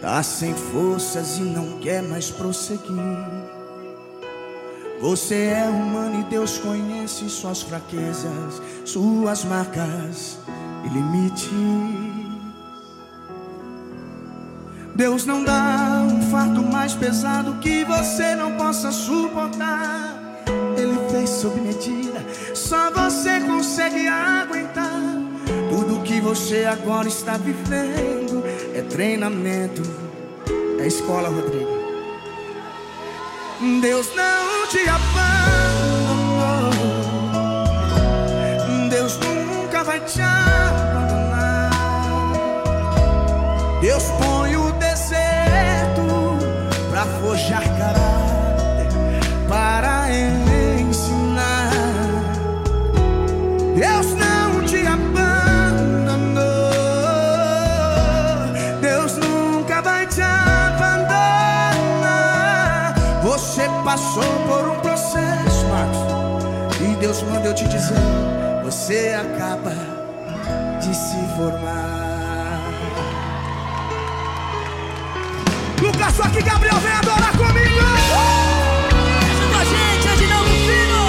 Tá 0.00 0.22
sem 0.22 0.54
forças 0.54 1.36
e 1.38 1.40
não 1.40 1.80
quer 1.80 2.00
mais 2.00 2.30
prosseguir. 2.30 3.18
Você 5.00 5.46
é 5.46 5.68
humano 5.68 6.20
e 6.20 6.22
Deus 6.30 6.58
conhece 6.58 7.28
suas 7.28 7.60
fraquezas, 7.60 8.62
suas 8.84 9.44
marcas 9.44 10.38
e 10.84 10.88
limites. 10.90 11.50
Deus 14.94 15.26
não 15.26 15.42
dá 15.42 16.06
um 16.08 16.22
fardo 16.30 16.62
mais 16.62 16.94
pesado 16.94 17.54
que 17.54 17.82
você 17.82 18.36
não 18.36 18.56
possa 18.56 18.92
suportar. 18.92 20.44
Ele 20.76 20.96
fez 21.10 21.30
sob 21.30 21.60
medida, 21.60 22.24
só 22.54 22.92
você 22.92 23.40
consegue 23.40 24.06
aguentar. 24.06 24.59
Que 26.20 26.26
você 26.26 26.66
agora 26.66 27.08
está 27.08 27.38
vivendo 27.38 28.44
é 28.74 28.82
treinamento, 28.82 29.80
é 30.78 30.86
escola, 30.86 31.30
Rodrigo. 31.30 31.70
Deus 33.80 34.06
não 34.14 34.66
te 34.68 34.86
abandonou. 34.86 36.70
Deus 38.90 39.16
nunca 39.16 39.82
vai 39.82 40.00
te 40.00 40.20
abandonar. 40.20 40.69
Passou 64.10 64.24
por 64.48 64.68
um 64.68 64.80
processo, 64.80 65.66
Marcos, 65.68 66.00
e 66.80 66.96
Deus 66.96 67.22
manda 67.22 67.46
eu 67.48 67.54
te 67.54 67.68
dizer: 67.68 67.94
você 68.64 69.14
acaba 69.14 69.72
de 70.80 70.92
se 70.94 71.16
formar. 71.36 72.60
Lucas, 75.80 76.14
só 76.14 76.28
que 76.28 76.42
Gabriel 76.42 76.76
vem 76.80 76.92
adorar 76.92 77.32
comigo. 77.36 77.80
Junto 79.38 79.56
a 79.56 79.64
gente, 79.64 80.08
Edinaldo 80.12 80.50
Filho. 80.50 81.00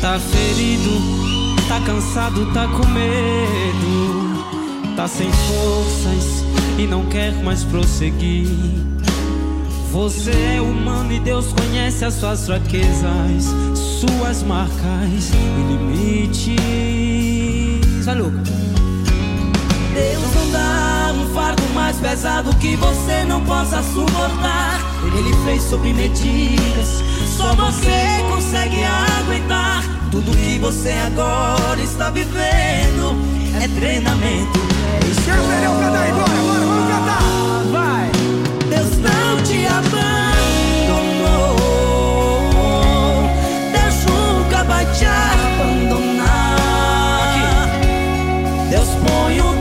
Tá 0.00 0.20
ferido, 0.20 1.15
cansado, 1.86 2.44
tá 2.52 2.66
com 2.66 2.84
medo, 2.88 4.44
tá 4.96 5.06
sem 5.06 5.30
forças 5.30 6.44
e 6.76 6.86
não 6.86 7.06
quer 7.06 7.32
mais 7.44 7.62
prosseguir. 7.62 8.48
Você 9.92 10.32
é 10.56 10.60
humano 10.60 11.12
e 11.12 11.20
Deus 11.20 11.52
conhece 11.52 12.04
as 12.04 12.14
suas 12.14 12.44
fraquezas, 12.44 13.44
suas 14.00 14.42
marcas 14.42 15.30
e 15.32 15.62
limites. 15.72 16.56
Luca. 18.06 18.42
Deus 19.94 20.34
não 20.34 20.50
dá 20.50 21.12
um 21.14 21.34
fardo 21.34 21.62
mais 21.72 21.96
pesado 21.98 22.54
que 22.56 22.74
você 22.76 23.24
não 23.28 23.44
possa 23.44 23.80
suportar. 23.82 24.80
Ele 25.16 25.32
fez 25.44 25.62
sob 25.62 25.92
medidas, 25.92 27.02
só 27.36 27.54
você 27.54 28.24
consegue 28.28 28.82
aguentar. 28.82 29.75
Tudo 30.10 30.30
que 30.36 30.58
você 30.58 30.92
agora 30.92 31.80
está 31.80 32.10
vivendo 32.10 33.16
é 33.62 33.68
treinamento. 33.68 34.58
É 34.94 35.06
escola. 35.10 35.36
Vai! 37.70 38.10
Deus 38.68 38.96
não 38.98 39.42
te 39.42 39.66
abandonou. 39.66 39.96
Deus 43.72 44.04
nunca 44.06 44.64
vai 44.64 44.86
te 44.92 45.04
abandonar. 45.04 46.56
Deus 48.70 48.88
põe 49.06 49.40
o 49.40 49.55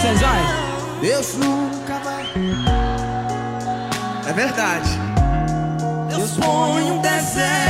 vocês, 0.00 0.20
vai. 0.20 0.40
Deus 1.02 1.34
nunca 1.34 1.98
vai. 1.98 2.24
É 4.26 4.32
verdade. 4.32 4.88
Eu 6.10 6.26
sonho 6.26 6.94
um 6.94 7.02
deserto. 7.02 7.69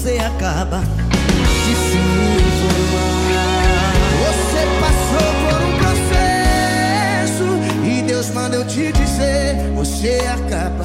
Você 0.00 0.16
acaba 0.18 0.78
de 0.78 1.74
se 1.74 1.98
informar. 2.46 3.18
Você 4.22 4.62
passou 4.78 5.28
por 5.42 5.58
um 5.66 5.72
processo 5.82 7.48
e 7.84 8.02
Deus 8.02 8.30
manda 8.30 8.54
eu 8.58 8.64
te 8.64 8.92
dizer, 8.92 9.56
você 9.74 10.24
acaba 10.32 10.84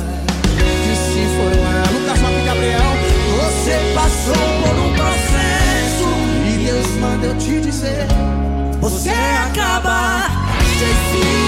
de 0.57 0.95
se 0.95 1.27
formar. 1.37 1.85
Lucas 1.93 2.19
Map 2.21 2.33
Gabriel, 2.43 2.79
Você 3.37 3.75
passou 3.93 4.33
por 4.63 4.75
um 4.79 4.93
processo. 4.95 6.09
e 6.47 6.65
Deus 6.65 6.87
manda 6.99 7.27
eu 7.27 7.37
te 7.37 7.61
dizer, 7.61 8.07
Você 8.81 9.11
acaba 9.11 10.23
de 10.59 10.87
se 10.87 11.42